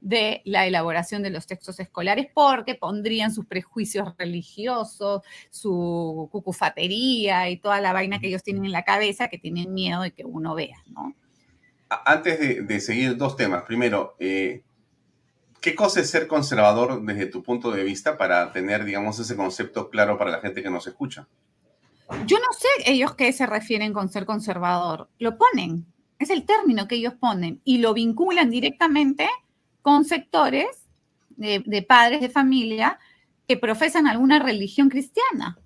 de 0.00 0.42
la 0.44 0.66
elaboración 0.66 1.22
de 1.22 1.30
los 1.30 1.46
textos 1.46 1.80
escolares 1.80 2.28
porque 2.32 2.74
pondrían 2.74 3.32
sus 3.32 3.46
prejuicios 3.46 4.14
religiosos, 4.16 5.22
su 5.50 6.28
cucufatería 6.30 7.50
y 7.50 7.56
toda 7.58 7.80
la 7.80 7.92
vaina 7.92 8.18
que 8.18 8.28
ellos 8.28 8.42
tienen 8.42 8.64
en 8.64 8.72
la 8.72 8.84
cabeza 8.84 9.28
que 9.28 9.38
tienen 9.38 9.74
miedo 9.74 10.02
de 10.02 10.12
que 10.12 10.24
uno 10.24 10.54
vea, 10.54 10.82
¿no? 10.86 11.14
Antes 11.88 12.66
de, 12.66 12.80
seguir, 12.80 13.16
dos 13.16 13.36
temas. 13.36 13.62
Primero, 13.62 14.16
eh, 14.18 14.62
¿qué 15.60 15.74
cosa 15.74 16.00
es 16.00 16.10
ser 16.10 16.26
conservador 16.26 17.04
desde 17.04 17.26
tu 17.26 17.42
punto 17.42 17.70
de 17.70 17.84
vista 17.84 18.16
para 18.16 18.52
tener, 18.52 18.84
digamos, 18.84 19.18
ese 19.18 19.36
concepto 19.36 19.88
claro 19.88 20.18
para 20.18 20.32
la 20.32 20.40
gente 20.40 20.62
que 20.62 20.70
nos 20.70 20.86
escucha? 20.86 21.28
Yo 22.26 22.38
no 22.38 22.52
sé 22.52 22.68
ellos 22.90 23.14
qué 23.14 23.32
se 23.32 23.46
refieren 23.46 23.92
con 23.92 24.08
ser 24.08 24.26
conservador. 24.26 25.08
Lo 25.18 25.36
ponen, 25.38 25.86
es 26.18 26.30
el 26.30 26.44
término 26.44 26.88
que 26.88 26.96
ellos 26.96 27.14
ponen 27.14 27.60
y 27.64 27.78
lo 27.78 27.94
vinculan 27.94 28.50
directamente 28.50 29.28
con 29.82 30.04
sectores 30.04 30.66
de, 31.30 31.62
de 31.64 31.82
padres 31.82 32.20
de 32.20 32.30
familia 32.30 32.98
que 33.46 33.56
profesan 33.56 34.06
alguna 34.06 34.40
religión 34.40 34.88
cristiana. 34.88 35.58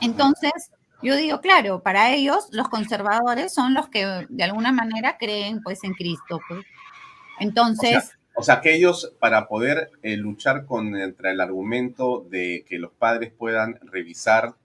Entonces, 0.00 0.70
yo 1.02 1.16
digo, 1.16 1.40
claro, 1.40 1.82
para 1.82 2.12
ellos 2.12 2.48
los 2.52 2.68
conservadores 2.68 3.52
son 3.52 3.74
los 3.74 3.88
que 3.88 4.26
de 4.28 4.44
alguna 4.44 4.72
manera 4.72 5.16
creen 5.18 5.62
pues 5.62 5.84
en 5.84 5.94
Cristo. 5.94 6.40
Pues. 6.48 6.64
Entonces... 7.40 8.12
O 8.38 8.42
sea, 8.42 8.60
que 8.60 8.74
ellos 8.74 9.14
para 9.18 9.48
poder 9.48 9.90
eh, 10.02 10.18
luchar 10.18 10.66
contra 10.66 11.30
el 11.30 11.40
argumento 11.40 12.26
de 12.30 12.66
que 12.68 12.78
los 12.78 12.92
padres 12.92 13.32
puedan 13.32 13.78
revisar 13.80 14.56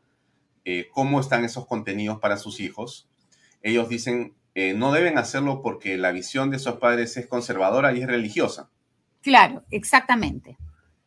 eh, 0.66 0.90
cómo 0.92 1.22
están 1.22 1.46
esos 1.46 1.66
contenidos 1.66 2.20
para 2.20 2.36
sus 2.36 2.60
hijos, 2.60 3.08
ellos 3.62 3.88
dicen, 3.88 4.34
eh, 4.56 4.74
no 4.74 4.92
deben 4.92 5.18
hacerlo 5.18 5.62
porque 5.62 5.98
la 5.98 6.12
visión 6.12 6.50
de 6.50 6.58
esos 6.58 6.80
padres 6.80 7.16
es 7.16 7.28
conservadora 7.28 7.94
y 7.94 8.02
es 8.02 8.08
religiosa. 8.08 8.70
Claro, 9.22 9.64
exactamente. 9.72 10.58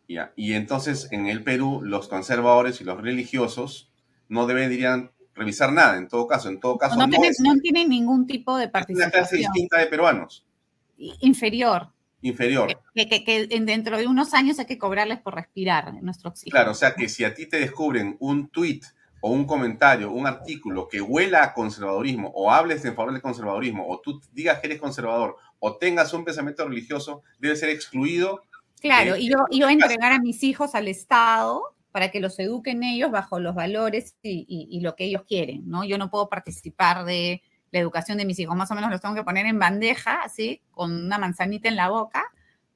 Ya. 0.08 0.32
Y 0.34 0.54
entonces 0.54 1.08
en 1.10 1.26
el 1.26 1.44
Perú 1.44 1.82
los 1.82 2.08
conservadores 2.08 2.80
y 2.80 2.84
los 2.84 3.00
religiosos 3.00 3.90
no 4.34 4.46
deberían 4.46 5.12
revisar 5.34 5.72
nada, 5.72 5.96
en 5.96 6.08
todo 6.08 6.26
caso. 6.26 6.48
En 6.48 6.60
todo 6.60 6.76
caso, 6.76 6.96
no, 6.96 7.06
no, 7.06 7.60
tienen, 7.60 7.88
ningún 7.88 8.26
tipo 8.26 8.56
de 8.58 8.68
participación. 8.68 9.08
Es 9.08 9.14
una 9.14 9.20
clase 9.20 9.36
distinta 9.36 9.78
de 9.78 9.86
peruanos. 9.86 10.44
Inferior. 11.20 11.92
Inferior. 12.20 12.80
Que, 12.94 13.24
que, 13.24 13.46
dentro 13.60 13.96
de 13.96 14.06
unos 14.06 14.34
años 14.34 14.58
hay 14.58 14.66
que 14.66 14.78
cobrarles 14.78 15.20
por 15.20 15.34
respirar 15.34 15.94
nuestro 16.02 16.30
oxígeno. 16.30 16.52
Claro, 16.52 16.72
o 16.72 16.74
sea 16.74 16.94
que 16.94 17.08
si 17.08 17.24
a 17.24 17.34
ti 17.34 17.46
te 17.46 17.58
descubren 17.58 18.16
un 18.18 18.48
tweet 18.48 18.80
o 19.20 19.30
un 19.30 19.46
comentario, 19.46 20.10
un 20.10 20.26
artículo 20.26 20.88
que 20.88 21.00
huela 21.00 21.44
a 21.44 21.54
conservadorismo 21.54 22.30
o 22.34 22.50
hables 22.50 22.84
en 22.84 22.94
favor 22.94 23.12
del 23.12 23.22
conservadorismo 23.22 23.86
o 23.88 24.00
tú 24.00 24.20
digas 24.32 24.58
que 24.60 24.66
eres 24.66 24.80
conservador 24.80 25.36
o 25.58 25.76
tengas 25.76 26.12
un 26.12 26.24
pensamiento 26.24 26.66
religioso, 26.66 27.22
debe 27.38 27.56
ser 27.56 27.70
excluido. 27.70 28.42
Claro, 28.80 29.16
y 29.16 29.30
yo, 29.30 29.38
yo 29.50 29.68
entregar 29.68 30.12
a 30.12 30.18
mis 30.18 30.42
hijos 30.42 30.74
al 30.74 30.88
Estado 30.88 31.73
para 31.94 32.10
que 32.10 32.18
los 32.18 32.36
eduquen 32.40 32.82
ellos 32.82 33.12
bajo 33.12 33.38
los 33.38 33.54
valores 33.54 34.16
y, 34.20 34.80
lo 34.82 34.96
que 34.96 35.04
ellos 35.04 35.22
quieren, 35.28 35.70
¿no? 35.70 35.84
Yo 35.84 35.96
no 35.96 36.10
puedo 36.10 36.28
participar 36.28 37.04
de 37.04 37.40
la 37.70 37.78
educación 37.78 38.18
de 38.18 38.24
mis 38.24 38.36
hijos, 38.40 38.56
más 38.56 38.68
o 38.72 38.74
menos 38.74 38.90
los 38.90 39.00
tengo 39.00 39.14
que 39.14 39.22
poner 39.22 39.46
en 39.46 39.60
bandeja, 39.60 40.20
así, 40.24 40.60
con 40.72 40.92
una 40.92 41.18
manzanita 41.18 41.68
en 41.68 41.76
la 41.76 41.88
boca, 41.90 42.24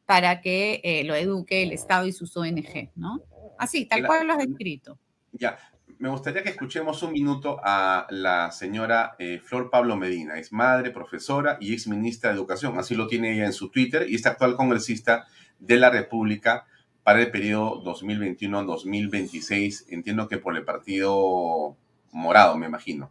para 0.06 0.40
que 0.40 0.80
eh, 0.84 1.02
lo 1.02 1.16
eduque 1.16 1.64
el 1.64 1.72
Estado 1.72 2.06
y 2.06 2.12
sus 2.12 2.36
ONG, 2.36 2.92
¿no? 2.94 3.20
Así, 3.58 3.86
tal 3.86 4.06
cual 4.06 4.24
lo 4.24 4.34
has 4.34 4.44
escrito. 4.44 5.00
Ya, 5.32 5.58
me 5.98 6.10
gustaría 6.10 6.44
que 6.44 6.50
escuchemos 6.50 7.02
un 7.02 7.10
minuto 7.10 7.60
a 7.64 8.06
la 8.10 8.52
señora 8.52 9.16
eh, 9.18 9.40
Flor 9.40 9.68
Pablo 9.68 9.96
Medina. 9.96 10.38
Es 10.38 10.52
madre, 10.52 10.92
profesora 10.92 11.58
y 11.60 11.72
ex 11.72 11.88
ministra 11.88 12.30
de 12.30 12.36
Educación. 12.36 12.78
Así 12.78 12.94
lo 12.94 13.08
tiene 13.08 13.32
ella 13.32 13.46
en 13.46 13.52
su 13.52 13.68
Twitter 13.68 14.08
y 14.08 14.14
es 14.14 14.24
actual 14.26 14.54
congresista 14.54 15.26
de 15.58 15.76
la 15.76 15.90
República 15.90 16.66
para 17.08 17.22
el 17.22 17.30
periodo 17.30 17.82
2021-2026, 17.84 19.86
entiendo 19.88 20.28
que 20.28 20.36
por 20.36 20.54
el 20.54 20.62
partido 20.62 21.74
morado, 22.12 22.58
me 22.58 22.66
imagino. 22.66 23.10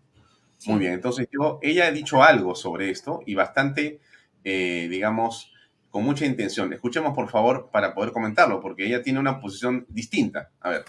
Muy 0.68 0.78
bien, 0.78 0.94
entonces 0.94 1.28
yo, 1.32 1.58
ella 1.64 1.88
ha 1.88 1.92
dicho 1.92 2.22
algo 2.22 2.54
sobre 2.54 2.92
esto 2.92 3.22
y 3.26 3.34
bastante, 3.34 4.00
eh, 4.44 4.88
digamos, 4.88 5.52
con 5.90 6.04
mucha 6.04 6.28
intención. 6.28 6.72
Escuchemos, 6.74 7.16
por 7.16 7.28
favor, 7.28 7.70
para 7.72 7.96
poder 7.96 8.12
comentarlo, 8.12 8.62
porque 8.62 8.86
ella 8.86 9.02
tiene 9.02 9.20
una 9.20 9.42
posición 9.42 9.88
distinta. 9.90 10.52
A 10.62 10.70
ver. 10.70 10.86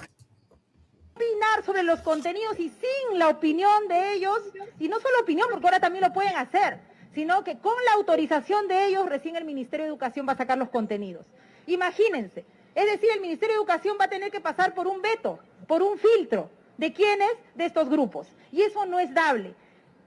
Opinar 1.15 1.65
sobre 1.65 1.85
los 1.85 2.03
contenidos 2.03 2.61
y 2.61 2.69
sin 2.69 3.19
la 3.19 3.29
opinión 3.29 3.89
de 3.89 4.17
ellos, 4.17 4.39
y 4.79 4.87
no 4.87 5.01
solo 5.01 5.21
opinión, 5.23 5.49
porque 5.51 5.67
ahora 5.67 5.81
también 5.81 6.05
lo 6.05 6.13
pueden 6.13 6.37
hacer, 6.37 6.81
sino 7.15 7.43
que 7.43 7.57
con 7.57 7.73
la 7.87 7.95
autorización 7.95 8.69
de 8.69 8.89
ellos, 8.89 9.09
recién 9.09 9.35
el 9.37 9.47
Ministerio 9.47 9.87
de 9.87 9.93
Educación 9.93 10.29
va 10.29 10.35
a 10.35 10.37
sacar 10.37 10.59
los 10.59 10.69
contenidos. 10.69 11.25
Imagínense, 11.67 12.45
es 12.79 12.87
decir, 12.87 13.09
el 13.13 13.21
Ministerio 13.21 13.55
de 13.55 13.59
Educación 13.59 13.97
va 14.01 14.05
a 14.05 14.09
tener 14.09 14.31
que 14.31 14.41
pasar 14.41 14.73
por 14.73 14.87
un 14.87 15.03
veto, 15.03 15.41
por 15.67 15.83
un 15.83 15.99
filtro. 15.99 16.49
¿De 16.77 16.93
quiénes? 16.93 17.33
De 17.57 17.65
estos 17.65 17.89
grupos. 17.89 18.29
Y 18.53 18.63
eso 18.63 18.87
no 18.87 19.01
es 19.01 19.13
dable. 19.13 19.53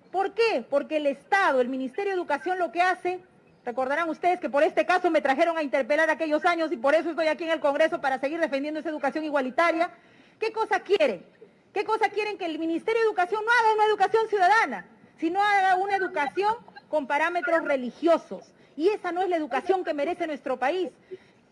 ¿Por 0.10 0.34
qué? 0.34 0.66
Porque 0.70 0.96
el 0.96 1.08
Estado, 1.08 1.60
el 1.60 1.68
Ministerio 1.68 2.12
de 2.12 2.18
Educación 2.18 2.58
lo 2.60 2.72
que 2.72 2.82
hace, 2.82 3.20
recordarán 3.66 4.08
ustedes 4.08 4.40
que 4.40 4.50
por 4.50 4.64
este 4.64 4.86
caso 4.86 5.12
me 5.12 5.20
trajeron 5.20 5.58
a 5.58 5.64
interpelar 5.64 6.10
aquellos 6.10 6.46
años 6.46 6.72
y 6.72 6.78
por 6.78 6.96
eso 6.96 7.10
estoy 7.10 7.28
aquí 7.28 7.44
en 7.44 7.50
el 7.50 7.60
Congreso 7.60 8.00
para 8.00 8.20
seguir 8.20 8.40
defendiendo 8.40 8.80
esa 8.80 8.88
educación 8.90 9.26
igualitaria. 9.26 9.92
¿Qué 10.40 10.54
cosa 10.54 10.80
quieren? 10.80 11.26
¿Qué 11.74 11.84
cosa 11.84 12.08
quieren 12.08 12.38
que 12.38 12.46
el 12.46 12.58
Ministerio 12.58 13.02
de 13.02 13.08
Educación 13.08 13.44
no 13.44 13.52
haga 13.52 13.74
una 13.74 13.86
educación 13.86 14.30
ciudadana, 14.30 14.86
sino 15.20 15.42
haga 15.42 15.76
una 15.76 15.98
educación 15.98 16.56
con 16.88 17.06
parámetros 17.06 17.66
religiosos? 17.66 18.54
Y 18.78 18.88
esa 18.88 19.12
no 19.12 19.22
es 19.22 19.28
la 19.28 19.36
educación 19.36 19.84
que 19.84 19.94
merece 19.94 20.26
nuestro 20.26 20.58
país. 20.58 20.90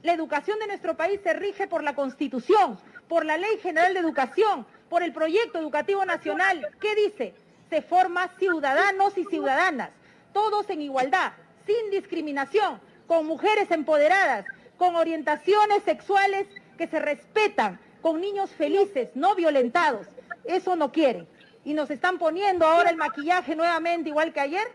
La 0.01 0.13
educación 0.13 0.57
de 0.59 0.67
nuestro 0.67 0.95
país 0.95 1.19
se 1.23 1.33
rige 1.33 1.67
por 1.67 1.83
la 1.83 1.93
Constitución, 1.93 2.79
por 3.09 3.25
la 3.25 3.37
Ley 3.37 3.57
General 3.61 3.93
de 3.93 3.99
Educación, 3.99 4.65
por 4.89 5.03
el 5.03 5.11
Proyecto 5.11 5.59
Educativo 5.59 6.05
Nacional. 6.05 6.65
¿Qué 6.79 6.95
dice? 6.95 7.35
Se 7.69 7.81
forma 7.81 8.29
ciudadanos 8.39 9.17
y 9.17 9.25
ciudadanas, 9.25 9.89
todos 10.31 10.69
en 10.69 10.81
igualdad, 10.81 11.33
sin 11.65 11.91
discriminación, 11.91 12.79
con 13.07 13.25
mujeres 13.25 13.71
empoderadas, 13.71 14.45
con 14.77 14.95
orientaciones 14.95 15.83
sexuales 15.83 16.47
que 16.77 16.87
se 16.87 16.99
respetan, 16.99 17.77
con 18.01 18.21
niños 18.21 18.51
felices, 18.51 19.09
no 19.15 19.35
violentados. 19.35 20.07
Eso 20.45 20.77
no 20.77 20.93
quieren. 20.93 21.27
Y 21.65 21.73
nos 21.73 21.91
están 21.91 22.17
poniendo 22.17 22.65
ahora 22.65 22.89
el 22.89 22.95
maquillaje 22.95 23.53
nuevamente, 23.53 24.07
igual 24.09 24.31
que 24.31 24.39
ayer, 24.39 24.65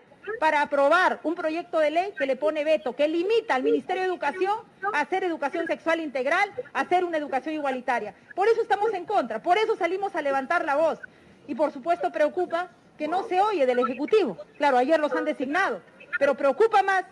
para 0.41 0.63
aprobar 0.63 1.21
un 1.23 1.35
proyecto 1.35 1.79
de 1.79 1.91
ley 1.91 2.13
que 2.19 2.27
le 2.27 2.37
pone 2.37 2.65
veto, 2.65 2.95
que 2.95 3.09
limita 3.09 3.55
al 3.55 3.63
Ministerio 3.63 4.03
de 4.03 4.09
Educación 4.09 4.55
a 4.93 5.01
hacer 5.01 5.25
educación 5.25 5.67
sexual 5.67 6.01
integral, 6.01 6.51
a 6.73 6.81
hacer 6.81 7.05
una 7.05 7.19
educación 7.19 7.55
igualitaria. 7.55 8.15
Por 8.35 8.49
eso 8.49 8.63
estamos 8.63 8.93
en 8.95 9.05
contra, 9.05 9.43
por 9.43 9.59
eso 9.59 9.77
salimos 9.77 10.15
a 10.15 10.23
levantar 10.23 10.65
la 10.65 10.77
voz. 10.77 10.99
Y 11.47 11.55
por 11.55 11.73
supuesto 11.73 12.11
preocupa 12.11 12.71
que 12.97 13.09
no 13.09 13.25
se 13.25 13.41
oye 13.41 13.67
del 13.67 13.81
Ejecutivo. 13.81 14.39
Claro, 14.57 14.79
ayer 14.79 14.99
los 15.01 15.13
han 15.13 15.25
designado, 15.25 15.81
pero 16.19 16.35
preocupa 16.35 16.83
más 16.83 17.05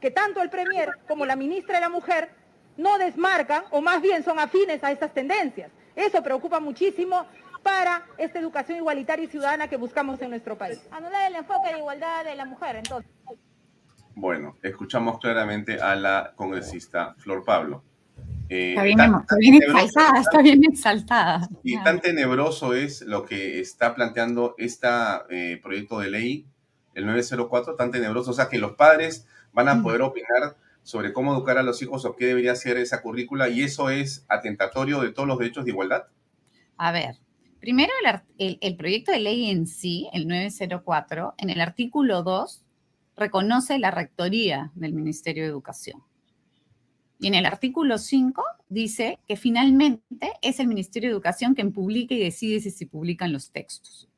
que 0.00 0.10
tanto 0.10 0.42
el 0.42 0.50
Premier 0.50 0.90
como 1.08 1.24
la 1.26 1.36
ministra 1.36 1.76
de 1.76 1.80
la 1.80 1.88
Mujer 1.88 2.30
no 2.76 2.98
desmarcan 2.98 3.64
o 3.70 3.80
más 3.80 4.02
bien 4.02 4.22
son 4.22 4.38
afines 4.38 4.82
a 4.84 4.92
estas 4.92 5.14
tendencias. 5.14 5.70
Eso 5.96 6.22
preocupa 6.22 6.60
muchísimo 6.60 7.26
para 7.64 8.06
esta 8.18 8.38
educación 8.38 8.78
igualitaria 8.78 9.24
y 9.24 9.28
ciudadana 9.28 9.66
que 9.66 9.76
buscamos 9.76 10.22
en 10.22 10.30
nuestro 10.30 10.56
país. 10.56 10.80
Anular 10.92 11.28
el 11.28 11.36
enfoque 11.36 11.72
de 11.72 11.78
igualdad 11.78 12.24
de 12.24 12.36
la 12.36 12.44
mujer, 12.44 12.76
entonces. 12.76 13.10
Bueno, 14.14 14.56
escuchamos 14.62 15.18
claramente 15.18 15.80
a 15.80 15.96
la 15.96 16.34
congresista 16.36 17.16
Flor 17.18 17.44
Pablo. 17.44 17.82
Eh, 18.48 18.74
está, 18.74 18.82
bien, 19.38 19.54
exaltada, 19.54 20.20
está 20.20 20.42
bien 20.42 20.62
exaltada. 20.64 21.48
Y 21.64 21.82
tan 21.82 22.00
tenebroso 22.00 22.74
es 22.74 23.00
lo 23.00 23.24
que 23.24 23.58
está 23.58 23.94
planteando 23.94 24.54
este 24.58 24.88
proyecto 25.62 25.98
de 25.98 26.10
ley, 26.10 26.46
el 26.94 27.06
904, 27.06 27.74
tan 27.74 27.90
tenebroso, 27.90 28.30
o 28.30 28.34
sea 28.34 28.48
que 28.48 28.58
los 28.58 28.72
padres 28.72 29.26
van 29.52 29.68
a 29.68 29.82
poder 29.82 30.02
opinar 30.02 30.56
sobre 30.82 31.12
cómo 31.12 31.32
educar 31.32 31.58
a 31.58 31.62
los 31.62 31.80
hijos 31.82 32.04
o 32.04 32.14
qué 32.14 32.26
debería 32.26 32.54
ser 32.54 32.76
esa 32.76 33.00
currícula 33.00 33.48
y 33.48 33.62
eso 33.62 33.88
es 33.88 34.26
atentatorio 34.28 35.00
de 35.00 35.10
todos 35.10 35.26
los 35.26 35.38
derechos 35.38 35.64
de 35.64 35.70
igualdad. 35.70 36.04
A 36.76 36.92
ver, 36.92 37.16
Primero, 37.64 37.94
el, 38.36 38.76
proyecto 38.76 39.10
de 39.10 39.20
ley 39.20 39.48
en 39.48 39.66
sí, 39.66 40.10
el 40.12 40.28
904, 40.28 41.32
en 41.38 41.48
el 41.48 41.62
artículo 41.62 42.22
2, 42.22 42.62
reconoce 43.16 43.78
la 43.78 43.90
rectoría 43.90 44.70
del 44.74 44.92
Ministerio 44.92 45.44
de 45.44 45.48
Educación. 45.48 46.02
Y 47.18 47.28
en 47.28 47.32
el 47.32 47.46
artículo 47.46 47.96
5 47.96 48.42
dice 48.68 49.18
que 49.26 49.36
finalmente 49.36 50.34
es 50.42 50.60
el 50.60 50.66
Ministerio 50.66 51.08
de 51.08 51.14
Educación 51.14 51.54
quien 51.54 51.72
publica 51.72 52.14
y 52.14 52.18
decide 52.18 52.60
si 52.60 52.70
se 52.70 52.86
publican 52.86 53.32
los 53.32 53.50
textos. 53.50 54.10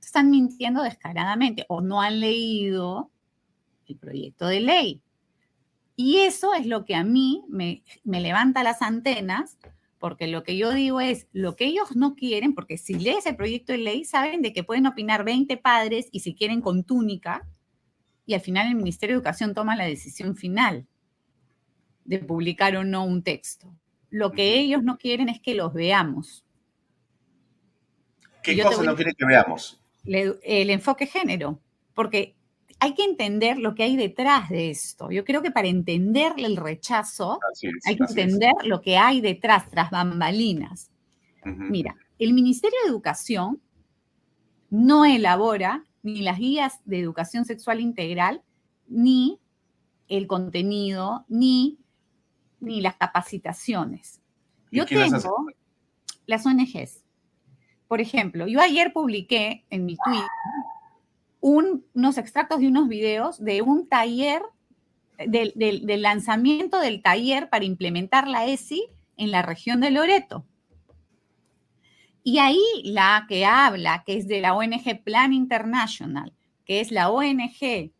Están 0.00 0.30
mintiendo 0.30 0.82
descaradamente 0.82 1.66
o 1.68 1.82
no 1.82 2.00
han 2.00 2.18
leído 2.18 3.10
el 3.88 3.96
proyecto 3.96 4.46
de 4.46 4.60
ley. 4.60 5.02
Y 5.96 6.20
eso 6.20 6.54
es 6.54 6.64
lo 6.64 6.86
que 6.86 6.94
a 6.94 7.04
mí 7.04 7.44
me, 7.46 7.82
me 8.04 8.22
levanta 8.22 8.62
las 8.62 8.80
antenas 8.80 9.58
porque 9.98 10.26
lo 10.26 10.42
que 10.42 10.56
yo 10.56 10.72
digo 10.72 11.00
es, 11.00 11.26
lo 11.32 11.56
que 11.56 11.66
ellos 11.66 11.96
no 11.96 12.14
quieren, 12.14 12.54
porque 12.54 12.78
si 12.78 12.94
lees 12.94 13.26
el 13.26 13.36
proyecto 13.36 13.72
de 13.72 13.78
ley, 13.78 14.04
saben 14.04 14.42
de 14.42 14.52
que 14.52 14.64
pueden 14.64 14.86
opinar 14.86 15.24
20 15.24 15.56
padres 15.56 16.08
y 16.12 16.20
si 16.20 16.34
quieren 16.34 16.60
con 16.60 16.84
túnica, 16.84 17.48
y 18.26 18.34
al 18.34 18.40
final 18.40 18.68
el 18.68 18.74
Ministerio 18.74 19.14
de 19.14 19.18
Educación 19.18 19.54
toma 19.54 19.76
la 19.76 19.84
decisión 19.84 20.36
final 20.36 20.86
de 22.04 22.18
publicar 22.18 22.76
o 22.76 22.84
no 22.84 23.04
un 23.04 23.22
texto. 23.22 23.74
Lo 24.10 24.32
que 24.32 24.58
ellos 24.58 24.82
no 24.82 24.98
quieren 24.98 25.28
es 25.28 25.40
que 25.40 25.54
los 25.54 25.72
veamos. 25.72 26.44
¿Qué 28.42 28.60
cosa 28.62 28.82
no 28.82 28.94
quieren 28.94 29.14
que 29.16 29.24
veamos? 29.24 29.80
el 30.04 30.70
enfoque 30.70 31.06
género, 31.06 31.60
porque 31.92 32.35
hay 32.78 32.94
que 32.94 33.04
entender 33.04 33.58
lo 33.58 33.74
que 33.74 33.84
hay 33.84 33.96
detrás 33.96 34.48
de 34.50 34.70
esto. 34.70 35.10
Yo 35.10 35.24
creo 35.24 35.42
que 35.42 35.50
para 35.50 35.68
entender 35.68 36.32
el 36.36 36.56
rechazo, 36.56 37.38
hay 37.84 37.96
que 37.96 38.04
entender 38.04 38.52
lo 38.64 38.82
que 38.82 38.96
hay 38.98 39.20
detrás, 39.20 39.70
tras 39.70 39.90
bambalinas. 39.90 40.90
Mira, 41.44 41.96
el 42.18 42.32
Ministerio 42.32 42.76
de 42.82 42.90
Educación 42.90 43.60
no 44.68 45.04
elabora 45.04 45.84
ni 46.02 46.22
las 46.22 46.38
guías 46.38 46.80
de 46.84 47.00
educación 47.00 47.44
sexual 47.44 47.80
integral, 47.80 48.42
ni 48.88 49.40
el 50.08 50.26
contenido, 50.26 51.24
ni, 51.28 51.78
ni 52.60 52.80
las 52.80 52.96
capacitaciones. 52.96 54.20
Yo 54.70 54.86
tengo 54.86 55.46
las 56.26 56.46
ONGs. 56.46 57.04
Por 57.88 58.00
ejemplo, 58.00 58.46
yo 58.48 58.60
ayer 58.60 58.92
publiqué 58.92 59.64
en 59.70 59.84
mi 59.84 59.96
tweet 59.96 60.26
unos 61.46 62.18
extractos 62.18 62.58
de 62.58 62.66
unos 62.66 62.88
videos 62.88 63.38
de 63.38 63.62
un 63.62 63.88
taller, 63.88 64.42
del, 65.16 65.52
lanzamiento 66.02 66.80
del 66.80 67.02
taller 67.02 67.48
para 67.48 67.64
implementar 67.64 68.26
la 68.26 68.46
ESI 68.46 68.82
en 69.16 69.30
la 69.30 69.42
región 69.42 69.80
de 69.80 69.92
Loreto. 69.92 70.44
Y 72.24 72.38
ahí 72.38 72.60
la 72.82 73.26
que 73.28 73.46
habla, 73.46 74.02
que 74.04 74.16
es 74.16 74.26
de 74.26 74.40
la 74.40 74.54
ONG 74.54 75.04
Plan 75.04 75.32
International, 75.32 76.34
que 76.64 76.80
es 76.80 76.90
la 76.90 77.10
ONG 77.10 77.92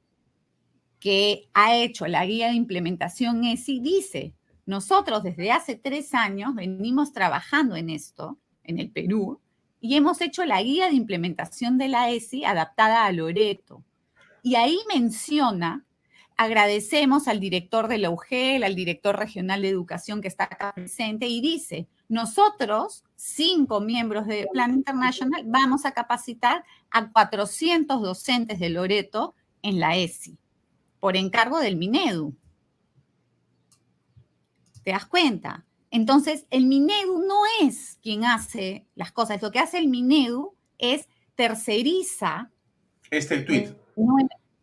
que 0.98 1.48
ha 1.54 1.76
hecho 1.76 2.08
la 2.08 2.26
guía 2.26 2.48
de 2.48 2.54
implementación 2.54 3.44
ESI, 3.44 3.78
dice, 3.78 4.34
nosotros 4.64 5.22
desde 5.22 5.52
hace 5.52 5.76
tres 5.76 6.14
años 6.14 6.52
venimos 6.56 7.12
trabajando 7.12 7.76
en 7.76 7.90
esto, 7.90 8.40
en 8.64 8.80
el 8.80 8.90
Perú, 8.90 9.40
y 9.86 9.94
hemos 9.94 10.20
hecho 10.20 10.44
la 10.44 10.60
guía 10.60 10.88
de 10.88 10.94
implementación 10.94 11.78
de 11.78 11.86
la 11.86 12.10
ESI 12.10 12.44
adaptada 12.44 13.06
a 13.06 13.12
Loreto. 13.12 13.84
Y 14.42 14.56
ahí 14.56 14.76
menciona, 14.92 15.86
agradecemos 16.36 17.28
al 17.28 17.38
director 17.38 17.86
de 17.86 17.98
la 17.98 18.10
UGEL, 18.10 18.64
al 18.64 18.74
director 18.74 19.16
regional 19.16 19.62
de 19.62 19.68
educación 19.68 20.20
que 20.20 20.26
está 20.26 20.44
acá 20.44 20.72
presente, 20.74 21.28
y 21.28 21.40
dice, 21.40 21.86
nosotros, 22.08 23.04
cinco 23.14 23.80
miembros 23.80 24.26
de 24.26 24.48
Plan 24.52 24.74
International, 24.74 25.44
vamos 25.46 25.86
a 25.86 25.92
capacitar 25.92 26.64
a 26.90 27.08
400 27.12 28.02
docentes 28.02 28.58
de 28.58 28.70
Loreto 28.70 29.36
en 29.62 29.78
la 29.78 29.96
ESI, 29.96 30.36
por 30.98 31.16
encargo 31.16 31.60
del 31.60 31.76
Minedu. 31.76 32.34
¿Te 34.82 34.90
das 34.90 35.06
cuenta? 35.06 35.64
Entonces, 35.90 36.46
el 36.50 36.66
Minedu 36.66 37.18
no 37.18 37.40
es 37.62 37.98
quien 38.02 38.24
hace 38.24 38.86
las 38.94 39.12
cosas. 39.12 39.40
Lo 39.40 39.50
que 39.50 39.58
hace 39.58 39.78
el 39.78 39.88
Minedu 39.88 40.54
es 40.78 41.08
terceriza. 41.34 42.50
Este 43.10 43.38
tweet. 43.38 43.74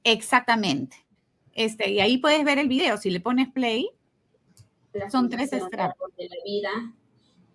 exactamente. 0.03 0.97
Este, 1.53 1.91
y 1.91 1.99
ahí 1.99 2.17
puedes 2.17 2.43
ver 2.43 2.57
el 2.57 2.67
video. 2.67 2.97
Si 2.97 3.09
le 3.09 3.19
pones 3.19 3.49
play, 3.49 3.89
son 5.09 5.29
tres. 5.29 5.51
De 5.51 5.59
la 5.59 6.35
vida. 6.45 6.93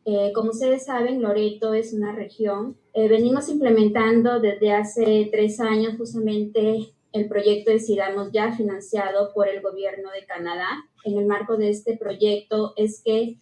Eh, 0.04 0.32
como 0.34 0.50
ustedes 0.50 0.86
saben, 0.86 1.20
Loreto 1.20 1.74
es 1.74 1.92
una 1.92 2.12
región. 2.12 2.76
Eh, 2.94 3.08
venimos 3.08 3.48
implementando 3.48 4.40
desde 4.40 4.72
hace 4.72 5.28
tres 5.30 5.60
años 5.60 5.96
justamente 5.98 6.94
el 7.12 7.28
proyecto 7.28 7.70
Decidamos 7.70 8.32
Ya, 8.32 8.52
financiado 8.52 9.32
por 9.34 9.48
el 9.48 9.60
gobierno 9.60 10.10
de 10.10 10.24
Canadá. 10.24 10.68
En 11.04 11.18
el 11.18 11.26
marco 11.26 11.56
de 11.56 11.70
este 11.70 11.96
proyecto 11.96 12.72
es 12.76 13.02
que 13.04 13.36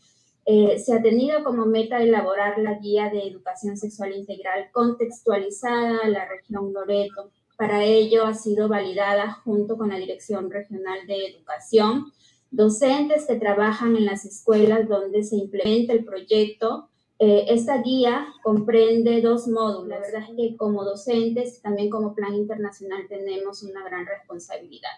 eh, 0.49 0.79
se 0.79 0.95
ha 0.95 1.03
tenido 1.03 1.43
como 1.43 1.67
meta 1.67 2.01
elaborar 2.01 2.59
la 2.59 2.75
guía 2.79 3.11
de 3.11 3.27
educación 3.27 3.77
sexual 3.77 4.15
integral 4.15 4.71
contextualizada 4.71 5.99
a 6.05 6.09
la 6.09 6.29
región 6.29 6.73
Loreto. 6.73 7.33
Para 7.57 7.83
ello 7.83 8.25
ha 8.25 8.35
sido 8.35 8.69
validada 8.69 9.33
junto 9.43 9.77
con 9.77 9.89
la 9.89 9.99
Dirección 9.99 10.49
Regional 10.49 11.05
de 11.09 11.27
Educación, 11.27 12.13
docentes 12.53 13.27
que 13.27 13.35
trabajan 13.35 13.97
en 13.97 14.07
las 14.07 14.25
escuelas 14.25 14.89
donde 14.89 15.25
se 15.25 15.35
implementa 15.35 15.93
el 15.93 16.05
proyecto. 16.05 16.91
Eh, 17.19 17.47
esta 17.49 17.83
guía 17.83 18.29
comprende 18.45 19.21
dos 19.23 19.49
módulos. 19.49 19.89
La 19.89 19.99
verdad 19.99 20.23
es 20.31 20.37
que 20.37 20.57
como 20.57 20.85
docentes, 20.85 21.61
también 21.61 21.91
como 21.91 22.15
plan 22.15 22.35
internacional, 22.35 23.09
tenemos 23.09 23.65
una 23.65 23.83
gran 23.83 24.07
responsabilidad. 24.07 24.91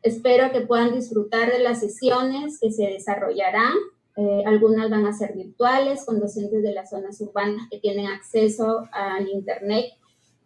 Espero 0.00 0.50
que 0.52 0.62
puedan 0.62 0.94
disfrutar 0.94 1.52
de 1.52 1.58
las 1.58 1.80
sesiones 1.80 2.58
que 2.58 2.72
se 2.72 2.84
desarrollarán 2.84 3.74
eh, 4.16 4.42
algunas 4.46 4.88
van 4.90 5.06
a 5.06 5.12
ser 5.12 5.34
virtuales 5.34 6.04
con 6.06 6.18
docentes 6.18 6.62
de 6.62 6.72
las 6.72 6.90
zonas 6.90 7.20
urbanas 7.20 7.68
que 7.70 7.78
tienen 7.78 8.06
acceso 8.06 8.88
al 8.92 9.28
Internet 9.28 9.92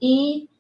y 0.01 0.51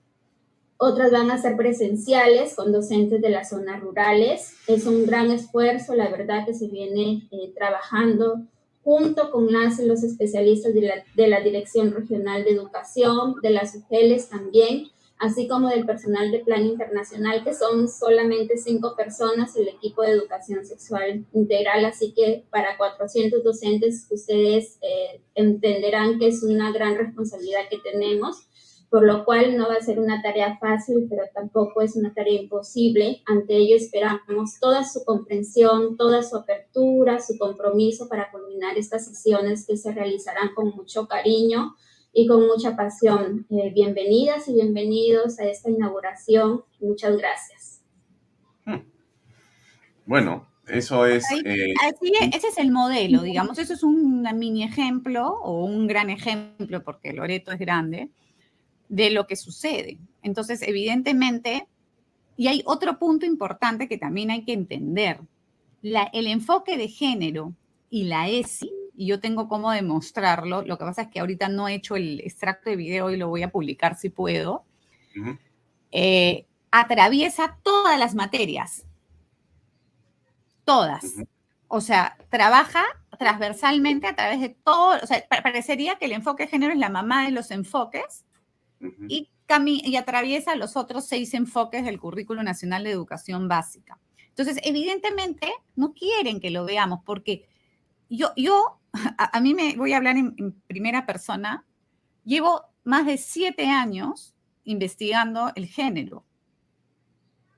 otras 0.76 1.10
van 1.10 1.30
a 1.30 1.36
ser 1.36 1.56
presenciales 1.56 2.54
con 2.54 2.72
docentes 2.72 3.20
de 3.20 3.30
las 3.30 3.50
zonas 3.50 3.80
rurales. 3.80 4.54
Es 4.66 4.86
un 4.86 5.04
gran 5.04 5.30
esfuerzo, 5.30 5.94
la 5.94 6.08
verdad, 6.08 6.46
que 6.46 6.54
se 6.54 6.68
viene 6.68 7.28
eh, 7.30 7.52
trabajando 7.54 8.46
junto 8.82 9.30
con 9.30 9.52
las, 9.52 9.78
los 9.80 10.02
especialistas 10.02 10.72
de 10.72 10.82
la, 10.82 10.94
de 11.14 11.28
la 11.28 11.40
Dirección 11.40 11.92
Regional 11.92 12.44
de 12.44 12.52
Educación, 12.52 13.34
de 13.42 13.50
las 13.50 13.74
UGELES 13.74 14.30
también, 14.30 14.86
así 15.20 15.46
como 15.46 15.68
del 15.68 15.84
personal 15.84 16.30
de 16.30 16.40
plan 16.40 16.64
internacional, 16.64 17.44
que 17.44 17.54
son 17.54 17.88
solamente 17.88 18.56
cinco 18.56 18.96
personas, 18.96 19.54
el 19.54 19.68
equipo 19.68 20.02
de 20.02 20.12
educación 20.12 20.64
sexual 20.64 21.26
integral, 21.34 21.84
así 21.84 22.12
que 22.12 22.46
para 22.50 22.78
400 22.78 23.44
docentes 23.44 24.06
ustedes 24.10 24.78
eh, 24.80 25.20
entenderán 25.34 26.18
que 26.18 26.28
es 26.28 26.42
una 26.42 26.72
gran 26.72 26.96
responsabilidad 26.96 27.68
que 27.68 27.78
tenemos, 27.78 28.46
por 28.88 29.04
lo 29.04 29.26
cual 29.26 29.58
no 29.58 29.68
va 29.68 29.74
a 29.74 29.82
ser 29.82 30.00
una 30.00 30.22
tarea 30.22 30.56
fácil, 30.58 31.06
pero 31.08 31.24
tampoco 31.34 31.82
es 31.82 31.96
una 31.96 32.12
tarea 32.14 32.40
imposible. 32.40 33.22
Ante 33.26 33.56
ello 33.56 33.76
esperamos 33.76 34.58
toda 34.58 34.84
su 34.84 35.04
comprensión, 35.04 35.96
toda 35.98 36.22
su 36.22 36.36
apertura, 36.36 37.20
su 37.20 37.38
compromiso 37.38 38.08
para 38.08 38.32
culminar 38.32 38.78
estas 38.78 39.04
sesiones 39.04 39.66
que 39.66 39.76
se 39.76 39.92
realizarán 39.92 40.54
con 40.54 40.70
mucho 40.70 41.06
cariño 41.06 41.76
y 42.12 42.26
con 42.26 42.46
mucha 42.46 42.76
pasión. 42.76 43.46
Eh, 43.50 43.72
bienvenidas 43.74 44.48
y 44.48 44.54
bienvenidos 44.54 45.38
a 45.38 45.44
esta 45.44 45.70
inauguración. 45.70 46.62
Muchas 46.80 47.16
gracias. 47.16 47.82
Bueno, 50.06 50.48
eso 50.66 51.06
es... 51.06 51.24
Eh, 51.30 51.72
ese 52.34 52.48
es 52.48 52.58
el 52.58 52.72
modelo, 52.72 53.22
digamos. 53.22 53.58
Eso 53.58 53.74
es 53.74 53.84
un 53.84 54.26
mini 54.34 54.64
ejemplo 54.64 55.28
o 55.28 55.64
un 55.64 55.86
gran 55.86 56.10
ejemplo, 56.10 56.82
porque 56.82 57.12
Loreto 57.12 57.52
es 57.52 57.60
grande, 57.60 58.10
de 58.88 59.10
lo 59.10 59.28
que 59.28 59.36
sucede. 59.36 59.98
Entonces, 60.22 60.62
evidentemente, 60.62 61.68
y 62.36 62.48
hay 62.48 62.62
otro 62.64 62.98
punto 62.98 63.24
importante 63.24 63.86
que 63.86 63.98
también 63.98 64.32
hay 64.32 64.44
que 64.44 64.52
entender. 64.52 65.20
La, 65.80 66.10
el 66.12 66.26
enfoque 66.26 66.76
de 66.76 66.88
género 66.88 67.54
y 67.88 68.04
la 68.04 68.28
ESI 68.28 68.79
y 69.00 69.06
yo 69.06 69.18
tengo 69.18 69.48
cómo 69.48 69.70
demostrarlo. 69.70 70.60
Lo 70.60 70.76
que 70.76 70.84
pasa 70.84 71.00
es 71.00 71.08
que 71.08 71.20
ahorita 71.20 71.48
no 71.48 71.68
he 71.68 71.74
hecho 71.74 71.96
el 71.96 72.20
extracto 72.20 72.68
de 72.68 72.76
video 72.76 73.10
y 73.10 73.16
lo 73.16 73.28
voy 73.28 73.42
a 73.42 73.50
publicar 73.50 73.96
si 73.96 74.10
puedo. 74.10 74.66
Eh, 75.90 76.44
atraviesa 76.70 77.56
todas 77.62 77.98
las 77.98 78.14
materias. 78.14 78.84
Todas. 80.66 81.14
O 81.66 81.80
sea, 81.80 82.18
trabaja 82.28 82.84
transversalmente 83.18 84.06
a 84.06 84.14
través 84.14 84.38
de 84.38 84.50
todo. 84.50 84.98
O 85.02 85.06
sea, 85.06 85.24
parecería 85.30 85.96
que 85.96 86.04
el 86.04 86.12
enfoque 86.12 86.42
de 86.42 86.50
género 86.50 86.74
es 86.74 86.78
la 86.78 86.90
mamá 86.90 87.24
de 87.24 87.30
los 87.30 87.50
enfoques 87.52 88.26
y, 89.08 89.30
y 89.64 89.96
atraviesa 89.96 90.56
los 90.56 90.76
otros 90.76 91.06
seis 91.06 91.32
enfoques 91.32 91.86
del 91.86 91.98
Currículo 91.98 92.42
Nacional 92.42 92.84
de 92.84 92.90
Educación 92.90 93.48
Básica. 93.48 93.98
Entonces, 94.28 94.58
evidentemente, 94.62 95.50
no 95.74 95.94
quieren 95.94 96.38
que 96.38 96.50
lo 96.50 96.66
veamos 96.66 97.00
porque 97.02 97.48
yo, 98.10 98.32
yo 98.36 98.79
a, 99.18 99.40
mí 99.40 99.54
me 99.54 99.76
voy 99.76 99.92
a 99.92 99.98
hablar 99.98 100.16
en, 100.16 100.52
primera 100.66 101.06
persona. 101.06 101.64
Llevo 102.24 102.62
más 102.84 103.06
de 103.06 103.18
siete 103.18 103.68
años 103.68 104.34
investigando 104.64 105.52
el 105.54 105.66
género. 105.66 106.24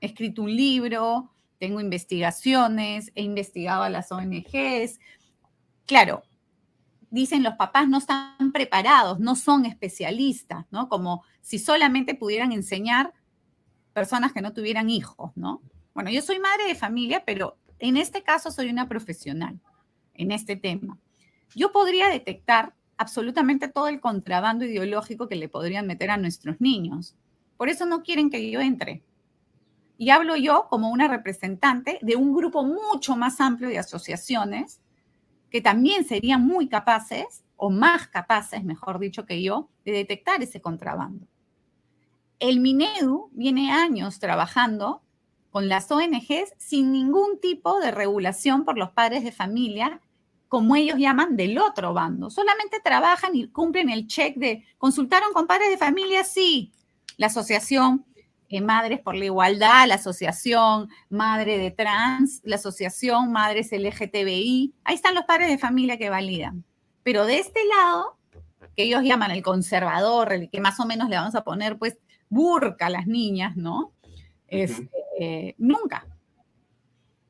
He 0.01 0.07
escrito 0.07 0.43
un 0.43 0.55
libro, 0.55 1.33
tengo 1.59 1.81
investigaciones, 1.81 3.13
he 3.15 3.23
investigado 3.23 3.83
a 3.83 3.89
las 3.89 4.11
ONGs. 4.11 4.99
Claro, 5.87 6.23
dicen 7.11 7.43
los 7.43 7.55
papás 7.55 7.89
no 7.89 7.99
están 7.99 8.53
preparados, 8.53 9.21
no 9.21 9.37
son 9.37 9.67
especialistas, 9.67 10.67
¿no? 10.71 10.89
Como 10.89 11.25
si 11.41 11.59
solamente 11.59 12.15
pudieran 12.15 12.53
enseñar 12.53 13.13
personas 13.93 14.33
que 14.33 14.41
no 14.41 14.53
tuvieran 14.53 14.91
hijos, 14.91 15.33
¿no? 15.37 15.61
Bueno, 15.95 16.11
yo 16.11 16.23
soy 16.23 16.39
madre 16.39 16.67
de 16.67 16.75
familia, 16.75 17.23
pero 17.25 17.59
en 17.79 17.97
este 17.97 18.23
caso 18.23 18.51
soy 18.51 18.71
una 18.71 18.89
profesional 18.89 19.61
en 20.15 20.31
este 20.31 20.57
tema 20.57 20.99
yo 21.55 21.73
podría 21.73 22.09
detectar 22.09 22.75
absolutamente 22.97 23.69
todo 23.69 23.89
el 23.89 24.01
contrabando 24.01 24.65
ideológico 24.65 25.29
que 25.29 25.37
le 25.37 25.49
podrían 25.49 25.87
meter 25.87 26.11
a 26.11 26.17
nuestros 26.17 26.61
niños. 26.61 27.17
Por 27.57 27.69
eso 27.69 27.87
no 27.87 28.03
quieren 28.03 28.31
que 28.31 28.51
yo 28.51 28.61
entre. 28.61 29.03
Y 29.99 30.11
hablo 30.11 30.37
yo 30.37 30.67
como 30.69 30.91
una 30.91 31.09
representante 31.09 31.99
de 32.03 32.17
un 32.17 32.35
grupo 32.35 32.65
mucho 32.65 33.17
más 33.17 33.41
amplio 33.41 33.69
de 33.69 33.79
asociaciones 33.79 34.81
que 35.51 35.61
también 35.61 36.05
serían 36.05 36.45
muy 36.47 36.69
capaces, 36.69 37.45
o 37.57 37.71
más 37.71 38.09
capaces, 38.09 38.65
mejor 38.65 38.99
dicho 38.99 39.27
que 39.27 39.43
yo, 39.43 39.69
de 39.85 39.93
detectar 39.93 40.43
ese 40.43 40.61
contrabando. 40.61 41.29
El 42.41 42.59
Minedu 42.59 43.31
viene 43.33 43.71
años 43.71 44.19
trabajando 44.19 45.03
con 45.51 45.69
las 45.69 45.89
ONGs 45.93 46.55
sin 46.57 46.91
ningún 46.91 47.39
tipo 47.41 47.79
de 47.79 47.93
regulación 47.93 48.65
por 48.65 48.79
los 48.79 48.91
padres 48.91 49.23
de 49.23 49.31
familia 49.31 50.01
como 50.53 50.77
ellos 50.77 50.99
llaman, 50.99 51.35
del 51.35 51.57
otro 51.57 51.95
bando. 51.95 52.29
Solamente 52.29 52.79
trabajan 52.85 53.35
y 53.35 53.49
cumplen 53.49 53.89
el 53.89 54.07
check 54.07 54.37
de, 54.37 54.67
¿consultaron 54.77 55.33
con 55.33 55.47
padres 55.47 55.71
de 55.71 55.79
familia? 55.79 56.25
Sí. 56.25 56.73
La 57.17 57.29
asociación 57.29 58.05
eh, 58.51 58.61
Madres 58.61 59.01
por 59.01 59.15
la 59.15 59.25
Igualdad, 59.25 59.89
la 59.89 59.95
asociación 59.95 60.91
Madre 61.09 61.57
de 61.57 61.71
Trans, 61.71 62.43
la 62.45 62.57
asociación 62.57 63.33
Madres 63.33 63.73
LGTBI. 63.73 64.75
Ahí 64.85 64.95
están 64.95 65.15
los 65.15 65.25
padres 65.25 65.49
de 65.49 65.57
familia 65.57 65.97
que 65.97 66.11
validan. 66.11 66.67
Pero 67.03 67.25
de 67.25 67.39
este 67.39 67.61
lado, 67.65 68.19
que 68.77 68.83
ellos 68.83 69.05
llaman 69.05 69.31
el 69.31 69.43
conservador, 69.43 70.35
el 70.35 70.51
que 70.51 70.61
más 70.61 70.79
o 70.81 70.85
menos 70.85 71.09
le 71.09 71.17
vamos 71.17 71.35
a 71.35 71.45
poner, 71.45 71.79
pues, 71.79 71.97
burca 72.29 72.89
a 72.89 72.91
las 72.91 73.07
niñas, 73.07 73.57
¿no? 73.57 73.95
Este, 74.49 75.55
nunca. 75.57 76.07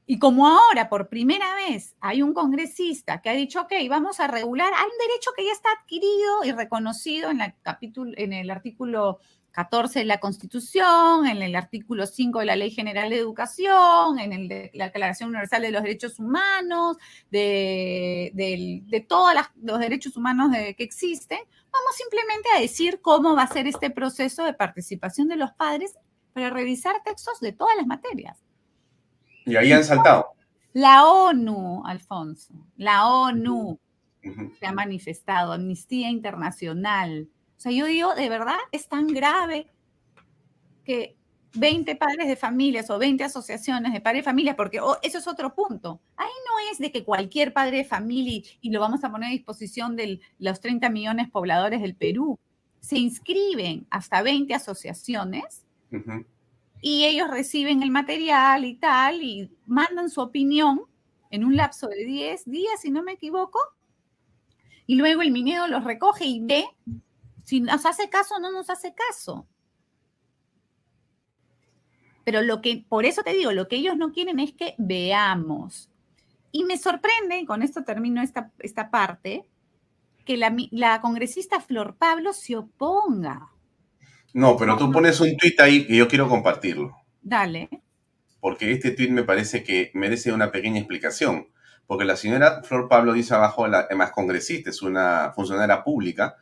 Y 0.07 0.19
como 0.19 0.49
ahora 0.49 0.89
por 0.89 1.09
primera 1.09 1.55
vez 1.55 1.95
hay 2.01 2.23
un 2.23 2.35
congresista 2.35 3.23
que 3.23 3.31
ha 3.31 3.35
dicho, 3.35 3.61
ok, 3.63 3.73
vamos 3.89 4.21
a 4.21 4.27
regular, 4.27 4.73
hay 4.75 4.85
un 4.85 5.09
derecho 5.09 5.31
que 5.37 5.45
ya 5.45 5.53
está 5.53 5.69
adquirido 5.81 6.45
y 6.45 6.53
reconocido 6.53 7.31
en, 7.31 7.39
la 7.39 7.55
en 7.81 8.33
el 8.33 8.51
artículo 8.51 9.21
14 9.53 10.01
de 10.01 10.05
la 10.07 10.19
Constitución, 10.19 11.27
en 11.27 11.43
el 11.43 11.55
artículo 11.55 12.07
5 12.07 12.41
de 12.41 12.47
la 12.47 12.57
Ley 12.57 12.71
General 12.71 13.11
de 13.11 13.19
Educación, 13.19 14.19
en 14.19 14.33
el 14.33 14.49
de 14.49 14.71
la 14.75 14.87
Declaración 14.87 15.29
Universal 15.29 15.63
de 15.63 15.71
los 15.71 15.83
Derechos 15.83 16.19
Humanos, 16.19 16.97
de, 17.31 19.07
todos 19.09 19.35
los 19.63 19.79
derechos 19.79 20.17
humanos 20.17 20.51
que 20.77 20.83
existen, 20.83 21.39
vamos 21.71 21.97
simplemente 21.97 22.49
a 22.57 22.61
decir 22.61 23.01
cómo 23.03 23.37
va 23.37 23.43
a 23.43 23.47
ser 23.47 23.67
este 23.67 23.91
proceso 23.91 24.45
de 24.45 24.55
participación 24.55 25.29
de 25.29 25.37
los 25.37 25.53
padres 25.53 25.95
para 26.33 26.51
revisar 26.51 27.03
textos 27.05 27.41
de 27.41 27.53
todas 27.53 27.77
las 27.77 27.87
materias. 27.87 28.43
Y 29.45 29.57
ahí 29.57 29.73
han 29.73 29.85
saltado. 29.85 30.29
La 30.73 31.07
ONU, 31.07 31.83
Alfonso, 31.85 32.55
la 32.77 33.07
ONU 33.07 33.79
se 34.59 34.67
ha 34.67 34.73
manifestado, 34.73 35.53
Amnistía 35.53 36.09
Internacional. 36.09 37.29
O 37.57 37.61
sea, 37.61 37.73
yo 37.73 37.87
digo, 37.87 38.15
de 38.15 38.29
verdad, 38.29 38.57
es 38.71 38.89
tan 38.89 39.07
grave 39.09 39.67
que 40.85 41.17
20 41.55 41.97
padres 41.97 42.29
de 42.29 42.37
familias 42.37 42.89
o 42.91 42.99
20 42.99 43.25
asociaciones 43.25 43.93
de 43.93 44.01
padres 44.01 44.21
de 44.21 44.25
familias, 44.25 44.57
porque 44.57 44.81
oh, 44.81 44.97
eso 45.03 45.19
es 45.19 45.29
otro 45.29 45.55
punto. 45.55 46.01
Ahí 46.17 46.31
no 46.47 46.73
es 46.73 46.79
de 46.79 46.91
que 46.91 47.05
cualquier 47.05 47.53
padre 47.53 47.79
de 47.79 47.85
familia, 47.85 48.43
y 48.61 48.71
lo 48.71 48.81
vamos 48.81 49.05
a 49.05 49.11
poner 49.11 49.29
a 49.29 49.33
disposición 49.33 49.97
de 49.97 50.21
los 50.39 50.61
30 50.61 50.89
millones 50.89 51.31
pobladores 51.31 51.83
del 51.83 51.95
Perú, 51.95 52.39
se 52.81 52.99
inscriben 52.99 53.87
hasta 53.91 54.23
20 54.23 54.55
asociaciones 54.55 55.65
y 56.83 57.05
ellos 57.05 57.31
reciben 57.31 57.83
el 57.83 57.93
material 57.93 58.65
y 58.65 58.75
tal, 58.75 59.23
y 59.23 59.51
mandan 59.67 60.11
su 60.11 60.21
opinión 60.21 60.83
en 61.31 61.45
un 61.45 61.57
lapso 61.57 61.87
de 61.87 62.05
10 62.05 62.45
días, 62.45 62.81
si 62.81 62.91
no 62.91 63.03
me 63.05 63.13
equivoco, 63.13 63.59
y 64.87 64.97
luego 64.97 65.23
el 65.23 65.31
minero 65.31 65.69
los 65.69 65.85
recoge 65.85 66.27
y 66.27 66.41
ve 66.41 66.67
si 67.45 67.61
nos 67.61 67.87
hace 67.87 68.11
caso 68.11 68.35
o 68.35 68.41
no 68.41 68.51
nos 68.51 68.69
hace 68.69 68.95
caso. 68.95 69.47
Pero 72.25 72.43
lo 72.43 72.61
que, 72.61 72.85
por 72.89 73.05
eso 73.05 73.23
te 73.23 73.33
digo, 73.33 73.53
lo 73.53 73.69
que 73.69 73.77
ellos 73.77 73.97
no 73.97 74.13
quieren 74.13 74.41
es 74.41 74.53
que 74.53 74.75
veamos. 74.77 75.89
Y 76.51 76.65
me 76.65 76.79
sorprende, 76.79 77.39
y 77.39 77.47
con 77.47 77.63
esto 77.63 77.85
termino 77.85 78.23
esta, 78.23 78.53
esta 78.59 78.91
parte, 78.91 79.49
que 80.25 80.37
la, 80.37 80.55
la 80.71 81.01
congresista 81.01 81.61
Flor 81.61 81.97
Pablo 81.97 82.33
se 82.33 82.57
oponga. 82.57 83.52
No, 84.33 84.57
pero 84.57 84.77
tú 84.77 84.91
pones 84.91 85.21
un 85.21 85.37
tuit 85.37 85.61
ahí 85.61 85.87
que 85.87 85.97
yo 85.97 86.09
quiero 86.09 86.29
compartirlo. 86.29 86.97
Dale. 87.21 87.69
Porque 88.41 88.73
este 88.73 88.91
tuit 88.91 89.11
me 89.11 89.25
parece 89.25 89.63
que 89.63 89.91
merece 89.95 90.33
una 90.33 90.51
pequeña 90.51 90.79
explicación. 90.79 91.49
Porque 91.87 92.05
la 92.05 92.17
señora 92.17 92.63
Flor 92.63 92.89
Pablo 92.89 93.13
dice 93.13 93.35
abajo, 93.35 93.67
la, 93.67 93.81
además 93.81 94.13
congresista, 94.13 94.71
es 94.71 94.83
una 94.83 95.33
funcionaria 95.35 95.85
pública, 95.85 96.37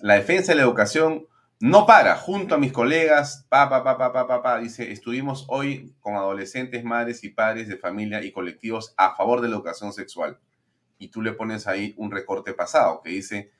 la 0.00 0.14
defensa 0.14 0.52
de 0.52 0.56
la 0.56 0.62
educación 0.62 1.26
no 1.60 1.84
para, 1.84 2.16
junto 2.16 2.54
a 2.54 2.58
mis 2.58 2.72
colegas, 2.72 3.46
pa, 3.50 3.68
pa, 3.68 3.84
pa, 3.84 3.98
pa, 3.98 4.26
pa, 4.26 4.42
pa, 4.42 4.58
dice, 4.58 4.90
estuvimos 4.92 5.44
hoy 5.48 5.94
con 6.00 6.14
adolescentes, 6.14 6.82
madres 6.84 7.22
y 7.22 7.28
padres 7.28 7.68
de 7.68 7.76
familia 7.76 8.24
y 8.24 8.32
colectivos 8.32 8.94
a 8.96 9.14
favor 9.14 9.42
de 9.42 9.48
la 9.48 9.56
educación 9.56 9.92
sexual. 9.92 10.38
Y 10.98 11.08
tú 11.08 11.20
le 11.20 11.32
pones 11.32 11.66
ahí 11.66 11.94
un 11.98 12.10
recorte 12.10 12.54
pasado 12.54 13.02
que 13.02 13.10
dice, 13.10 13.50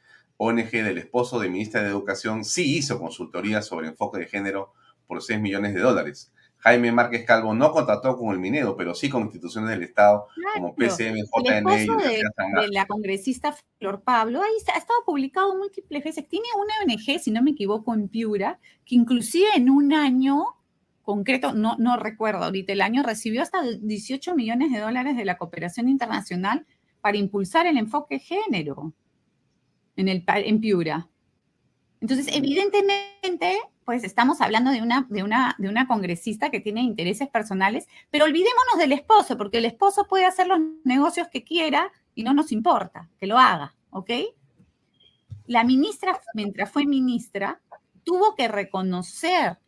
ONG 0.43 0.71
del 0.71 0.97
esposo 0.97 1.39
de 1.39 1.51
ministra 1.51 1.83
de 1.83 1.91
Educación 1.91 2.47
sí 2.47 2.79
hizo 2.79 2.99
consultoría 2.99 3.61
sobre 3.61 3.89
enfoque 3.89 4.21
de 4.21 4.27
género 4.27 4.73
por 5.07 5.23
6 5.23 5.39
millones 5.39 5.75
de 5.75 5.81
dólares. 5.81 6.33
Jaime 6.57 6.93
Márquez 6.93 7.27
Calvo 7.27 7.53
no 7.53 7.71
contrató 7.73 8.17
con 8.17 8.33
el 8.33 8.39
Minedo, 8.39 8.75
pero 8.75 8.95
sí 8.95 9.11
con 9.11 9.25
instituciones 9.25 9.69
del 9.69 9.83
Estado 9.83 10.29
como 10.55 10.75
PCM, 10.75 11.27
JNE 11.31 11.85
y 11.85 11.87
de, 11.87 12.69
la 12.71 12.87
congresista 12.87 13.55
Flor 13.79 14.01
Pablo, 14.03 14.41
ahí 14.41 14.53
ha 14.75 14.79
estado 14.79 15.05
publicado 15.05 15.55
múltiples 15.59 16.03
veces. 16.03 16.27
Tiene 16.27 16.47
una 16.57 16.95
ONG, 16.95 17.21
si 17.21 17.31
no 17.31 17.43
me 17.43 17.51
equivoco, 17.51 17.93
en 17.93 18.09
Piura, 18.09 18.59
que 18.87 18.95
inclusive 18.95 19.49
en 19.57 19.69
un 19.69 19.93
año 19.93 20.57
concreto, 21.03 21.53
no, 21.53 21.77
no 21.79 21.99
recuerdo 21.99 22.45
ahorita 22.45 22.73
el 22.73 22.81
año, 22.81 23.03
recibió 23.03 23.43
hasta 23.43 23.63
18 23.63 24.35
millones 24.35 24.73
de 24.73 24.79
dólares 24.79 25.19
de 25.19 25.27
la 25.27 25.37
cooperación 25.37 25.87
internacional 25.91 26.67
para 27.03 27.19
impulsar 27.19 27.67
el 27.67 27.77
enfoque 27.77 28.19
género 28.19 28.95
en, 30.01 30.09
el, 30.09 30.25
en 30.27 30.61
Piura. 30.61 31.09
Entonces, 32.01 32.29
evidentemente, 32.35 33.59
pues 33.85 34.05
estamos 34.05 34.41
hablando 34.41 34.71
de 34.71 34.83
una, 34.83 35.07
de, 35.11 35.23
una, 35.23 35.55
de 35.59 35.69
una 35.69 35.87
congresista 35.87 36.51
que 36.51 36.61
tiene 36.61 36.83
intereses 36.83 37.29
personales, 37.29 37.89
pero 38.11 38.25
olvidémonos 38.25 38.79
del 38.79 38.93
esposo, 38.93 39.37
porque 39.37 39.59
el 39.59 39.65
esposo 39.67 40.07
puede 40.07 40.27
hacer 40.27 40.47
los 40.47 40.61
negocios 40.85 41.29
que 41.29 41.45
quiera 41.45 41.93
y 42.15 42.23
no 42.23 42.33
nos 42.33 42.53
importa 42.53 43.09
que 43.19 43.27
lo 43.27 43.39
haga, 43.39 43.75
¿ok? 43.91 44.11
La 45.47 45.65
ministra, 45.65 46.21
mientras 46.35 46.71
fue 46.71 46.87
ministra, 46.87 47.61
tuvo 48.05 48.35
que 48.35 48.49
reconocer 48.49 49.59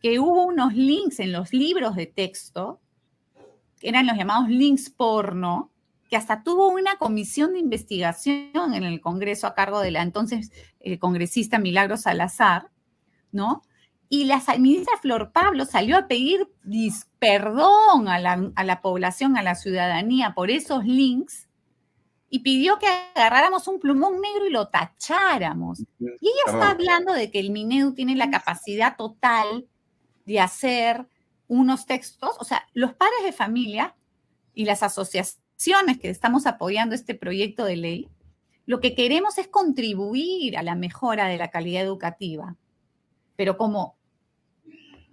que 0.00 0.18
hubo 0.18 0.44
unos 0.46 0.74
links 0.74 1.20
en 1.20 1.32
los 1.32 1.52
libros 1.52 1.94
de 1.94 2.06
texto, 2.06 2.80
que 3.78 3.88
eran 3.88 4.06
los 4.06 4.16
llamados 4.16 4.48
links 4.48 4.90
porno, 4.90 5.71
que 6.12 6.18
hasta 6.18 6.42
tuvo 6.42 6.68
una 6.68 6.96
comisión 6.96 7.54
de 7.54 7.58
investigación 7.58 8.74
en 8.74 8.84
el 8.84 9.00
Congreso 9.00 9.46
a 9.46 9.54
cargo 9.54 9.80
de 9.80 9.90
la 9.90 10.02
entonces 10.02 10.52
eh, 10.80 10.98
congresista 10.98 11.58
Milagro 11.58 11.96
Salazar, 11.96 12.68
¿no? 13.30 13.62
Y 14.10 14.26
la 14.26 14.42
ministra 14.58 14.92
Flor 15.00 15.32
Pablo 15.32 15.64
salió 15.64 15.96
a 15.96 16.08
pedir 16.08 16.46
perdón 17.18 18.08
a 18.08 18.18
la, 18.18 18.52
a 18.54 18.62
la 18.62 18.82
población, 18.82 19.38
a 19.38 19.42
la 19.42 19.54
ciudadanía 19.54 20.34
por 20.34 20.50
esos 20.50 20.84
links 20.84 21.48
y 22.28 22.40
pidió 22.40 22.78
que 22.78 22.88
agarráramos 23.14 23.66
un 23.66 23.80
plumón 23.80 24.20
negro 24.20 24.46
y 24.46 24.50
lo 24.50 24.68
tacháramos. 24.68 25.80
Y 25.98 26.28
ella 26.28 26.42
está 26.44 26.72
hablando 26.72 27.14
de 27.14 27.30
que 27.30 27.40
el 27.40 27.52
Minedu 27.52 27.94
tiene 27.94 28.16
la 28.16 28.30
capacidad 28.30 28.98
total 28.98 29.66
de 30.26 30.40
hacer 30.40 31.08
unos 31.48 31.86
textos, 31.86 32.36
o 32.38 32.44
sea, 32.44 32.68
los 32.74 32.92
padres 32.92 33.24
de 33.24 33.32
familia 33.32 33.96
y 34.52 34.66
las 34.66 34.82
asociaciones 34.82 35.41
que 36.00 36.10
estamos 36.10 36.46
apoyando 36.46 36.94
este 36.94 37.14
proyecto 37.14 37.64
de 37.64 37.76
ley, 37.76 38.08
lo 38.66 38.80
que 38.80 38.94
queremos 38.94 39.38
es 39.38 39.48
contribuir 39.48 40.56
a 40.56 40.62
la 40.62 40.74
mejora 40.74 41.26
de 41.26 41.38
la 41.38 41.50
calidad 41.50 41.82
educativa. 41.82 42.56
Pero 43.36 43.56
como 43.56 43.96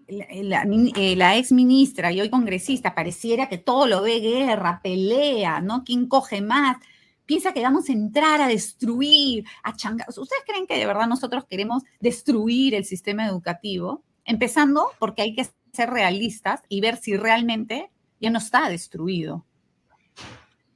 la, 0.08 0.66
la, 0.66 1.38
ex 1.38 1.52
ministra 1.52 2.12
y 2.12 2.22
hoy 2.22 2.30
congresista 2.30 2.96
pareciera 2.96 3.48
que 3.48 3.58
todo 3.58 3.86
lo 3.86 4.02
ve 4.02 4.20
guerra, 4.20 4.82
pelea, 4.84 5.62
¿no? 5.62 5.84
¿Quién 5.84 6.08
coge 6.08 6.42
más? 6.42 6.78
Piensa 7.26 7.54
que 7.54 7.62
vamos 7.62 7.90
a 7.90 7.94
entrar 7.94 8.42
a 8.42 8.48
destruir, 8.48 9.46
a 9.64 9.76
changar. 9.76 10.08
¿Ustedes 10.10 10.44
creen 10.48 10.66
que 10.66 10.78
de 10.78 10.88
verdad 10.88 11.08
nosotros 11.08 11.46
queremos 11.46 11.84
destruir 12.00 12.74
el 12.74 12.86
sistema 12.86 13.28
educativo? 13.28 14.04
Empezando 14.26 14.92
porque 14.98 15.22
hay 15.22 15.36
que 15.36 15.48
ser 15.74 15.92
realistas 15.92 16.62
y 16.70 16.82
ver 16.82 16.98
si 16.98 17.16
realmente 17.18 17.92
ya 18.20 18.32
no 18.32 18.40
está 18.40 18.68
destruido. 18.70 19.46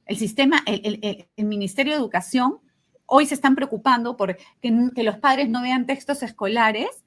El 0.06 0.16
sistema, 0.16 0.62
el, 0.66 1.26
Ministerio 1.36 1.92
de 1.92 1.98
Educación, 1.98 2.58
hoy 3.06 3.26
se 3.26 3.34
están 3.34 3.54
preocupando 3.54 4.16
por 4.16 4.36
que, 4.60 5.02
los 5.02 5.18
padres 5.18 5.48
no 5.48 5.62
vean 5.62 5.86
textos 5.86 6.22
escolares. 6.22 7.04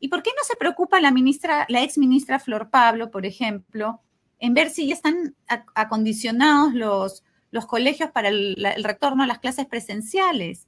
¿Y 0.00 0.08
por 0.08 0.22
qué 0.22 0.30
no 0.30 0.42
se 0.44 0.56
preocupa 0.56 1.00
la 1.00 1.10
ministra, 1.10 1.66
la 1.68 1.82
ex 1.82 1.98
ministra 1.98 2.38
Flor 2.38 2.70
Pablo, 2.70 3.10
por 3.10 3.26
ejemplo, 3.26 4.00
en 4.38 4.54
ver 4.54 4.70
si 4.70 4.88
ya 4.88 4.94
están 4.94 5.36
acondicionados 5.74 6.72
los 7.50 7.66
colegios 7.66 8.10
para 8.10 8.28
el, 8.28 8.56
retorno 8.82 9.22
a 9.22 9.26
las 9.26 9.38
clases 9.38 9.66
presenciales? 9.66 10.66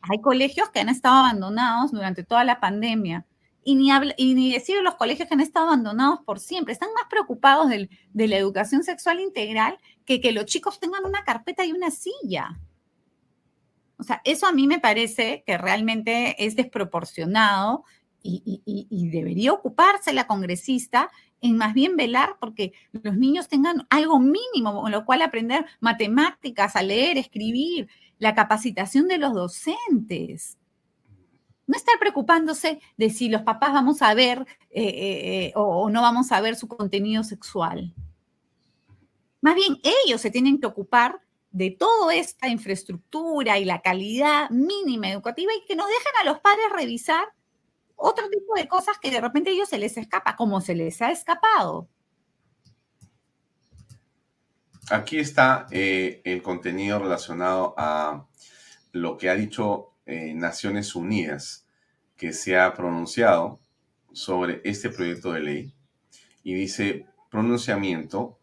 Hay 0.00 0.20
colegios 0.20 0.70
que 0.70 0.80
han 0.80 0.88
estado 0.88 1.16
abandonados 1.16 1.92
durante 1.92 2.24
toda 2.24 2.44
la 2.44 2.60
pandemia. 2.60 3.26
Y 3.68 3.74
ni, 3.74 3.90
y 4.16 4.34
ni 4.34 4.54
decir 4.54 4.80
los 4.82 4.94
colegios 4.94 5.28
que 5.28 5.34
han 5.34 5.42
estado 5.42 5.66
abandonados 5.66 6.20
por 6.24 6.40
siempre. 6.40 6.72
Están 6.72 6.88
más 6.94 7.04
preocupados 7.10 7.68
de 7.68 8.28
la 8.28 8.36
educación 8.38 8.82
sexual 8.82 9.20
integral 9.20 9.76
que 10.06 10.22
que 10.22 10.32
los 10.32 10.46
chicos 10.46 10.80
tengan 10.80 11.04
una 11.04 11.22
carpeta 11.22 11.66
y 11.66 11.72
una 11.72 11.90
silla. 11.90 12.58
O 13.98 14.04
sea, 14.04 14.22
eso 14.24 14.46
a 14.46 14.52
mí 14.52 14.66
me 14.66 14.78
parece 14.78 15.42
que 15.46 15.58
realmente 15.58 16.42
es 16.42 16.56
desproporcionado 16.56 17.84
y, 18.22 19.08
debería 19.10 19.52
ocuparse 19.52 20.12
la 20.12 20.26
congresista 20.26 21.10
en 21.40 21.56
más 21.56 21.72
bien 21.74 21.96
velar 21.96 22.36
porque 22.40 22.72
los 22.92 23.16
niños 23.16 23.48
tengan 23.48 23.86
algo 23.90 24.18
mínimo, 24.18 24.82
con 24.82 24.90
lo 24.92 25.04
cual 25.04 25.22
aprender 25.22 25.64
matemáticas, 25.80 26.76
a 26.76 26.82
leer, 26.82 27.16
escribir, 27.16 27.88
la 28.18 28.34
capacitación 28.34 29.08
de 29.08 29.18
los 29.18 29.32
docentes. 29.32 30.57
No 31.68 31.76
estar 31.76 31.98
preocupándose 32.00 32.80
de 32.96 33.10
si 33.10 33.28
los 33.28 33.42
papás 33.42 33.74
vamos 33.74 34.00
a 34.00 34.14
ver 34.14 34.46
eh, 34.70 34.82
eh, 34.82 35.44
eh, 35.44 35.52
o 35.54 35.90
no 35.90 36.00
vamos 36.00 36.32
a 36.32 36.40
ver 36.40 36.56
su 36.56 36.66
contenido 36.66 37.22
sexual. 37.22 37.94
Más 39.42 39.54
bien 39.54 39.76
ellos 40.06 40.22
se 40.22 40.30
tienen 40.30 40.58
que 40.58 40.66
ocupar 40.66 41.20
de 41.50 41.70
toda 41.70 42.14
esta 42.14 42.48
infraestructura 42.48 43.58
y 43.58 43.66
la 43.66 43.82
calidad 43.82 44.48
mínima 44.48 45.10
educativa 45.10 45.52
y 45.54 45.66
que 45.66 45.76
nos 45.76 45.88
dejen 45.88 46.12
a 46.22 46.24
los 46.24 46.40
padres 46.40 46.64
revisar 46.74 47.28
otro 47.96 48.30
tipo 48.30 48.54
de 48.54 48.66
cosas 48.66 48.98
que 48.98 49.10
de 49.10 49.20
repente 49.20 49.50
a 49.50 49.52
ellos 49.52 49.68
se 49.68 49.78
les 49.78 49.98
escapa, 49.98 50.36
como 50.36 50.62
se 50.62 50.74
les 50.74 51.02
ha 51.02 51.10
escapado. 51.10 51.86
aquí 54.90 55.18
está 55.18 55.66
el 55.70 56.42
contenido 56.42 56.98
relacionado 56.98 57.74
a 57.76 58.26
lo 58.92 59.18
que 59.18 59.28
ha 59.28 59.34
dicho 59.34 59.87
eh, 60.08 60.32
Naciones 60.34 60.96
Unidas, 60.96 61.66
que 62.16 62.32
se 62.32 62.58
ha 62.58 62.74
pronunciado 62.74 63.60
sobre 64.12 64.62
este 64.64 64.88
proyecto 64.88 65.32
de 65.32 65.40
ley 65.40 65.74
y 66.42 66.54
dice 66.54 67.06
pronunciamiento 67.30 68.38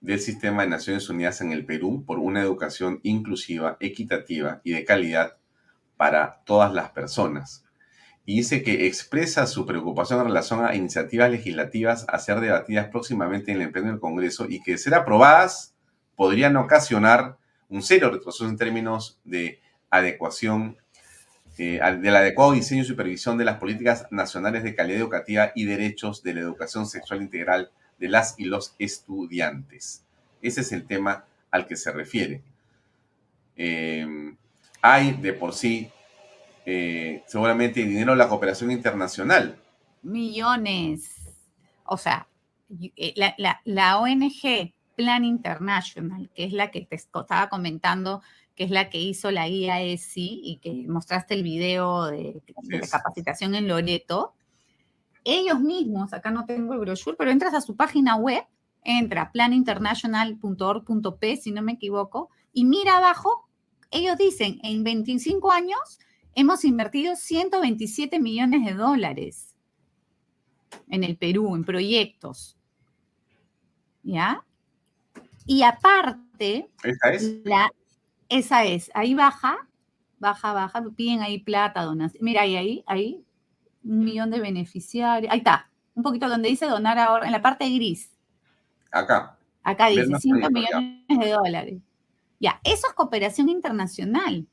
del 0.00 0.18
sistema 0.18 0.62
de 0.62 0.68
Naciones 0.68 1.08
Unidas 1.10 1.40
en 1.42 1.52
el 1.52 1.66
Perú 1.66 2.04
por 2.06 2.18
una 2.18 2.40
educación 2.40 3.00
inclusiva, 3.02 3.76
equitativa 3.80 4.60
y 4.64 4.72
de 4.72 4.84
calidad 4.84 5.36
para 5.96 6.42
todas 6.46 6.72
las 6.72 6.90
personas. 6.90 7.64
Y 8.24 8.36
dice 8.36 8.62
que 8.62 8.86
expresa 8.86 9.46
su 9.46 9.66
preocupación 9.66 10.20
en 10.20 10.26
relación 10.26 10.64
a 10.64 10.74
iniciativas 10.74 11.30
legislativas 11.30 12.06
a 12.08 12.18
ser 12.18 12.40
debatidas 12.40 12.88
próximamente 12.88 13.52
en 13.52 13.60
el 13.60 13.70
Pleno 13.70 13.88
del 13.88 14.00
Congreso 14.00 14.46
y 14.48 14.62
que 14.62 14.72
de 14.72 14.78
ser 14.78 14.94
aprobadas 14.94 15.74
podrían 16.16 16.56
ocasionar 16.56 17.36
un 17.68 17.82
serio 17.82 18.10
retroceso 18.10 18.48
en 18.48 18.56
términos 18.56 19.20
de 19.24 19.60
adecuación, 19.90 20.78
eh, 21.56 21.80
del 22.00 22.16
adecuado 22.16 22.52
diseño 22.52 22.82
y 22.82 22.86
supervisión 22.86 23.38
de 23.38 23.44
las 23.44 23.58
políticas 23.58 24.06
nacionales 24.10 24.64
de 24.64 24.74
calidad 24.74 25.00
educativa 25.00 25.52
y 25.54 25.64
derechos 25.64 26.22
de 26.22 26.34
la 26.34 26.40
educación 26.40 26.86
sexual 26.86 27.22
integral 27.22 27.70
de 27.98 28.08
las 28.08 28.34
y 28.38 28.44
los 28.44 28.74
estudiantes. 28.78 30.04
Ese 30.42 30.62
es 30.62 30.72
el 30.72 30.86
tema 30.86 31.24
al 31.50 31.66
que 31.66 31.76
se 31.76 31.92
refiere. 31.92 32.42
Eh, 33.56 34.34
hay 34.82 35.12
de 35.12 35.32
por 35.32 35.54
sí 35.54 35.90
eh, 36.66 37.22
seguramente 37.26 37.84
dinero 37.84 38.12
en 38.12 38.18
la 38.18 38.28
cooperación 38.28 38.70
internacional. 38.70 39.56
Millones. 40.02 41.10
O 41.84 41.96
sea, 41.96 42.26
la, 43.16 43.60
la 43.64 43.98
ONG 43.98 44.72
Plan 44.96 45.24
International, 45.24 46.30
que 46.34 46.44
es 46.44 46.52
la 46.52 46.70
que 46.70 46.82
te 46.82 46.96
estaba 46.96 47.48
comentando 47.48 48.22
que 48.54 48.64
es 48.64 48.70
la 48.70 48.90
que 48.90 49.00
hizo 49.00 49.30
la 49.30 49.48
guía 49.48 49.80
ESI 49.82 50.40
y 50.44 50.58
que 50.58 50.84
mostraste 50.88 51.32
el 51.34 51.42
video 51.42 52.04
de, 52.06 52.42
la 52.68 52.86
capacitación 52.86 53.54
en 53.54 53.68
Loreto, 53.68 54.34
ellos 55.24 55.60
mismos, 55.60 56.12
acá 56.12 56.30
no 56.30 56.44
tengo 56.44 56.74
el 56.74 56.80
brochure, 56.80 57.16
pero 57.16 57.30
entras 57.30 57.54
a 57.54 57.60
su 57.60 57.76
página 57.76 58.16
web, 58.16 58.44
entra 58.84 59.30
planinternational.org.p, 59.32 61.36
si 61.36 61.50
no 61.50 61.62
me 61.62 61.72
equivoco, 61.72 62.30
y 62.52 62.64
mira 62.64 62.98
abajo, 62.98 63.48
ellos 63.90 64.16
dicen, 64.18 64.60
en 64.62 64.84
25 64.84 65.50
años 65.50 65.98
hemos 66.34 66.64
invertido 66.64 67.16
127 67.16 68.20
millones 68.20 68.66
de 68.66 68.74
dólares 68.74 69.56
en 70.88 71.04
el 71.04 71.16
Perú, 71.16 71.54
en 71.54 71.64
proyectos. 71.64 72.58
¿Ya? 74.02 74.44
Y 75.46 75.62
aparte, 75.62 76.68
es? 76.82 77.40
La, 77.44 77.70
esa 78.28 78.64
es, 78.64 78.90
ahí 78.94 79.14
baja, 79.14 79.68
baja, 80.18 80.52
baja, 80.52 80.82
piden 80.96 81.22
ahí 81.22 81.38
plata, 81.38 81.82
donación. 81.82 82.24
Mira, 82.24 82.42
ahí, 82.42 82.56
ahí, 82.56 82.84
ahí, 82.86 83.24
un 83.84 84.04
millón 84.04 84.30
de 84.30 84.40
beneficiarios. 84.40 85.32
Ahí 85.32 85.38
está, 85.38 85.70
un 85.94 86.02
poquito 86.02 86.28
donde 86.28 86.48
dice 86.48 86.66
donar 86.66 86.98
ahora, 86.98 87.26
en 87.26 87.32
la 87.32 87.42
parte 87.42 87.68
gris. 87.70 88.12
Acá. 88.90 89.38
Acá 89.62 89.88
dice 89.88 90.06
5 90.18 90.50
millones 90.50 91.18
de 91.18 91.30
dólares. 91.30 91.82
Ya, 92.38 92.60
eso 92.64 92.86
es 92.86 92.94
cooperación 92.94 93.48
internacional, 93.48 94.46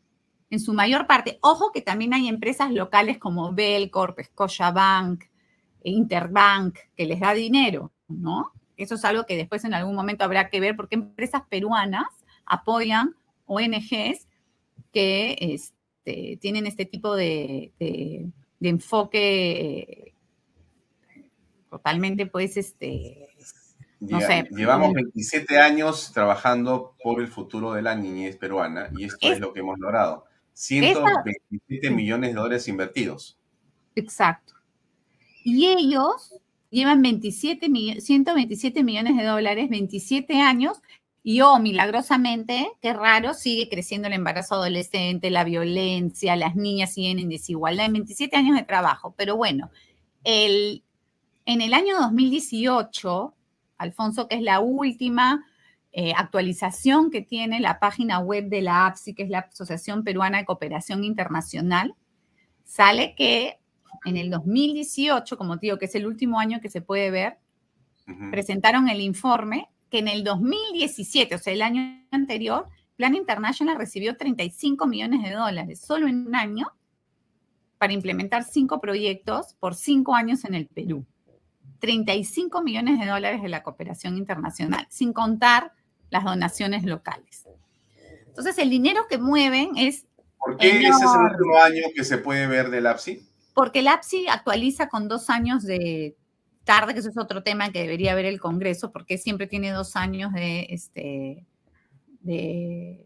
en 0.49 0.59
su 0.59 0.73
mayor 0.73 1.07
parte. 1.07 1.39
Ojo 1.41 1.71
que 1.71 1.81
también 1.81 2.13
hay 2.13 2.27
empresas 2.27 2.71
locales 2.71 3.17
como 3.17 3.53
Belcorp, 3.53 4.19
Scotiabank, 4.21 5.25
Interbank, 5.83 6.77
que 6.95 7.05
les 7.05 7.19
da 7.19 7.33
dinero, 7.33 7.91
¿no? 8.07 8.51
Eso 8.77 8.95
es 8.95 9.05
algo 9.05 9.25
que 9.25 9.35
después 9.35 9.63
en 9.65 9.73
algún 9.73 9.95
momento 9.95 10.23
habrá 10.23 10.49
que 10.49 10.59
ver 10.59 10.75
porque 10.75 10.95
empresas 10.95 11.43
peruanas 11.49 12.07
apoyan 12.45 13.15
ONGs 13.51 14.27
que 14.93 15.37
este, 15.39 16.37
tienen 16.37 16.67
este 16.67 16.85
tipo 16.85 17.15
de, 17.15 17.71
enfoque 18.61 20.13
totalmente, 21.69 22.25
pues, 22.25 22.57
este, 22.57 23.29
no 23.99 24.21
sé. 24.21 24.47
Llevamos 24.51 24.93
27 24.93 25.59
años 25.59 26.11
trabajando 26.13 26.95
por 27.03 27.21
el 27.21 27.27
futuro 27.27 27.73
de 27.73 27.81
la 27.81 27.95
niñez 27.95 28.37
peruana 28.37 28.89
y 28.97 29.05
esto 29.05 29.31
es, 29.31 29.39
lo 29.39 29.53
que 29.53 29.59
hemos 29.59 29.77
logrado. 29.79 30.25
127 30.53 31.91
millones 31.91 32.31
de 32.31 32.35
dólares 32.35 32.67
invertidos. 32.67 33.37
Exacto. 33.95 34.53
Y 35.43 35.67
ellos 35.67 36.39
llevan 36.69 37.01
27 37.01 37.99
127 37.99 38.83
millones 38.83 39.17
de 39.17 39.23
dólares, 39.23 39.69
27 39.69 40.39
años, 40.39 40.81
y 41.23 41.41
oh, 41.41 41.59
milagrosamente, 41.59 42.71
qué 42.81 42.93
raro, 42.93 43.33
sigue 43.35 43.69
creciendo 43.69 44.07
el 44.07 44.13
embarazo 44.13 44.55
adolescente, 44.55 45.29
la 45.29 45.43
violencia, 45.43 46.35
las 46.35 46.55
niñas 46.55 46.93
siguen 46.93 47.19
en 47.19 47.29
desigualdad 47.29 47.85
en 47.85 47.93
27 47.93 48.35
años 48.35 48.55
de 48.55 48.63
trabajo. 48.63 49.13
Pero 49.15 49.35
bueno, 49.37 49.69
el, 50.23 50.83
en 51.45 51.61
el 51.61 51.75
año 51.75 51.99
2018, 51.99 53.35
Alfonso, 53.77 54.27
que 54.27 54.35
es 54.35 54.41
la 54.41 54.61
última 54.61 55.45
eh, 55.91 56.13
actualización 56.17 57.11
que 57.11 57.21
tiene 57.21 57.59
la 57.59 57.79
página 57.79 58.17
web 58.19 58.49
de 58.49 58.61
la 58.61 58.87
APSI, 58.87 59.13
que 59.13 59.23
es 59.23 59.29
la 59.29 59.39
Asociación 59.39 60.03
Peruana 60.03 60.39
de 60.39 60.45
Cooperación 60.45 61.03
Internacional, 61.03 61.93
sale 62.63 63.13
que 63.15 63.59
en 64.05 64.17
el 64.17 64.31
2018, 64.31 65.37
como 65.37 65.59
te 65.59 65.67
digo, 65.67 65.77
que 65.77 65.85
es 65.85 65.93
el 65.93 66.07
último 66.07 66.39
año 66.39 66.61
que 66.61 66.69
se 66.69 66.81
puede 66.81 67.11
ver, 67.11 67.37
presentaron 68.31 68.89
el 68.89 68.99
informe 68.99 69.69
que 69.91 69.99
en 69.99 70.07
el 70.07 70.23
2017, 70.23 71.35
o 71.35 71.37
sea, 71.37 71.53
el 71.53 71.61
año 71.61 72.01
anterior, 72.11 72.67
Plan 72.95 73.13
International 73.13 73.77
recibió 73.77 74.15
35 74.15 74.87
millones 74.87 75.21
de 75.21 75.31
dólares 75.31 75.81
solo 75.81 76.07
en 76.07 76.27
un 76.27 76.35
año 76.35 76.71
para 77.77 77.93
implementar 77.93 78.45
cinco 78.45 78.79
proyectos 78.79 79.55
por 79.59 79.75
cinco 79.75 80.15
años 80.15 80.45
en 80.45 80.55
el 80.55 80.67
Perú. 80.67 81.05
35 81.79 82.61
millones 82.61 82.99
de 82.99 83.07
dólares 83.07 83.41
de 83.41 83.49
la 83.49 83.63
cooperación 83.63 84.17
internacional, 84.17 84.87
sin 84.89 85.13
contar 85.13 85.73
las 86.09 86.23
donaciones 86.23 86.83
locales. 86.85 87.47
Entonces, 88.27 88.57
el 88.59 88.69
dinero 88.69 89.07
que 89.09 89.17
mueven 89.17 89.71
es... 89.75 90.05
¿Por 90.37 90.57
qué 90.57 90.69
ese 90.69 90.87
es 90.87 91.01
el 91.01 91.33
último 91.33 91.57
año 91.57 91.83
que 91.93 92.03
se 92.03 92.17
puede 92.17 92.47
ver 92.47 92.69
del 92.69 92.87
APSI? 92.87 93.27
Porque 93.53 93.79
el 93.79 93.87
APSI 93.89 94.27
actualiza 94.27 94.87
con 94.87 95.07
dos 95.07 95.29
años 95.29 95.63
de 95.63 96.15
tarde, 96.63 96.93
que 96.93 96.99
eso 96.99 97.09
es 97.09 97.17
otro 97.17 97.43
tema 97.43 97.71
que 97.71 97.81
debería 97.81 98.15
ver 98.15 98.25
el 98.25 98.39
Congreso, 98.39 98.91
porque 98.91 99.17
siempre 99.17 99.47
tiene 99.47 99.71
dos 99.71 99.95
años 99.95 100.33
de, 100.33 100.67
este, 100.69 101.45
de 102.21 103.05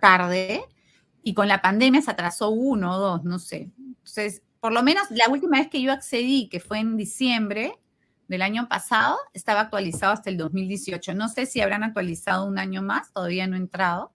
tarde, 0.00 0.62
y 1.22 1.34
con 1.34 1.48
la 1.48 1.60
pandemia 1.60 2.02
se 2.02 2.10
atrasó 2.10 2.50
uno 2.50 2.94
o 2.94 2.98
dos, 2.98 3.24
no 3.24 3.38
sé. 3.38 3.70
Entonces, 3.78 4.42
por 4.60 4.72
lo 4.72 4.82
menos 4.82 5.04
la 5.10 5.28
última 5.28 5.58
vez 5.58 5.68
que 5.68 5.82
yo 5.82 5.92
accedí, 5.92 6.48
que 6.48 6.60
fue 6.60 6.78
en 6.78 6.96
diciembre 6.96 7.74
del 8.28 8.42
año 8.42 8.68
pasado, 8.68 9.16
estaba 9.32 9.60
actualizado 9.60 10.12
hasta 10.12 10.30
el 10.30 10.36
2018. 10.36 11.14
No 11.14 11.28
sé 11.28 11.46
si 11.46 11.60
habrán 11.60 11.82
actualizado 11.84 12.46
un 12.46 12.58
año 12.58 12.82
más, 12.82 13.12
todavía 13.12 13.46
no 13.46 13.56
he 13.56 13.58
entrado. 13.58 14.12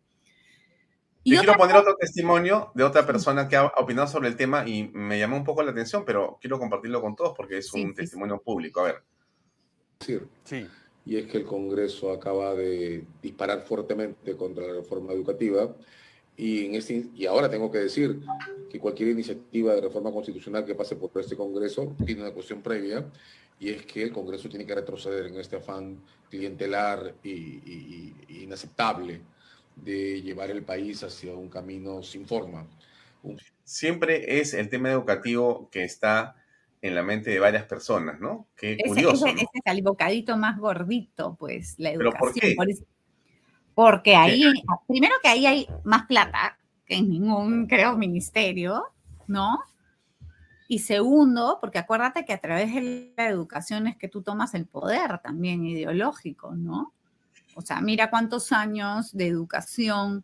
Y 1.23 1.37
quiero 1.37 1.53
poner 1.53 1.75
otro 1.75 1.95
testimonio 1.95 2.71
de 2.73 2.83
otra 2.83 3.05
persona 3.05 3.47
que 3.47 3.55
ha 3.55 3.65
opinado 3.65 4.07
sobre 4.07 4.27
el 4.27 4.35
tema 4.35 4.67
y 4.67 4.89
me 4.93 5.19
llamó 5.19 5.37
un 5.37 5.43
poco 5.43 5.61
la 5.61 5.71
atención, 5.71 6.03
pero 6.03 6.37
quiero 6.41 6.57
compartirlo 6.57 7.01
con 7.01 7.15
todos 7.15 7.33
porque 7.35 7.59
es 7.59 7.71
un 7.73 7.93
testimonio 7.93 8.41
público. 8.41 8.81
A 8.81 8.83
ver. 8.83 9.03
Sí. 9.99 10.67
Y 11.05 11.17
es 11.17 11.27
que 11.27 11.37
el 11.37 11.45
Congreso 11.45 12.11
acaba 12.11 12.55
de 12.55 13.05
disparar 13.21 13.61
fuertemente 13.61 14.35
contra 14.35 14.65
la 14.65 14.73
reforma 14.73 15.13
educativa 15.13 15.75
y, 16.35 16.65
en 16.65 16.75
este, 16.75 17.05
y 17.13 17.25
ahora 17.27 17.49
tengo 17.49 17.71
que 17.71 17.79
decir 17.79 18.19
que 18.69 18.79
cualquier 18.79 19.09
iniciativa 19.09 19.75
de 19.75 19.81
reforma 19.81 20.11
constitucional 20.11 20.65
que 20.65 20.73
pase 20.73 20.95
por 20.95 21.11
este 21.19 21.35
Congreso 21.35 21.95
tiene 22.03 22.21
una 22.21 22.31
cuestión 22.31 22.61
previa 22.61 23.05
y 23.59 23.69
es 23.69 23.85
que 23.85 24.03
el 24.03 24.11
Congreso 24.11 24.49
tiene 24.49 24.65
que 24.65 24.73
retroceder 24.73 25.27
en 25.27 25.35
este 25.35 25.57
afán 25.57 26.01
clientelar 26.29 27.13
y 27.23 28.13
inaceptable 28.27 29.21
de 29.75 30.21
llevar 30.21 30.51
el 30.51 30.63
país 30.63 31.03
hacia 31.03 31.33
un 31.33 31.49
camino 31.49 32.03
sin 32.03 32.27
forma. 32.27 32.67
Siempre 33.63 34.39
es 34.39 34.53
el 34.53 34.69
tema 34.69 34.91
educativo 34.91 35.69
que 35.71 35.83
está 35.83 36.35
en 36.81 36.95
la 36.95 37.03
mente 37.03 37.29
de 37.29 37.39
varias 37.39 37.65
personas, 37.65 38.19
¿no? 38.19 38.47
Qué 38.55 38.77
curioso. 38.85 39.27
Ese, 39.27 39.41
es 39.41 39.61
el 39.65 39.83
bocadito 39.83 40.35
más 40.37 40.57
gordito, 40.57 41.35
pues, 41.39 41.75
la 41.77 41.91
educación. 41.91 42.55
por 42.55 42.67
qué? 42.67 42.75
porque 43.73 44.15
ahí, 44.15 44.43
primero 44.87 45.15
que 45.21 45.29
ahí 45.29 45.45
hay 45.45 45.67
más 45.83 46.05
plata 46.05 46.57
que 46.85 46.95
en 46.95 47.09
ningún, 47.09 47.67
creo, 47.67 47.97
ministerio, 47.97 48.83
¿no? 49.27 49.59
Y 50.67 50.79
segundo, 50.79 51.57
porque 51.59 51.79
acuérdate 51.79 52.25
que 52.25 52.33
a 52.33 52.39
través 52.39 52.73
de 52.73 53.13
la 53.17 53.27
educación 53.27 53.87
es 53.87 53.97
que 53.97 54.07
tú 54.07 54.21
tomas 54.21 54.53
el 54.53 54.65
poder 54.65 55.19
también 55.19 55.65
ideológico, 55.65 56.55
¿no? 56.55 56.93
O 57.55 57.61
sea, 57.61 57.81
mira 57.81 58.09
cuántos 58.09 58.51
años 58.51 59.11
de 59.13 59.27
educación, 59.27 60.23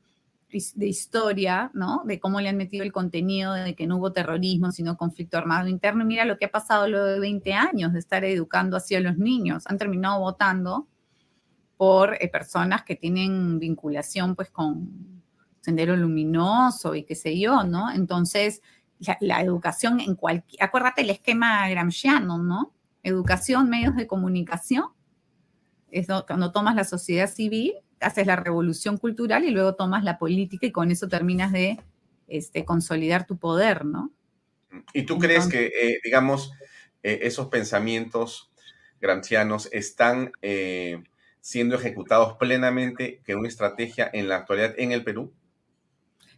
de 0.49 0.87
historia, 0.87 1.71
¿no? 1.73 2.03
De 2.05 2.19
cómo 2.19 2.39
le 2.39 2.49
han 2.49 2.57
metido 2.57 2.83
el 2.83 2.93
contenido 2.93 3.53
de 3.53 3.75
que 3.75 3.85
no 3.85 3.97
hubo 3.97 4.13
terrorismo, 4.13 4.71
sino 4.71 4.95
conflicto 4.95 5.37
armado 5.37 5.67
interno. 5.67 6.05
mira 6.05 6.23
lo 6.23 6.37
que 6.37 6.45
ha 6.45 6.51
pasado 6.51 6.87
luego 6.87 7.05
de 7.05 7.19
20 7.19 7.53
años 7.53 7.93
de 7.93 7.99
estar 7.99 8.23
educando 8.23 8.77
así 8.77 8.95
a 8.95 9.01
los 9.01 9.17
niños. 9.17 9.65
Han 9.67 9.77
terminado 9.77 10.19
votando 10.21 10.87
por 11.75 12.15
eh, 12.19 12.29
personas 12.29 12.83
que 12.83 12.95
tienen 12.95 13.59
vinculación 13.59 14.35
pues 14.35 14.49
con 14.49 15.21
Sendero 15.61 15.97
Luminoso 15.97 16.95
y 16.95 17.03
qué 17.03 17.13
sé 17.13 17.37
yo, 17.37 17.63
¿no? 17.63 17.91
Entonces, 17.91 18.61
la, 19.19 19.41
educación 19.41 19.99
en 19.99 20.15
cualquier, 20.15 20.63
acuérdate 20.63 21.01
el 21.01 21.09
esquema 21.09 21.67
gramsciano, 21.69 22.37
¿no? 22.37 22.73
Educación, 23.03 23.69
medios 23.69 23.95
de 23.95 24.07
comunicación, 24.07 24.85
es 25.99 26.07
cuando 26.25 26.51
tomas 26.51 26.75
la 26.75 26.83
sociedad 26.83 27.29
civil, 27.29 27.73
haces 27.99 28.27
la 28.27 28.35
revolución 28.35 28.97
cultural 28.97 29.43
y 29.43 29.51
luego 29.51 29.75
tomas 29.75 30.03
la 30.03 30.17
política 30.17 30.65
y 30.67 30.71
con 30.71 30.91
eso 30.91 31.07
terminas 31.07 31.51
de 31.51 31.79
este, 32.27 32.65
consolidar 32.65 33.25
tu 33.25 33.37
poder, 33.37 33.85
¿no? 33.85 34.11
¿Y 34.93 35.03
tú 35.03 35.17
crees 35.17 35.47
que, 35.47 35.67
eh, 35.67 35.99
digamos, 36.03 36.51
eh, 37.03 37.19
esos 37.23 37.47
pensamientos 37.47 38.51
gramscianos 38.99 39.69
están 39.71 40.31
eh, 40.41 41.03
siendo 41.39 41.75
ejecutados 41.75 42.33
plenamente 42.37 43.21
que 43.23 43.35
una 43.35 43.47
estrategia 43.47 44.09
en 44.11 44.27
la 44.27 44.37
actualidad 44.37 44.73
en 44.77 44.91
el 44.91 45.03
Perú? 45.03 45.33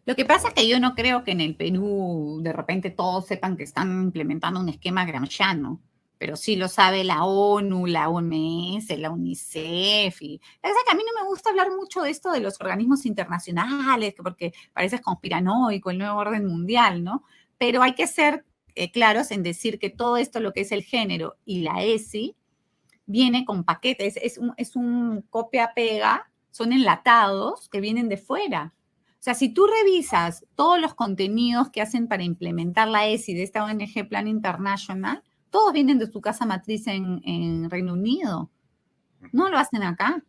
Lo 0.06 0.16
que 0.16 0.26
pasa 0.26 0.50
es 0.50 0.54
que 0.54 0.68
yo 0.68 0.80
no 0.80 0.96
creo 0.96 1.24
que 1.24 1.32
en 1.32 1.42
el 1.42 1.56
Perú 1.56 2.40
de 2.42 2.54
repente 2.54 2.90
todos 2.90 3.28
sepan 3.28 3.58
que 3.58 3.64
están 3.64 3.92
implementando 4.04 4.60
un 4.60 4.70
esquema 4.70 5.06
gramsciano, 5.06 5.82
pero 6.20 6.36
sí 6.36 6.58
lo 6.58 6.68
sabe 6.68 7.06
la 7.06 7.24
ONU, 7.24 7.88
la 7.88 8.10
OMS, 8.10 8.90
la 8.98 9.10
UNICEF. 9.10 10.22
Y 10.22 10.42
la 10.62 10.70
verdad 10.70 10.82
que 10.86 10.92
a 10.92 10.96
mí 10.96 11.04
no 11.08 11.24
me 11.24 11.28
gusta 11.30 11.50
hablar 11.50 11.72
mucho 11.72 12.02
de 12.02 12.12
esto 12.12 12.30
de 12.32 12.42
los 12.42 12.60
organismos 12.60 13.06
internacionales, 13.06 14.14
porque 14.22 14.54
parece 14.74 15.00
conspiranoico 15.00 15.90
el 15.90 15.98
nuevo 15.98 16.20
orden 16.20 16.46
mundial, 16.46 17.06
¿no? 17.06 17.24
Pero 17.58 17.82
hay 17.82 17.96
que 17.96 18.06
ser 18.06 18.46
eh, 18.76 18.92
claros 18.92 19.32
en 19.32 19.44
decir 19.44 19.80
que 19.80 19.90
todo 19.90 20.18
esto, 20.18 20.42
lo 20.42 20.52
que 20.52 20.62
es 20.62 20.74
el 20.74 20.84
género 20.84 21.38
y 21.46 21.62
la 21.62 21.84
ESI, 21.84 22.36
viene 23.06 23.46
con 23.46 23.64
paquetes, 23.64 24.18
es 24.22 24.38
un, 24.38 24.54
es 24.58 24.76
un 24.76 25.22
copia-pega, 25.30 26.30
son 26.52 26.74
enlatados 26.74 27.70
que 27.70 27.80
vienen 27.80 28.10
de 28.10 28.18
fuera. 28.18 28.74
O 29.14 29.22
sea, 29.22 29.36
si 29.36 29.54
tú 29.54 29.68
revisas 29.68 30.46
todos 30.56 30.82
los 30.82 30.96
contenidos 30.96 31.70
que 31.70 31.82
hacen 31.82 32.10
para 32.10 32.24
implementar 32.24 32.90
la 32.90 33.08
ESI 33.08 33.34
de 33.36 33.44
esta 33.44 33.64
ONG 33.64 34.08
Plan 34.10 34.28
International, 34.28 35.24
todos 35.50 35.74
vienen 35.74 36.00
de 36.00 36.12
su 36.12 36.22
casa 36.22 36.46
matriz 36.46 36.88
en, 36.88 37.70
Reino 37.70 37.94
Unido. 37.94 38.50
No 39.32 39.50
lo 39.50 39.58
hacen 39.58 39.84
acá. 39.84 40.24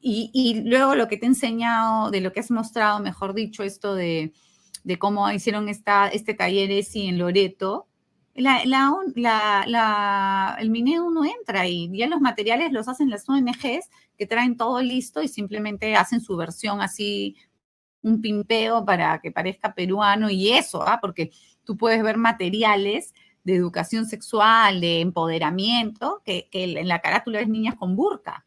Y, 0.00 0.62
luego 0.66 0.94
lo 0.94 1.08
que 1.08 1.16
te 1.16 1.24
he 1.24 1.28
enseñado, 1.28 2.10
de 2.10 2.20
lo 2.20 2.32
que 2.32 2.40
has 2.40 2.50
mostrado, 2.50 3.00
mejor 3.00 3.32
dicho, 3.32 3.62
esto 3.62 3.94
de, 3.94 4.34
cómo 4.98 5.30
hicieron 5.30 5.68
esta, 5.68 6.08
este 6.08 6.34
taller 6.34 6.70
ESI 6.70 7.08
en 7.08 7.18
Loreto, 7.18 7.88
la, 8.34 8.62
la, 8.64 10.56
el 10.58 10.70
MINEDU 10.70 11.10
no 11.10 11.24
entra 11.24 11.62
ahí. 11.62 11.90
Ya 11.92 12.06
los 12.06 12.20
materiales 12.20 12.72
los 12.72 12.88
hacen 12.88 13.08
las 13.08 13.28
ONGs 13.28 13.88
que 14.18 14.26
traen 14.26 14.56
todo 14.56 14.82
listo 14.82 15.22
y 15.22 15.28
simplemente 15.28 15.96
hacen 15.96 16.20
su 16.20 16.36
versión 16.36 16.80
así, 16.82 17.36
un 18.02 18.20
pimpeo 18.20 18.84
para 18.84 19.20
que 19.20 19.32
parezca 19.32 19.74
peruano 19.74 20.28
y 20.30 20.50
eso, 20.50 20.86
¿ah? 20.86 20.98
porque 21.00 21.30
tú 21.64 21.76
puedes 21.76 22.02
ver 22.02 22.18
materiales 22.18 23.14
de 23.44 23.54
educación 23.54 24.06
sexual, 24.06 24.80
de 24.80 25.00
empoderamiento, 25.00 26.22
que, 26.24 26.48
que 26.50 26.64
en 26.64 26.88
la 26.88 27.00
carátula 27.00 27.40
es 27.40 27.48
niñas 27.48 27.76
con 27.76 27.94
burka, 27.94 28.44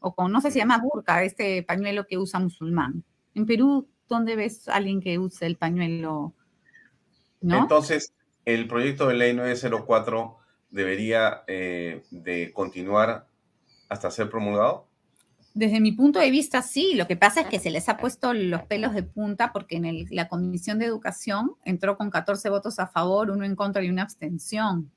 o 0.00 0.14
con, 0.14 0.30
no 0.32 0.40
sé 0.40 0.48
si 0.48 0.54
se 0.54 0.58
llama 0.60 0.78
burka, 0.78 1.22
este 1.22 1.62
pañuelo 1.62 2.06
que 2.06 2.18
usa 2.18 2.40
musulmán. 2.40 3.04
En 3.34 3.46
Perú, 3.46 3.88
¿dónde 4.08 4.36
ves 4.36 4.68
a 4.68 4.74
alguien 4.74 5.00
que 5.00 5.18
use 5.18 5.46
el 5.46 5.56
pañuelo? 5.56 6.34
¿No? 7.40 7.58
Entonces, 7.58 8.12
el 8.44 8.66
proyecto 8.66 9.06
de 9.06 9.14
ley 9.14 9.34
904 9.34 10.36
debería 10.70 11.44
eh, 11.46 12.04
de 12.10 12.52
continuar 12.52 13.26
hasta 13.88 14.10
ser 14.10 14.28
promulgado? 14.28 14.87
Desde 15.58 15.80
mi 15.80 15.90
punto 15.90 16.20
de 16.20 16.30
vista, 16.30 16.62
sí. 16.62 16.94
Lo 16.94 17.08
que 17.08 17.16
pasa 17.16 17.40
es 17.40 17.48
que 17.48 17.58
se 17.58 17.70
les 17.70 17.88
ha 17.88 17.96
puesto 17.96 18.32
los 18.32 18.62
pelos 18.62 18.94
de 18.94 19.02
punta 19.02 19.52
porque 19.52 19.74
en 19.74 20.06
la 20.10 20.28
Comisión 20.28 20.78
de 20.78 20.84
Educación 20.84 21.56
entró 21.64 21.96
con 21.96 22.10
14 22.10 22.48
votos 22.48 22.78
a 22.78 22.86
favor, 22.86 23.32
uno 23.32 23.44
en 23.44 23.56
contra 23.56 23.82
y 23.82 23.90
una 23.90 24.02
abstención. 24.02 24.92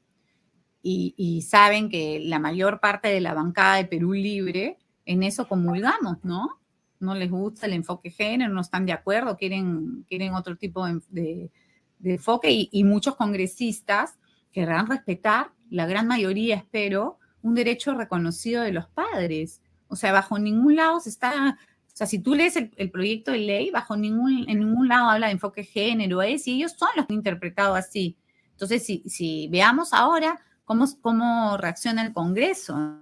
Y, 0.84 1.16
y, 1.18 1.42
saben 1.42 1.90
que 1.90 2.20
la 2.24 2.38
mayor 2.38 2.80
parte 2.80 3.08
de 3.08 3.22
la 3.22 3.34
bancada 3.34 3.78
de 3.78 3.86
Perú 3.86 4.14
Libre 4.14 4.78
en 5.06 5.24
eso 5.24 5.48
comulgamos, 5.48 6.24
¿no? 6.24 6.60
No 7.00 7.16
les 7.16 7.32
gusta 7.32 7.66
el 7.66 7.74
enfoque 7.74 8.12
género, 8.12 8.54
no 8.54 8.62
están 8.62 8.86
de 8.86 8.94
acuerdo, 8.94 9.38
quieren, 9.38 10.06
quieren 10.08 10.36
otro 10.36 10.58
tipo 10.58 10.86
de, 10.86 11.50
de 11.98 12.14
enfoque 12.14 12.70
y, 12.72 12.84
muchos 12.84 13.16
congresistas 13.16 14.20
querrán 14.52 14.86
respetar, 14.86 15.54
la 15.72 15.88
gran 15.88 16.06
mayoría 16.06 16.56
espero, 16.56 17.18
un 17.42 17.56
derecho 17.56 17.96
reconocido 17.96 18.62
de 18.62 18.74
los 18.74 18.88
padres. 18.90 19.60
O 19.92 19.98
sea, 19.98 20.14
bajo 20.14 20.40
ningún 20.40 20.78
lado 20.78 21.02
se 21.02 21.10
está, 21.10 21.60
o 21.60 21.96
sea, 21.96 22.08
si 22.08 22.20
tú 22.20 22.34
lees 22.34 22.56
el, 22.56 22.92
proyecto 22.92 23.32
de 23.32 23.40
ley, 23.40 23.72
bajo 23.72 23.98
ningún, 23.98 24.46
en 24.50 24.60
ningún 24.60 24.88
lado 24.88 25.10
habla 25.10 25.28
de 25.28 25.34
enfoque 25.34 25.66
género, 25.66 26.22
es, 26.22 26.48
y 26.48 26.54
ellos 26.54 26.76
son 26.78 26.88
los 26.96 27.06
que 27.06 27.14
han 27.14 27.20
interpretado 27.20 27.76
así. 27.76 28.18
Entonces, 28.52 28.86
si, 28.86 29.04
si 29.08 29.50
veamos 29.50 29.92
ahora 29.92 30.40
cómo, 30.64 30.86
cómo 31.02 31.58
reacciona 31.58 32.06
el 32.06 32.14
Congreso, 32.14 33.02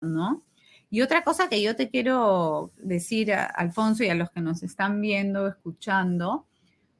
¿no? 0.00 0.44
Y 0.88 1.02
otra 1.02 1.24
cosa 1.24 1.48
que 1.50 1.60
yo 1.60 1.76
te 1.76 1.90
quiero 1.90 2.72
decir, 2.78 3.34
a 3.34 3.44
Alfonso, 3.44 4.02
y 4.02 4.08
a 4.08 4.14
los 4.14 4.30
que 4.30 4.40
nos 4.40 4.62
están 4.62 5.00
viendo, 5.02 5.46
escuchando, 5.46 6.46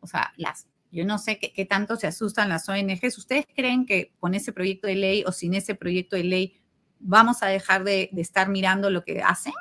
o 0.01 0.07
sea, 0.07 0.35
las 0.37 0.67
yo 0.95 1.05
no 1.05 1.19
sé 1.19 1.41
qué, 1.41 1.65
tanto 1.65 1.97
se 1.97 2.07
asustan 2.07 2.49
las 2.49 2.69
ONGs. 2.69 3.19
¿Ustedes 3.19 3.47
creen 3.57 3.85
que 3.85 4.13
con 4.21 4.33
ese 4.33 4.53
proyecto 4.53 4.87
de 4.87 4.95
ley 4.95 5.25
o 5.27 5.33
sin 5.33 5.55
ese 5.55 5.75
proyecto 5.75 6.15
de 6.15 6.23
ley 6.23 6.61
vamos 7.01 7.43
a 7.43 7.47
dejar 7.47 7.85
de, 7.85 8.11
estar 8.17 8.49
mirando 8.49 8.91
lo 8.91 9.05
que 9.05 9.23
hacen? 9.23 9.53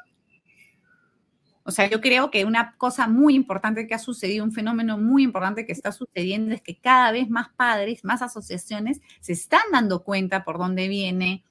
O 1.65 1.71
sea, 1.71 1.89
yo 1.89 2.01
creo 2.01 2.29
que 2.29 2.43
una 2.43 2.75
cosa 2.77 3.07
muy 3.07 3.35
importante 3.35 3.87
que 3.87 3.93
ha 3.93 3.99
sucedido, 3.99 4.43
un 4.43 4.51
fenómeno 4.51 4.97
muy 4.97 5.23
importante 5.23 5.65
que 5.65 5.71
está 5.71 5.93
sucediendo 5.93 6.53
es 6.53 6.61
que 6.61 6.77
cada 6.77 7.11
vez 7.11 7.29
más 7.29 7.49
padres, 7.55 8.03
más 8.03 8.21
asociaciones 8.21 8.99
se 9.21 9.31
están 9.31 9.61
dando 9.71 10.03
cuenta 10.03 10.43
por 10.43 10.57
dónde 10.57 10.89
viene, 10.89 11.45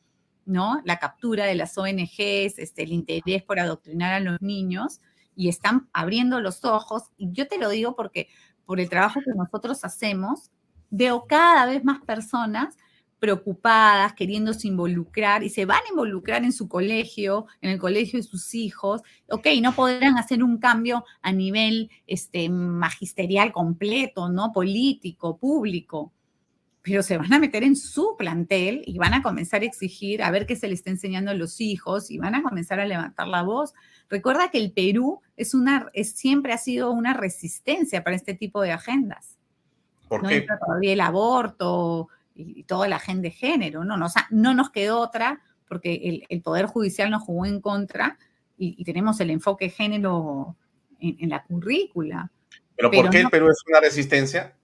¿no? 0.45 0.83
La 0.85 0.99
captura 0.99 1.47
de 1.47 1.55
las 1.55 1.79
ONGs, 1.79 2.59
este, 2.59 2.83
el 2.83 2.93
interés 2.93 3.43
por 3.43 3.59
adoctrinar 3.59 4.13
a 4.13 4.21
los 4.21 4.41
niños 4.43 5.01
y 5.35 5.49
están 5.49 5.89
abriendo 5.95 6.41
los 6.41 6.65
ojos. 6.65 7.05
Y 7.17 7.33
yo 7.33 7.49
te 7.49 7.59
lo 7.59 7.71
digo 7.71 7.97
porque 7.97 8.29
por 8.67 8.81
el 8.81 8.91
trabajo 8.91 9.21
que 9.21 9.33
nosotros 9.35 9.85
hacemos, 9.85 10.51
veo 10.91 11.27
cada 11.27 11.65
vez 11.67 11.85
más 11.85 12.03
personas 12.03 12.77
preocupadas, 13.23 14.15
queriéndose 14.15 14.67
involucrar 14.67 15.45
y 15.45 15.49
se 15.49 15.65
van 15.65 15.79
a 15.79 15.91
involucrar 15.91 16.43
en 16.43 16.53
su 16.53 16.67
colegio, 16.67 17.47
en 17.61 17.71
el 17.71 17.79
colegio 17.79 18.19
de 18.19 18.25
sus 18.25 18.53
hijos. 18.53 19.03
Ok, 19.31 19.47
no 19.63 19.77
podrán 19.77 20.19
hacer 20.19 20.43
un 20.43 20.59
cambio 20.59 21.05
a 21.23 21.31
nivel 21.31 21.89
este, 22.09 22.49
magisterial 22.49 23.53
completo, 23.53 24.29
¿no? 24.29 24.53
Político, 24.53 25.39
público, 25.39 26.13
pero 26.83 27.05
se 27.05 27.17
van 27.17 27.33
a 27.33 27.39
meter 27.39 27.63
en 27.63 27.77
su 27.77 28.17
plantel 28.19 28.83
y 28.87 28.99
van 28.99 29.15
a 29.15 29.23
comenzar 29.23 29.63
a 29.63 29.67
exigir 29.67 30.21
a 30.25 30.33
ver 30.33 30.45
qué 30.45 30.57
se 30.57 30.67
le 30.67 30.75
está 30.75 30.91
enseñando 30.91 31.31
a 31.31 31.35
los 31.35 31.61
hijos 31.61 32.11
y 32.11 32.19
van 32.19 32.35
a 32.35 32.43
comenzar 32.43 32.81
a 32.81 32.87
levantar 32.87 33.29
la 33.29 33.45
voz. 33.45 33.73
Recuerda 34.11 34.51
que 34.51 34.59
el 34.59 34.73
Perú 34.73 35.21
es 35.37 35.55
una, 35.55 35.89
es, 35.93 36.11
siempre 36.11 36.53
ha 36.53 36.59
sido 36.59 36.91
una 36.91 37.15
resistencia 37.15 38.03
para 38.03 38.17
este 38.17 38.35
tipo 38.35 38.63
de 38.63 38.73
agendas. 38.73 39.39
¿Por 40.09 40.27
qué? 40.27 40.45
Todavía 40.67 40.93
el 40.93 41.01
aborto 41.01 42.09
y, 42.35 42.65
toda 42.65 42.89
la 42.89 42.97
agenda 42.97 43.23
de 43.23 43.31
género, 43.31 43.85
¿no? 43.85 43.97
no 44.31 44.55
nos 44.55 44.71
quedó 44.71 45.01
otra 45.01 45.41
porque 45.69 46.27
el, 46.29 46.43
Poder 46.43 46.67
Judicial 46.67 47.11
nos 47.11 47.23
jugó 47.23 47.47
en 47.47 47.61
contra 47.61 48.19
y, 48.59 48.85
tenemos 48.85 49.21
el 49.21 49.31
enfoque 49.31 49.71
género 49.71 50.57
en, 51.01 51.29
la 51.29 51.43
currícula. 51.45 52.31
¿Pero, 52.77 52.91
por 52.91 53.11
qué 53.11 53.21
el 53.21 53.31
Perú 53.31 53.49
es 53.49 53.63
una 53.67 53.81
resistencia? 53.81 54.55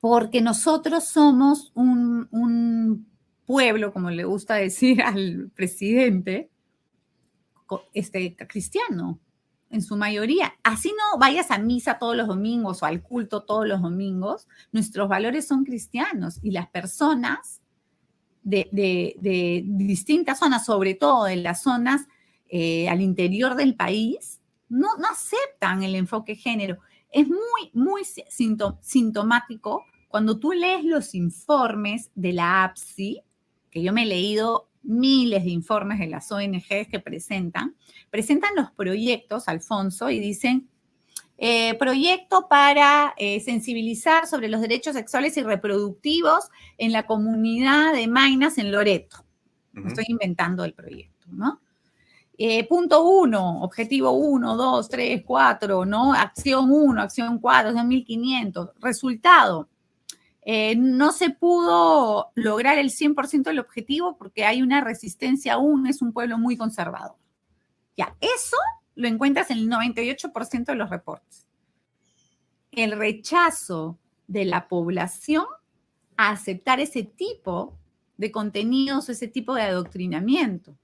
porque 0.00 0.40
nosotros 0.40 1.04
somos 1.04 1.72
un, 1.74 3.06
pueblo, 3.46 3.94
como 3.94 4.10
le 4.10 4.24
gusta 4.24 4.56
decir 4.56 5.00
al 5.02 5.50
presidente, 5.54 6.50
este, 7.94 8.36
cristiano, 8.46 9.18
en 9.70 9.82
su 9.82 9.96
mayoría. 9.96 10.54
Así 10.62 10.90
no 10.90 11.18
vayas 11.18 11.50
a 11.50 11.58
misa 11.58 11.98
todos 11.98 12.16
los 12.16 12.28
domingos 12.28 12.82
o 12.82 12.86
al 12.86 13.02
culto 13.02 13.42
todos 13.42 13.66
los 13.66 13.82
domingos, 13.82 14.48
nuestros 14.72 15.08
valores 15.08 15.46
son 15.46 15.64
cristianos 15.64 16.38
y 16.42 16.50
las 16.50 16.68
personas 16.68 17.60
de, 18.42 19.64
distintas 19.64 20.38
zonas, 20.38 20.64
sobre 20.64 20.94
todo 20.94 21.28
en 21.28 21.42
las 21.42 21.62
zonas 21.62 22.06
eh, 22.48 22.88
al 22.88 23.02
interior 23.02 23.56
del 23.56 23.74
país, 23.74 24.40
no, 24.70 24.88
no 24.98 25.08
aceptan 25.08 25.82
el 25.82 25.94
enfoque 25.94 26.34
género 26.34 26.78
es 27.10 27.26
muy, 27.26 27.70
muy 27.72 28.02
sintomático 28.80 29.84
cuando 30.08 30.38
tú 30.38 30.52
lees 30.52 30.84
los 30.84 31.14
informes 31.14 32.10
de 32.14 32.32
la 32.32 32.64
APSI, 32.64 33.22
que 33.70 33.82
yo 33.82 33.92
me 33.92 34.04
he 34.04 34.06
leído 34.06 34.67
miles 34.82 35.44
de 35.44 35.50
informes 35.50 35.98
de 35.98 36.06
las 36.06 36.30
ONGs 36.30 36.88
que 36.90 37.00
presentan, 37.00 37.76
presentan 38.10 38.54
los 38.56 38.70
proyectos, 38.70 39.48
Alfonso, 39.48 40.10
y 40.10 40.18
dicen, 40.20 40.68
eh, 41.40 41.74
proyecto 41.78 42.48
para 42.48 43.14
eh, 43.16 43.38
sensibilizar 43.40 44.26
sobre 44.26 44.48
los 44.48 44.60
derechos 44.60 44.94
sexuales 44.94 45.36
y 45.36 45.42
reproductivos 45.42 46.50
en 46.78 46.90
la 46.90 47.06
comunidad 47.06 47.92
de 47.92 48.08
Mainas 48.08 48.58
en 48.58 48.72
Loreto. 48.72 49.24
Estoy 49.86 50.06
inventando 50.08 50.64
el 50.64 50.74
proyecto, 50.74 51.28
¿no? 51.30 51.60
Eh, 52.36 52.66
punto 52.68 53.04
uno, 53.04 53.62
objetivo 53.62 54.12
uno, 54.12 54.56
dos, 54.56 54.88
tres, 54.88 55.22
cuatro, 55.24 55.84
¿no? 55.84 56.12
Acción 56.14 56.70
uno, 56.70 57.02
acción 57.02 57.38
cuatro, 57.38 57.72
2.500. 57.72 58.72
Resultado, 58.80 59.68
eh, 60.50 60.76
no 60.76 61.12
se 61.12 61.28
pudo 61.28 62.32
lograr 62.34 62.78
el 62.78 62.88
100% 62.88 63.42
del 63.42 63.58
objetivo 63.58 64.16
porque 64.16 64.46
hay 64.46 64.62
una 64.62 64.80
resistencia 64.80 65.52
aún, 65.52 65.86
es 65.86 66.00
un 66.00 66.14
pueblo 66.14 66.38
muy 66.38 66.56
conservador. 66.56 67.16
Ya, 67.98 68.16
eso 68.18 68.56
lo 68.94 69.08
encuentras 69.08 69.50
en 69.50 69.58
el 69.58 69.68
98% 69.68 70.64
de 70.64 70.74
los 70.74 70.88
reportes. 70.88 71.46
El 72.70 72.92
rechazo 72.92 73.98
de 74.26 74.46
la 74.46 74.68
población 74.68 75.44
a 76.16 76.30
aceptar 76.30 76.80
ese 76.80 77.02
tipo 77.02 77.78
de 78.16 78.32
contenidos, 78.32 79.10
ese 79.10 79.28
tipo 79.28 79.54
de 79.54 79.64
adoctrinamiento. 79.64 80.78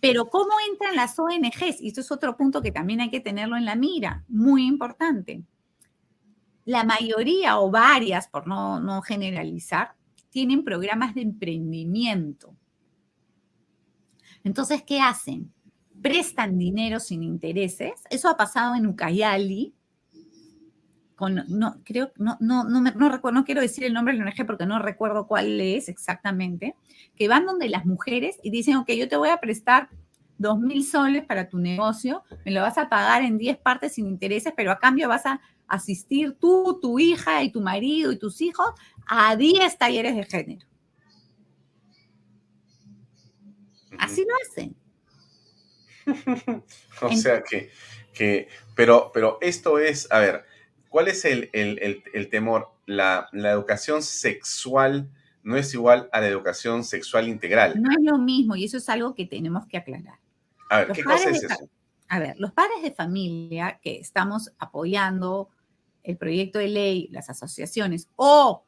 Pero 0.00 0.26
¿cómo 0.26 0.52
entran 0.70 0.94
las 0.94 1.18
ONGs? 1.18 1.80
Y 1.80 1.88
esto 1.88 2.00
es 2.00 2.12
otro 2.12 2.36
punto 2.36 2.62
que 2.62 2.70
también 2.70 3.00
hay 3.00 3.10
que 3.10 3.18
tenerlo 3.18 3.56
en 3.56 3.64
la 3.64 3.74
mira, 3.74 4.24
muy 4.28 4.64
importante. 4.64 5.42
La 6.64 6.84
mayoría 6.84 7.58
o 7.58 7.70
varias, 7.70 8.28
por 8.28 8.46
no, 8.46 8.80
no 8.80 9.02
generalizar, 9.02 9.94
tienen 10.30 10.64
programas 10.64 11.14
de 11.14 11.22
emprendimiento. 11.22 12.54
Entonces, 14.42 14.82
¿qué 14.82 15.00
hacen? 15.00 15.52
Prestan 16.02 16.58
dinero 16.58 17.00
sin 17.00 17.22
intereses. 17.22 17.92
Eso 18.10 18.28
ha 18.28 18.36
pasado 18.36 18.74
en 18.74 18.86
Ucayali, 18.86 19.74
no, 21.48 21.80
creo, 21.84 22.12
no, 22.16 22.36
no, 22.40 22.64
no, 22.64 22.80
no, 22.80 23.08
recuerdo, 23.08 23.38
no 23.38 23.44
quiero 23.44 23.60
decir 23.60 23.84
el 23.84 23.92
nombre 23.92 24.14
del 24.14 24.26
ONG 24.26 24.46
porque 24.46 24.66
no 24.66 24.78
recuerdo 24.78 25.26
cuál 25.26 25.60
es 25.60 25.88
exactamente, 25.88 26.74
que 27.16 27.28
van 27.28 27.46
donde 27.46 27.68
las 27.68 27.86
mujeres 27.86 28.38
y 28.42 28.50
dicen, 28.50 28.76
ok, 28.76 28.90
yo 28.92 29.08
te 29.08 29.16
voy 29.16 29.28
a 29.28 29.38
prestar 29.38 29.88
dos 30.38 30.58
mil 30.58 30.84
soles 30.84 31.24
para 31.24 31.48
tu 31.48 31.58
negocio, 31.58 32.24
me 32.44 32.50
lo 32.50 32.60
vas 32.60 32.78
a 32.78 32.88
pagar 32.88 33.22
en 33.22 33.38
10 33.38 33.58
partes 33.58 33.94
sin 33.94 34.06
intereses, 34.06 34.52
pero 34.56 34.72
a 34.72 34.78
cambio 34.78 35.08
vas 35.08 35.26
a 35.26 35.40
asistir 35.68 36.36
tú, 36.38 36.78
tu 36.80 36.98
hija 36.98 37.42
y 37.42 37.50
tu 37.50 37.60
marido 37.60 38.12
y 38.12 38.18
tus 38.18 38.40
hijos 38.40 38.66
a 39.06 39.36
10 39.36 39.78
talleres 39.78 40.16
de 40.16 40.24
género. 40.24 40.66
Así 43.98 44.24
lo 44.24 44.34
hacen. 44.42 44.76
o 47.02 47.12
sea 47.12 47.42
que, 47.42 47.70
que, 48.12 48.48
pero, 48.74 49.10
pero 49.14 49.38
esto 49.40 49.78
es, 49.78 50.10
a 50.10 50.18
ver, 50.18 50.44
¿Cuál 50.94 51.08
es 51.08 51.24
el, 51.24 52.28
temor? 52.30 52.68
La, 52.86 53.28
educación 53.32 54.00
sexual 54.00 55.10
no 55.42 55.56
es 55.56 55.74
igual 55.74 56.08
a 56.12 56.20
la 56.20 56.28
educación 56.28 56.84
sexual 56.84 57.26
integral. 57.26 57.82
No 57.82 57.90
es 57.90 57.98
lo 58.00 58.16
mismo 58.16 58.54
y 58.54 58.62
eso 58.62 58.76
es 58.76 58.88
algo 58.88 59.12
que 59.12 59.26
tenemos 59.26 59.66
que 59.66 59.76
aclarar. 59.76 60.20
A 60.70 60.78
ver, 60.78 60.92
¿qué 60.92 61.02
cosa 61.02 61.30
es 61.30 61.42
eso? 61.42 61.68
A 62.06 62.20
ver, 62.20 62.38
los 62.38 62.52
padres 62.52 62.80
de 62.84 62.92
familia 62.92 63.80
que 63.82 63.98
estamos 63.98 64.52
apoyando 64.56 65.48
el 66.04 66.16
proyecto 66.16 66.58
de 66.58 66.68
ley, 66.68 67.08
las 67.10 67.30
asociaciones 67.30 68.08
o 68.14 68.64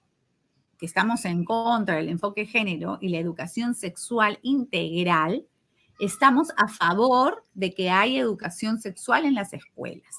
que 0.79 0.87
estamos 0.87 1.25
en 1.25 1.45
contra 1.45 1.97
del 1.97 2.09
enfoque 2.09 2.43
de 2.43 2.47
género 2.49 2.99
y 3.01 3.09
la 3.11 3.19
educación 3.19 3.75
sexual 3.75 4.39
integral, 4.43 5.47
estamos 5.99 6.49
a 6.57 6.69
favor 6.69 7.45
de 7.55 7.73
que 7.73 7.91
haya 7.91 8.21
educación 8.21 8.81
sexual 8.81 9.25
en 9.25 9.35
las 9.35 9.53
escuelas. 9.53 10.17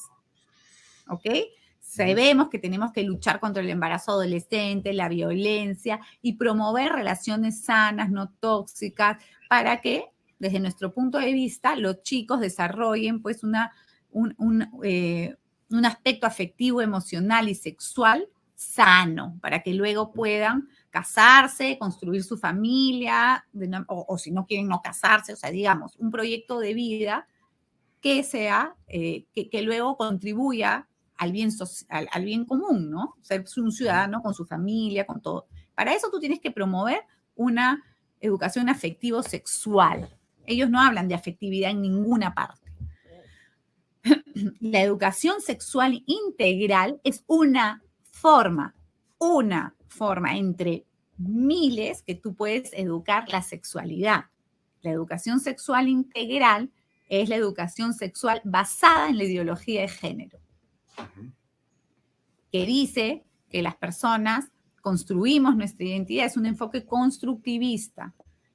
¿Ok? 1.10 1.26
Sabemos 1.80 2.50
que 2.50 2.60
tenemos 2.60 2.92
que 2.92 3.04
luchar 3.04 3.40
contra 3.40 3.64
el 3.64 3.70
embarazo 3.70 4.12
adolescente, 4.12 4.94
la 4.94 5.10
violencia 5.10 6.00
y 6.22 6.34
promover 6.34 6.92
relaciones 6.92 7.62
sanas, 7.62 8.12
no 8.12 8.30
tóxicas, 8.40 9.24
para 9.50 9.80
que, 9.80 10.06
desde 10.38 10.60
nuestro 10.60 10.94
punto 10.94 11.18
de 11.18 11.32
vista, 11.32 11.76
los 11.76 12.04
chicos 12.04 12.42
desarrollen 12.42 13.22
pues 13.22 13.44
una, 13.44 13.72
un, 14.12 14.68
eh, 14.84 15.36
aspecto 15.86 16.28
afectivo, 16.28 16.82
emocional 16.82 17.50
y 17.50 17.56
sexual 17.56 18.28
sano, 18.56 19.38
para 19.40 19.62
que 19.62 19.74
luego 19.74 20.12
puedan 20.12 20.68
casarse, 20.90 21.78
construir 21.78 22.24
su 22.24 22.38
familia, 22.38 23.46
o, 23.88 24.18
si 24.18 24.32
no 24.32 24.48
quieren 24.48 24.68
no 24.68 24.82
casarse, 24.82 25.34
o 25.34 25.36
sea, 25.36 25.52
digamos, 25.52 25.96
un 25.98 26.10
proyecto 26.10 26.60
de 26.60 26.74
vida 26.74 27.28
que 28.02 28.24
sea, 28.24 28.76
eh, 28.88 29.26
que, 29.32 29.50
que, 29.50 29.62
luego 29.62 29.96
contribuya 29.96 30.88
al 31.18 31.32
bien, 31.32 31.52
al, 31.90 32.26
bien 32.26 32.46
común, 32.46 32.90
¿no? 32.90 33.16
Ser 33.22 33.46
un 33.58 33.72
ciudadano 33.72 34.22
con 34.22 34.34
su 34.34 34.46
familia, 34.46 35.06
con 35.06 35.22
todo. 35.22 35.48
Para 35.76 35.94
eso 35.94 36.10
tú 36.10 36.20
tienes 36.20 36.40
que 36.40 36.52
promover 36.52 37.02
una 37.36 37.84
educación 38.20 38.70
afectivo-sexual. 38.70 40.10
Ellos 40.46 40.70
no 40.70 40.82
hablan 40.82 41.08
de 41.08 41.16
afectividad 41.16 41.72
en 41.72 41.82
ninguna 41.82 42.34
parte. 42.34 42.67
La 44.60 44.82
educación 44.82 45.42
sexual 45.42 46.04
integral 46.06 47.00
es 47.04 47.24
una 47.28 47.84
forma, 48.12 48.76
una 49.18 49.76
forma 49.88 50.38
entre 50.38 50.86
miles 51.18 52.04
que 52.04 52.16
tú 52.16 52.36
puedes 52.36 52.72
educar 52.74 53.30
la 53.30 53.42
sexualidad. 53.42 54.26
La 54.82 54.92
educación 54.92 55.40
sexual 55.40 55.88
integral 55.88 56.72
es 57.10 57.30
la 57.30 57.36
educación 57.36 57.94
sexual 57.94 58.42
basada 58.44 59.10
en 59.10 59.18
la 59.18 59.24
ideología 59.24 59.82
de 59.82 59.88
género 59.88 60.40
que 62.52 62.66
dice 62.66 63.24
que 63.50 63.62
las 63.62 63.76
personas 63.76 64.52
construimos 64.82 65.56
nuestra 65.56 65.86
identidad, 65.86 66.26
es 66.26 66.38
un 66.38 66.46
enfoque 66.46 66.86
constructivista, 66.86 68.14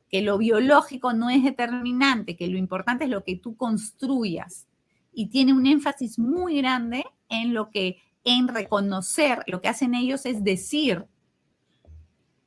que 0.09 0.23
lo 0.23 0.39
biológico 0.39 1.13
no 1.13 1.31
es 1.31 1.43
determinante, 1.43 2.37
que 2.37 2.49
lo 2.49 2.59
importante 2.59 3.05
es 3.05 3.11
lo 3.11 3.25
que 3.25 3.37
tú 3.37 3.57
construyas. 3.57 4.67
Y 5.13 5.27
tiene 5.27 5.53
un 5.53 5.67
énfasis 5.67 6.19
muy 6.19 6.59
grande 6.59 7.05
en 7.29 7.55
lo 7.55 7.71
que, 7.71 7.99
en 8.25 8.49
reconocer, 8.49 9.43
lo 9.47 9.61
que 9.61 9.69
hacen 9.69 9.95
ellos 9.95 10.27
es 10.27 10.43
decir 10.43 11.07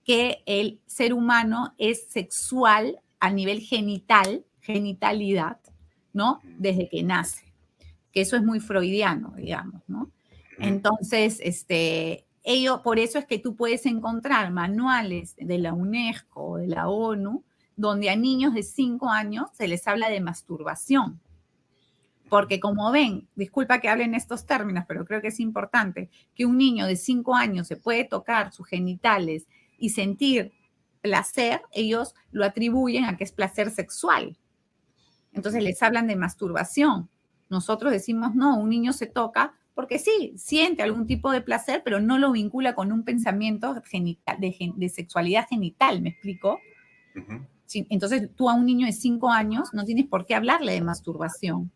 que 0.03 0.43
el 0.45 0.79
ser 0.85 1.13
humano 1.13 1.73
es 1.77 2.07
sexual 2.09 2.99
a 3.19 3.31
nivel 3.31 3.59
genital, 3.61 4.45
genitalidad, 4.61 5.59
¿no? 6.13 6.41
Desde 6.57 6.89
que 6.89 7.03
nace 7.03 7.45
que 8.15 8.21
eso 8.21 8.37
es 8.37 8.43
muy 8.43 8.61
freudiano, 8.61 9.33
digamos, 9.35 9.81
¿no? 9.87 10.09
Entonces, 10.57 11.37
este, 11.43 12.25
ello, 12.43 12.81
por 12.81 12.97
eso 12.97 13.19
es 13.19 13.25
que 13.25 13.39
tú 13.39 13.57
puedes 13.57 13.85
encontrar 13.85 14.51
manuales 14.51 15.35
de 15.37 15.57
la 15.59 15.73
UNESCO 15.73 16.41
o 16.41 16.57
de 16.57 16.67
la 16.67 16.87
ONU 16.87 17.43
donde 17.75 18.09
a 18.09 18.15
niños 18.15 18.53
de 18.53 18.63
5 18.63 19.09
años 19.09 19.47
se 19.51 19.67
les 19.67 19.85
habla 19.85 20.09
de 20.09 20.21
masturbación. 20.21 21.19
Porque 22.29 22.59
como 22.59 22.91
ven, 22.91 23.27
disculpa 23.35 23.79
que 23.79 23.89
hable 23.89 24.03
en 24.03 24.15
estos 24.15 24.45
términos, 24.45 24.85
pero 24.87 25.05
creo 25.05 25.21
que 25.21 25.27
es 25.27 25.39
importante, 25.39 26.09
que 26.33 26.45
un 26.45 26.57
niño 26.57 26.87
de 26.87 26.95
5 26.95 27.35
años 27.35 27.67
se 27.67 27.77
puede 27.77 28.03
tocar 28.03 28.51
sus 28.51 28.67
genitales 28.67 29.47
y 29.77 29.89
sentir 29.89 30.51
placer, 31.01 31.61
ellos 31.71 32.15
lo 32.31 32.45
atribuyen 32.45 33.05
a 33.05 33.15
que 33.15 33.23
es 33.23 33.31
placer 33.31 33.69
sexual. 33.69 34.37
Entonces 35.33 35.61
les 35.63 35.83
hablan 35.83 36.07
de 36.07 36.15
masturbación. 36.15 37.09
Nosotros 37.49 37.91
decimos, 37.91 38.33
no, 38.33 38.57
un 38.57 38.69
niño 38.69 38.91
se 38.91 39.05
toca 39.05 39.53
porque 39.75 39.99
sí, 39.99 40.33
siente 40.37 40.81
algún 40.81 41.05
tipo 41.05 41.31
de 41.31 41.41
placer, 41.41 41.81
pero 41.83 41.99
no 41.99 42.17
lo 42.17 42.31
vincula 42.31 42.73
con 42.73 42.93
un 42.93 43.03
pensamiento 43.03 43.81
genital, 43.85 44.37
de, 44.39 44.89
sexualidad 44.89 45.45
genital, 45.47 46.01
¿me 46.01 46.09
explico? 46.09 46.59
entonces 47.89 48.29
tú 48.35 48.49
a 48.49 48.53
un 48.53 48.65
niño 48.65 48.85
de 48.85 48.93
cinco 48.93 49.29
años 49.31 49.69
no 49.73 49.85
tienes 49.85 50.05
por 50.05 50.25
qué 50.25 50.35
hablarle 50.35 50.73
de 50.73 50.81
masturbación. 50.81 51.71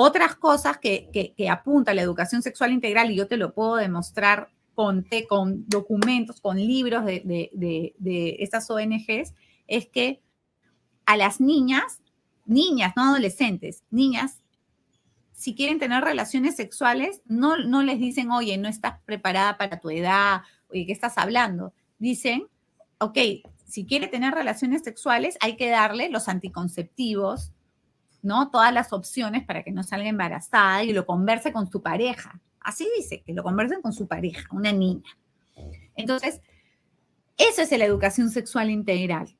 Otras 0.00 0.36
cosas 0.36 0.78
que, 0.78 1.34
apunta 1.50 1.92
la 1.92 2.02
educación 2.02 2.40
sexual 2.40 2.70
integral, 2.70 3.10
y 3.10 3.16
yo 3.16 3.26
te 3.26 3.36
lo 3.36 3.52
puedo 3.52 3.74
demostrar 3.74 4.48
con, 4.76 5.04
con 5.28 5.68
documentos, 5.68 6.40
con 6.40 6.56
libros 6.56 7.04
de 7.04 8.36
estas 8.38 8.70
ONGs, 8.70 9.34
es 9.66 9.88
que 9.88 10.22
a 11.04 11.16
las 11.16 11.40
niñas, 11.40 12.00
niñas, 12.46 12.92
no 12.94 13.10
adolescentes, 13.10 13.82
niñas, 13.90 14.38
si 15.32 15.56
quieren 15.56 15.80
tener 15.80 16.04
relaciones 16.04 16.54
sexuales, 16.54 17.20
no, 17.26 17.56
no 17.56 17.82
les 17.82 17.98
dicen, 17.98 18.30
oye, 18.30 18.56
no 18.56 18.68
estás 18.68 19.00
preparada 19.04 19.58
para 19.58 19.80
tu 19.80 19.90
edad, 19.90 20.42
oye, 20.70 20.86
¿qué 20.86 20.92
estás 20.92 21.18
hablando? 21.18 21.72
Dicen, 21.98 22.46
ok, 23.00 23.18
si 23.66 23.84
quiere 23.84 24.06
tener 24.06 24.32
relaciones 24.32 24.84
sexuales, 24.84 25.36
hay 25.40 25.56
que 25.56 25.70
darle 25.70 26.08
los 26.08 26.28
anticonceptivos, 26.28 27.50
¿no? 28.22 28.50
Todas 28.50 28.72
las 28.72 28.92
opciones 28.92 29.44
para 29.44 29.62
que 29.62 29.72
no 29.72 29.82
salga 29.82 30.08
embarazada 30.08 30.84
y 30.84 30.92
lo 30.92 31.06
converse 31.06 31.52
con 31.52 31.70
su 31.70 31.82
pareja. 31.82 32.40
Así 32.60 32.88
dice, 32.96 33.22
que 33.24 33.32
lo 33.32 33.42
conversen 33.42 33.80
con 33.80 33.92
su 33.92 34.06
pareja, 34.06 34.48
una 34.52 34.72
niña. 34.72 35.10
Entonces, 35.96 36.40
eso 37.36 37.62
es 37.62 37.70
la 37.78 37.84
educación 37.84 38.30
sexual 38.30 38.70
integral 38.70 39.38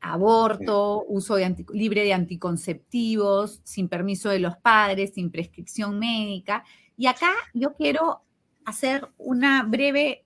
aborto, 0.00 1.04
uso 1.08 1.36
libre 1.72 2.04
de 2.04 2.12
anticonceptivos, 2.12 3.60
sin 3.64 3.88
permiso 3.88 4.28
de 4.30 4.38
los 4.38 4.56
padres, 4.56 5.14
sin 5.14 5.30
prescripción 5.30 5.98
médica. 5.98 6.64
Y 6.96 7.06
acá 7.06 7.32
yo 7.52 7.74
quiero 7.74 8.22
hacer 8.64 9.08
una 9.18 9.62
breve, 9.64 10.24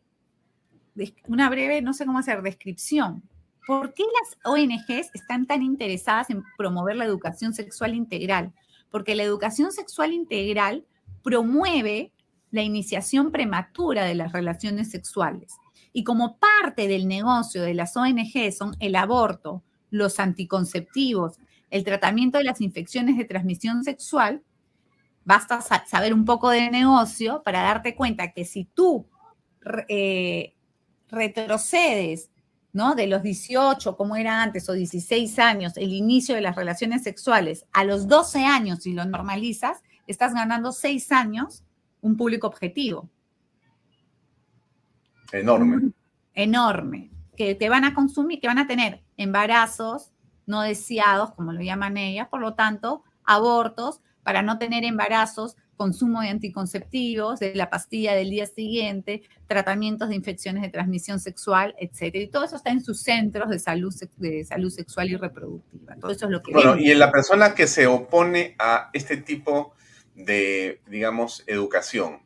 una 1.27 1.49
breve, 1.49 1.83
no 1.83 1.95
sé 1.95 2.07
cómo 2.07 2.19
hacer, 2.19 2.43
descripción 2.43 3.23
¿por 3.67 3.95
qué 3.95 4.05
las 4.21 4.39
ONGs 4.45 5.11
están 5.15 5.47
tan 5.47 5.63
interesadas 5.63 6.31
en 6.31 6.43
promover 6.57 6.97
la 6.97 7.05
educación 7.05 7.55
sexual 7.55 7.95
integral? 7.95 8.53
Porque 8.91 9.15
la 9.15 9.23
educación 9.23 9.73
sexual 9.73 10.13
integral 10.13 10.85
promueve 11.23 12.13
la 12.51 12.63
iniciación 12.63 13.31
prematura 13.31 14.05
de 14.05 14.15
las 14.15 14.33
relaciones 14.33 14.91
sexuales. 14.91 15.55
Y 15.93 16.05
como 16.05 16.39
parte 16.39 16.89
del 16.89 17.09
negocio 17.09 17.63
de 17.63 17.75
las 17.75 17.97
ONG 17.97 18.53
son 18.57 18.77
el 18.81 18.97
aborto, 18.97 19.63
los 19.91 20.19
anticonceptivos, 20.21 21.39
el 21.71 21.85
tratamiento 21.85 22.39
de 22.39 22.45
las 22.45 22.61
infecciones 22.61 23.17
de 23.17 23.25
transmisión 23.25 23.85
sexual, 23.85 24.43
basta 25.25 25.61
saber 25.61 26.13
un 26.13 26.25
poco 26.25 26.51
de 26.51 26.71
negocio 26.71 27.43
para 27.43 27.63
darte 27.63 27.95
cuenta 27.95 28.33
que 28.33 28.45
si 28.45 28.65
tú 28.65 29.07
eh, 29.89 30.55
retrocedes 31.09 32.32
¿no? 32.73 32.95
De 32.95 33.07
los 33.07 33.23
18, 33.23 33.97
como 33.97 34.17
era 34.17 34.43
antes, 34.43 34.69
o 34.69 34.73
16 34.73 35.39
años, 35.39 35.77
el 35.77 35.93
inicio 35.93 36.35
de 36.35 36.41
las 36.41 36.57
relaciones 36.57 37.03
sexuales, 37.03 37.67
a 37.73 37.85
los 37.85 38.09
12 38.09 38.45
años, 38.45 38.83
si 38.83 38.93
lo 38.93 39.05
normalizas, 39.05 39.83
estás 40.07 40.35
ganando 40.35 40.73
6 40.73 41.13
años 41.13 41.65
un 42.01 42.17
público 42.17 42.47
objetivo. 42.47 43.09
Enorme. 45.33 45.93
Enorme. 46.35 47.11
Que 47.37 47.55
te 47.55 47.69
van 47.69 47.85
a 47.85 47.95
consumir, 47.95 48.41
que 48.41 48.49
van 48.49 48.59
a 48.59 48.67
tener 48.67 49.03
embarazos 49.17 50.13
no 50.47 50.63
deseados, 50.63 51.33
como 51.33 51.53
lo 51.53 51.61
llaman 51.61 51.97
ellas, 51.97 52.29
por 52.29 52.41
lo 52.41 52.55
tanto, 52.55 53.05
abortos 53.25 54.01
para 54.23 54.43
no 54.43 54.59
tener 54.59 54.85
embarazos 54.85 55.57
consumo 55.83 56.21
de 56.21 56.29
anticonceptivos, 56.29 57.41
de 57.41 57.57
la 57.57 57.69
pastilla 57.69 58.15
del 58.15 58.31
día 58.31 58.47
siguiente, 58.47 59.23
tratamientos 59.49 60.11
de 60.11 60.15
infecciones 60.15 60.63
de 60.63 60.69
transmisión 60.69 61.19
sexual, 61.19 61.75
etcétera. 61.77 62.23
Y 62.23 62.29
todo 62.29 62.45
eso 62.45 62.55
está 62.55 62.71
en 62.71 62.85
sus 62.85 63.03
centros 63.03 63.51
de 63.51 63.59
salud, 63.59 63.93
de 64.17 64.45
salud 64.45 64.71
sexual 64.71 65.11
y 65.11 65.17
reproductiva. 65.17 65.97
Todo 65.97 66.13
eso 66.13 66.27
es 66.27 66.31
lo 66.31 66.41
que. 66.41 66.53
Bueno, 66.53 66.79
y 66.79 66.93
en 66.93 67.01
la 67.01 67.11
persona 67.11 67.53
que 67.57 67.67
se 67.67 67.89
opone 67.89 68.55
a 68.61 68.91
este 68.93 69.17
tipo 69.17 69.75
de, 70.15 70.81
digamos, 70.87 71.43
educación, 71.49 72.21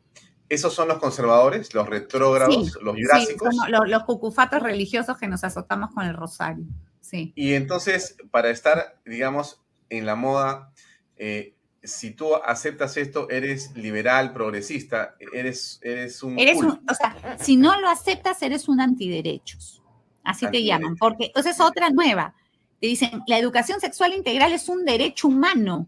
¿Esos 0.49 0.73
son 0.73 0.87
los 0.87 0.99
conservadores, 0.99 1.73
los 1.73 1.89
retrógrados, 1.89 2.79
los 2.81 2.95
jurásicos? 2.95 3.49
Sí, 3.53 3.59
los, 3.69 3.89
los, 3.89 4.03
cucufatos 4.03 4.63
religiosos 4.63 5.17
que 5.17 5.27
nos 5.27 5.43
azotamos 5.43 5.93
con 5.93 6.05
el 6.05 6.13
rosario. 6.13 6.63
Sí. 7.01 7.33
Y 7.35 7.53
entonces, 7.53 8.15
para 8.31 8.49
estar, 8.49 8.97
digamos, 9.03 9.61
en 9.89 10.05
la 10.05 10.15
moda, 10.15 10.71
eh, 11.17 11.56
si 11.87 12.11
tú 12.11 12.35
aceptas 12.35 12.97
esto, 12.97 13.29
eres 13.29 13.75
liberal, 13.75 14.33
progresista, 14.33 15.15
eres, 15.33 15.79
eres 15.81 16.21
un... 16.21 16.37
Eres 16.37 16.59
o 16.61 16.93
sea, 16.93 17.37
si 17.39 17.57
no 17.57 17.79
lo 17.79 17.89
aceptas, 17.89 18.41
eres 18.41 18.67
un 18.67 18.81
antiderechos. 18.81 19.81
Así 20.23 20.45
te 20.51 20.63
llaman, 20.63 20.97
porque 20.97 21.31
esa 21.33 21.49
es 21.49 21.59
otra 21.61 21.89
nueva. 21.89 22.35
Te 22.81 22.87
dicen, 22.87 23.23
la 23.27 23.39
educación 23.39 23.79
sexual 23.79 24.13
integral 24.13 24.51
es 24.51 24.67
un 24.69 24.83
derecho 24.85 25.29
humano. 25.29 25.87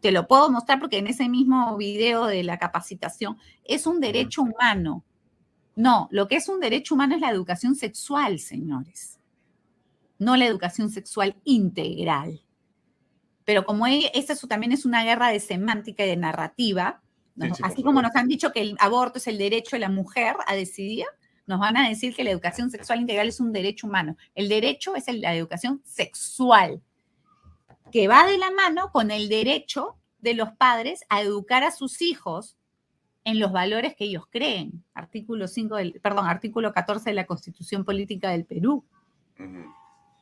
Te 0.00 0.10
lo 0.10 0.26
puedo 0.26 0.50
mostrar 0.50 0.80
porque 0.80 0.98
en 0.98 1.06
ese 1.06 1.28
mismo 1.28 1.76
video 1.76 2.26
de 2.26 2.42
la 2.42 2.58
capacitación 2.58 3.38
es 3.64 3.86
un 3.86 4.00
derecho 4.00 4.42
humano. 4.42 5.04
No, 5.76 6.08
lo 6.10 6.28
que 6.28 6.36
es 6.36 6.48
un 6.48 6.60
derecho 6.60 6.94
humano 6.94 7.14
es 7.14 7.20
la 7.20 7.30
educación 7.30 7.74
sexual, 7.74 8.38
señores. 8.38 9.18
No 10.18 10.36
la 10.36 10.46
educación 10.46 10.90
sexual 10.90 11.36
integral. 11.44 12.43
Pero 13.44 13.64
como 13.64 13.86
esta 13.86 14.34
también 14.48 14.72
es 14.72 14.84
una 14.84 15.04
guerra 15.04 15.28
de 15.28 15.40
semántica 15.40 16.04
y 16.04 16.08
de 16.08 16.16
narrativa, 16.16 17.02
así 17.62 17.82
como 17.82 18.00
nos 18.00 18.14
han 18.16 18.28
dicho 18.28 18.52
que 18.52 18.60
el 18.60 18.76
aborto 18.80 19.18
es 19.18 19.26
el 19.26 19.38
derecho 19.38 19.76
de 19.76 19.80
la 19.80 19.90
mujer 19.90 20.36
a 20.46 20.54
decidir, 20.54 21.06
nos 21.46 21.60
van 21.60 21.76
a 21.76 21.88
decir 21.88 22.14
que 22.14 22.24
la 22.24 22.30
educación 22.30 22.70
sexual 22.70 23.00
integral 23.00 23.28
es 23.28 23.40
un 23.40 23.52
derecho 23.52 23.86
humano. 23.86 24.16
El 24.34 24.48
derecho 24.48 24.96
es 24.96 25.04
la 25.08 25.34
educación 25.34 25.82
sexual, 25.84 26.80
que 27.92 28.08
va 28.08 28.26
de 28.26 28.38
la 28.38 28.50
mano 28.50 28.90
con 28.90 29.10
el 29.10 29.28
derecho 29.28 29.96
de 30.20 30.34
los 30.34 30.52
padres 30.52 31.04
a 31.10 31.20
educar 31.20 31.64
a 31.64 31.70
sus 31.70 32.00
hijos 32.00 32.56
en 33.24 33.40
los 33.40 33.52
valores 33.52 33.94
que 33.94 34.04
ellos 34.04 34.24
creen. 34.30 34.84
Artículo 34.94 35.48
5 35.48 35.76
del, 35.76 36.00
perdón, 36.00 36.26
artículo 36.26 36.72
14 36.72 37.10
de 37.10 37.14
la 37.14 37.26
Constitución 37.26 37.84
Política 37.84 38.30
del 38.30 38.46
Perú. 38.46 38.84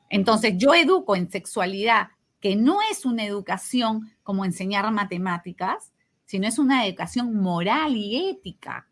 Entonces, 0.09 0.55
yo 0.57 0.74
educo 0.74 1.15
en 1.15 1.31
sexualidad 1.31 2.09
que 2.43 2.56
no 2.56 2.81
es 2.90 3.06
una 3.06 3.24
educación 3.24 4.10
como 4.24 4.44
enseñar 4.44 4.90
matemáticas, 4.90 5.93
sino 6.24 6.48
es 6.48 6.59
una 6.59 6.85
educación 6.85 7.36
moral 7.36 7.97
y 7.97 8.31
ética. 8.31 8.89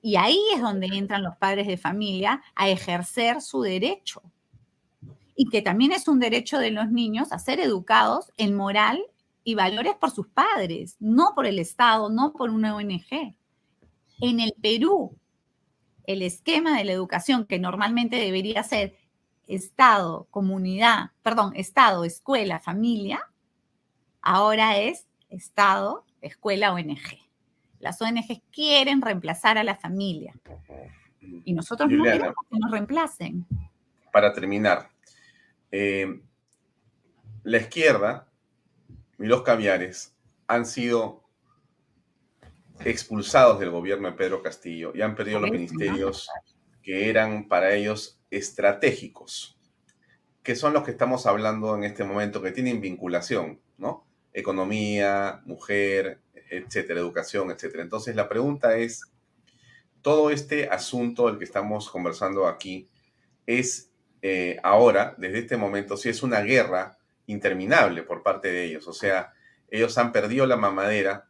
Y 0.00 0.16
ahí 0.16 0.40
es 0.54 0.62
donde 0.62 0.86
entran 0.86 1.22
los 1.22 1.36
padres 1.36 1.66
de 1.66 1.76
familia 1.76 2.42
a 2.54 2.70
ejercer 2.70 3.42
su 3.42 3.60
derecho. 3.60 4.22
Y 5.36 5.50
que 5.50 5.60
también 5.60 5.92
es 5.92 6.08
un 6.08 6.18
derecho 6.18 6.58
de 6.58 6.70
los 6.70 6.90
niños 6.90 7.30
a 7.30 7.38
ser 7.38 7.60
educados 7.60 8.32
en 8.38 8.56
moral 8.56 9.02
y 9.44 9.54
valores 9.54 9.94
por 9.94 10.10
sus 10.10 10.28
padres, 10.28 10.96
no 10.98 11.32
por 11.34 11.46
el 11.46 11.58
Estado, 11.58 12.08
no 12.08 12.32
por 12.32 12.48
una 12.48 12.74
ONG. 12.74 13.36
En 14.20 14.40
el 14.40 14.54
Perú, 14.62 15.18
el 16.06 16.22
esquema 16.22 16.76
de 16.78 16.84
la 16.84 16.92
educación 16.92 17.44
que 17.44 17.58
normalmente 17.58 18.16
debería 18.16 18.62
ser 18.62 18.96
Estado, 19.54 20.26
comunidad, 20.30 21.10
perdón, 21.22 21.52
Estado, 21.54 22.04
escuela, 22.04 22.60
familia, 22.60 23.28
ahora 24.20 24.78
es 24.78 25.06
Estado, 25.28 26.04
escuela, 26.20 26.72
ONG. 26.72 27.18
Las 27.80 28.00
ONG 28.00 28.42
quieren 28.52 29.02
reemplazar 29.02 29.58
a 29.58 29.64
la 29.64 29.76
familia. 29.76 30.34
Y 31.44 31.52
nosotros 31.52 31.90
no 31.90 32.04
queremos 32.04 32.34
que 32.50 32.58
nos 32.58 32.70
reemplacen. 32.70 33.46
Para 34.12 34.32
terminar, 34.32 34.90
eh, 35.70 36.20
la 37.42 37.58
izquierda 37.58 38.28
y 39.18 39.26
los 39.26 39.42
caviares 39.42 40.14
han 40.46 40.66
sido 40.66 41.22
expulsados 42.80 43.58
del 43.60 43.70
gobierno 43.70 44.08
de 44.08 44.16
Pedro 44.16 44.42
Castillo 44.42 44.92
y 44.94 45.02
han 45.02 45.14
perdido 45.14 45.40
los 45.40 45.50
ministerios 45.50 46.28
que 46.82 47.08
eran 47.08 47.48
para 47.48 47.72
ellos 47.74 48.21
estratégicos, 48.32 49.58
que 50.42 50.56
son 50.56 50.72
los 50.72 50.82
que 50.82 50.90
estamos 50.90 51.26
hablando 51.26 51.76
en 51.76 51.84
este 51.84 52.02
momento, 52.02 52.42
que 52.42 52.50
tienen 52.50 52.80
vinculación, 52.80 53.60
¿no? 53.78 54.04
Economía, 54.32 55.42
mujer, 55.44 56.20
etcétera, 56.50 57.00
educación, 57.00 57.50
etcétera. 57.50 57.82
Entonces 57.82 58.16
la 58.16 58.28
pregunta 58.28 58.76
es, 58.76 59.02
todo 60.00 60.30
este 60.30 60.68
asunto 60.68 61.28
del 61.28 61.38
que 61.38 61.44
estamos 61.44 61.88
conversando 61.88 62.48
aquí 62.48 62.88
es 63.46 63.90
eh, 64.20 64.58
ahora, 64.62 65.14
desde 65.18 65.38
este 65.38 65.56
momento, 65.56 65.96
si 65.96 66.08
es 66.08 66.22
una 66.22 66.40
guerra 66.40 66.98
interminable 67.26 68.02
por 68.02 68.22
parte 68.22 68.50
de 68.50 68.64
ellos. 68.64 68.88
O 68.88 68.92
sea, 68.92 69.32
ellos 69.68 69.96
han 69.98 70.12
perdido 70.12 70.46
la 70.46 70.56
mamadera 70.56 71.28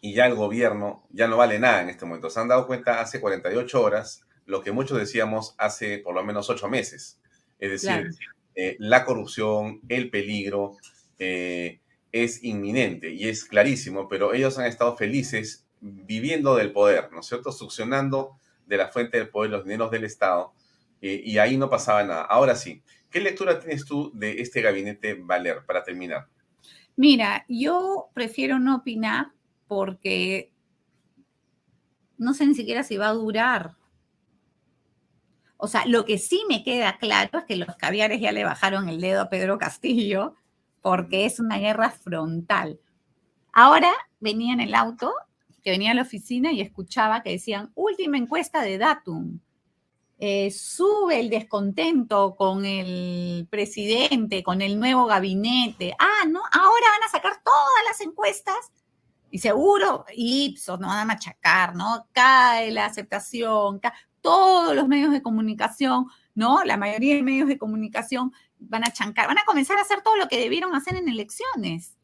y 0.00 0.14
ya 0.14 0.26
el 0.26 0.34
gobierno 0.34 1.06
ya 1.10 1.28
no 1.28 1.36
vale 1.36 1.58
nada 1.58 1.82
en 1.82 1.90
este 1.90 2.04
momento. 2.04 2.30
Se 2.30 2.40
han 2.40 2.48
dado 2.48 2.66
cuenta 2.66 3.00
hace 3.00 3.20
48 3.20 3.82
horas 3.82 4.23
lo 4.46 4.62
que 4.62 4.72
muchos 4.72 4.98
decíamos 4.98 5.54
hace 5.58 5.98
por 5.98 6.14
lo 6.14 6.24
menos 6.24 6.50
ocho 6.50 6.68
meses. 6.68 7.20
Es 7.58 7.70
decir, 7.70 8.10
eh, 8.54 8.76
la 8.78 9.04
corrupción, 9.04 9.80
el 9.88 10.10
peligro 10.10 10.76
eh, 11.18 11.80
es 12.12 12.44
inminente 12.44 13.12
y 13.12 13.28
es 13.28 13.44
clarísimo, 13.44 14.08
pero 14.08 14.34
ellos 14.34 14.58
han 14.58 14.66
estado 14.66 14.96
felices 14.96 15.66
viviendo 15.80 16.56
del 16.56 16.72
poder, 16.72 17.10
¿no 17.12 17.20
es 17.20 17.26
cierto? 17.26 17.52
Succionando 17.52 18.38
de 18.66 18.76
la 18.76 18.88
fuente 18.88 19.18
del 19.18 19.28
poder 19.28 19.50
los 19.50 19.64
dineros 19.64 19.90
del 19.90 20.04
Estado 20.04 20.52
eh, 21.00 21.20
y 21.24 21.38
ahí 21.38 21.56
no 21.56 21.68
pasaba 21.68 22.02
nada. 22.02 22.22
Ahora 22.22 22.54
sí, 22.54 22.82
¿qué 23.10 23.20
lectura 23.20 23.60
tienes 23.60 23.84
tú 23.84 24.10
de 24.14 24.40
este 24.40 24.62
gabinete 24.62 25.14
Valer 25.14 25.64
para 25.66 25.82
terminar? 25.82 26.28
Mira, 26.96 27.44
yo 27.48 28.08
prefiero 28.14 28.58
no 28.58 28.76
opinar 28.76 29.32
porque 29.66 30.52
no 32.16 32.32
sé 32.32 32.46
ni 32.46 32.54
siquiera 32.54 32.82
si 32.82 32.96
va 32.96 33.08
a 33.08 33.14
durar. 33.14 33.74
O 35.56 35.68
sea, 35.68 35.84
lo 35.86 36.04
que 36.04 36.18
sí 36.18 36.42
me 36.48 36.62
queda 36.62 36.98
claro 36.98 37.38
es 37.38 37.44
que 37.44 37.56
los 37.56 37.76
caviares 37.76 38.20
ya 38.20 38.32
le 38.32 38.44
bajaron 38.44 38.88
el 38.88 39.00
dedo 39.00 39.22
a 39.22 39.28
Pedro 39.28 39.58
Castillo 39.58 40.34
porque 40.82 41.24
es 41.24 41.40
una 41.40 41.58
guerra 41.58 41.90
frontal. 41.90 42.80
Ahora 43.52 43.92
venía 44.20 44.52
en 44.52 44.60
el 44.60 44.74
auto, 44.74 45.14
que 45.62 45.70
venía 45.70 45.92
a 45.92 45.94
la 45.94 46.02
oficina 46.02 46.52
y 46.52 46.60
escuchaba 46.60 47.22
que 47.22 47.30
decían, 47.30 47.72
última 47.74 48.18
encuesta 48.18 48.60
de 48.62 48.76
Datum. 48.76 49.40
Eh, 50.18 50.50
sube 50.50 51.20
el 51.20 51.30
descontento 51.30 52.34
con 52.36 52.64
el 52.64 53.46
presidente, 53.50 54.42
con 54.42 54.60
el 54.60 54.78
nuevo 54.78 55.06
gabinete. 55.06 55.94
Ah, 55.98 56.26
no, 56.28 56.40
ahora 56.40 56.86
van 56.92 57.08
a 57.08 57.10
sacar 57.10 57.42
todas 57.42 57.84
las 57.88 58.00
encuestas 58.00 58.70
y 59.34 59.38
seguro, 59.38 60.04
Ipsos, 60.14 60.78
no 60.78 60.86
van 60.86 61.00
a 61.00 61.04
machacar, 61.04 61.74
¿no? 61.74 62.06
Cae 62.12 62.70
la 62.70 62.86
aceptación, 62.86 63.80
cae 63.80 63.90
todos 64.24 64.74
los 64.74 64.88
medios 64.88 65.12
de 65.12 65.20
comunicación, 65.20 66.06
¿no? 66.34 66.64
La 66.64 66.78
mayoría 66.78 67.14
de 67.14 67.22
medios 67.22 67.46
de 67.46 67.58
comunicación 67.58 68.32
van 68.58 68.82
a 68.82 68.90
chancar, 68.90 69.28
van 69.28 69.36
a 69.36 69.44
comenzar 69.44 69.76
a 69.76 69.82
hacer 69.82 70.00
todo 70.00 70.16
lo 70.16 70.28
que 70.28 70.40
debieron 70.40 70.74
hacer 70.74 70.96
en 70.96 71.10
elecciones. 71.10 71.94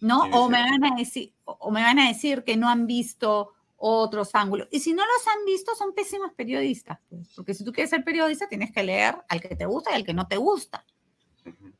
¿No? 0.00 0.22
O 0.32 0.48
me 0.48 0.62
van 0.62 0.84
a 0.84 0.96
decir, 0.96 1.32
o 1.44 1.70
me 1.72 1.82
van 1.82 1.98
a 1.98 2.06
decir 2.06 2.44
que 2.44 2.56
no 2.56 2.68
han 2.68 2.86
visto 2.86 3.52
otros 3.76 4.32
ángulos. 4.34 4.68
Y 4.70 4.78
si 4.78 4.94
no 4.94 5.02
los 5.02 5.26
han 5.26 5.44
visto, 5.44 5.74
son 5.74 5.92
pésimos 5.92 6.32
periodistas, 6.34 7.00
pues, 7.08 7.32
porque 7.34 7.54
si 7.54 7.64
tú 7.64 7.72
quieres 7.72 7.90
ser 7.90 8.04
periodista, 8.04 8.48
tienes 8.48 8.70
que 8.70 8.84
leer 8.84 9.16
al 9.28 9.40
que 9.40 9.56
te 9.56 9.66
gusta 9.66 9.90
y 9.90 9.94
al 9.94 10.04
que 10.04 10.14
no 10.14 10.28
te 10.28 10.36
gusta, 10.36 10.84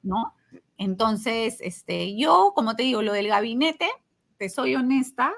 ¿no? 0.02 0.34
Entonces, 0.78 1.58
este, 1.60 2.16
yo, 2.16 2.52
como 2.56 2.74
te 2.74 2.82
digo, 2.82 3.02
lo 3.02 3.12
del 3.12 3.28
gabinete, 3.28 3.88
te 4.36 4.48
soy 4.48 4.74
honesta, 4.74 5.32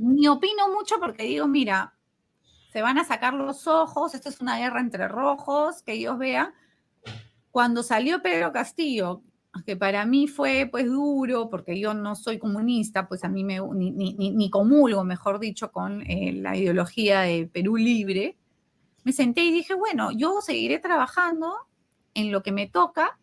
ni 0.00 0.26
opino 0.28 0.68
mucho 0.72 0.96
porque 0.98 1.24
digo, 1.24 1.46
mira, 1.46 1.94
se 2.72 2.82
van 2.82 2.98
a 2.98 3.04
sacar 3.04 3.34
los 3.34 3.66
ojos, 3.66 4.14
esto 4.14 4.28
es 4.28 4.40
una 4.40 4.58
guerra 4.58 4.80
entre 4.80 5.08
rojos, 5.08 5.82
que 5.82 5.92
ellos 5.92 6.18
vean. 6.18 6.54
Cuando 7.50 7.82
salió 7.82 8.22
Pedro 8.22 8.52
Castillo, 8.52 9.22
que 9.66 9.76
para 9.76 10.06
mí 10.06 10.28
fue 10.28 10.68
pues 10.70 10.86
duro, 10.86 11.50
porque 11.50 11.78
yo 11.78 11.94
no 11.94 12.14
soy 12.14 12.38
comunista, 12.38 13.08
pues 13.08 13.24
a 13.24 13.28
mí 13.28 13.44
me, 13.44 13.60
ni, 13.74 13.90
ni, 13.90 14.50
comulgo, 14.50 15.04
mejor 15.04 15.40
dicho, 15.40 15.72
con 15.72 16.02
eh, 16.02 16.32
la 16.32 16.56
ideología 16.56 17.20
de 17.22 17.48
Perú 17.52 17.76
libre, 17.76 18.38
me 19.02 19.12
senté 19.12 19.42
y 19.42 19.50
dije, 19.50 19.74
bueno, 19.74 20.12
yo 20.12 20.40
seguiré 20.40 20.78
trabajando 20.78 21.52
en 22.14 22.30
lo 22.30 22.42
que 22.42 22.52
me 22.52 22.68
toca 22.68 23.18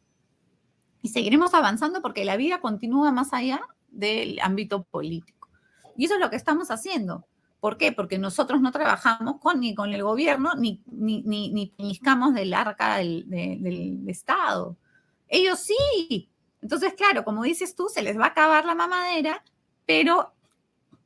y 1.02 1.10
seguiremos 1.10 1.54
avanzando 1.54 2.02
porque 2.02 2.26
la 2.26 2.36
vida 2.36 2.60
continúa 2.60 3.12
más 3.12 3.34
allá 3.34 3.62
del 3.90 4.40
ámbito 4.42 4.84
político. 4.84 5.37
Y 5.98 6.06
eso 6.06 6.14
es 6.14 6.20
lo 6.20 6.30
que 6.30 6.36
estamos 6.36 6.72
haciendo. 6.72 7.26
¿Por 7.60 7.78
qué? 7.78 7.92
Porque 7.92 8.20
nosotros 8.20 8.62
no 8.62 8.72
trabajamos 8.72 9.38
ni 9.56 9.74
con 9.74 9.92
el 9.92 10.04
gobierno 10.04 10.54
ni, 10.56 10.84
ni, 10.86 11.24
ni, 11.24 11.74
ni 11.78 12.00
del 12.34 12.54
arca 12.54 12.98
del, 12.98 14.06
Estado 14.08 14.78
ellos 15.28 15.60
sí. 15.60 16.30
Entonces, 16.62 16.94
claro, 16.94 17.24
como 17.24 17.44
dices 17.44 17.76
tú, 17.76 17.88
se 17.90 18.02
les 18.02 18.18
va 18.18 18.26
a 18.26 18.30
acabar 18.30 18.66
la 18.66 18.76
mamadera, 18.76 19.44
pero 19.86 20.34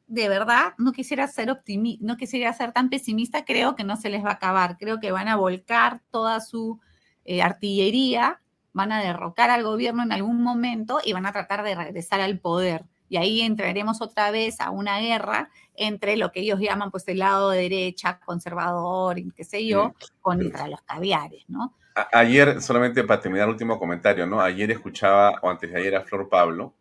de 0.07 0.29
verdad 0.29 0.73
no 0.77 0.91
quisiera 0.91 1.27
ser 1.27 1.49
optimista, 1.51 2.05
no 2.05 2.17
quisiera 2.17 2.51
ser 2.53 2.71
tan 2.71 2.89
pesimista, 2.89 3.45
creo 3.45 3.75
que 3.75 3.83
no 3.83 3.95
se 3.95 4.09
les 4.09 4.23
va 4.23 4.29
a 4.29 4.33
acabar, 4.33 4.77
creo 4.77 4.99
que 4.99 5.11
van 5.11 5.27
a 5.27 5.35
volcar 5.35 6.01
toda 6.11 6.39
su 6.41 6.79
eh, 7.25 7.41
artillería, 7.41 8.41
van 8.73 8.91
a 8.91 9.01
derrocar 9.01 9.49
al 9.49 9.63
gobierno 9.63 10.03
en 10.03 10.11
algún 10.11 10.41
momento 10.41 10.99
y 11.03 11.13
van 11.13 11.25
a 11.25 11.31
tratar 11.31 11.63
de 11.63 11.75
regresar 11.75 12.21
al 12.21 12.39
poder. 12.39 12.85
Y 13.11 13.17
ahí 13.17 13.41
entraremos 13.41 14.01
otra 14.01 14.31
vez 14.31 14.61
a 14.61 14.69
una 14.69 15.01
guerra 15.01 15.49
entre 15.75 16.15
lo 16.15 16.31
que 16.31 16.39
ellos 16.39 16.61
llaman 16.61 16.91
pues 16.91 17.05
el 17.09 17.19
lado 17.19 17.49
derecha, 17.49 18.21
conservador, 18.23 19.19
y 19.19 19.29
qué 19.31 19.43
sé 19.43 19.65
yo, 19.65 19.93
contra 20.21 20.69
los 20.69 20.81
caviares, 20.83 21.43
¿no? 21.49 21.75
ayer, 22.13 22.61
solamente 22.61 23.03
para 23.03 23.19
terminar 23.19 23.49
el 23.49 23.51
último 23.51 23.77
comentario, 23.77 24.25
¿no? 24.25 24.39
Ayer 24.39 24.71
escuchaba, 24.71 25.37
o 25.41 25.49
antes 25.49 25.69
de 25.69 25.77
ayer, 25.77 25.93
a 25.93 26.05
Flor 26.05 26.29
Pablo, 26.29 26.73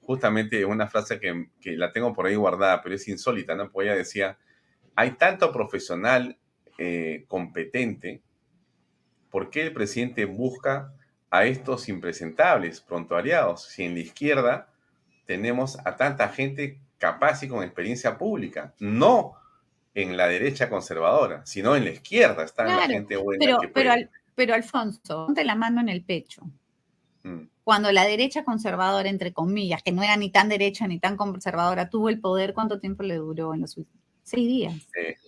justamente 0.00 0.64
una 0.64 0.88
frase 0.88 1.20
que, 1.20 1.76
la 1.76 1.92
tengo 1.92 2.14
por 2.14 2.24
ahí 2.24 2.36
guardada, 2.36 2.80
pero 2.80 2.94
es 2.94 3.06
insólita, 3.06 3.54
¿no? 3.54 3.70
Porque 3.70 3.90
ella 3.90 3.98
decía, 3.98 4.38
hay 4.96 5.10
tanto 5.10 5.52
profesional 5.52 6.38
eh, 6.78 7.26
competente, 7.28 8.22
¿por 9.30 9.50
qué 9.50 9.60
el 9.60 9.74
presidente 9.74 10.24
busca 10.24 10.94
a 11.28 11.44
estos 11.44 11.90
impresentables 11.90 12.80
prontuariados? 12.80 13.64
Si 13.64 13.84
en 13.84 13.92
la 13.92 14.00
izquierda 14.00 14.69
tenemos 15.30 15.78
a 15.84 15.94
tanta 15.96 16.28
gente 16.30 16.80
capaz 16.98 17.44
y 17.44 17.48
con 17.48 17.62
experiencia 17.62 18.18
pública, 18.18 18.74
no 18.80 19.34
en 19.94 20.16
la 20.16 20.26
derecha 20.26 20.68
conservadora, 20.68 21.46
sino 21.46 21.76
en 21.76 21.84
la 21.84 21.90
izquierda 21.90 22.42
está 22.42 22.64
la 22.64 22.88
gente 22.88 23.14
buena. 23.14 23.58
Pero, 23.72 23.92
pero 24.34 24.54
Alfonso, 24.54 25.26
ponte 25.26 25.44
la 25.44 25.54
mano 25.54 25.80
en 25.80 25.88
el 25.88 26.02
pecho. 26.02 26.42
Mm. 27.22 27.42
Cuando 27.62 27.92
la 27.92 28.06
derecha 28.06 28.42
conservadora, 28.42 29.08
entre 29.08 29.32
comillas, 29.32 29.84
que 29.84 29.92
no 29.92 30.02
era 30.02 30.16
ni 30.16 30.30
tan 30.30 30.48
derecha 30.48 30.88
ni 30.88 30.98
tan 30.98 31.16
conservadora, 31.16 31.90
tuvo 31.90 32.08
el 32.08 32.18
poder, 32.18 32.52
¿cuánto 32.52 32.80
tiempo 32.80 33.04
le 33.04 33.14
duró 33.14 33.54
en 33.54 33.60
los 33.60 33.76
últimos? 33.76 34.02
Seis 34.24 34.48
días. 34.48 34.74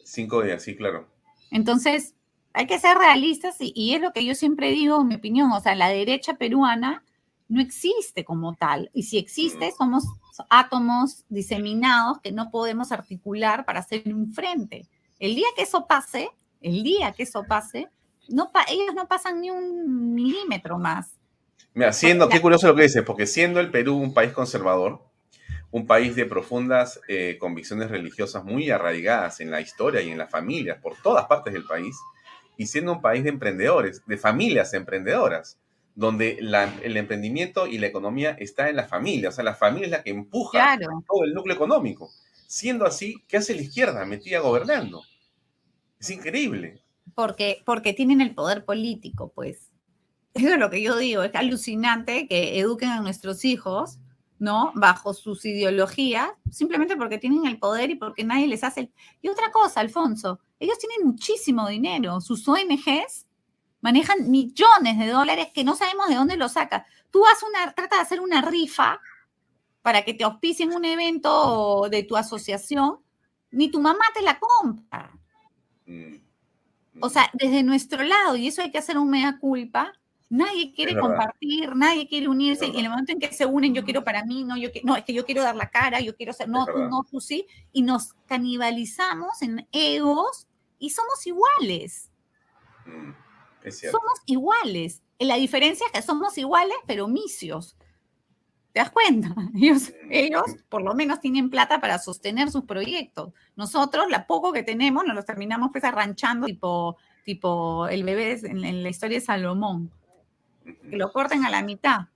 cinco 0.02 0.42
días, 0.42 0.64
sí, 0.64 0.74
claro. 0.74 1.06
Entonces, 1.52 2.16
hay 2.54 2.66
que 2.66 2.80
ser 2.80 2.98
realistas 2.98 3.54
y, 3.60 3.94
es 3.94 4.00
lo 4.00 4.12
que 4.12 4.24
yo 4.24 4.34
siempre 4.34 4.72
digo, 4.72 5.00
en 5.00 5.06
mi 5.06 5.14
opinión, 5.14 5.52
o 5.52 5.60
sea, 5.60 5.76
la 5.76 5.90
derecha 5.90 6.34
peruana 6.34 7.04
no 7.52 7.60
existe 7.60 8.24
como 8.24 8.54
tal. 8.54 8.90
Y 8.94 9.02
si 9.02 9.18
existe, 9.18 9.70
somos 9.76 10.04
átomos 10.48 11.24
diseminados 11.28 12.18
que 12.20 12.32
no 12.32 12.50
podemos 12.50 12.92
articular 12.92 13.66
para 13.66 13.80
hacer 13.80 14.02
un 14.06 14.32
frente. 14.32 14.88
El 15.18 15.34
día 15.34 15.46
que 15.54 15.62
eso 15.62 15.86
pase, 15.86 16.30
el 16.62 16.82
día 16.82 17.12
que 17.12 17.24
eso 17.24 17.44
pase, 17.46 17.88
no 18.28 18.50
ellos 18.70 18.94
no 18.94 19.06
pasan 19.06 19.42
ni 19.42 19.50
un 19.50 20.14
milímetro 20.14 20.78
más. 20.78 21.18
Mira, 21.74 21.92
siendo, 21.92 22.28
qué 22.30 22.40
curioso 22.40 22.68
lo 22.68 22.74
que 22.74 22.84
dices, 22.84 23.02
porque 23.02 23.26
siendo 23.26 23.60
el 23.60 23.70
Perú 23.70 23.96
un 23.96 24.14
país 24.14 24.32
conservador, 24.32 25.02
un 25.70 25.86
país 25.86 26.16
de 26.16 26.24
profundas 26.24 27.00
eh, 27.06 27.36
convicciones 27.38 27.90
religiosas 27.90 28.44
muy 28.44 28.70
arraigadas 28.70 29.40
en 29.40 29.50
la 29.50 29.60
historia 29.60 30.00
y 30.00 30.10
en 30.10 30.18
las 30.18 30.30
familias 30.30 30.78
por 30.82 30.96
todas 31.02 31.26
partes 31.26 31.52
del 31.52 31.64
país, 31.64 31.96
y 32.56 32.66
siendo 32.66 32.92
un 32.92 33.02
país 33.02 33.24
de 33.24 33.30
emprendedores, 33.30 34.02
de 34.06 34.16
familias 34.16 34.72
emprendedoras, 34.72 35.58
donde 35.94 36.38
el 36.40 36.96
emprendimiento 36.96 37.66
y 37.66 37.78
la 37.78 37.86
economía 37.86 38.30
está 38.38 38.68
en 38.68 38.76
la 38.76 38.84
familia, 38.84 39.28
o 39.28 39.32
sea, 39.32 39.44
la 39.44 39.54
familia 39.54 39.86
es 39.86 39.90
la 39.90 40.02
que 40.02 40.10
empuja 40.10 40.78
todo 41.06 41.24
el 41.24 41.34
núcleo 41.34 41.54
económico. 41.54 42.10
Siendo 42.46 42.84
así, 42.84 43.22
¿qué 43.28 43.38
hace 43.38 43.54
la 43.54 43.62
izquierda 43.62 44.04
metida 44.04 44.40
gobernando? 44.40 45.02
Es 45.98 46.10
increíble. 46.10 46.82
Porque, 47.14 47.62
porque 47.64 47.92
tienen 47.92 48.20
el 48.20 48.34
poder 48.34 48.64
político, 48.64 49.32
pues. 49.34 49.70
Eso 50.34 50.48
es 50.54 50.58
lo 50.58 50.70
que 50.70 50.82
yo 50.82 50.96
digo, 50.96 51.22
es 51.22 51.34
alucinante 51.34 52.26
que 52.26 52.58
eduquen 52.58 52.88
a 52.88 53.00
nuestros 53.00 53.44
hijos, 53.44 53.98
¿no? 54.38 54.72
Bajo 54.74 55.14
sus 55.14 55.44
ideologías, 55.44 56.30
simplemente 56.50 56.96
porque 56.96 57.18
tienen 57.18 57.46
el 57.46 57.58
poder 57.58 57.90
y 57.90 57.94
porque 57.94 58.24
nadie 58.24 58.48
les 58.48 58.64
hace... 58.64 58.90
Y 59.20 59.28
otra 59.28 59.50
cosa, 59.52 59.80
Alfonso, 59.80 60.40
ellos 60.58 60.78
tienen 60.78 61.06
muchísimo 61.06 61.68
dinero, 61.68 62.20
sus 62.20 62.48
ONGs 62.48 63.26
manejan 63.82 64.30
millones 64.30 64.98
de 64.98 65.08
dólares 65.08 65.48
que 65.52 65.64
no 65.64 65.76
sabemos 65.76 66.08
de 66.08 66.14
dónde 66.14 66.38
los 66.38 66.52
saca. 66.52 66.86
Tú 67.10 67.26
haces 67.26 67.42
una, 67.42 67.70
trata 67.74 67.96
de 67.96 68.02
hacer 68.02 68.20
una 68.20 68.40
rifa 68.40 68.98
para 69.82 70.02
que 70.02 70.14
te 70.14 70.24
auspicien 70.24 70.72
un 70.72 70.84
evento 70.84 71.88
de 71.90 72.04
tu 72.04 72.16
asociación, 72.16 73.00
ni 73.50 73.70
tu 73.70 73.80
mamá 73.80 74.04
te 74.14 74.22
la 74.22 74.38
compra. 74.38 75.12
Mm. 75.86 76.14
O 77.00 77.08
sea, 77.08 77.28
desde 77.34 77.62
nuestro 77.62 78.02
lado, 78.04 78.36
y 78.36 78.46
eso 78.46 78.62
hay 78.62 78.70
que 78.70 78.78
hacer 78.78 78.96
un 78.96 79.10
mea 79.10 79.38
culpa, 79.38 79.92
nadie 80.30 80.72
quiere 80.72 80.98
compartir, 80.98 81.74
nadie 81.74 82.08
quiere 82.08 82.28
unirse, 82.28 82.66
y 82.66 82.78
en 82.78 82.84
el 82.84 82.90
momento 82.90 83.12
en 83.12 83.18
que 83.18 83.32
se 83.32 83.44
unen, 83.44 83.74
yo 83.74 83.84
quiero 83.84 84.04
para 84.04 84.24
mí, 84.24 84.44
no, 84.44 84.56
yo, 84.56 84.70
no, 84.84 84.94
es 84.96 85.04
que 85.04 85.12
yo 85.12 85.26
quiero 85.26 85.42
dar 85.42 85.56
la 85.56 85.68
cara, 85.68 86.00
yo 86.00 86.14
quiero 86.14 86.32
ser, 86.32 86.48
no, 86.48 86.64
tú 86.66 86.78
no, 86.78 87.04
tú 87.10 87.20
sí, 87.20 87.46
y 87.72 87.82
nos 87.82 88.14
canibalizamos 88.26 89.42
en 89.42 89.66
egos 89.72 90.46
y 90.78 90.90
somos 90.90 91.26
iguales. 91.26 92.10
Mm, 92.86 93.10
somos 93.70 94.20
iguales. 94.26 95.02
La 95.18 95.36
diferencia 95.36 95.86
es 95.86 95.92
que 95.92 96.02
somos 96.02 96.36
iguales, 96.38 96.76
pero 96.86 97.06
misios. 97.06 97.76
¿Te 98.72 98.80
das 98.80 98.90
cuenta? 98.90 99.34
Ellos, 99.54 99.92
ellos 100.10 100.44
por 100.68 100.82
lo 100.82 100.94
menos 100.94 101.20
tienen 101.20 101.50
plata 101.50 101.80
para 101.80 101.98
sostener 101.98 102.50
sus 102.50 102.64
proyectos. 102.64 103.32
Nosotros, 103.54 104.06
la 104.08 104.26
poco 104.26 104.52
que 104.52 104.62
tenemos, 104.62 105.04
nos 105.04 105.14
los 105.14 105.26
terminamos 105.26 105.70
pues 105.72 105.84
arranchando 105.84 106.46
tipo, 106.46 106.96
tipo 107.24 107.86
el 107.88 108.02
bebé 108.02 108.40
en, 108.42 108.82
la 108.82 108.88
historia 108.88 109.18
de 109.18 109.24
Salomón. 109.24 109.90
Que 110.64 110.96
lo 110.96 111.12
corten 111.12 111.44
a 111.44 111.50
la 111.50 111.62
mitad. 111.62 112.06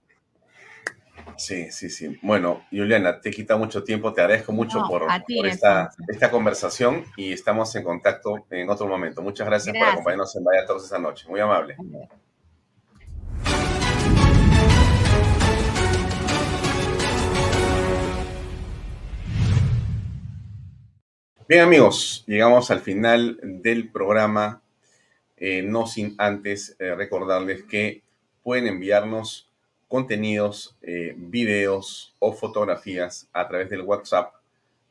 Sí, 1.36 1.70
sí, 1.70 1.90
sí. 1.90 2.18
Bueno, 2.22 2.64
Juliana, 2.70 3.20
te 3.20 3.28
he 3.28 3.32
quitado 3.32 3.58
mucho 3.58 3.84
tiempo, 3.84 4.12
te 4.12 4.20
agradezco 4.20 4.52
mucho 4.52 4.82
por, 4.88 5.06
esta, 5.44 5.90
esta, 6.08 6.30
conversación 6.30 7.04
y 7.16 7.32
estamos 7.32 7.74
en 7.76 7.84
contacto 7.84 8.46
en 8.50 8.70
otro 8.70 8.86
momento. 8.86 9.22
Muchas 9.22 9.46
gracias, 9.46 9.76
por 9.76 9.86
acompañarnos 9.86 10.34
en 10.36 10.44
Vaya 10.44 10.66
Todos 10.66 10.84
esta 10.84 10.98
noche. 10.98 11.26
Muy 11.28 11.40
amable. 11.40 11.76
Bien 21.48 21.60
amigos, 21.60 22.24
llegamos 22.26 22.72
al 22.72 22.80
final 22.80 23.38
del 23.40 23.92
programa, 23.92 24.62
eh, 25.36 25.62
no 25.62 25.86
sin 25.86 26.16
antes 26.18 26.74
eh, 26.80 26.96
recordarles 26.96 27.62
que 27.62 28.02
pueden 28.42 28.66
enviarnos 28.66 29.45
contenidos, 29.88 30.76
eh, 30.82 31.14
videos 31.16 32.14
o 32.18 32.32
fotografías 32.32 33.28
a 33.32 33.46
través 33.48 33.70
del 33.70 33.82
WhatsApp. 33.82 34.34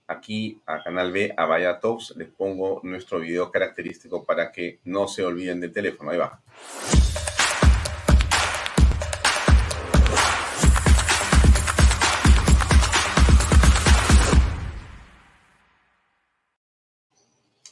Aquí 0.08 0.62
a 0.66 0.84
Canal 0.84 1.12
B, 1.12 1.34
a 1.36 1.46
Vaya 1.46 1.80
Talks, 1.80 2.14
les 2.16 2.30
pongo 2.30 2.80
nuestro 2.84 3.20
video 3.20 3.52
característico 3.52 4.24
para 4.24 4.52
que 4.52 4.80
no 4.86 5.08
se 5.08 5.24
olviden 5.24 5.60
del 5.60 5.74
teléfono. 5.74 6.12
Ahí 6.12 6.18
va. 6.18 6.40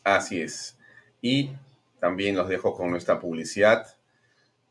Así 0.04 0.42
es. 0.42 0.78
Y 1.22 1.52
también 2.00 2.36
los 2.36 2.50
dejo 2.50 2.76
con 2.76 2.92
nuestra 2.92 3.20
publicidad 3.20 3.88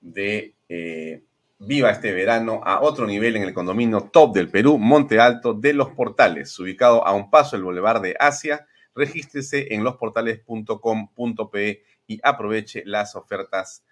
de 0.03 0.53
eh, 0.69 1.23
Viva 1.65 1.93
este 1.93 2.13
verano 2.13 2.61
a 2.65 2.81
otro 2.81 3.07
nivel 3.07 3.37
en 3.37 3.45
el 3.45 3.55
condominio 3.55 4.11
top 4.13 4.35
del 4.35 4.49
Perú, 4.49 4.79
Monte 4.79 5.21
Alto 5.21 5.55
de 5.55 5.73
los 5.73 5.91
Portales, 5.91 6.59
ubicado 6.59 7.07
a 7.07 7.13
un 7.13 7.31
paso 7.31 7.55
del 7.55 7.63
Boulevard 7.63 8.03
de 8.03 8.17
Asia. 8.19 8.67
Regístrese 8.97 9.73
en 9.73 9.85
losportales.com.pe 9.85 11.85
y 12.09 12.19
aproveche 12.25 12.83
las 12.85 13.15
ofertas 13.15 13.85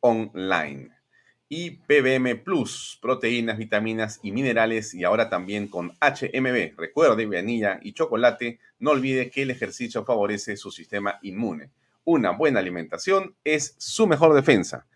online. 0.00 0.90
Y 1.48 1.78
PBM 1.86 2.42
Plus, 2.42 2.98
proteínas, 3.00 3.56
vitaminas 3.56 4.18
y 4.24 4.32
minerales 4.32 4.92
y 4.92 5.04
ahora 5.04 5.28
también 5.28 5.68
con 5.68 5.92
HMB. 6.00 6.76
Recuerde, 6.76 7.26
vainilla 7.26 7.78
y 7.82 7.92
chocolate. 7.92 8.58
No 8.80 8.90
olvide 8.90 9.30
que 9.30 9.42
el 9.42 9.52
ejercicio 9.52 10.04
favorece 10.04 10.56
su 10.56 10.72
sistema 10.72 11.20
inmune. 11.22 11.70
Una 12.02 12.32
buena 12.32 12.58
alimentación 12.58 13.36
es 13.44 13.76
su 13.78 14.08
mejor 14.08 14.34
defensa. 14.34 14.88